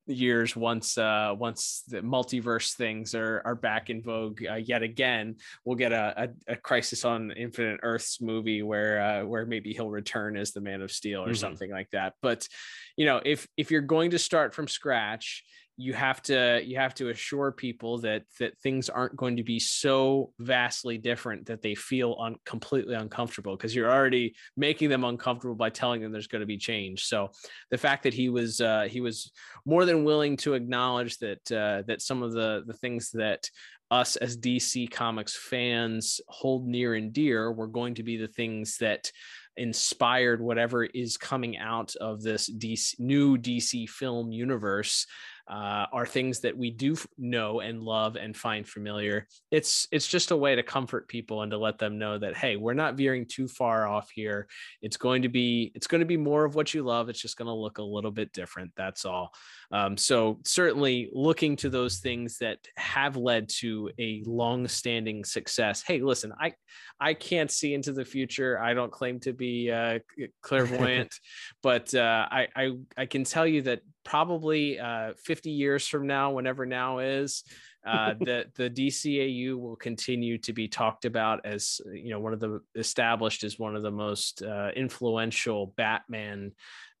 years 0.06 0.56
once 0.56 0.98
uh 0.98 1.32
once 1.38 1.84
the 1.86 1.98
multiverse 1.98 2.74
things 2.74 3.14
are 3.14 3.40
are 3.44 3.54
back 3.54 3.88
in 3.88 4.02
vogue 4.02 4.40
uh, 4.50 4.56
yet 4.56 4.82
again 4.82 5.36
we'll 5.64 5.76
get 5.76 5.92
a, 5.92 6.28
a, 6.48 6.52
a, 6.54 6.56
crisis 6.56 7.04
on 7.04 7.30
infinite 7.30 7.78
earths 7.84 8.20
movie 8.20 8.64
where 8.64 9.00
uh 9.00 9.24
where 9.24 9.46
maybe 9.46 9.72
he'll 9.72 9.90
return 9.90 10.36
as 10.36 10.50
the 10.50 10.60
man 10.60 10.82
of 10.82 10.90
steel 10.90 11.22
or 11.22 11.26
mm-hmm. 11.26 11.34
something 11.34 11.70
like 11.70 11.88
that 11.90 12.14
but 12.20 12.48
you 12.96 13.06
know 13.06 13.20
if 13.24 13.46
if 13.56 13.70
you're 13.70 13.80
going 13.80 14.10
to 14.10 14.18
start 14.18 14.54
from 14.54 14.66
scratch 14.66 15.44
you 15.82 15.92
have 15.92 16.22
to 16.22 16.62
you 16.64 16.76
have 16.76 16.94
to 16.94 17.08
assure 17.08 17.50
people 17.50 17.98
that 17.98 18.22
that 18.38 18.56
things 18.58 18.88
aren't 18.88 19.16
going 19.16 19.36
to 19.36 19.42
be 19.42 19.58
so 19.58 20.32
vastly 20.38 20.96
different 20.96 21.44
that 21.46 21.60
they 21.60 21.74
feel 21.74 22.16
un, 22.20 22.36
completely 22.46 22.94
uncomfortable 22.94 23.56
because 23.56 23.74
you're 23.74 23.90
already 23.90 24.32
making 24.56 24.88
them 24.88 25.02
uncomfortable 25.02 25.56
by 25.56 25.68
telling 25.68 26.00
them 26.00 26.12
there's 26.12 26.28
going 26.28 26.40
to 26.40 26.46
be 26.46 26.56
change. 26.56 27.04
So 27.06 27.32
the 27.72 27.78
fact 27.78 28.04
that 28.04 28.14
he 28.14 28.28
was 28.28 28.60
uh, 28.60 28.86
he 28.88 29.00
was 29.00 29.32
more 29.66 29.84
than 29.84 30.04
willing 30.04 30.36
to 30.38 30.54
acknowledge 30.54 31.18
that 31.18 31.50
uh, 31.50 31.82
that 31.88 32.00
some 32.00 32.22
of 32.22 32.32
the 32.32 32.62
the 32.64 32.74
things 32.74 33.10
that 33.10 33.50
us 33.90 34.14
as 34.16 34.38
DC 34.38 34.90
Comics 34.90 35.36
fans 35.36 36.20
hold 36.28 36.66
near 36.66 36.94
and 36.94 37.12
dear 37.12 37.52
were 37.52 37.66
going 37.66 37.94
to 37.96 38.02
be 38.02 38.16
the 38.16 38.28
things 38.28 38.78
that 38.78 39.10
inspired 39.56 40.40
whatever 40.40 40.84
is 40.84 41.18
coming 41.18 41.58
out 41.58 41.94
of 41.96 42.22
this 42.22 42.50
DC, 42.50 42.98
new 42.98 43.36
DC 43.36 43.88
film 43.88 44.32
universe 44.32 45.06
uh, 45.52 45.86
are 45.92 46.06
things 46.06 46.40
that 46.40 46.56
we 46.56 46.70
do 46.70 46.96
know 47.18 47.60
and 47.60 47.82
love 47.82 48.16
and 48.16 48.34
find 48.34 48.66
familiar. 48.66 49.26
It's 49.50 49.86
it's 49.92 50.06
just 50.06 50.30
a 50.30 50.36
way 50.36 50.56
to 50.56 50.62
comfort 50.62 51.08
people 51.08 51.42
and 51.42 51.50
to 51.50 51.58
let 51.58 51.78
them 51.78 51.98
know 51.98 52.16
that 52.18 52.34
hey, 52.34 52.56
we're 52.56 52.72
not 52.72 52.94
veering 52.94 53.26
too 53.26 53.46
far 53.48 53.86
off 53.86 54.08
here. 54.14 54.48
It's 54.80 54.96
going 54.96 55.20
to 55.22 55.28
be 55.28 55.70
it's 55.74 55.86
going 55.86 56.00
to 56.00 56.06
be 56.06 56.16
more 56.16 56.46
of 56.46 56.54
what 56.54 56.72
you 56.72 56.82
love. 56.82 57.10
It's 57.10 57.20
just 57.20 57.36
going 57.36 57.48
to 57.48 57.52
look 57.52 57.76
a 57.76 57.82
little 57.82 58.10
bit 58.10 58.32
different. 58.32 58.72
That's 58.76 59.04
all. 59.04 59.34
Um, 59.70 59.98
so 59.98 60.40
certainly 60.46 61.10
looking 61.12 61.56
to 61.56 61.68
those 61.68 61.98
things 61.98 62.38
that 62.38 62.58
have 62.78 63.18
led 63.18 63.50
to 63.60 63.90
a 63.98 64.22
long-standing 64.24 65.22
success. 65.22 65.82
Hey, 65.86 66.00
listen, 66.00 66.32
I 66.40 66.54
I 66.98 67.12
can't 67.12 67.50
see 67.50 67.74
into 67.74 67.92
the 67.92 68.06
future. 68.06 68.58
I 68.58 68.72
don't 68.72 68.92
claim 68.92 69.20
to 69.20 69.34
be 69.34 69.70
uh, 69.70 69.98
clairvoyant, 70.40 71.14
but 71.62 71.94
uh, 71.94 72.26
I, 72.30 72.48
I 72.56 72.70
I 72.96 73.04
can 73.04 73.24
tell 73.24 73.46
you 73.46 73.60
that 73.62 73.82
probably 74.04 74.78
uh, 74.78 75.12
50 75.24 75.50
years 75.50 75.86
from 75.86 76.06
now, 76.06 76.32
whenever 76.32 76.66
now 76.66 76.98
is, 76.98 77.44
uh, 77.86 78.14
the 78.20 78.46
the 78.54 78.70
DCAU 78.70 79.58
will 79.58 79.76
continue 79.76 80.38
to 80.38 80.52
be 80.52 80.68
talked 80.68 81.04
about 81.04 81.44
as 81.44 81.80
you 81.92 82.10
know 82.10 82.20
one 82.20 82.32
of 82.32 82.40
the 82.40 82.60
established 82.74 83.44
as 83.44 83.58
one 83.58 83.76
of 83.76 83.82
the 83.82 83.90
most 83.90 84.42
uh, 84.42 84.70
influential 84.74 85.74
Batman 85.76 86.52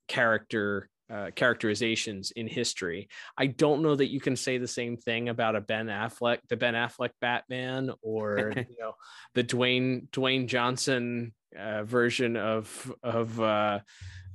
character 0.08 0.88
uh, 1.12 1.30
characterizations 1.34 2.30
in 2.30 2.46
history. 2.46 3.08
I 3.36 3.46
don't 3.46 3.82
know 3.82 3.94
that 3.94 4.10
you 4.10 4.20
can 4.20 4.34
say 4.34 4.58
the 4.58 4.68
same 4.68 4.96
thing 4.96 5.28
about 5.28 5.56
a 5.56 5.60
Ben 5.60 5.86
Affleck, 5.86 6.38
the 6.48 6.56
Ben 6.56 6.74
Affleck 6.74 7.10
Batman, 7.20 7.90
or 8.00 8.52
you 8.56 8.76
know 8.80 8.94
the 9.34 9.44
Dwayne 9.44 10.08
Dwayne 10.10 10.46
Johnson 10.46 11.32
uh, 11.58 11.84
version 11.84 12.36
of 12.36 12.94
of 13.02 13.38
uh, 13.40 13.80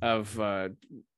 of 0.01 0.39
uh, 0.39 0.69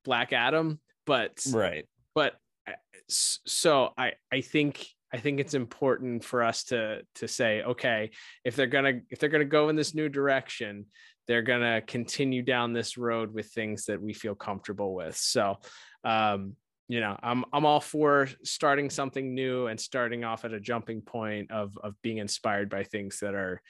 Black 0.06 0.34
Adam 0.34 0.80
but 1.10 1.38
right 1.51 1.86
but 2.16 2.36
uh, 2.68 2.74
so 3.10 3.89
i 3.97 4.14
i 4.32 4.41
think 4.41 4.86
i 5.14 5.18
think 5.18 5.39
it's 5.39 5.53
important 5.53 6.24
for 6.24 6.43
us 6.43 6.64
to 6.64 7.01
to 7.16 7.28
say 7.28 7.62
okay 7.64 8.12
if 8.45 8.55
they're 8.55 8.68
gonna 8.68 9.01
if 9.10 9.20
they're 9.20 9.30
gonna 9.30 9.43
go 9.43 9.70
in 9.70 9.76
this 9.76 9.93
new 9.93 10.07
direction 10.07 10.86
they're 11.30 11.43
gonna 11.43 11.80
continue 11.82 12.41
down 12.41 12.74
this 12.74 12.97
road 12.97 13.32
with 13.32 13.45
things 13.51 13.86
that 13.86 14.01
we 14.01 14.14
feel 14.14 14.34
comfortable 14.34 14.95
with. 14.95 15.16
So, 15.16 15.60
um, 16.03 16.55
you 16.88 17.01
know, 17.01 17.16
I'm 17.22 17.45
I'm 17.53 17.68
all 17.68 17.80
for 17.80 18.28
starting 18.43 18.89
something 18.89 19.36
new 19.36 19.68
and 19.68 19.80
starting 19.80 20.24
off 20.24 20.43
at 20.43 20.53
a 20.53 20.60
jumping 20.60 21.01
point 21.03 21.51
of 21.51 21.78
of 21.84 21.93
being 22.01 22.18
inspired 22.18 22.68
by 22.68 22.84
things 22.84 23.20
that 23.20 23.36
are 23.36 23.62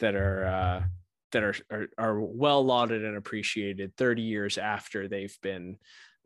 that 0.00 0.16
are 0.16 0.44
uh, 0.44 0.82
that 1.30 1.44
are, 1.44 1.54
are 1.70 1.86
are 1.96 2.20
well 2.20 2.64
lauded 2.64 3.04
and 3.04 3.16
appreciated 3.16 3.96
30 3.96 4.22
years 4.22 4.58
after 4.58 5.06
they've 5.06 5.38
been 5.40 5.76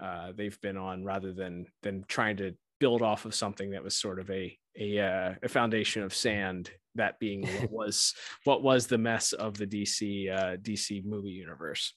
uh, 0.00 0.32
they've 0.34 0.60
been 0.60 0.76
on, 0.76 1.04
rather 1.04 1.32
than 1.32 1.66
than 1.82 2.04
trying 2.08 2.36
to 2.38 2.54
build 2.80 3.02
off 3.02 3.24
of 3.24 3.34
something 3.34 3.70
that 3.70 3.82
was 3.82 3.96
sort 3.96 4.18
of 4.18 4.30
a 4.30 4.56
a, 4.78 5.00
uh, 5.00 5.34
a 5.42 5.48
foundation 5.48 6.02
of 6.02 6.14
sand. 6.14 6.70
That 6.94 7.18
being 7.18 7.46
what 7.46 7.70
was 7.70 8.14
what 8.44 8.62
was 8.62 8.86
the 8.86 8.98
mess 8.98 9.32
of 9.32 9.56
the 9.56 9.66
DC 9.66 10.32
uh, 10.32 10.56
DC 10.56 11.04
movie 11.04 11.30
universe. 11.30 11.94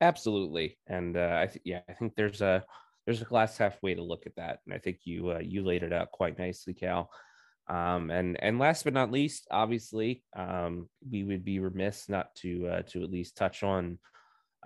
Absolutely, 0.00 0.78
and 0.86 1.16
uh, 1.16 1.38
I 1.40 1.46
think 1.46 1.62
yeah, 1.64 1.80
I 1.88 1.92
think 1.94 2.14
there's 2.16 2.40
a 2.42 2.64
there's 3.06 3.22
a 3.22 3.26
glass 3.26 3.56
half 3.56 3.80
way 3.82 3.94
to 3.94 4.02
look 4.02 4.26
at 4.26 4.36
that, 4.36 4.58
and 4.66 4.74
I 4.74 4.78
think 4.78 5.00
you 5.04 5.30
uh, 5.30 5.38
you 5.38 5.64
laid 5.64 5.82
it 5.82 5.92
out 5.92 6.10
quite 6.10 6.38
nicely, 6.38 6.74
Cal. 6.74 7.10
Um, 7.68 8.10
and 8.10 8.36
and 8.42 8.58
last 8.58 8.84
but 8.84 8.92
not 8.92 9.10
least, 9.10 9.46
obviously, 9.50 10.22
um, 10.36 10.88
we 11.10 11.24
would 11.24 11.44
be 11.44 11.58
remiss 11.58 12.08
not 12.08 12.34
to 12.36 12.68
uh, 12.68 12.82
to 12.88 13.02
at 13.02 13.10
least 13.10 13.36
touch 13.36 13.62
on, 13.62 13.98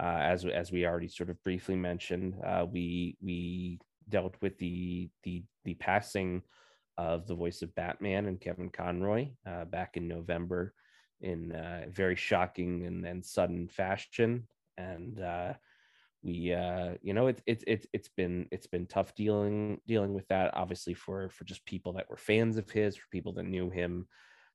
as 0.05 0.45
as 0.45 0.73
we 0.73 0.87
already 0.87 1.09
sort 1.09 1.31
of 1.31 1.43
briefly 1.45 1.77
mentioned, 1.77 2.35
uh, 2.45 2.67
we 2.71 3.17
we 3.23 3.79
dealt 4.09 4.37
with 4.41 4.59
the 4.59 5.09
the 5.23 5.43
the 5.65 5.75
passing 5.75 6.43
of 6.99 7.27
the 7.27 7.35
voice 7.35 7.63
of 7.63 7.75
Batman 7.75 8.27
and 8.27 8.41
Kevin 8.41 8.69
Conroy 8.69 9.29
uh, 9.47 9.65
back 9.65 9.97
in 9.97 10.07
November 10.07 10.75
in 11.21 11.53
uh, 11.53 11.87
very 11.89 12.17
shocking 12.17 12.87
and 12.87 13.05
then 13.05 13.23
sudden 13.23 13.69
fashion. 13.69 14.47
And 14.77 15.21
uh, 15.21 15.55
we 16.23 16.53
uh, 16.53 16.95
you 17.03 17.15
know 17.15 17.29
it's 17.29 17.43
it's 17.47 17.65
it's 17.67 17.87
it's 17.93 18.09
been 18.09 18.47
it's 18.51 18.67
been 18.67 18.87
tough 18.87 19.15
dealing 19.15 19.81
dealing 19.87 20.13
with 20.13 20.29
that 20.29 20.51
obviously 20.55 20.95
for 20.95 21.31
for 21.31 21.45
just 21.45 21.65
people 21.65 21.93
that 21.95 22.09
were 22.11 22.17
fans 22.17 22.59
of 22.59 22.71
his 22.71 22.97
for 22.97 23.07
people 23.11 23.33
that 23.35 23.47
knew 23.47 23.71
him 23.71 24.07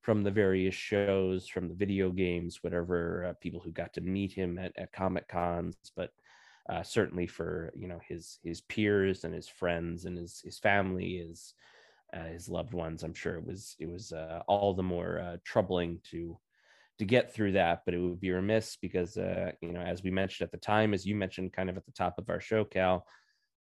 from 0.06 0.24
the 0.24 0.32
various 0.32 0.76
shows 0.76 1.48
from 1.48 1.68
the 1.68 1.74
video 1.74 2.12
games 2.12 2.60
whatever 2.62 3.26
uh, 3.26 3.34
people 3.42 3.60
who 3.60 3.72
got 3.72 3.92
to 3.92 4.02
meet 4.02 4.32
him 4.32 4.60
at, 4.60 4.72
at 4.78 4.94
comic 4.94 5.28
cons 5.28 5.76
but 5.96 6.12
uh, 6.70 6.84
certainly 6.84 7.26
for 7.26 7.74
you 7.76 7.88
know 7.88 8.00
his 8.08 8.38
his 8.44 8.62
peers 8.62 9.24
and 9.24 9.34
his 9.34 9.48
friends 9.48 10.06
and 10.06 10.18
his 10.18 10.42
his 10.44 10.60
family 10.60 11.26
his 11.28 11.56
uh, 12.16 12.26
his 12.26 12.48
loved 12.48 12.74
ones 12.74 13.04
i'm 13.04 13.16
sure 13.16 13.36
it 13.36 13.46
was 13.46 13.76
it 13.80 13.90
was 13.90 14.12
uh, 14.12 14.42
all 14.48 14.76
the 14.76 14.84
more 14.84 15.20
uh, 15.20 15.38
troubling 15.44 16.00
to 16.04 16.38
to 16.98 17.06
get 17.06 17.34
through 17.34 17.54
that. 17.54 17.82
But 17.86 17.94
it 17.94 18.00
would 18.00 18.20
be 18.20 18.32
remiss 18.32 18.78
because 18.82 19.18
uh, 19.18 19.52
you 19.62 19.74
know 19.74 19.82
as 19.82 20.04
we 20.04 20.12
mentioned 20.12 20.46
at 20.46 20.52
the 20.52 20.66
time 20.66 20.94
as 20.94 21.06
you 21.06 21.16
mentioned 21.16 21.54
kind 21.54 21.70
of 21.70 21.78
at 21.78 21.86
the 21.86 21.92
top 21.92 22.18
of 22.18 22.30
our 22.30 22.40
show 22.40 22.64
cal 22.64 23.06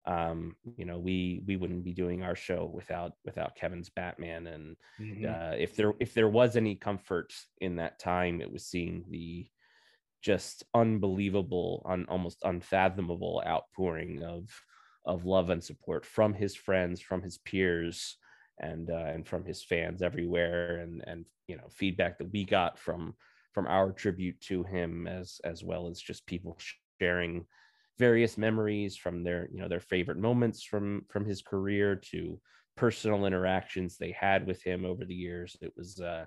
um, 0.07 0.55
you 0.77 0.85
know 0.85 0.99
we 0.99 1.41
we 1.47 1.55
wouldn't 1.57 1.83
be 1.83 1.93
doing 1.93 2.23
our 2.23 2.35
show 2.35 2.69
without 2.73 3.13
without 3.25 3.55
kevin's 3.55 3.89
batman 3.89 4.47
and 4.47 4.75
Mm-hmm. 4.99 5.25
uh, 5.25 5.55
if 5.57 5.75
there 5.75 5.93
if 5.99 6.13
there 6.13 6.29
was 6.29 6.55
any 6.55 6.75
comfort 6.75 7.33
in 7.59 7.77
that 7.77 7.99
time 7.99 8.39
it 8.41 8.51
was 8.51 8.65
seeing 8.65 9.03
the 9.09 9.47
just 10.21 10.63
unbelievable 10.73 11.85
un, 11.89 12.05
almost 12.09 12.39
unfathomable 12.43 13.43
outpouring 13.45 14.23
of 14.23 14.49
of 15.05 15.25
love 15.25 15.49
and 15.49 15.63
support 15.63 16.05
from 16.05 16.33
his 16.33 16.55
friends 16.55 17.01
from 17.01 17.21
his 17.21 17.37
peers 17.39 18.17
and 18.59 18.89
uh, 18.89 18.95
and 19.13 19.27
from 19.27 19.45
his 19.45 19.63
fans 19.63 20.01
everywhere 20.01 20.77
and 20.77 21.03
and 21.05 21.25
you 21.47 21.57
know 21.57 21.67
feedback 21.69 22.17
that 22.17 22.31
we 22.31 22.43
got 22.43 22.79
from 22.79 23.13
from 23.53 23.67
our 23.67 23.91
tribute 23.91 24.39
to 24.41 24.63
him 24.63 25.07
as 25.07 25.39
as 25.43 25.63
well 25.63 25.87
as 25.87 26.01
just 26.01 26.25
people 26.25 26.57
sharing 26.99 27.45
various 27.97 28.37
memories 28.37 28.95
from 28.97 29.23
their 29.23 29.47
you 29.51 29.59
know 29.59 29.67
their 29.67 29.79
favorite 29.79 30.17
moments 30.17 30.63
from 30.63 31.05
from 31.09 31.25
his 31.25 31.41
career 31.41 31.95
to 31.95 32.39
personal 32.75 33.25
interactions 33.25 33.97
they 33.97 34.11
had 34.11 34.45
with 34.45 34.61
him 34.61 34.85
over 34.85 35.05
the 35.05 35.15
years. 35.15 35.55
It 35.61 35.73
was 35.77 35.99
uh 35.99 36.25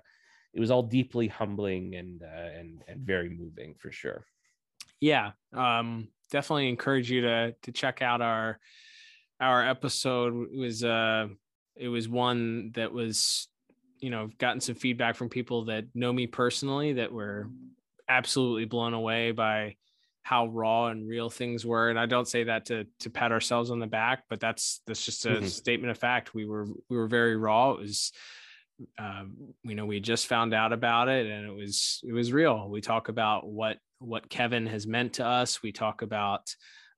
it 0.53 0.59
was 0.59 0.71
all 0.71 0.83
deeply 0.83 1.27
humbling 1.27 1.95
and 1.95 2.23
uh, 2.23 2.49
and 2.57 2.83
and 2.87 3.01
very 3.01 3.29
moving 3.29 3.75
for 3.75 3.91
sure. 3.91 4.25
Yeah 4.99 5.31
um 5.53 6.09
definitely 6.31 6.69
encourage 6.69 7.09
you 7.11 7.21
to 7.21 7.55
to 7.63 7.71
check 7.71 8.01
out 8.01 8.21
our 8.21 8.59
our 9.39 9.67
episode. 9.67 10.49
It 10.51 10.57
was 10.57 10.83
uh 10.83 11.27
it 11.75 11.87
was 11.87 12.09
one 12.09 12.71
that 12.73 12.91
was 12.91 13.47
you 13.99 14.09
know 14.09 14.29
gotten 14.37 14.61
some 14.61 14.75
feedback 14.75 15.15
from 15.15 15.29
people 15.29 15.65
that 15.65 15.85
know 15.93 16.11
me 16.11 16.25
personally 16.25 16.93
that 16.93 17.11
were 17.11 17.47
absolutely 18.07 18.65
blown 18.65 18.93
away 18.93 19.31
by 19.31 19.75
how 20.29 20.45
raw 20.47 20.87
and 20.91 21.07
real 21.09 21.29
things 21.29 21.65
were 21.65 21.89
and 21.89 21.99
i 21.99 22.05
don't 22.05 22.27
say 22.27 22.43
that 22.43 22.65
to 22.65 22.85
to 22.99 23.09
pat 23.09 23.31
ourselves 23.31 23.71
on 23.71 23.79
the 23.79 23.87
back 23.87 24.17
but 24.29 24.39
that's 24.39 24.81
that's 24.85 25.03
just 25.03 25.25
a 25.25 25.29
Mhm. 25.29 25.45
statement 25.61 25.89
of 25.91 25.97
fact. 25.97 26.35
We 26.35 26.45
were 26.45 26.65
we 26.89 26.95
were 26.97 27.07
very 27.07 27.35
raw. 27.35 27.71
It 27.71 27.79
was 27.79 28.11
um, 28.97 29.35
you 29.63 29.75
know 29.75 29.85
we 29.85 29.99
just 29.99 30.27
found 30.27 30.53
out 30.53 30.71
about 30.71 31.09
it 31.09 31.25
and 31.27 31.45
it 31.49 31.55
was 31.63 31.99
it 32.07 32.13
was 32.13 32.31
real. 32.31 32.69
We 32.69 32.81
talk 32.81 33.09
about 33.09 33.47
what 33.47 33.77
what 34.11 34.29
kevin 34.29 34.67
has 34.67 34.85
meant 34.87 35.13
to 35.13 35.25
us. 35.25 35.61
We 35.63 35.71
talk 35.71 36.01
about 36.03 36.43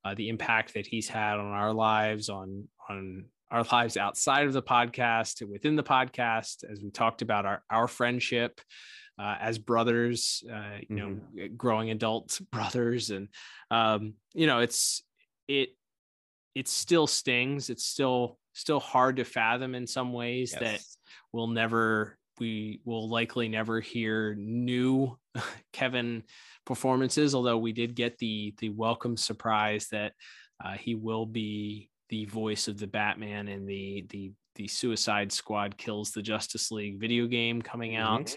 uh, 0.06 0.14
the 0.16 0.30
impact 0.30 0.74
that 0.74 0.86
he's 0.86 1.08
had 1.08 1.36
on 1.40 1.52
our 1.62 1.74
lives 1.74 2.30
on 2.30 2.68
on 2.90 3.26
our 3.50 3.64
lives 3.72 3.98
outside 3.98 4.46
of 4.48 4.54
the 4.54 4.62
podcast 4.62 5.36
within 5.50 5.76
the 5.76 5.84
podcast 5.84 6.64
as 6.72 6.82
we 6.84 6.92
talked 6.92 7.22
about 7.22 7.46
our 7.46 7.64
our 7.70 7.88
friendship 7.88 8.62
uh, 9.22 9.36
as 9.40 9.60
brothers 9.60 10.44
uh, 10.52 10.80
you 10.90 10.96
know 10.96 11.50
growing 11.56 11.92
adult 11.92 12.42
brothers 12.52 13.12
and 13.12 13.28
um, 13.70 14.14
you 14.34 14.48
know 14.48 14.60
it's 14.60 15.04
it 15.48 15.70
it 16.56 16.68
still 16.68 17.08
stings. 17.08 17.70
It's 17.70 17.86
still 17.86 18.38
still 18.54 18.80
hard 18.80 19.18
to 19.18 19.24
fathom 19.24 19.76
in 19.76 19.88
some 19.88 20.12
ways 20.12 20.54
that 20.60 20.82
we'll 21.32 21.48
never 21.48 22.18
we 22.40 22.82
will 22.84 23.10
likely 23.10 23.48
never 23.48 23.80
hear 23.80 24.36
new 24.36 25.18
kevin 25.74 26.22
performances 26.66 27.34
although 27.34 27.58
we 27.58 27.72
did 27.72 27.96
get 27.96 28.18
the 28.18 28.54
the 28.58 28.68
welcome 28.70 29.16
surprise 29.16 29.88
that 29.92 30.12
uh, 30.64 30.74
he 30.74 30.96
will 30.96 31.26
be 31.26 31.90
the 32.10 32.26
voice 32.26 32.68
of 32.68 32.78
the 32.78 32.88
batman 32.88 33.48
in 33.48 33.66
the 33.66 34.06
the 34.10 34.34
the 34.56 34.68
suicide 34.68 35.32
squad 35.32 35.78
kills 35.78 36.12
the 36.12 36.22
justice 36.22 36.72
league 36.72 37.00
video 37.00 37.28
game 37.28 37.62
coming 37.62 37.96
out 37.96 38.36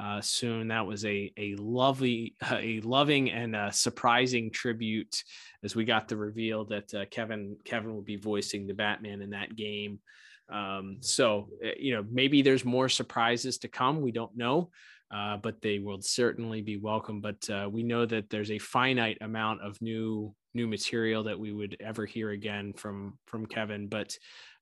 uh, 0.00 0.20
soon. 0.20 0.68
That 0.68 0.86
was 0.86 1.04
a 1.04 1.32
a 1.36 1.54
lovely 1.56 2.34
a 2.50 2.80
loving 2.80 3.30
and 3.30 3.56
uh, 3.56 3.70
surprising 3.70 4.50
tribute 4.50 5.22
as 5.62 5.74
we 5.74 5.84
got 5.84 6.08
the 6.08 6.16
reveal 6.16 6.64
that 6.66 6.94
uh, 6.94 7.04
kevin 7.10 7.56
kevin 7.64 7.94
will 7.94 8.02
be 8.02 8.16
voicing 8.16 8.66
the 8.66 8.74
batman 8.74 9.22
in 9.22 9.30
that 9.30 9.56
game. 9.56 10.00
Um, 10.48 10.98
so 11.00 11.48
uh, 11.64 11.70
you 11.78 11.94
know 11.94 12.04
maybe 12.10 12.42
there's 12.42 12.64
more 12.64 12.88
surprises 12.88 13.58
to 13.58 13.68
come. 13.68 14.00
We 14.00 14.12
don't 14.12 14.36
know 14.36 14.70
uh, 15.10 15.36
but 15.36 15.62
they 15.62 15.78
will 15.78 16.00
certainly 16.00 16.62
be 16.62 16.76
welcome. 16.76 17.20
But 17.20 17.48
uh, 17.48 17.68
we 17.70 17.82
know 17.82 18.06
that 18.06 18.28
there's 18.30 18.50
a 18.50 18.58
finite 18.58 19.18
amount 19.20 19.62
of 19.62 19.80
new 19.80 20.34
new 20.54 20.66
material 20.66 21.24
that 21.24 21.38
we 21.38 21.52
would 21.52 21.76
ever 21.80 22.06
hear 22.06 22.30
again 22.30 22.72
from 22.72 23.18
from 23.26 23.46
kevin. 23.46 23.88
But 23.88 24.16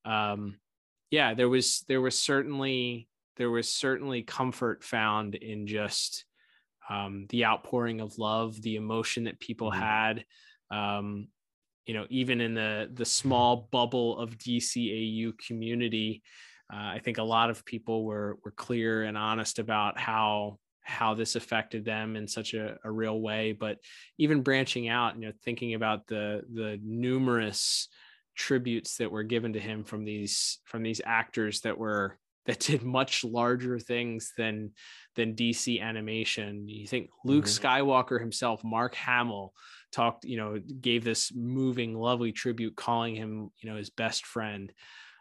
um, 0.04 0.56
yeah 1.10 1.34
there 1.34 1.48
was 1.48 1.84
there 1.88 2.00
was 2.00 2.18
certainly 2.18 3.08
there 3.36 3.50
was 3.50 3.68
certainly 3.68 4.22
comfort 4.22 4.84
found 4.84 5.34
in 5.34 5.66
just 5.66 6.24
um, 6.88 7.26
the 7.30 7.44
outpouring 7.46 8.00
of 8.00 8.18
love 8.18 8.60
the 8.60 8.76
emotion 8.76 9.24
that 9.24 9.40
people 9.40 9.70
Mhm. 9.70 9.78
had 9.78 10.24
um, 10.70 11.28
you 11.86 11.94
know 11.94 12.06
even 12.10 12.40
in 12.40 12.54
the 12.54 12.90
the 12.92 13.04
small 13.04 13.68
bubble 13.70 14.18
of 14.18 14.38
dcau 14.38 15.36
community 15.38 16.22
uh, 16.72 16.76
i 16.76 17.00
think 17.02 17.18
a 17.18 17.22
lot 17.22 17.50
of 17.50 17.64
people 17.64 18.04
were 18.04 18.38
were 18.44 18.50
clear 18.52 19.04
and 19.04 19.18
honest 19.18 19.58
about 19.58 19.98
how 19.98 20.58
how 20.82 21.14
this 21.14 21.34
affected 21.36 21.84
them 21.84 22.16
in 22.16 22.28
such 22.28 22.54
a, 22.54 22.76
a 22.84 22.90
real 22.90 23.20
way 23.20 23.52
but 23.52 23.78
even 24.18 24.42
branching 24.42 24.88
out 24.88 25.14
you 25.16 25.26
know 25.26 25.32
thinking 25.42 25.74
about 25.74 26.06
the 26.06 26.42
the 26.52 26.78
numerous 26.82 27.88
tributes 28.34 28.96
that 28.96 29.10
were 29.10 29.22
given 29.22 29.52
to 29.52 29.60
him 29.60 29.84
from 29.84 30.04
these 30.04 30.60
from 30.64 30.82
these 30.82 31.00
actors 31.04 31.60
that 31.62 31.78
were 31.78 32.18
that 32.46 32.60
did 32.60 32.82
much 32.82 33.24
larger 33.24 33.78
things 33.78 34.32
than 34.36 34.72
than 35.14 35.34
DC 35.34 35.80
animation. 35.80 36.68
You 36.68 36.86
think 36.86 37.10
Luke 37.24 37.44
Mhm. 37.44 37.48
Skywalker 37.48 38.20
himself, 38.20 38.62
Mark 38.64 38.94
Hamill, 38.94 39.54
talked, 39.92 40.24
you 40.24 40.36
know, 40.36 40.58
gave 40.58 41.04
this 41.04 41.32
moving, 41.34 41.94
lovely 41.94 42.32
tribute, 42.32 42.76
calling 42.76 43.14
him, 43.14 43.50
you 43.58 43.70
know, 43.70 43.76
his 43.76 43.90
best 43.90 44.26
friend. 44.26 44.72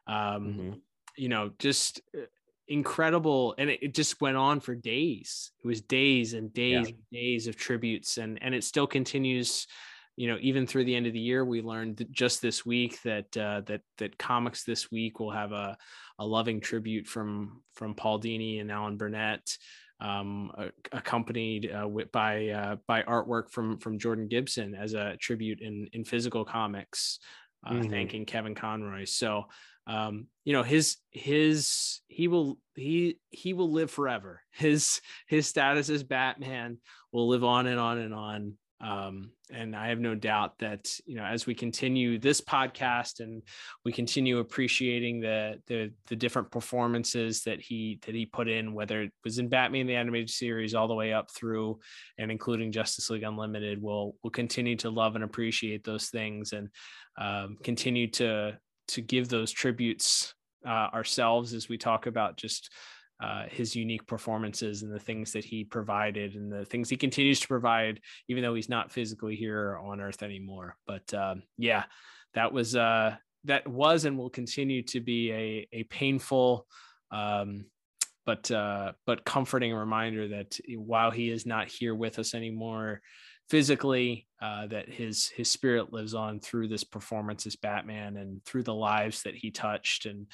Um, 0.08 0.58
Mhm. 0.58 0.82
You 1.18 1.30
know, 1.30 1.52
just 1.60 2.02
uh, 2.18 2.24
incredible, 2.68 3.56
and 3.58 3.70
it, 3.70 3.84
it 3.84 3.94
just 3.96 4.20
went 4.22 4.38
on 4.38 4.60
for 4.60 4.76
days. 4.76 5.52
It 5.64 5.68
was 5.68 5.82
days 5.82 6.34
and 6.34 6.52
days 6.54 6.90
and 6.90 7.04
days 7.12 7.48
of 7.48 7.56
tributes, 7.56 8.18
and 8.18 8.42
and 8.42 8.56
it 8.56 8.64
still 8.64 8.88
continues 8.88 9.68
you 10.16 10.28
know 10.28 10.38
even 10.42 10.68
through 10.68 10.86
the 10.86 10.96
end 10.96 11.08
of 11.08 11.14
the 11.14 11.20
year 11.20 11.44
we 11.44 11.62
learned 11.62 12.06
just 12.12 12.42
this 12.42 12.66
week 12.66 13.02
that 13.04 13.36
uh, 13.38 13.62
that 13.62 13.82
that 13.98 14.18
comics 14.18 14.64
this 14.64 14.92
week 14.92 15.20
will 15.20 15.32
have 15.32 15.52
a, 15.52 15.78
a 16.20 16.26
loving 16.26 16.62
tribute 16.62 17.08
from 17.08 17.62
from 17.74 17.96
paul 17.96 18.20
dini 18.20 18.62
and 18.62 18.72
alan 18.72 18.98
burnett 18.98 19.58
um, 20.04 20.52
accompanied 20.92 21.72
uh, 21.72 21.88
with, 21.88 22.12
by 22.12 22.50
uh, 22.50 22.76
by 22.88 23.04
artwork 23.04 23.50
from 23.50 23.78
from 23.78 23.98
Jordan 23.98 24.28
Gibson 24.28 24.76
as 24.76 24.94
a 24.94 25.16
tribute 25.18 25.62
in 25.62 25.88
in 25.94 26.04
physical 26.04 26.44
comics, 26.44 27.20
uh, 27.66 27.72
mm-hmm. 27.72 27.90
thanking 27.90 28.26
Kevin 28.26 28.54
Conroy. 28.54 29.06
So 29.06 29.46
um, 29.88 30.28
you 30.44 30.52
know 30.54 30.64
his 30.64 30.98
his 31.12 32.02
he 32.08 32.28
will 32.28 32.58
he 32.76 33.18
he 33.30 33.54
will 33.54 33.72
live 33.72 33.92
forever. 33.92 34.42
His 34.52 35.02
his 35.28 35.48
status 35.48 35.90
as 35.90 36.04
Batman 36.04 36.78
will 37.12 37.28
live 37.28 37.44
on 37.44 37.66
and 37.66 37.80
on 37.80 37.98
and 37.98 38.14
on. 38.14 38.54
Um, 38.82 39.32
and 39.52 39.76
I 39.76 39.90
have 39.90 40.00
no 40.00 40.14
doubt 40.14 40.60
that 40.60 40.94
you 41.06 41.16
know 41.16 41.24
as 41.24 41.46
we 41.46 41.56
continue 41.56 42.20
this 42.20 42.42
podcast 42.42 43.22
and 43.22 43.42
we 43.86 43.92
continue 43.92 44.40
appreciating 44.40 45.22
the 45.22 45.62
the 45.68 45.92
the 46.08 46.16
different 46.16 46.52
performances 46.52 47.44
that 47.44 47.62
he 47.62 48.00
that 48.06 48.16
he 48.16 48.26
put 48.26 48.50
in, 48.50 48.74
whether 48.74 49.04
it 49.04 49.12
was 49.24 49.40
in 49.40 49.48
Batman 49.48 49.88
the 49.88 49.96
animated 49.96 50.30
series 50.30 50.76
all 50.76 50.88
the 50.88 50.96
way 50.96 51.14
up 51.14 51.32
through 51.32 51.80
and 52.18 52.32
including 52.32 52.72
Justice 52.72 53.10
League 53.10 53.24
Unlimited, 53.24 53.82
we'll 53.82 54.16
we'll 54.24 54.32
continue 54.32 54.76
to 54.78 54.90
love 54.90 55.16
and 55.16 55.24
appreciate 55.24 55.84
those 55.84 56.10
things 56.10 56.52
and 56.52 56.70
um, 57.18 57.58
continue 57.64 58.10
to 58.12 58.58
to 58.90 59.02
give 59.02 59.30
those 59.30 59.52
tributes 59.52 60.34
uh, 60.66 60.90
ourselves 60.94 61.54
as 61.54 61.70
we 61.70 61.78
talk 61.78 62.06
about 62.06 62.38
just 62.38 62.70
uh, 63.24 63.46
his 63.50 63.74
unique 63.74 64.06
performances 64.06 64.84
and 64.84 64.94
the 64.94 65.00
things 65.00 65.32
that 65.32 65.46
he 65.46 65.64
provided 65.64 66.36
and 66.36 66.52
the 66.52 66.66
things 66.66 66.90
he 66.90 66.98
continues 66.98 67.40
to 67.40 67.48
provide, 67.48 68.02
even 68.28 68.44
though 68.44 68.54
he's 68.54 68.68
not 68.68 68.92
physically 68.92 69.38
here 69.38 69.80
on 69.82 70.02
Earth 70.02 70.24
anymore. 70.24 70.76
But 70.86 71.14
um, 71.14 71.44
yeah, 71.58 71.86
that 72.34 72.52
was 72.52 72.76
uh, 72.76 73.16
that 73.46 73.66
was 73.66 74.04
and 74.04 74.18
will 74.18 74.30
continue 74.30 74.84
to 74.84 75.00
be 75.00 75.32
a 75.32 75.68
a 75.72 75.84
painful. 75.84 76.68
Um, 77.12 77.68
but 78.26 78.52
uh, 78.52 78.92
but 79.06 79.24
comforting 79.24 79.74
reminder 79.74 80.28
that 80.28 80.60
while 80.76 81.12
he 81.12 81.30
is 81.30 81.46
not 81.46 81.70
here 81.70 81.96
with 81.96 82.20
us 82.20 82.34
anymore, 82.34 83.00
physically 83.50 84.28
uh, 84.42 84.68
that 84.68 84.90
his 84.90 85.28
his 85.28 85.50
spirit 85.50 85.94
lives 85.94 86.14
on 86.14 86.42
through 86.42 86.68
this 86.68 86.84
performance 86.84 87.46
as 87.46 87.56
batman 87.56 88.18
and 88.18 88.44
through 88.46 88.64
the 88.64 88.74
lives 88.74 89.24
that 89.24 89.36
he 89.36 89.52
touched 89.52 90.06
and 90.06 90.28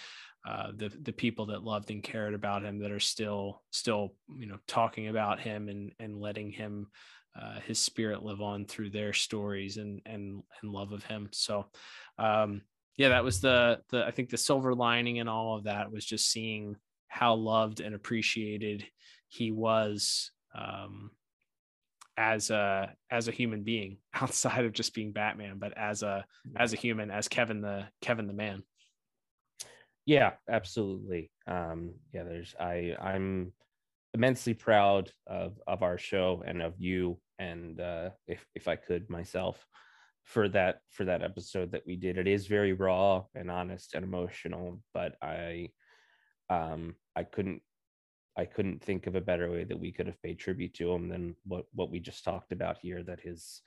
uh, 0.48 0.72
the 0.76 0.90
the 1.03 1.11
people 1.11 1.45
that 1.48 1.64
loved 1.64 1.91
and 1.91 2.03
cared 2.03 2.34
about 2.34 2.64
him 2.64 2.80
that 2.80 2.91
are 2.91 2.99
still 2.99 3.61
still 3.72 4.14
you 4.38 4.45
know 4.45 4.57
talking 4.68 5.07
about 5.07 5.40
him 5.40 5.70
and 5.70 5.91
and 5.99 6.20
letting 6.20 6.52
him 6.52 6.88
uh, 7.40 7.60
his 7.61 7.80
spirit 7.80 8.24
live 8.24 8.41
on 8.41 8.66
through 8.66 8.90
their 8.90 9.14
stories 9.14 9.78
and 9.78 10.02
and 10.06 10.41
and 10.61 10.72
love 10.72 10.91
of 10.91 11.03
him 11.03 11.30
so 11.32 11.66
um 12.18 12.61
yeah 12.98 13.10
that 13.10 13.24
was 13.24 13.41
the 13.41 13.80
the 13.90 14.06
i 14.06 14.11
think 14.11 14.30
the 14.30 14.38
silver 14.38 14.74
lining 14.74 15.18
in 15.18 15.28
all 15.28 15.56
of 15.56 15.66
that 15.66 15.91
was 15.91 16.06
just 16.06 16.32
seeing 16.32 16.76
how 17.07 17.34
loved 17.34 17.82
and 17.82 17.94
appreciated 17.94 18.86
he 19.28 19.52
was 19.52 20.32
um 20.56 21.11
as 22.20 22.49
a 22.49 22.94
as 23.10 23.30
a 23.30 23.32
human 23.32 23.64
being 23.64 23.98
outside 24.14 24.66
of 24.66 24.74
just 24.74 24.94
being 24.94 25.14
Batman, 25.14 25.57
but 25.57 25.76
as 25.78 26.03
a 26.03 26.26
as 26.56 26.74
a 26.74 26.76
human, 26.76 27.10
as 27.10 27.28
Kevin 27.28 27.61
the 27.61 27.86
Kevin 28.02 28.28
the 28.28 28.34
man. 28.34 28.61
Yeah, 30.10 30.31
absolutely. 30.49 31.30
Um, 31.45 31.94
yeah, 32.14 32.23
there's 32.23 32.56
I 32.60 32.95
I'm 32.99 33.53
immensely 34.15 34.56
proud 34.56 35.11
of 35.27 35.60
of 35.68 35.84
our 35.84 35.99
show 35.99 36.41
and 36.48 36.64
of 36.64 36.73
you 36.80 37.19
and 37.38 37.80
uh, 37.80 38.10
if 38.27 38.44
if 38.56 38.68
I 38.68 38.76
could 38.76 39.07
myself 39.07 39.64
for 40.23 40.49
that 40.49 40.81
for 40.90 41.06
that 41.06 41.22
episode 41.22 41.72
that 41.73 41.86
we 41.86 41.95
did. 41.95 42.18
It 42.18 42.27
is 42.27 42.48
very 42.48 42.73
raw 42.73 43.23
and 43.36 43.52
honest 43.52 43.94
and 43.94 44.03
emotional, 44.03 44.81
but 44.95 45.15
I 45.22 45.69
um 46.49 46.95
I 47.15 47.23
couldn't 47.23 47.61
I 48.36 48.45
couldn't 48.45 48.84
think 48.84 49.06
of 49.06 49.15
a 49.15 49.22
better 49.22 49.52
way 49.52 49.64
that 49.64 49.80
we 49.80 49.91
could 49.91 50.07
have 50.07 50.22
paid 50.23 50.40
tribute 50.40 50.73
to 50.76 50.91
him 50.91 51.07
than 51.10 51.36
what 51.45 51.65
what 51.73 51.91
we 51.91 51.99
just 51.99 52.23
talked 52.23 52.52
about 52.52 52.80
here. 52.80 53.03
That 53.03 53.19
his 53.22 53.61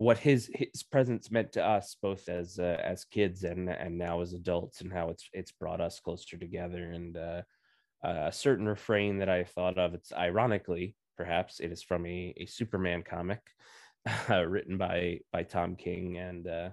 what 0.00 0.16
his 0.16 0.50
his 0.54 0.82
presence 0.82 1.30
meant 1.30 1.52
to 1.52 1.62
us 1.62 1.94
both 2.00 2.30
as 2.30 2.58
uh, 2.58 2.80
as 2.82 3.04
kids 3.04 3.44
and 3.44 3.68
and 3.68 3.98
now 3.98 4.22
as 4.22 4.32
adults, 4.32 4.80
and 4.80 4.90
how 4.90 5.10
it's 5.10 5.28
it's 5.34 5.52
brought 5.52 5.82
us 5.82 6.00
closer 6.00 6.38
together. 6.38 6.92
And 6.92 7.18
uh, 7.18 7.42
a 8.02 8.32
certain 8.32 8.66
refrain 8.66 9.18
that 9.18 9.28
I 9.28 9.44
thought 9.44 9.76
of, 9.76 9.92
it's 9.92 10.10
ironically 10.10 10.96
perhaps 11.18 11.60
it 11.60 11.70
is 11.70 11.82
from 11.82 12.06
a, 12.06 12.32
a 12.38 12.46
Superman 12.46 13.02
comic 13.02 13.42
uh, 14.30 14.42
written 14.46 14.78
by 14.78 15.20
by 15.34 15.42
Tom 15.42 15.76
King 15.76 16.16
and 16.16 16.48
uh, 16.48 16.70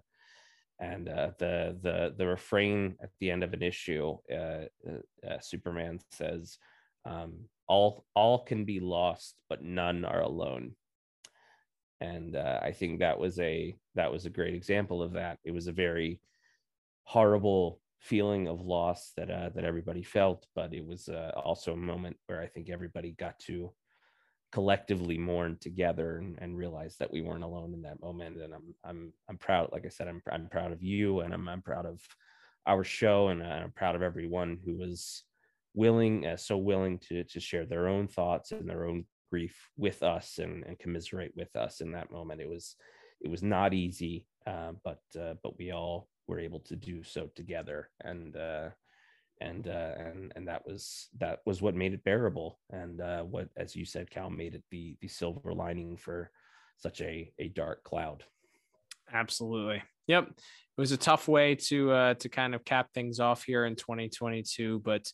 and 0.80 1.10
uh, 1.10 1.32
the 1.38 1.78
the 1.82 2.16
the 2.18 2.28
refrain 2.28 2.96
at 3.04 3.10
the 3.20 3.30
end 3.30 3.44
of 3.44 3.52
an 3.52 3.62
issue, 3.62 4.16
uh, 4.32 4.68
uh, 4.88 5.28
uh, 5.30 5.40
Superman 5.42 6.00
says, 6.14 6.60
um, 7.04 7.50
"All 7.68 8.06
all 8.16 8.40
can 8.46 8.64
be 8.64 8.80
lost, 8.80 9.36
but 9.50 9.62
none 9.62 10.06
are 10.06 10.22
alone." 10.22 10.76
And 12.02 12.36
uh, 12.36 12.60
I 12.62 12.72
think 12.72 13.00
that 13.00 13.20
was 13.20 13.40
a 13.40 13.76
that 13.96 14.12
was 14.12 14.26
a 14.26 14.30
great 14.32 14.54
example 14.54 15.02
of 15.02 15.14
that. 15.14 15.40
It 15.44 15.52
was 15.52 15.68
a 15.68 15.72
very 15.72 16.22
horrible 17.04 17.82
feeling 18.00 18.48
of 18.48 18.62
loss 18.62 19.14
that 19.18 19.32
uh, 19.32 19.50
that 19.56 19.64
everybody 19.64 20.04
felt, 20.04 20.46
but 20.56 20.74
it 20.74 20.86
was 20.86 21.10
also 21.36 21.74
a 21.74 21.78
moment 21.78 22.18
where 22.28 22.42
I 22.42 22.48
think 22.48 22.70
everybody 22.70 23.16
got 23.18 23.40
to 23.48 23.72
collectively 24.52 25.18
mourn 25.18 25.58
together 25.60 26.18
and, 26.18 26.38
and 26.40 26.58
realize 26.58 26.96
that 26.98 27.12
we 27.12 27.22
weren't 27.22 27.44
alone 27.44 27.74
in 27.74 27.82
that 27.82 28.02
moment. 28.02 28.42
And 28.42 28.54
I'm 28.54 28.76
I'm 28.84 29.14
I'm 29.30 29.38
proud. 29.38 29.70
Like 29.72 29.86
I 29.86 29.90
said, 29.90 30.08
I'm 30.08 30.22
I'm 30.32 30.48
proud 30.48 30.72
of 30.72 30.84
you, 30.84 31.22
and 31.22 31.34
I'm 31.34 31.48
I'm 31.50 31.62
proud 31.62 31.86
of 31.86 32.02
our 32.66 32.84
show, 32.84 33.30
and 33.30 33.44
I'm 33.44 33.72
proud 33.72 33.96
of 33.96 34.02
everyone 34.02 34.60
who 34.66 34.78
was 34.78 35.24
willing, 35.74 36.26
uh, 36.26 36.38
so 36.38 36.58
willing 36.58 37.00
to 37.10 37.24
to 37.24 37.40
share 37.40 37.66
their 37.66 37.88
own 37.88 38.08
thoughts 38.08 38.52
and 38.52 38.70
their 38.70 38.86
own 38.86 39.06
grief 39.30 39.70
with 39.78 40.04
us 40.04 40.40
and, 40.40 40.64
and 40.66 40.80
commiserate 40.80 41.34
with 41.36 41.56
us 41.56 41.82
in 41.82 41.92
that 41.92 42.12
moment. 42.12 42.42
It 42.42 42.50
was 42.50 42.76
it 43.22 43.30
was 43.30 43.44
not 43.44 43.74
easy, 43.74 44.28
uh, 44.46 44.74
but 44.84 45.02
uh, 45.20 45.34
but 45.44 45.58
we 45.58 45.72
all 45.72 46.08
were 46.28 46.40
able 46.40 46.60
to 46.62 46.76
do 46.76 47.04
so 47.04 47.30
together, 47.36 47.90
and 48.02 48.36
uh, 48.36 48.70
and 49.42 49.68
uh, 49.68 49.94
and 49.98 50.34
and 50.36 50.48
that 50.48 50.66
was 50.66 51.10
that 51.20 51.40
was 51.46 51.62
what 51.62 51.76
made 51.76 51.94
it 51.94 52.04
bearable. 52.04 52.60
And 52.70 53.02
uh, 53.02 53.24
what 53.24 53.50
as 53.58 53.76
you 53.76 53.86
said 53.86 54.10
cal 54.10 54.30
made 54.30 54.56
it 54.56 54.64
the 54.72 54.98
the 55.02 55.08
silver 55.08 55.54
lining 55.54 55.98
for 55.98 56.32
such 56.78 57.02
a 57.02 57.32
a 57.40 57.50
dark 57.50 57.84
cloud. 57.84 58.24
Absolutely. 59.12 59.82
Yep. 60.08 60.30
It 60.30 60.82
was 60.82 60.92
a 60.92 60.98
tough 60.98 61.28
way 61.28 61.56
to 61.56 61.92
uh, 61.92 62.14
to 62.16 62.30
kind 62.30 62.56
of 62.56 62.64
cap 62.66 62.90
things 62.94 63.20
off 63.20 63.44
here 63.44 63.66
in 63.66 63.76
2022 63.76 64.80
but 64.80 65.12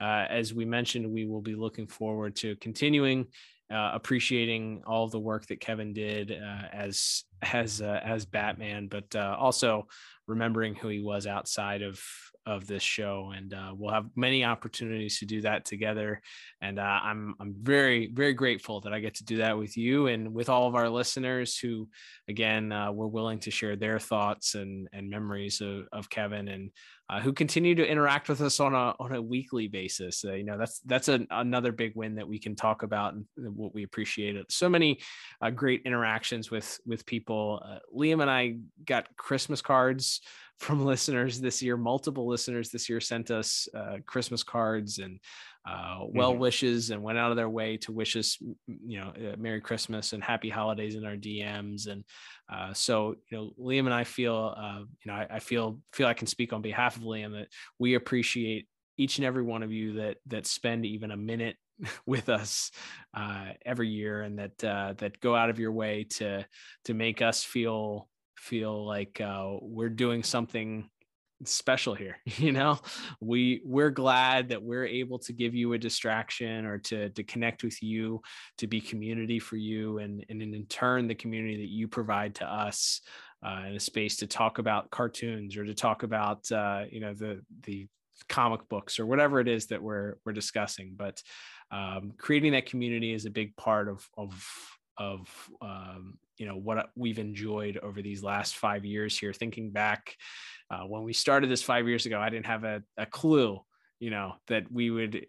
uh, 0.00 0.26
as 0.28 0.52
we 0.52 0.64
mentioned 0.64 1.10
we 1.10 1.26
will 1.26 1.40
be 1.40 1.54
looking 1.54 1.86
forward 1.86 2.36
to 2.36 2.54
continuing 2.56 3.26
uh, 3.70 3.90
appreciating 3.94 4.82
all 4.86 5.08
the 5.08 5.18
work 5.18 5.46
that 5.46 5.60
Kevin 5.60 5.92
did 5.92 6.30
uh, 6.32 6.68
as 6.72 7.24
as 7.42 7.82
uh, 7.82 8.00
as 8.04 8.24
Batman, 8.24 8.88
but 8.88 9.14
uh, 9.14 9.36
also 9.38 9.86
remembering 10.26 10.74
who 10.74 10.88
he 10.88 11.00
was 11.00 11.26
outside 11.26 11.82
of 11.82 12.00
of 12.46 12.64
this 12.68 12.82
show, 12.82 13.32
and 13.36 13.52
uh, 13.52 13.72
we'll 13.76 13.92
have 13.92 14.06
many 14.14 14.44
opportunities 14.44 15.18
to 15.18 15.26
do 15.26 15.40
that 15.40 15.64
together. 15.64 16.20
And 16.60 16.78
uh, 16.78 17.00
I'm 17.02 17.34
I'm 17.40 17.56
very 17.60 18.06
very 18.12 18.34
grateful 18.34 18.80
that 18.82 18.92
I 18.92 19.00
get 19.00 19.14
to 19.16 19.24
do 19.24 19.38
that 19.38 19.58
with 19.58 19.76
you 19.76 20.06
and 20.06 20.32
with 20.32 20.48
all 20.48 20.68
of 20.68 20.76
our 20.76 20.88
listeners 20.88 21.58
who, 21.58 21.88
again, 22.28 22.68
were 22.94 23.08
willing 23.08 23.40
to 23.40 23.50
share 23.50 23.74
their 23.74 23.98
thoughts 23.98 24.54
and 24.54 24.88
and 24.92 25.10
memories 25.10 25.60
of, 25.60 25.88
of 25.92 26.08
Kevin 26.08 26.46
and 26.46 26.70
uh, 27.08 27.20
who 27.20 27.32
continue 27.32 27.74
to 27.74 27.86
interact 27.86 28.28
with 28.28 28.40
us 28.40 28.58
on 28.58 28.74
a 28.74 28.94
on 28.98 29.14
a 29.14 29.22
weekly 29.22 29.68
basis. 29.68 30.24
Uh, 30.24 30.32
you 30.32 30.44
know, 30.44 30.58
that's 30.58 30.80
that's 30.80 31.08
a, 31.08 31.24
another 31.30 31.72
big 31.72 31.94
win 31.94 32.16
that 32.16 32.26
we 32.26 32.38
can 32.38 32.56
talk 32.56 32.82
about 32.82 33.14
and 33.14 33.24
what 33.36 33.74
we 33.74 33.84
appreciate. 33.84 34.36
So 34.50 34.68
many 34.68 34.98
uh, 35.40 35.50
great 35.50 35.82
interactions 35.84 36.50
with 36.50 36.78
with 36.84 37.06
people. 37.06 37.62
Uh, 37.64 37.78
Liam 37.96 38.22
and 38.22 38.30
I 38.30 38.56
got 38.84 39.14
Christmas 39.16 39.62
cards 39.62 40.20
from 40.58 40.84
listeners 40.84 41.40
this 41.40 41.62
year. 41.62 41.76
Multiple 41.76 42.26
listeners 42.26 42.70
this 42.70 42.88
year 42.88 43.00
sent 43.00 43.30
us 43.30 43.68
uh, 43.74 43.98
Christmas 44.04 44.42
cards 44.42 44.98
and 44.98 45.20
uh, 45.66 45.98
well 46.08 46.30
mm-hmm. 46.30 46.40
wishes 46.40 46.90
and 46.90 47.02
went 47.02 47.18
out 47.18 47.30
of 47.30 47.36
their 47.36 47.48
way 47.48 47.76
to 47.78 47.92
wish 47.92 48.16
us, 48.16 48.38
you 48.66 49.00
know, 49.00 49.12
uh, 49.16 49.36
Merry 49.36 49.60
Christmas 49.60 50.12
and 50.12 50.22
Happy 50.22 50.48
Holidays 50.48 50.94
in 50.94 51.04
our 51.04 51.16
DMs. 51.16 51.88
And 51.88 52.04
uh, 52.52 52.72
so, 52.72 53.16
you 53.30 53.36
know, 53.36 53.50
Liam 53.58 53.80
and 53.80 53.94
I 53.94 54.04
feel, 54.04 54.54
uh, 54.56 54.80
you 54.80 55.06
know, 55.10 55.14
I, 55.14 55.26
I, 55.30 55.38
feel 55.40 55.80
feel 55.92 56.06
I 56.06 56.14
can 56.14 56.28
speak 56.28 56.52
on 56.52 56.62
behalf 56.62 56.96
of 56.96 57.02
Liam 57.02 57.32
that 57.32 57.48
we 57.80 57.94
appreciate 57.94 58.68
each 58.96 59.18
and 59.18 59.26
every 59.26 59.42
one 59.42 59.64
of 59.64 59.72
you 59.72 59.94
that 59.94 60.18
that 60.26 60.46
spend 60.46 60.86
even 60.86 61.10
a 61.10 61.16
minute 61.16 61.56
with 62.06 62.28
us 62.28 62.70
uh, 63.14 63.46
every 63.64 63.88
year 63.88 64.22
and 64.22 64.38
that 64.38 64.64
uh, 64.64 64.94
that 64.98 65.20
go 65.20 65.34
out 65.34 65.50
of 65.50 65.58
your 65.58 65.72
way 65.72 66.04
to 66.10 66.46
to 66.84 66.94
make 66.94 67.22
us 67.22 67.42
feel 67.42 68.08
feel 68.36 68.86
like 68.86 69.20
we're 69.60 69.88
doing 69.88 70.22
something 70.22 70.88
special 71.44 71.94
here 71.94 72.16
you 72.24 72.50
know 72.50 72.78
we 73.20 73.60
we're 73.64 73.90
glad 73.90 74.48
that 74.48 74.62
we're 74.62 74.86
able 74.86 75.18
to 75.18 75.32
give 75.32 75.54
you 75.54 75.74
a 75.74 75.78
distraction 75.78 76.64
or 76.64 76.78
to 76.78 77.10
to 77.10 77.22
connect 77.22 77.62
with 77.62 77.82
you 77.82 78.20
to 78.56 78.66
be 78.66 78.80
community 78.80 79.38
for 79.38 79.56
you 79.56 79.98
and 79.98 80.24
and 80.28 80.42
in 80.42 80.66
turn 80.66 81.06
the 81.06 81.14
community 81.14 81.56
that 81.56 81.68
you 81.68 81.86
provide 81.88 82.34
to 82.34 82.44
us 82.44 83.00
uh, 83.44 83.64
in 83.68 83.76
a 83.76 83.80
space 83.80 84.16
to 84.16 84.26
talk 84.26 84.58
about 84.58 84.90
cartoons 84.90 85.56
or 85.56 85.64
to 85.64 85.74
talk 85.74 86.02
about 86.02 86.50
uh, 86.50 86.84
you 86.90 87.00
know 87.00 87.12
the 87.14 87.40
the 87.64 87.86
comic 88.28 88.66
books 88.68 88.98
or 88.98 89.06
whatever 89.06 89.40
it 89.40 89.48
is 89.48 89.66
that 89.66 89.82
we're 89.82 90.14
we're 90.24 90.32
discussing. 90.32 90.94
But 90.96 91.22
um, 91.70 92.12
creating 92.18 92.52
that 92.52 92.66
community 92.66 93.12
is 93.12 93.26
a 93.26 93.30
big 93.30 93.56
part 93.56 93.88
of 93.88 94.08
of 94.16 94.50
of 94.98 95.28
um, 95.60 96.18
you 96.38 96.46
know 96.46 96.56
what 96.56 96.90
we've 96.96 97.18
enjoyed 97.18 97.78
over 97.78 98.02
these 98.02 98.22
last 98.22 98.56
five 98.56 98.84
years 98.84 99.18
here. 99.18 99.32
Thinking 99.32 99.70
back 99.70 100.16
uh, 100.70 100.82
when 100.82 101.02
we 101.02 101.12
started 101.12 101.50
this 101.50 101.62
five 101.62 101.86
years 101.86 102.06
ago, 102.06 102.18
I 102.20 102.30
didn't 102.30 102.46
have 102.46 102.64
a, 102.64 102.82
a 102.96 103.06
clue, 103.06 103.60
you 104.00 104.10
know, 104.10 104.34
that 104.48 104.70
we 104.70 104.90
would 104.90 105.26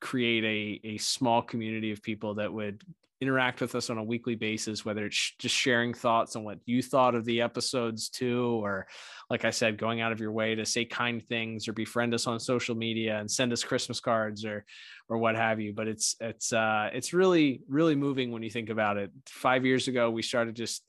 create 0.00 0.44
a 0.44 0.88
a 0.88 0.98
small 0.98 1.42
community 1.42 1.92
of 1.92 2.02
people 2.02 2.34
that 2.34 2.52
would 2.52 2.82
interact 3.22 3.60
with 3.60 3.76
us 3.76 3.88
on 3.88 3.98
a 3.98 4.02
weekly 4.02 4.34
basis, 4.34 4.84
whether 4.84 5.06
it's 5.06 5.34
just 5.38 5.54
sharing 5.54 5.94
thoughts 5.94 6.34
on 6.34 6.42
what 6.42 6.58
you 6.66 6.82
thought 6.82 7.14
of 7.14 7.24
the 7.24 7.40
episodes 7.40 8.08
too, 8.08 8.60
or 8.60 8.84
like 9.30 9.44
I 9.44 9.50
said, 9.50 9.78
going 9.78 10.00
out 10.00 10.10
of 10.10 10.18
your 10.18 10.32
way 10.32 10.56
to 10.56 10.66
say 10.66 10.84
kind 10.84 11.22
things 11.22 11.68
or 11.68 11.72
befriend 11.72 12.14
us 12.14 12.26
on 12.26 12.40
social 12.40 12.74
media 12.74 13.20
and 13.20 13.30
send 13.30 13.52
us 13.52 13.62
Christmas 13.62 14.00
cards 14.00 14.44
or 14.44 14.64
or 15.08 15.18
what 15.18 15.36
have 15.36 15.60
you. 15.60 15.72
But 15.72 15.86
it's 15.86 16.16
it's 16.20 16.52
uh 16.52 16.90
it's 16.92 17.12
really, 17.12 17.60
really 17.68 17.94
moving 17.94 18.32
when 18.32 18.42
you 18.42 18.50
think 18.50 18.70
about 18.70 18.96
it. 18.96 19.12
Five 19.28 19.64
years 19.64 19.86
ago, 19.86 20.10
we 20.10 20.22
started 20.22 20.56
just 20.56 20.84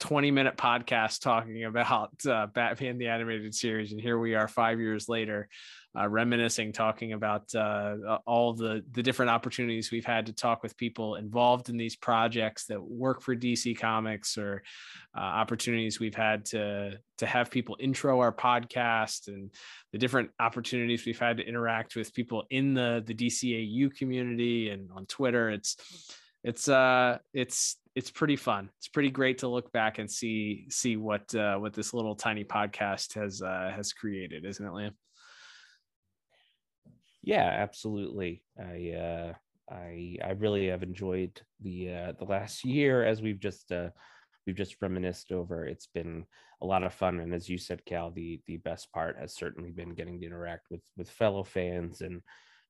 20 0.00 0.30
minute 0.30 0.56
podcast 0.56 1.20
talking 1.20 1.64
about 1.64 2.10
uh, 2.26 2.46
Batman 2.46 2.98
the 2.98 3.08
animated 3.08 3.54
series, 3.54 3.92
and 3.92 4.00
here 4.00 4.18
we 4.18 4.34
are 4.34 4.48
five 4.48 4.80
years 4.80 5.08
later 5.08 5.48
uh, 5.98 6.08
reminiscing, 6.08 6.72
talking 6.72 7.12
about 7.12 7.52
uh, 7.54 8.18
all 8.26 8.52
the 8.52 8.84
the 8.92 9.02
different 9.02 9.30
opportunities 9.30 9.90
we've 9.90 10.04
had 10.04 10.26
to 10.26 10.32
talk 10.32 10.62
with 10.62 10.76
people 10.76 11.16
involved 11.16 11.68
in 11.68 11.76
these 11.76 11.96
projects 11.96 12.66
that 12.66 12.80
work 12.82 13.20
for 13.22 13.34
DC 13.34 13.78
Comics, 13.78 14.38
or 14.38 14.62
uh, 15.16 15.20
opportunities 15.20 15.98
we've 15.98 16.14
had 16.14 16.44
to 16.46 16.98
to 17.18 17.26
have 17.26 17.50
people 17.50 17.76
intro 17.80 18.20
our 18.20 18.32
podcast, 18.32 19.28
and 19.28 19.50
the 19.92 19.98
different 19.98 20.30
opportunities 20.38 21.06
we've 21.06 21.18
had 21.18 21.38
to 21.38 21.46
interact 21.46 21.96
with 21.96 22.14
people 22.14 22.44
in 22.50 22.74
the 22.74 23.02
the 23.06 23.14
DCAU 23.14 23.94
community 23.96 24.70
and 24.70 24.90
on 24.94 25.06
Twitter. 25.06 25.50
It's 25.50 25.76
it's 26.44 26.68
uh 26.68 27.18
it's 27.32 27.76
it's 27.98 28.12
pretty 28.12 28.36
fun. 28.36 28.70
It's 28.78 28.86
pretty 28.86 29.10
great 29.10 29.38
to 29.38 29.48
look 29.48 29.72
back 29.72 29.98
and 29.98 30.08
see 30.08 30.66
see 30.70 30.96
what 30.96 31.34
uh, 31.34 31.56
what 31.56 31.72
this 31.72 31.92
little 31.92 32.14
tiny 32.14 32.44
podcast 32.44 33.14
has 33.14 33.42
uh, 33.42 33.72
has 33.74 33.92
created, 33.92 34.44
isn't 34.44 34.64
it, 34.64 34.70
Liam? 34.70 34.92
Yeah, 37.24 37.42
absolutely. 37.44 38.44
I 38.56 38.92
uh, 38.92 39.32
I 39.68 40.16
I 40.24 40.30
really 40.38 40.68
have 40.68 40.84
enjoyed 40.84 41.40
the 41.60 41.92
uh, 41.92 42.12
the 42.18 42.24
last 42.24 42.64
year 42.64 43.04
as 43.04 43.20
we've 43.20 43.40
just 43.40 43.72
uh, 43.72 43.88
we've 44.46 44.56
just 44.56 44.76
reminisced 44.80 45.32
over. 45.32 45.66
It's 45.66 45.88
been 45.88 46.24
a 46.62 46.66
lot 46.66 46.84
of 46.84 46.94
fun, 46.94 47.18
and 47.18 47.34
as 47.34 47.48
you 47.48 47.58
said, 47.58 47.84
Cal, 47.84 48.12
the 48.12 48.40
the 48.46 48.58
best 48.58 48.92
part 48.92 49.18
has 49.18 49.34
certainly 49.34 49.72
been 49.72 49.94
getting 49.94 50.20
to 50.20 50.26
interact 50.26 50.66
with 50.70 50.82
with 50.96 51.10
fellow 51.10 51.42
fans 51.42 52.00
and 52.00 52.22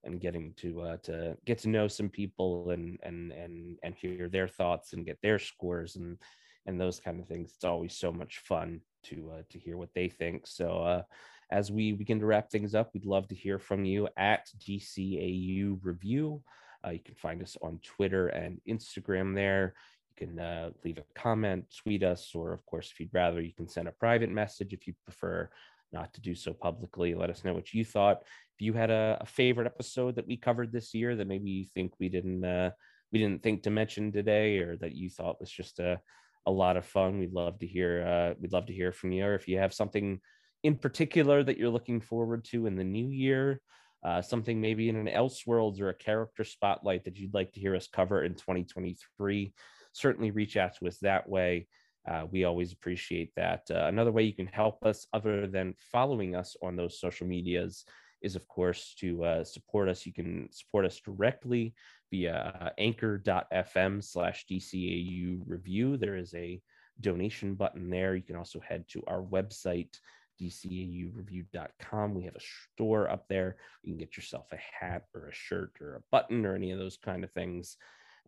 and 0.08 0.20
getting 0.20 0.52
to 0.58 0.80
uh, 0.80 0.96
to 1.04 1.36
get 1.44 1.58
to 1.58 1.68
know 1.68 1.88
some 1.88 2.08
people 2.08 2.70
and 2.70 2.98
and 3.02 3.32
and 3.32 3.78
and 3.82 3.94
hear 3.94 4.28
their 4.28 4.48
thoughts 4.48 4.92
and 4.92 5.06
get 5.06 5.18
their 5.22 5.38
scores 5.38 5.96
and 5.96 6.18
and 6.66 6.80
those 6.80 7.00
kind 7.00 7.20
of 7.20 7.26
things. 7.26 7.52
It's 7.54 7.64
always 7.64 7.96
so 7.96 8.12
much 8.12 8.38
fun 8.38 8.80
to 9.04 9.32
uh, 9.38 9.42
to 9.50 9.58
hear 9.58 9.76
what 9.76 9.94
they 9.94 10.08
think. 10.08 10.46
So 10.46 10.82
uh, 10.82 11.02
as 11.50 11.72
we 11.72 11.92
begin 11.92 12.20
to 12.20 12.26
wrap 12.26 12.50
things 12.50 12.74
up, 12.74 12.90
we'd 12.92 13.06
love 13.06 13.26
to 13.28 13.34
hear 13.34 13.58
from 13.58 13.84
you 13.84 14.08
at 14.16 14.48
DCAU 14.60 15.78
Review. 15.82 16.42
Uh, 16.84 16.90
you 16.90 17.00
can 17.00 17.14
find 17.14 17.42
us 17.42 17.56
on 17.62 17.80
Twitter 17.82 18.28
and 18.28 18.60
Instagram 18.68 19.34
there. 19.34 19.74
You 20.10 20.26
can 20.26 20.38
uh, 20.38 20.70
leave 20.84 20.98
a 20.98 21.18
comment, 21.18 21.64
tweet 21.82 22.02
us, 22.02 22.32
or 22.34 22.52
of 22.52 22.64
course, 22.66 22.90
if 22.92 23.00
you'd 23.00 23.14
rather, 23.14 23.40
you 23.40 23.52
can 23.52 23.68
send 23.68 23.88
a 23.88 23.92
private 23.92 24.30
message 24.30 24.72
if 24.72 24.86
you 24.86 24.94
prefer 25.04 25.48
not 25.92 26.12
to 26.14 26.20
do 26.20 26.34
so 26.34 26.52
publicly. 26.52 27.14
Let 27.14 27.30
us 27.30 27.44
know 27.44 27.54
what 27.54 27.72
you 27.72 27.84
thought. 27.84 28.22
If 28.58 28.62
you 28.62 28.72
had 28.72 28.90
a, 28.90 29.18
a 29.20 29.26
favorite 29.26 29.66
episode 29.66 30.16
that 30.16 30.26
we 30.26 30.36
covered 30.36 30.72
this 30.72 30.92
year 30.92 31.14
that 31.14 31.28
maybe 31.28 31.48
you 31.50 31.64
think 31.64 31.92
we 32.00 32.08
didn't 32.08 32.44
uh, 32.44 32.70
we 33.12 33.20
didn't 33.20 33.42
think 33.42 33.62
to 33.62 33.70
mention 33.70 34.10
today, 34.10 34.58
or 34.58 34.76
that 34.78 34.96
you 34.96 35.10
thought 35.10 35.40
was 35.40 35.50
just 35.50 35.78
a 35.78 36.00
a 36.44 36.50
lot 36.50 36.76
of 36.76 36.84
fun, 36.84 37.18
we'd 37.18 37.32
love 37.32 37.58
to 37.60 37.66
hear. 37.66 38.04
Uh, 38.04 38.34
we'd 38.40 38.52
love 38.52 38.66
to 38.66 38.72
hear 38.72 38.90
from 38.90 39.12
you. 39.12 39.24
Or 39.24 39.34
if 39.34 39.46
you 39.46 39.58
have 39.58 39.74
something 39.74 40.20
in 40.64 40.74
particular 40.74 41.44
that 41.44 41.58
you're 41.58 41.70
looking 41.70 42.00
forward 42.00 42.44
to 42.46 42.66
in 42.66 42.74
the 42.74 42.84
new 42.84 43.08
year? 43.08 43.60
Uh, 44.04 44.22
something 44.22 44.60
maybe 44.60 44.88
in 44.88 44.96
an 44.96 45.06
Elseworlds 45.06 45.80
or 45.80 45.90
a 45.90 45.94
character 45.94 46.44
spotlight 46.44 47.04
that 47.04 47.16
you'd 47.16 47.34
like 47.34 47.52
to 47.52 47.60
hear 47.60 47.76
us 47.76 47.86
cover 47.86 48.24
in 48.24 48.34
2023? 48.34 49.52
Certainly 49.92 50.30
reach 50.32 50.56
out 50.56 50.74
to 50.76 50.88
us 50.88 50.98
that 50.98 51.28
way. 51.28 51.68
Uh, 52.08 52.24
we 52.30 52.44
always 52.44 52.72
appreciate 52.72 53.30
that. 53.36 53.62
Uh, 53.70 53.84
another 53.86 54.12
way 54.12 54.22
you 54.22 54.32
can 54.32 54.46
help 54.46 54.84
us, 54.86 55.06
other 55.12 55.46
than 55.46 55.74
following 55.92 56.34
us 56.34 56.56
on 56.62 56.76
those 56.76 56.98
social 56.98 57.26
medias, 57.26 57.84
is 58.22 58.36
of 58.36 58.46
course 58.48 58.94
to 58.98 59.24
uh, 59.24 59.44
support 59.44 59.88
us. 59.88 60.06
You 60.06 60.12
can 60.12 60.48
support 60.52 60.84
us 60.84 61.00
directly 61.00 61.74
via 62.10 62.54
uh, 62.60 62.70
anchor.fm 62.78 64.02
slash 64.02 64.46
DCAU 64.50 65.42
review. 65.46 65.96
There 65.96 66.16
is 66.16 66.34
a 66.34 66.60
donation 67.00 67.54
button 67.54 67.90
there. 67.90 68.14
You 68.14 68.22
can 68.22 68.36
also 68.36 68.60
head 68.60 68.84
to 68.88 69.02
our 69.06 69.22
website, 69.22 69.98
dcaureview.com. 70.40 72.14
We 72.14 72.24
have 72.24 72.36
a 72.36 72.72
store 72.74 73.10
up 73.10 73.26
there. 73.28 73.56
You 73.82 73.92
can 73.92 73.98
get 73.98 74.16
yourself 74.16 74.46
a 74.52 74.56
hat 74.56 75.04
or 75.14 75.28
a 75.28 75.34
shirt 75.34 75.72
or 75.80 75.96
a 75.96 76.02
button 76.10 76.44
or 76.46 76.54
any 76.54 76.72
of 76.72 76.78
those 76.78 76.96
kind 76.96 77.24
of 77.24 77.32
things. 77.32 77.76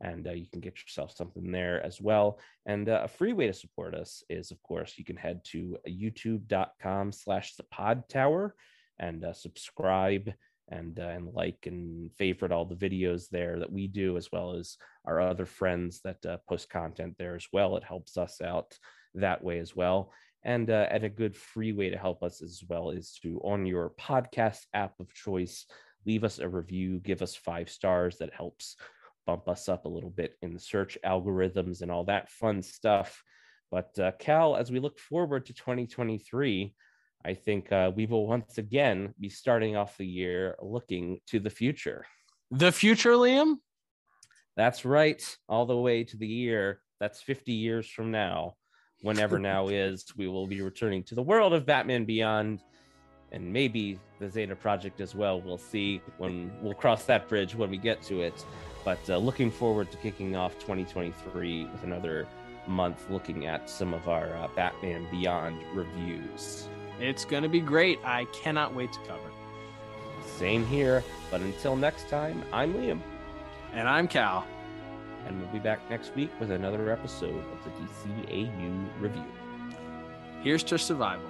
And 0.02 0.26
uh, 0.26 0.32
you 0.32 0.46
can 0.50 0.60
get 0.60 0.80
yourself 0.80 1.14
something 1.14 1.52
there 1.52 1.84
as 1.84 2.00
well. 2.00 2.38
And 2.64 2.88
uh, 2.88 3.02
a 3.04 3.08
free 3.08 3.34
way 3.34 3.46
to 3.48 3.52
support 3.52 3.94
us 3.94 4.24
is, 4.30 4.50
of 4.50 4.62
course, 4.62 4.94
you 4.96 5.04
can 5.04 5.16
head 5.16 5.44
to 5.46 5.76
youtube.com 5.86 7.12
slash 7.12 7.54
the 7.56 7.64
pod 7.64 8.08
tower 8.08 8.54
and 9.00 9.24
uh, 9.24 9.32
subscribe 9.32 10.32
and 10.68 11.00
uh, 11.00 11.08
and 11.08 11.34
like 11.34 11.66
and 11.66 12.12
favorite 12.12 12.52
all 12.52 12.64
the 12.64 12.76
videos 12.76 13.28
there 13.28 13.58
that 13.58 13.72
we 13.72 13.88
do, 13.88 14.16
as 14.16 14.30
well 14.30 14.54
as 14.54 14.76
our 15.04 15.20
other 15.20 15.46
friends 15.46 16.00
that 16.04 16.24
uh, 16.24 16.36
post 16.48 16.70
content 16.70 17.16
there 17.18 17.34
as 17.34 17.46
well. 17.52 17.76
It 17.76 17.82
helps 17.82 18.16
us 18.16 18.40
out 18.40 18.78
that 19.14 19.42
way 19.42 19.58
as 19.58 19.74
well. 19.74 20.12
And, 20.42 20.70
uh, 20.70 20.86
a 20.90 21.08
good 21.08 21.36
free 21.36 21.72
way 21.72 21.90
to 21.90 21.98
help 21.98 22.22
us 22.22 22.40
as 22.40 22.62
well 22.66 22.90
is 22.90 23.18
to, 23.22 23.40
on 23.44 23.66
your 23.66 23.92
podcast 24.00 24.60
app 24.72 24.98
of 24.98 25.12
choice, 25.12 25.66
leave 26.06 26.24
us 26.24 26.38
a 26.38 26.48
review, 26.48 26.98
give 26.98 27.20
us 27.20 27.34
five 27.34 27.68
stars. 27.68 28.18
That 28.18 28.32
helps 28.32 28.76
bump 29.26 29.48
us 29.48 29.68
up 29.68 29.84
a 29.84 29.88
little 29.88 30.10
bit 30.10 30.36
in 30.40 30.54
the 30.54 30.60
search 30.60 30.96
algorithms 31.04 31.82
and 31.82 31.90
all 31.90 32.04
that 32.04 32.30
fun 32.30 32.62
stuff. 32.62 33.22
But 33.70 33.98
uh, 33.98 34.12
Cal, 34.18 34.56
as 34.56 34.72
we 34.72 34.80
look 34.80 34.98
forward 34.98 35.46
to 35.46 35.52
2023, 35.52 36.74
I 37.24 37.34
think 37.34 37.70
uh, 37.70 37.90
we 37.94 38.06
will 38.06 38.26
once 38.26 38.58
again 38.58 39.14
be 39.20 39.28
starting 39.28 39.76
off 39.76 39.96
the 39.98 40.06
year 40.06 40.56
looking 40.62 41.20
to 41.28 41.38
the 41.38 41.50
future. 41.50 42.06
The 42.50 42.72
future, 42.72 43.12
Liam? 43.12 43.56
That's 44.56 44.84
right. 44.84 45.22
All 45.48 45.66
the 45.66 45.76
way 45.76 46.04
to 46.04 46.16
the 46.16 46.26
year 46.26 46.80
that's 47.00 47.22
50 47.22 47.52
years 47.52 47.88
from 47.88 48.10
now 48.10 48.54
whenever 49.02 49.38
now 49.52 49.68
is, 49.68 50.04
we 50.16 50.28
will 50.28 50.46
be 50.46 50.60
returning 50.60 51.02
to 51.04 51.14
the 51.14 51.22
world 51.22 51.52
of 51.52 51.66
Batman 51.66 52.04
Beyond 52.04 52.60
and 53.32 53.52
maybe 53.52 53.98
the 54.18 54.28
Zeta 54.28 54.56
Project 54.56 55.00
as 55.00 55.14
well. 55.14 55.40
We'll 55.40 55.58
see 55.58 56.00
when 56.18 56.50
we'll 56.60 56.74
cross 56.74 57.04
that 57.04 57.28
bridge 57.28 57.54
when 57.54 57.70
we 57.70 57.78
get 57.78 58.02
to 58.04 58.20
it. 58.20 58.44
But 58.84 58.98
uh, 59.08 59.18
looking 59.18 59.50
forward 59.50 59.90
to 59.92 59.96
kicking 59.98 60.36
off 60.36 60.54
2023 60.58 61.66
with 61.66 61.84
another 61.84 62.26
month 62.66 63.08
looking 63.08 63.46
at 63.46 63.70
some 63.70 63.94
of 63.94 64.08
our 64.08 64.34
uh, 64.36 64.48
Batman 64.54 65.06
Beyond 65.10 65.58
reviews. 65.74 66.68
It's 67.00 67.24
going 67.24 67.42
to 67.42 67.48
be 67.48 67.60
great. 67.60 67.98
I 68.04 68.26
cannot 68.26 68.74
wait 68.74 68.92
to 68.92 68.98
cover. 69.00 69.30
Same 70.38 70.66
here. 70.66 71.02
But 71.30 71.40
until 71.40 71.76
next 71.76 72.08
time, 72.08 72.44
I'm 72.52 72.74
Liam. 72.74 73.00
And 73.72 73.88
I'm 73.88 74.06
Cal 74.06 74.46
and 75.26 75.40
we'll 75.40 75.52
be 75.52 75.58
back 75.58 75.78
next 75.90 76.14
week 76.14 76.30
with 76.40 76.50
another 76.50 76.90
episode 76.90 77.44
of 77.52 77.64
the 77.64 77.70
DCAU 77.70 78.88
review. 79.00 79.24
Here's 80.42 80.62
to 80.64 80.78
survival. 80.78 81.29